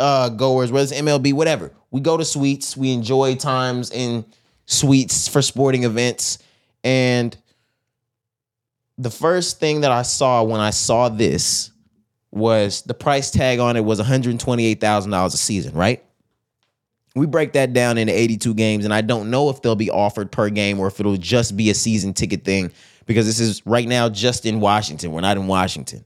uh 0.00 0.30
goers, 0.30 0.72
whether 0.72 0.82
it's 0.82 1.00
MLB, 1.00 1.32
whatever. 1.32 1.70
We 1.92 2.00
go 2.00 2.16
to 2.16 2.24
suites, 2.24 2.76
we 2.76 2.92
enjoy 2.92 3.36
times 3.36 3.92
in 3.92 4.24
suites 4.66 5.28
for 5.28 5.40
sporting 5.40 5.84
events. 5.84 6.38
And 6.82 7.36
the 8.98 9.10
first 9.10 9.60
thing 9.60 9.82
that 9.82 9.92
I 9.92 10.02
saw 10.02 10.42
when 10.42 10.60
I 10.60 10.70
saw 10.70 11.08
this 11.10 11.69
was 12.32 12.82
the 12.82 12.94
price 12.94 13.30
tag 13.30 13.58
on 13.58 13.76
it 13.76 13.84
was 13.84 14.00
$128,000 14.00 15.26
a 15.26 15.30
season, 15.30 15.74
right? 15.74 16.02
We 17.16 17.26
break 17.26 17.54
that 17.54 17.72
down 17.72 17.98
into 17.98 18.16
82 18.16 18.54
games, 18.54 18.84
and 18.84 18.94
I 18.94 19.00
don't 19.00 19.30
know 19.30 19.50
if 19.50 19.62
they'll 19.62 19.74
be 19.74 19.90
offered 19.90 20.30
per 20.30 20.48
game 20.48 20.78
or 20.78 20.86
if 20.86 21.00
it'll 21.00 21.16
just 21.16 21.56
be 21.56 21.70
a 21.70 21.74
season 21.74 22.14
ticket 22.14 22.44
thing 22.44 22.70
because 23.06 23.26
this 23.26 23.40
is 23.40 23.66
right 23.66 23.88
now 23.88 24.08
just 24.08 24.46
in 24.46 24.60
Washington. 24.60 25.10
We're 25.10 25.20
not 25.20 25.36
in 25.36 25.48
Washington. 25.48 26.04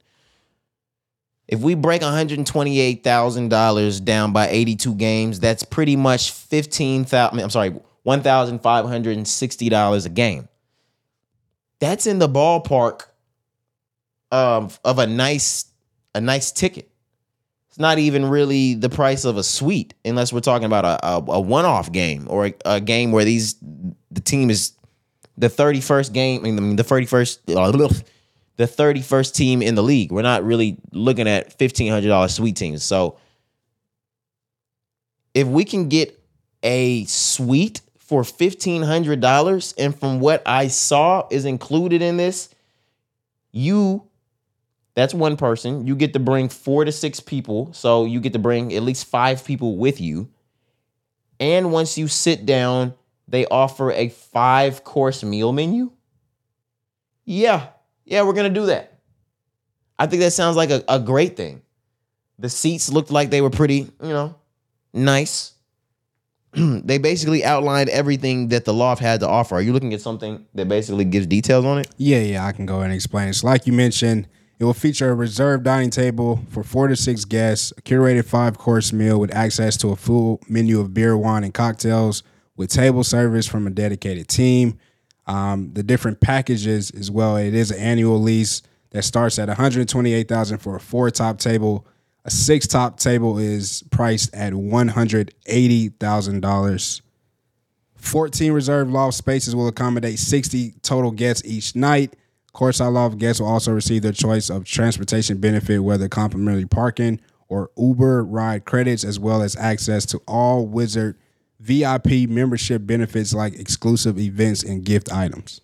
If 1.46 1.60
we 1.60 1.74
break 1.74 2.00
$128,000 2.00 4.04
down 4.04 4.32
by 4.32 4.48
82 4.48 4.94
games, 4.94 5.40
that's 5.40 5.62
pretty 5.62 5.94
much 5.94 6.32
15,000 6.32 7.38
I'm 7.38 7.50
sorry, 7.50 7.78
$1,560 8.06 10.06
a 10.06 10.08
game. 10.08 10.48
That's 11.80 12.06
in 12.06 12.18
the 12.18 12.28
ballpark 12.28 13.08
of 14.32 14.80
of 14.84 14.98
a 14.98 15.06
nice 15.06 15.66
a 16.14 16.20
nice 16.20 16.52
ticket. 16.52 16.90
It's 17.68 17.78
not 17.78 17.98
even 17.98 18.26
really 18.26 18.74
the 18.74 18.88
price 18.88 19.24
of 19.24 19.36
a 19.36 19.42
suite 19.42 19.94
unless 20.04 20.32
we're 20.32 20.40
talking 20.40 20.66
about 20.66 20.84
a, 20.84 21.06
a, 21.06 21.16
a 21.32 21.40
one-off 21.40 21.90
game 21.90 22.26
or 22.30 22.46
a, 22.46 22.54
a 22.64 22.80
game 22.80 23.10
where 23.10 23.24
these 23.24 23.56
the 24.12 24.20
team 24.20 24.48
is 24.48 24.72
the 25.36 25.48
31st 25.48 26.12
game, 26.12 26.46
I 26.46 26.50
mean 26.50 26.76
the 26.76 26.84
31st 26.84 27.38
the 28.56 28.66
31st 28.66 29.34
team 29.34 29.62
in 29.62 29.74
the 29.74 29.82
league. 29.82 30.12
We're 30.12 30.22
not 30.22 30.44
really 30.44 30.76
looking 30.92 31.26
at 31.26 31.58
$1500 31.58 32.30
suite 32.30 32.56
teams. 32.56 32.84
So 32.84 33.18
if 35.34 35.48
we 35.48 35.64
can 35.64 35.88
get 35.88 36.16
a 36.62 37.04
suite 37.06 37.80
for 37.98 38.22
$1500 38.22 39.74
and 39.76 39.98
from 39.98 40.20
what 40.20 40.42
I 40.46 40.68
saw 40.68 41.26
is 41.30 41.44
included 41.44 42.02
in 42.02 42.16
this, 42.16 42.50
you 43.50 44.08
that's 44.94 45.12
one 45.12 45.36
person. 45.36 45.86
You 45.86 45.96
get 45.96 46.12
to 46.12 46.20
bring 46.20 46.48
4 46.48 46.84
to 46.84 46.92
6 46.92 47.20
people. 47.20 47.72
So 47.72 48.04
you 48.04 48.20
get 48.20 48.32
to 48.34 48.38
bring 48.38 48.72
at 48.74 48.82
least 48.82 49.06
5 49.06 49.44
people 49.44 49.76
with 49.76 50.00
you. 50.00 50.28
And 51.40 51.72
once 51.72 51.98
you 51.98 52.08
sit 52.08 52.46
down, 52.46 52.94
they 53.26 53.46
offer 53.46 53.90
a 53.90 54.08
5 54.08 54.84
course 54.84 55.24
meal 55.24 55.52
menu. 55.52 55.90
Yeah, 57.24 57.68
yeah, 58.04 58.22
we're 58.22 58.34
gonna 58.34 58.50
do 58.50 58.66
that. 58.66 58.98
I 59.98 60.06
think 60.06 60.20
that 60.20 60.32
sounds 60.32 60.56
like 60.56 60.70
a, 60.70 60.84
a 60.88 61.00
great 61.00 61.36
thing. 61.36 61.62
The 62.38 62.48
seats 62.48 62.90
looked 62.90 63.10
like 63.10 63.30
they 63.30 63.40
were 63.40 63.50
pretty, 63.50 63.90
you 64.02 64.08
know, 64.08 64.34
nice. 64.92 65.52
they 66.52 66.98
basically 66.98 67.44
outlined 67.44 67.88
everything 67.88 68.48
that 68.48 68.64
the 68.64 68.74
loft 68.74 69.00
had 69.00 69.20
to 69.20 69.28
offer. 69.28 69.54
Are 69.54 69.62
you 69.62 69.72
looking 69.72 69.94
at 69.94 70.00
something 70.00 70.44
that 70.54 70.68
basically 70.68 71.04
gives 71.04 71.26
details 71.26 71.64
on 71.64 71.78
it? 71.78 71.88
Yeah, 71.96 72.20
yeah, 72.20 72.44
I 72.44 72.52
can 72.52 72.66
go 72.66 72.76
ahead 72.76 72.86
and 72.86 72.94
explain 72.94 73.28
it. 73.28 73.34
So 73.34 73.46
like 73.46 73.66
you 73.66 73.72
mentioned, 73.72 74.28
it 74.58 74.64
will 74.64 74.74
feature 74.74 75.10
a 75.10 75.14
reserved 75.14 75.64
dining 75.64 75.90
table 75.90 76.40
for 76.50 76.62
four 76.62 76.86
to 76.88 76.96
six 76.96 77.24
guests, 77.24 77.72
a 77.76 77.82
curated 77.82 78.24
five 78.24 78.56
course 78.56 78.92
meal 78.92 79.18
with 79.18 79.34
access 79.34 79.76
to 79.78 79.90
a 79.90 79.96
full 79.96 80.40
menu 80.48 80.78
of 80.80 80.94
beer, 80.94 81.16
wine, 81.16 81.42
and 81.44 81.52
cocktails, 81.52 82.22
with 82.56 82.70
table 82.70 83.02
service 83.02 83.48
from 83.48 83.66
a 83.66 83.70
dedicated 83.70 84.28
team. 84.28 84.78
Um, 85.26 85.72
the 85.72 85.82
different 85.82 86.20
packages 86.20 86.90
as 86.90 87.10
well. 87.10 87.36
It 87.36 87.54
is 87.54 87.70
an 87.70 87.78
annual 87.78 88.20
lease 88.20 88.60
that 88.90 89.04
starts 89.04 89.38
at 89.38 89.48
128,000 89.48 90.58
for 90.58 90.76
a 90.76 90.80
four 90.80 91.08
top 91.10 91.38
table. 91.38 91.86
A 92.24 92.30
six 92.30 92.66
top 92.66 92.98
table 92.98 93.38
is 93.38 93.82
priced 93.90 94.34
at 94.34 94.52
$180,000. 94.52 97.00
14 97.96 98.52
reserved 98.52 98.90
loft 98.90 99.16
spaces 99.16 99.56
will 99.56 99.66
accommodate 99.66 100.18
60 100.18 100.74
total 100.82 101.10
guests 101.10 101.42
each 101.44 101.74
night. 101.74 102.14
Courtside 102.54 102.92
loft 102.92 103.18
guests 103.18 103.40
will 103.40 103.48
also 103.48 103.72
receive 103.72 104.02
their 104.02 104.12
choice 104.12 104.48
of 104.48 104.64
transportation 104.64 105.38
benefit, 105.38 105.80
whether 105.80 106.08
complimentary 106.08 106.66
parking 106.66 107.20
or 107.48 107.70
Uber 107.76 108.24
ride 108.24 108.64
credits, 108.64 109.04
as 109.04 109.18
well 109.18 109.42
as 109.42 109.56
access 109.56 110.06
to 110.06 110.18
all 110.28 110.66
Wizard 110.66 111.18
VIP 111.60 112.28
membership 112.28 112.86
benefits 112.86 113.34
like 113.34 113.54
exclusive 113.54 114.18
events 114.18 114.62
and 114.62 114.84
gift 114.84 115.12
items. 115.12 115.60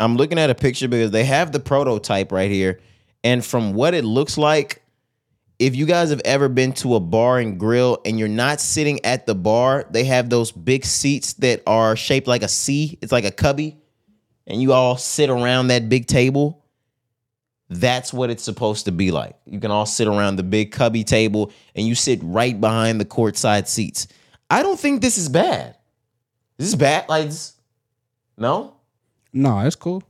I'm 0.00 0.16
looking 0.16 0.38
at 0.38 0.50
a 0.50 0.54
picture 0.54 0.88
because 0.88 1.10
they 1.10 1.24
have 1.24 1.52
the 1.52 1.60
prototype 1.60 2.32
right 2.32 2.50
here. 2.50 2.80
And 3.22 3.44
from 3.44 3.74
what 3.74 3.94
it 3.94 4.04
looks 4.04 4.36
like, 4.38 4.82
if 5.58 5.76
you 5.76 5.86
guys 5.86 6.10
have 6.10 6.22
ever 6.24 6.48
been 6.48 6.72
to 6.74 6.96
a 6.96 7.00
bar 7.00 7.38
and 7.38 7.58
grill 7.58 7.98
and 8.04 8.18
you're 8.18 8.26
not 8.26 8.60
sitting 8.60 9.04
at 9.04 9.26
the 9.26 9.34
bar, 9.34 9.86
they 9.90 10.04
have 10.04 10.28
those 10.28 10.50
big 10.50 10.84
seats 10.84 11.34
that 11.34 11.62
are 11.66 11.94
shaped 11.94 12.26
like 12.26 12.42
a 12.42 12.48
C. 12.48 12.98
It's 13.00 13.12
like 13.12 13.24
a 13.24 13.30
cubby. 13.30 13.81
And 14.46 14.60
you 14.60 14.72
all 14.72 14.96
sit 14.96 15.30
around 15.30 15.68
that 15.68 15.88
big 15.88 16.06
table. 16.06 16.64
That's 17.68 18.12
what 18.12 18.28
it's 18.28 18.42
supposed 18.42 18.84
to 18.84 18.92
be 18.92 19.10
like. 19.10 19.34
You 19.46 19.58
can 19.58 19.70
all 19.70 19.86
sit 19.86 20.06
around 20.06 20.36
the 20.36 20.42
big 20.42 20.72
cubby 20.72 21.04
table 21.04 21.52
and 21.74 21.86
you 21.86 21.94
sit 21.94 22.20
right 22.22 22.58
behind 22.60 23.00
the 23.00 23.04
courtside 23.04 23.66
seats. 23.66 24.08
I 24.50 24.62
don't 24.62 24.78
think 24.78 25.00
this 25.00 25.16
is 25.16 25.28
bad. 25.28 25.76
This 26.58 26.68
is 26.68 26.74
bad. 26.74 27.08
Like, 27.08 27.26
this- 27.26 27.54
no? 28.36 28.74
No, 29.32 29.60
it's 29.60 29.76
cool. 29.76 30.02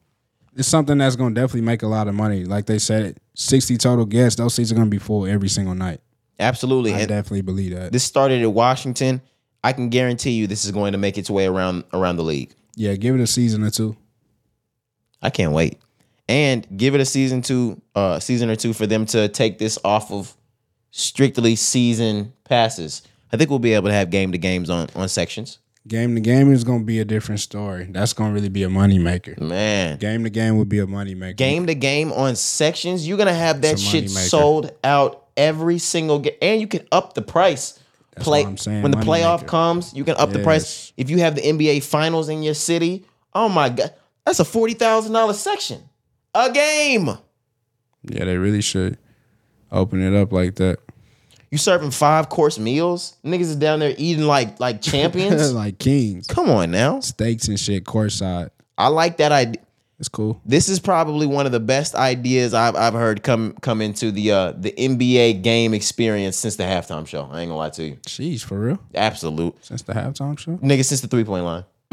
It's 0.56 0.66
something 0.68 0.98
that's 0.98 1.14
gonna 1.16 1.34
definitely 1.34 1.60
make 1.62 1.82
a 1.82 1.86
lot 1.86 2.08
of 2.08 2.14
money. 2.14 2.44
Like 2.44 2.66
they 2.66 2.78
said, 2.78 3.18
sixty 3.34 3.76
total 3.78 4.04
guests. 4.04 4.36
Those 4.36 4.54
seats 4.54 4.70
are 4.72 4.74
gonna 4.74 4.86
be 4.90 4.98
full 4.98 5.24
every 5.26 5.48
single 5.48 5.74
night. 5.74 6.00
Absolutely. 6.40 6.92
I 6.94 7.00
And- 7.00 7.08
definitely 7.08 7.42
believe 7.42 7.74
that. 7.74 7.92
This 7.92 8.02
started 8.04 8.42
at 8.42 8.52
Washington. 8.52 9.22
I 9.64 9.72
can 9.72 9.88
guarantee 9.90 10.32
you 10.32 10.46
this 10.48 10.64
is 10.64 10.72
going 10.72 10.92
to 10.92 10.98
make 10.98 11.16
its 11.16 11.30
way 11.30 11.46
around 11.46 11.84
around 11.92 12.16
the 12.16 12.24
league. 12.24 12.50
yeah, 12.74 12.94
give 12.96 13.14
it 13.14 13.20
a 13.20 13.26
season 13.26 13.62
or 13.62 13.70
two. 13.70 13.96
I 15.22 15.30
can't 15.30 15.52
wait. 15.52 15.78
And 16.28 16.66
give 16.76 16.94
it 16.94 17.00
a 17.00 17.04
season 17.04 17.42
two, 17.42 17.80
uh, 17.94 18.18
season 18.18 18.50
or 18.50 18.56
two 18.56 18.72
for 18.72 18.86
them 18.86 19.06
to 19.06 19.28
take 19.28 19.58
this 19.58 19.78
off 19.84 20.10
of 20.10 20.34
strictly 20.90 21.56
season 21.56 22.32
passes. 22.44 23.02
I 23.32 23.36
think 23.36 23.50
we'll 23.50 23.58
be 23.58 23.74
able 23.74 23.88
to 23.88 23.94
have 23.94 24.10
game 24.10 24.32
to 24.32 24.38
games 24.38 24.70
on 24.70 24.88
on 24.94 25.08
sections. 25.08 25.58
Game 25.88 26.14
to 26.14 26.20
game 26.20 26.52
is 26.52 26.62
gonna 26.62 26.84
be 26.84 27.00
a 27.00 27.04
different 27.04 27.40
story. 27.40 27.88
That's 27.90 28.12
gonna 28.12 28.32
really 28.32 28.48
be 28.48 28.62
a 28.62 28.68
money 28.68 28.98
maker. 28.98 29.34
Man. 29.40 29.98
Game 29.98 30.22
to 30.22 30.30
game 30.30 30.58
would 30.58 30.68
be 30.68 30.78
a 30.78 30.86
money 30.86 31.14
maker. 31.14 31.34
Game 31.34 31.66
to 31.66 31.74
game 31.74 32.12
on 32.12 32.36
sections, 32.36 33.06
you're 33.08 33.18
gonna 33.18 33.34
have 33.34 33.62
that 33.62 33.80
shit 33.80 34.04
moneymaker. 34.04 34.28
sold 34.28 34.70
out 34.84 35.26
every 35.36 35.78
single 35.78 36.20
game. 36.20 36.34
And 36.40 36.60
you 36.60 36.68
can 36.68 36.86
up 36.92 37.14
the 37.14 37.22
price. 37.22 37.80
That's 38.14 38.24
Play 38.24 38.42
what 38.42 38.50
I'm 38.50 38.56
saying, 38.58 38.82
when 38.82 38.92
the 38.92 38.98
playoff 38.98 39.42
moneymaker. 39.42 39.46
comes, 39.46 39.94
you 39.94 40.04
can 40.04 40.16
up 40.16 40.30
the 40.30 40.40
price. 40.40 40.92
If 40.96 41.10
you 41.10 41.18
have 41.18 41.34
the 41.34 41.40
NBA 41.42 41.82
finals 41.82 42.28
in 42.28 42.42
your 42.42 42.54
city, 42.54 43.04
oh 43.34 43.48
my 43.48 43.70
god, 43.70 43.92
that's 44.24 44.40
a 44.40 44.44
forty 44.44 44.74
thousand 44.74 45.12
dollar 45.12 45.32
section. 45.34 45.82
A 46.34 46.50
game. 46.52 47.06
Yeah, 48.04 48.24
they 48.24 48.36
really 48.36 48.62
should 48.62 48.98
open 49.70 50.02
it 50.02 50.18
up 50.18 50.32
like 50.32 50.56
that. 50.56 50.78
You 51.50 51.58
serving 51.58 51.90
five 51.90 52.28
course 52.30 52.58
meals? 52.58 53.16
Niggas 53.24 53.40
is 53.42 53.56
down 53.56 53.80
there 53.80 53.94
eating 53.98 54.24
like 54.24 54.58
like 54.58 54.80
champions. 54.82 55.52
like 55.52 55.78
kings, 55.78 56.26
Come 56.26 56.48
on 56.48 56.70
now. 56.70 57.00
steaks 57.00 57.48
and 57.48 57.60
shit, 57.60 57.84
courtside. 57.84 58.50
I 58.78 58.88
like 58.88 59.18
that 59.18 59.32
idea. 59.32 59.62
It's 59.98 60.08
cool. 60.08 60.40
This 60.44 60.68
is 60.68 60.80
probably 60.80 61.26
one 61.26 61.46
of 61.46 61.52
the 61.52 61.60
best 61.60 61.94
ideas 61.94 62.54
I've 62.54 62.74
I've 62.74 62.94
heard 62.94 63.22
come 63.22 63.52
come 63.60 63.80
into 63.82 64.10
the 64.10 64.32
uh 64.32 64.52
the 64.52 64.72
NBA 64.72 65.42
game 65.42 65.74
experience 65.74 66.36
since 66.36 66.56
the 66.56 66.64
halftime 66.64 67.06
show. 67.06 67.28
I 67.30 67.42
ain't 67.42 67.50
gonna 67.50 67.56
lie 67.56 67.70
to 67.70 67.84
you. 67.84 67.96
Jeez, 68.06 68.42
for 68.42 68.58
real. 68.58 68.78
Absolute. 68.94 69.54
Since 69.64 69.82
the 69.82 69.92
halftime 69.92 70.36
show. 70.38 70.52
Nigga, 70.56 70.84
since 70.84 71.02
the 71.02 71.06
three 71.08 71.22
point 71.24 71.44
line. 71.44 71.64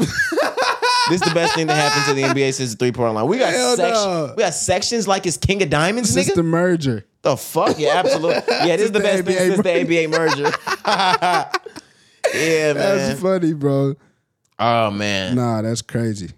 this 1.08 1.22
is 1.22 1.28
the 1.28 1.34
best 1.34 1.54
thing 1.54 1.66
that 1.68 1.74
happened 1.90 2.04
to 2.06 2.14
the 2.14 2.28
NBA 2.40 2.52
since 2.54 2.72
the 2.72 2.76
three 2.76 2.92
point 2.92 3.14
line. 3.14 3.26
We 3.26 3.38
got 3.38 3.52
Hell 3.52 3.76
sections. 3.76 4.04
no. 4.04 4.34
We 4.36 4.42
got 4.42 4.54
sections 4.54 5.08
like 5.08 5.26
it's 5.26 5.36
King 5.36 5.62
of 5.62 5.70
Diamonds, 5.70 6.10
Since 6.10 6.30
nigga. 6.30 6.34
the 6.34 6.42
merger. 6.42 7.06
The 7.22 7.36
fuck? 7.36 7.78
Yeah, 7.78 7.96
absolutely. 7.96 8.42
Yeah, 8.66 8.76
this 8.76 8.86
is 8.86 8.92
the 8.92 9.00
best 9.00 9.24
thing 9.24 9.36
NBA 9.36 9.38
since 9.38 9.62
the 9.62 9.70
NBA 9.70 10.10
merger. 10.10 10.52
yeah, 12.34 12.72
man. 12.72 12.74
That's 12.74 13.20
funny, 13.20 13.52
bro. 13.54 13.94
Oh 14.58 14.90
man. 14.90 15.36
Nah, 15.36 15.62
that's 15.62 15.82
crazy. 15.82 16.30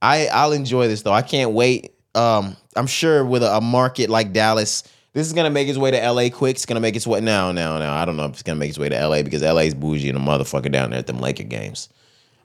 I 0.00 0.26
I'll 0.28 0.52
enjoy 0.52 0.88
this 0.88 1.02
though. 1.02 1.12
I 1.12 1.22
can't 1.22 1.52
wait. 1.52 1.92
Um, 2.14 2.56
I'm 2.76 2.86
sure 2.86 3.24
with 3.24 3.42
a, 3.42 3.56
a 3.56 3.60
market 3.60 4.10
like 4.10 4.32
Dallas, 4.32 4.82
this 5.12 5.26
is 5.26 5.32
gonna 5.32 5.50
make 5.50 5.68
its 5.68 5.78
way 5.78 5.90
to 5.90 6.10
LA 6.10 6.28
quick. 6.30 6.56
It's 6.56 6.66
gonna 6.66 6.80
make 6.80 6.96
its 6.96 7.06
way 7.06 7.20
now, 7.20 7.52
now, 7.52 7.78
now. 7.78 7.94
I 7.94 8.04
don't 8.04 8.16
know 8.16 8.24
if 8.24 8.32
it's 8.32 8.42
gonna 8.42 8.58
make 8.58 8.70
its 8.70 8.78
way 8.78 8.88
to 8.88 9.06
LA 9.08 9.22
because 9.22 9.42
LA's 9.42 9.74
bougie 9.74 10.08
and 10.08 10.18
a 10.18 10.20
motherfucker 10.20 10.70
down 10.72 10.90
there 10.90 10.98
at 10.98 11.06
them 11.06 11.20
Laker 11.20 11.44
games. 11.44 11.88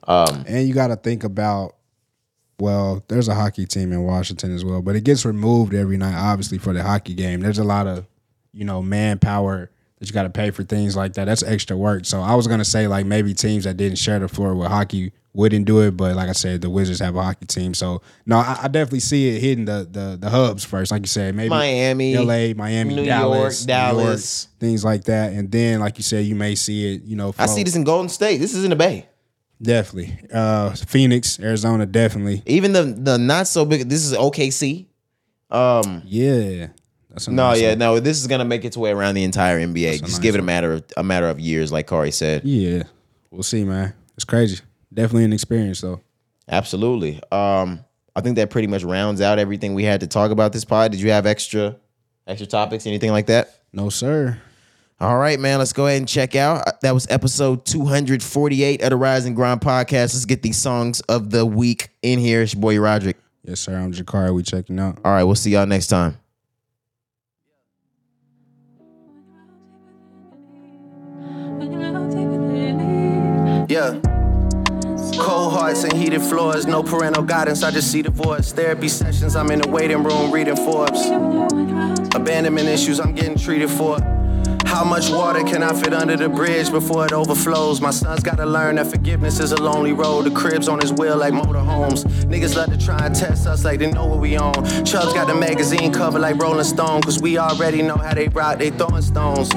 Um, 0.06 0.44
and 0.46 0.66
you 0.66 0.74
got 0.74 0.88
to 0.88 0.96
think 0.96 1.24
about, 1.24 1.76
well, 2.60 3.04
there's 3.08 3.28
a 3.28 3.34
hockey 3.34 3.66
team 3.66 3.92
in 3.92 4.02
Washington 4.02 4.54
as 4.54 4.64
well, 4.64 4.82
but 4.82 4.96
it 4.96 5.04
gets 5.04 5.24
removed 5.24 5.74
every 5.74 5.96
night, 5.96 6.16
obviously, 6.16 6.58
for 6.58 6.72
the 6.72 6.82
hockey 6.82 7.14
game. 7.14 7.40
There's 7.40 7.58
a 7.58 7.64
lot 7.64 7.86
of, 7.86 8.06
you 8.52 8.64
know, 8.64 8.82
manpower 8.82 9.70
that 9.98 10.08
you 10.08 10.12
got 10.12 10.24
to 10.24 10.30
pay 10.30 10.50
for 10.50 10.62
things 10.62 10.96
like 10.96 11.14
that. 11.14 11.26
That's 11.26 11.42
extra 11.42 11.76
work. 11.76 12.04
So 12.04 12.20
I 12.20 12.34
was 12.34 12.46
going 12.46 12.58
to 12.58 12.64
say, 12.64 12.86
like, 12.86 13.06
maybe 13.06 13.34
teams 13.34 13.64
that 13.64 13.76
didn't 13.76 13.98
share 13.98 14.18
the 14.18 14.28
floor 14.28 14.54
with 14.54 14.68
hockey 14.68 15.12
wouldn't 15.34 15.66
do 15.66 15.80
it. 15.82 15.96
But 15.96 16.16
like 16.16 16.28
I 16.28 16.32
said, 16.32 16.60
the 16.62 16.70
Wizards 16.70 17.00
have 17.00 17.14
a 17.16 17.22
hockey 17.22 17.46
team. 17.46 17.74
So, 17.74 18.02
no, 18.26 18.38
I, 18.38 18.58
I 18.62 18.68
definitely 18.68 19.00
see 19.00 19.28
it 19.28 19.40
hitting 19.40 19.64
the, 19.64 19.86
the, 19.90 20.16
the 20.20 20.30
hubs 20.30 20.64
first. 20.64 20.90
Like 20.90 21.02
you 21.02 21.08
said, 21.08 21.34
maybe 21.34 21.50
Miami, 21.50 22.16
LA, 22.16 22.54
Miami, 22.54 22.94
New 22.94 23.04
Dallas, 23.04 23.66
York, 23.66 23.68
New 23.68 23.72
York, 23.72 24.06
Dallas. 24.06 24.48
things 24.58 24.84
like 24.84 25.04
that. 25.04 25.32
And 25.32 25.50
then, 25.50 25.80
like 25.80 25.96
you 25.96 26.02
said, 26.02 26.24
you 26.24 26.34
may 26.34 26.54
see 26.54 26.94
it, 26.94 27.02
you 27.02 27.14
know, 27.16 27.34
I 27.38 27.46
see 27.46 27.62
this 27.62 27.76
in 27.76 27.84
Golden 27.84 28.08
State. 28.08 28.38
This 28.38 28.54
is 28.54 28.64
in 28.64 28.70
the 28.70 28.76
Bay. 28.76 29.06
Definitely. 29.60 30.18
Uh 30.32 30.70
Phoenix, 30.74 31.38
Arizona, 31.40 31.86
definitely. 31.86 32.42
Even 32.46 32.72
the 32.72 32.82
the 32.84 33.18
not 33.18 33.46
so 33.48 33.64
big. 33.64 33.88
This 33.88 34.04
is 34.04 34.12
OKC. 34.14 34.86
Um, 35.50 36.02
Yeah. 36.04 36.68
That's 37.10 37.26
No, 37.26 37.50
nice 37.50 37.60
yeah, 37.60 37.70
one. 37.70 37.78
no. 37.78 38.00
This 38.00 38.20
is 38.20 38.26
gonna 38.26 38.44
make 38.44 38.64
its 38.64 38.76
way 38.76 38.90
around 38.90 39.14
the 39.14 39.24
entire 39.24 39.58
NBA. 39.58 39.88
a 39.88 39.98
Just 39.98 40.02
nice 40.02 40.18
give 40.18 40.34
it 40.34 40.40
a 40.40 40.44
matter 40.44 40.74
of 40.74 40.84
a 40.96 41.02
matter 41.02 41.28
of 41.28 41.40
years, 41.40 41.72
like 41.72 41.86
Cari 41.88 42.10
said. 42.12 42.44
Yeah, 42.44 42.82
we'll 43.30 43.42
see, 43.42 43.64
man. 43.64 43.94
It's 44.14 44.24
crazy. 44.24 44.60
Definitely 44.92 45.24
an 45.24 45.32
experience, 45.32 45.80
though. 45.80 46.00
Absolutely. 46.48 47.20
Um, 47.32 47.84
I 48.14 48.20
think 48.20 48.36
that 48.36 48.50
pretty 48.50 48.68
much 48.68 48.84
rounds 48.84 49.20
out 49.20 49.38
everything 49.38 49.74
we 49.74 49.84
had 49.84 50.00
to 50.00 50.06
talk 50.06 50.30
about 50.30 50.52
this 50.52 50.64
pod. 50.64 50.92
Did 50.92 51.00
you 51.00 51.10
have 51.10 51.24
extra 51.26 51.76
extra 52.26 52.46
topics, 52.46 52.86
anything 52.86 53.10
like 53.10 53.26
that? 53.26 53.60
No, 53.72 53.88
sir. 53.90 54.38
All 55.00 55.16
right, 55.16 55.38
man. 55.38 55.58
Let's 55.58 55.72
go 55.72 55.86
ahead 55.86 55.98
and 55.98 56.08
check 56.08 56.34
out. 56.34 56.66
Uh, 56.66 56.72
That 56.82 56.92
was 56.92 57.06
episode 57.08 57.64
248 57.64 58.82
of 58.82 58.90
the 58.90 58.96
Rising 58.96 59.28
and 59.28 59.36
Grind 59.36 59.60
podcast. 59.60 60.14
Let's 60.14 60.24
get 60.24 60.42
these 60.42 60.56
songs 60.56 61.00
of 61.02 61.30
the 61.30 61.46
week 61.46 61.90
in 62.02 62.18
here. 62.18 62.42
It's 62.42 62.54
your 62.54 62.60
boy 62.60 62.80
Roderick. 62.80 63.16
Yes, 63.44 63.60
sir. 63.60 63.76
I'm 63.78 63.92
Jakari. 63.92 64.34
We 64.34 64.42
checking 64.42 64.78
out. 64.80 64.98
All 65.04 65.12
right, 65.12 65.22
we'll 65.24 65.36
see 65.36 65.52
y'all 65.52 65.66
next 65.66 65.86
time. 65.86 66.18
Yeah. 73.68 74.00
Cold 75.18 75.52
hearts 75.52 75.84
and 75.84 75.92
heated 75.92 76.22
floors, 76.22 76.66
no 76.66 76.82
parental 76.82 77.22
guidance, 77.22 77.62
I 77.62 77.70
just 77.70 77.90
see 77.92 78.02
divorce. 78.02 78.52
Therapy 78.52 78.88
sessions, 78.88 79.36
I'm 79.36 79.50
in 79.50 79.60
the 79.60 79.68
waiting 79.68 80.02
room 80.02 80.30
reading 80.30 80.56
Forbes. 80.56 81.06
Abandonment 82.14 82.68
issues, 82.68 82.98
I'm 83.00 83.14
getting 83.14 83.36
treated 83.36 83.70
for. 83.70 83.98
How 84.68 84.84
much 84.84 85.08
water 85.08 85.42
can 85.44 85.62
I 85.62 85.72
fit 85.72 85.94
under 85.94 86.14
the 86.14 86.28
bridge 86.28 86.70
before 86.70 87.06
it 87.06 87.12
overflows? 87.14 87.80
My 87.80 87.90
son's 87.90 88.22
gotta 88.22 88.44
learn 88.44 88.76
that 88.76 88.88
forgiveness 88.88 89.40
is 89.40 89.50
a 89.52 89.56
lonely 89.56 89.94
road. 89.94 90.26
The 90.26 90.30
crib's 90.30 90.68
on 90.68 90.78
his 90.78 90.92
wheel 90.92 91.16
like 91.16 91.32
motorhomes. 91.32 92.04
Niggas 92.26 92.54
love 92.54 92.68
to 92.68 92.76
try 92.76 93.06
and 93.06 93.14
test 93.14 93.46
us 93.46 93.64
like 93.64 93.78
they 93.78 93.90
know 93.90 94.04
what 94.04 94.20
we 94.20 94.36
own. 94.36 94.52
Chubbs 94.84 95.14
got 95.14 95.26
the 95.26 95.34
magazine 95.34 95.90
cover 95.90 96.18
like 96.18 96.36
Rolling 96.36 96.64
Stone, 96.64 97.00
cause 97.00 97.18
we 97.18 97.38
already 97.38 97.80
know 97.80 97.96
how 97.96 98.12
they 98.12 98.28
rock, 98.28 98.58
they 98.58 98.68
throwing 98.68 99.00
stones. 99.00 99.48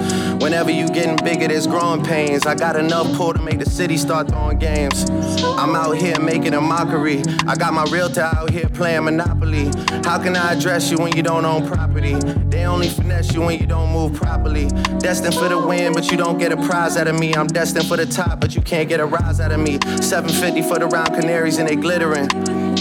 Whenever 0.41 0.71
you 0.71 0.87
getting 0.87 1.17
bigger, 1.25 1.49
there's 1.49 1.67
growing 1.67 2.01
pains. 2.01 2.45
I 2.45 2.55
got 2.55 2.77
enough 2.77 3.13
pull 3.17 3.33
to 3.33 3.41
make 3.41 3.59
the 3.59 3.69
city 3.69 3.97
start 3.97 4.29
throwing 4.29 4.59
games. 4.59 5.09
I'm 5.43 5.75
out 5.75 5.97
here 5.97 6.21
making 6.21 6.53
a 6.53 6.61
mockery. 6.61 7.21
I 7.47 7.55
got 7.57 7.73
my 7.73 7.83
realtor 7.91 8.21
out 8.21 8.49
here 8.49 8.69
playing 8.69 9.03
Monopoly. 9.03 9.71
How 10.05 10.23
can 10.23 10.37
I 10.37 10.53
address 10.53 10.89
you 10.89 10.97
when 10.99 11.17
you 11.17 11.21
don't 11.21 11.43
own 11.43 11.67
property? 11.67 12.13
They 12.47 12.65
only 12.65 12.87
finesse 12.87 13.33
you 13.33 13.41
when 13.41 13.59
you 13.59 13.67
don't 13.67 13.91
move 13.91 14.13
properly. 14.13 14.69
Destined 15.01 15.33
for 15.33 15.49
the 15.49 15.57
win, 15.57 15.93
but 15.93 16.11
you 16.11 16.17
don't 16.17 16.37
get 16.37 16.51
a 16.51 16.57
prize 16.57 16.95
out 16.95 17.07
of 17.07 17.19
me. 17.19 17.33
I'm 17.33 17.47
destined 17.47 17.87
for 17.87 17.97
the 17.97 18.05
top, 18.05 18.39
but 18.39 18.55
you 18.55 18.61
can't 18.61 18.87
get 18.87 18.99
a 18.99 19.05
rise 19.05 19.39
out 19.39 19.51
of 19.51 19.59
me. 19.59 19.79
750 19.99 20.61
for 20.61 20.77
the 20.77 20.85
round 20.85 21.09
canaries 21.09 21.57
and 21.57 21.67
they 21.67 21.75
glittering. 21.75 22.27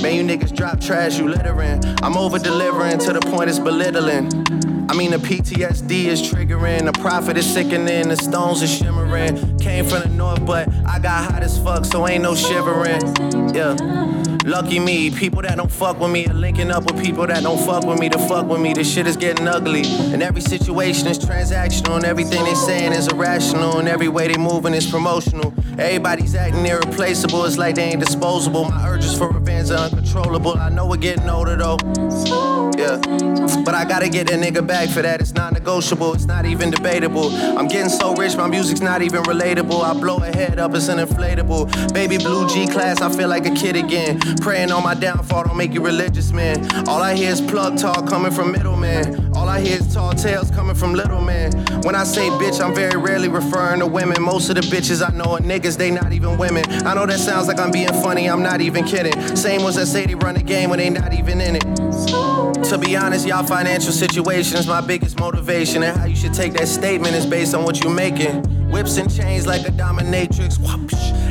Man, 0.03 0.15
you 0.15 0.23
niggas 0.23 0.55
drop 0.55 0.81
trash, 0.81 1.19
you 1.19 1.29
littering. 1.29 1.83
I'm 2.03 2.19
over 2.19 2.39
delivering 2.39 2.99
to 2.99 3.15
the 3.15 3.21
point 3.21 3.49
it's 3.49 3.59
belittling. 3.59 4.70
I 4.91 4.93
mean, 4.93 5.13
the 5.13 5.19
PTSD 5.19 6.07
is 6.07 6.21
triggering, 6.21 6.85
the 6.85 6.93
profit 7.01 7.37
is 7.37 7.47
sickening, 7.47 8.09
the 8.09 8.17
stones 8.17 8.61
are 8.61 8.67
shimmering. 8.67 9.57
Came 9.59 9.85
from 9.85 10.01
the 10.01 10.09
north, 10.09 10.45
but 10.45 10.69
I 10.85 10.99
got 10.99 11.31
hot 11.31 11.45
as 11.45 11.57
fuck, 11.63 11.85
so 11.85 12.09
ain't 12.09 12.25
no 12.25 12.35
shivering. 12.35 13.01
Yeah. 13.55 13.77
Lucky 14.45 14.81
me, 14.81 15.13
people 15.13 15.43
that 15.43 15.59
don't 15.59 15.71
fuck 15.71 16.01
with 16.01 16.11
me 16.11 16.27
are 16.27 16.35
linking 16.35 16.73
up 16.73 16.91
with 16.91 17.01
people 17.01 17.25
that 17.25 17.45
don't 17.45 17.65
fuck 17.65 17.85
with 17.85 18.01
me 18.01 18.09
to 18.09 18.19
fuck 18.19 18.47
with 18.47 18.61
me. 18.61 18.73
This 18.73 18.93
shit 18.93 19.07
is 19.07 19.17
getting 19.17 19.47
ugly. 19.47 19.83
And 20.13 20.25
every 20.25 20.41
situation 20.41 21.07
is 21.07 21.21
transactional, 21.21 21.95
and 21.95 22.05
everything 22.05 22.43
they 22.43 22.55
saying 22.55 22.93
is 22.93 23.07
irrational, 23.07 23.79
and 23.79 23.89
every 23.89 24.09
way 24.09 24.27
they 24.27 24.39
moving 24.39 24.75
is 24.75 24.91
promotional. 24.91 25.55
Everybody's 25.79 26.35
acting 26.35 26.67
irreplaceable, 26.67 27.45
it's 27.45 27.57
like 27.57 27.77
they 27.77 27.85
ain't 27.85 28.01
disposable. 28.01 28.65
My 28.65 28.89
urges 28.89 29.17
for 29.17 29.29
revenge 29.29 29.50
are 29.69 29.79
uncontrollable. 29.79 30.57
I 30.57 30.71
know 30.71 30.87
we're 30.87 30.97
getting 30.97 31.29
older 31.29 31.57
though. 31.57 31.77
Yeah. 32.79 32.97
But 33.65 33.75
I 33.75 33.85
gotta 33.85 34.09
get 34.09 34.29
that 34.29 34.41
nigga 34.41 34.67
back 34.67 34.89
for 34.89 35.03
that. 35.03 35.21
It's 35.21 35.35
not 35.35 35.53
negotiable, 35.53 36.15
it's 36.15 36.25
not 36.25 36.47
even 36.47 36.71
debatable. 36.71 37.31
I'm 37.59 37.69
getting 37.69 37.91
so 37.91 38.15
rich, 38.15 38.37
my 38.37 38.47
music's 38.47 38.81
not 38.81 39.03
even 39.03 39.23
relatable. 39.25 39.83
I 39.83 39.93
blow 39.93 40.19
a 40.19 40.35
head 40.35 40.59
up, 40.59 40.75
it's 40.75 40.89
an 40.89 40.99
inflatable. 40.99 41.93
Baby 41.93 42.17
blue 42.17 42.49
G 42.49 42.67
class, 42.67 43.03
I 43.03 43.11
feel 43.11 43.29
like 43.29 43.47
a 43.47 43.55
kid 43.55 43.77
again. 43.77 44.21
Praying 44.41 44.73
on 44.73 44.83
my 44.83 44.95
downfall, 44.95 45.45
don't 45.45 45.57
make 45.57 45.75
you 45.75 45.85
religious, 45.85 46.33
man. 46.33 46.65
All 46.89 47.03
I 47.03 47.15
hear 47.15 47.31
is 47.31 47.41
plug 47.41 47.77
talk 47.77 48.09
coming 48.09 48.33
from 48.33 48.53
middlemen. 48.53 49.31
All 49.35 49.49
I 49.49 49.61
hear 49.61 49.79
is 49.79 49.93
tall 49.93 50.13
tales 50.15 50.51
coming 50.51 50.75
from 50.75 50.95
little 50.95 51.21
men. 51.21 51.53
When 51.83 51.95
I 51.95 52.05
say 52.05 52.29
bitch, 52.31 52.65
I'm 52.65 52.75
very 52.75 52.99
rarely 53.01 53.29
referring 53.29 53.81
to 53.81 53.87
women. 53.87 54.23
Most 54.23 54.49
of 54.49 54.55
the 54.55 54.63
bitches 54.63 55.07
I 55.07 55.15
know 55.15 55.35
are 55.35 55.41
niggas, 55.41 55.77
they 55.77 55.91
not 55.91 56.13
even 56.13 56.39
women. 56.39 56.65
I 56.87 56.95
know 56.95 57.07
that 57.07 57.19
sounds 57.19 57.49
like 57.49 57.59
I'm 57.59 57.71
being 57.71 57.89
funny, 57.89 58.29
I'm 58.29 58.43
not 58.43 58.61
even 58.61 58.85
kidding. 58.85 59.37
Same 59.51 59.63
ones 59.65 59.75
that 59.75 59.87
say 59.87 60.07
they 60.07 60.15
run 60.15 60.37
the 60.37 60.45
game 60.45 60.71
when 60.71 60.79
they 60.79 60.89
not 60.91 61.13
even 61.13 61.41
in 61.41 61.57
it. 61.57 61.65
To 62.69 62.79
be 62.79 62.97
honest, 62.97 63.27
y'all 63.27 63.45
financial 63.45 63.91
situation 63.91 64.57
is 64.59 64.69
my 64.69 64.81
biggest 64.81 65.19
motivation. 65.19 65.83
And 65.83 65.99
how 65.99 66.05
you 66.05 66.15
should 66.15 66.35
take 66.35 66.53
that 66.53 66.69
statement 66.69 67.17
is 67.17 67.27
based 67.27 67.53
on 67.53 67.65
what 67.65 67.83
you're 67.83 67.93
making. 67.93 68.45
Whips 68.71 68.97
and 68.97 69.13
chains 69.13 69.49
like 69.49 69.67
a 69.67 69.73
dominatrix. 69.73 70.57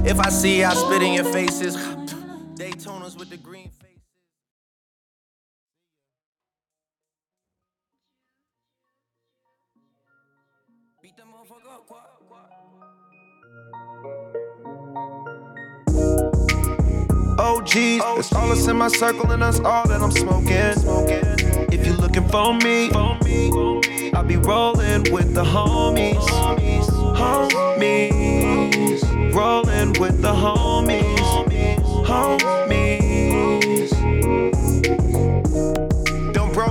If 0.06 0.20
I 0.20 0.30
see, 0.32 0.66
I 0.66 0.74
spit 0.74 1.02
in 1.02 1.14
your 1.14 1.32
faces. 1.32 1.78
Daytonas 2.58 3.18
with 3.18 3.30
the 3.30 3.38
green 3.38 3.72
OGs, 17.40 17.76
it's 17.76 18.34
all 18.34 18.52
us 18.52 18.68
in 18.68 18.76
my 18.76 18.90
circle 18.90 19.32
and 19.32 19.42
that's 19.42 19.62
all 19.62 19.88
that 19.88 20.02
I'm 20.02 20.12
smoking. 20.12 20.52
If 21.72 21.86
you're 21.86 21.96
looking 21.96 22.28
for 22.28 22.54
me, 22.54 22.92
I'll 22.92 23.18
be 24.26 24.36
rolling 24.36 25.10
with 25.14 25.34
the 25.34 25.46
homies. 25.46 26.20
Homies, 27.16 28.20
rolling 29.34 29.94
with 30.02 30.22
the 30.22 30.34
homies. 30.34 31.18
Homies. 32.06 33.09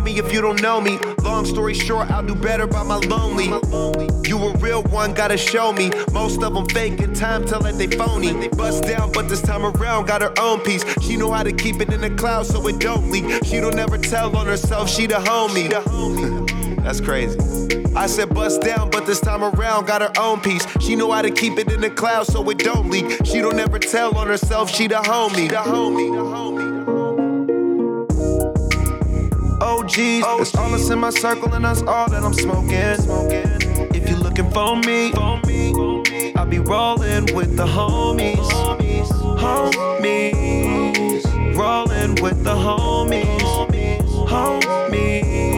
Me 0.09 0.18
if 0.18 0.32
you 0.32 0.40
don't 0.40 0.60
know 0.62 0.80
me. 0.80 0.98
Long 1.22 1.44
story 1.44 1.74
short, 1.74 2.10
I'll 2.10 2.24
do 2.24 2.35
better 2.35 2.66
by 2.66 2.82
my 2.82 2.97
lonely. 2.97 3.47
You 4.28 4.39
a 4.39 4.56
real 4.59 4.82
one, 4.85 5.12
gotta 5.12 5.36
show 5.36 5.72
me. 5.72 5.90
Most 6.12 6.43
of 6.43 6.55
them 6.55 6.66
fake 6.68 7.01
and 7.01 7.14
time 7.14 7.44
tell 7.44 7.60
that 7.60 7.76
they 7.78 7.89
phony. 7.89 8.32
They 8.32 8.48
bust 8.48 8.85
down, 8.85 9.12
but 9.12 9.28
this 9.28 9.43
time 9.43 9.64
around 9.64 10.06
got 10.06 10.22
her 10.22 10.32
own 10.39 10.60
piece. 10.60 10.85
She 11.02 11.16
know 11.16 11.30
how 11.30 11.43
to 11.43 11.52
keep 11.52 11.80
it 11.80 11.93
in 11.93 12.01
the 12.01 12.10
cloud 12.10 12.47
so 12.47 12.66
it 12.68 12.78
don't 12.78 13.10
leak. 13.10 13.44
She 13.44 13.60
don't 13.60 13.78
ever 13.78 13.98
tell 13.98 14.35
on 14.36 14.47
herself, 14.47 14.89
she 14.89 15.06
the 15.06 15.16
homie. 15.16 15.68
That's 16.82 17.01
crazy. 17.01 17.39
I 17.94 18.06
said 18.06 18.32
bust 18.35 18.62
down, 18.62 18.90
but 18.90 19.05
this 19.06 19.20
time 19.20 19.43
around 19.43 19.86
got 19.86 20.01
her 20.01 20.12
own 20.18 20.40
piece. 20.40 20.66
She 20.80 20.97
know 20.97 21.10
how 21.12 21.22
to 21.22 21.30
keep 21.30 21.59
it 21.59 21.70
in 21.70 21.80
the 21.80 21.90
cloud 21.90 22.26
so 22.26 22.48
it 22.51 22.59
don't 22.59 22.89
leak. 22.90 23.26
She 23.26 23.40
don't 23.40 23.59
ever 23.59 23.78
tell 23.78 24.16
on 24.16 24.28
herself, 24.28 24.70
she 24.70 24.86
the 24.86 24.97
homie. 24.97 25.48
The 25.48 25.56
homie. 25.56 26.12
The 26.12 26.22
homie. 26.22 26.98
OGs, 29.79 29.97
it's 30.41 30.57
all 30.57 30.75
us 30.75 30.91
in 30.91 30.99
my 30.99 31.11
circle 31.11 31.55
and 31.55 31.65
that's 31.65 31.83
all 31.83 32.11
that 32.11 32.25
I'm 32.25 32.35
smoking. 32.35 32.73
If 33.95 34.09
you're 34.09 34.19
looking 34.19 34.51
for 34.51 34.77
me, 34.77 35.13
I'll 35.15 36.47
be 36.47 36.59
rolling 36.59 37.33
with 37.33 37.57
the 37.57 37.65
homies. 37.65 38.35
Homies, 39.39 39.95
rolling 41.57 42.17
with 42.21 42.43
the 42.43 42.57
homies. 42.57 43.39
Homies. 44.27 45.57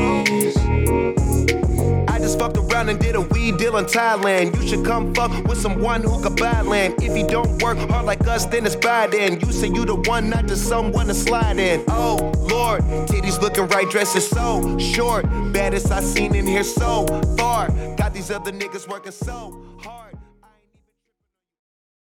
And 2.88 2.98
did 2.98 3.14
a 3.14 3.20
weed 3.20 3.58
deal 3.58 3.76
in 3.76 3.84
Thailand. 3.84 4.56
You 4.56 4.66
should 4.66 4.86
come 4.86 5.14
fuck 5.14 5.30
with 5.44 5.58
someone 5.58 6.02
who 6.02 6.20
could 6.22 6.34
buy 6.36 6.62
land. 6.62 6.94
If 7.02 7.16
you 7.16 7.26
don't 7.26 7.62
work 7.62 7.76
hard 7.76 8.06
like 8.06 8.26
us, 8.26 8.46
then 8.46 8.64
it's 8.64 8.74
bad. 8.74 9.12
Then 9.12 9.38
you 9.38 9.52
say 9.52 9.68
you 9.68 9.84
the 9.84 9.96
one, 9.96 10.30
not 10.30 10.46
just 10.46 10.66
someone 10.66 11.06
to 11.08 11.14
slide 11.14 11.58
in. 11.58 11.84
Oh 11.88 12.32
Lord, 12.38 12.80
titties 13.06 13.40
looking 13.40 13.66
right, 13.68 13.88
dresses 13.90 14.26
so 14.26 14.78
short. 14.78 15.26
Baddest 15.52 15.92
I 15.92 16.00
seen 16.00 16.34
in 16.34 16.46
here 16.46 16.64
so 16.64 17.06
far. 17.36 17.68
Got 17.96 18.14
these 18.14 18.30
other 18.30 18.50
niggas 18.50 18.88
working 18.88 19.12
so 19.12 19.62
hard. 19.78 19.99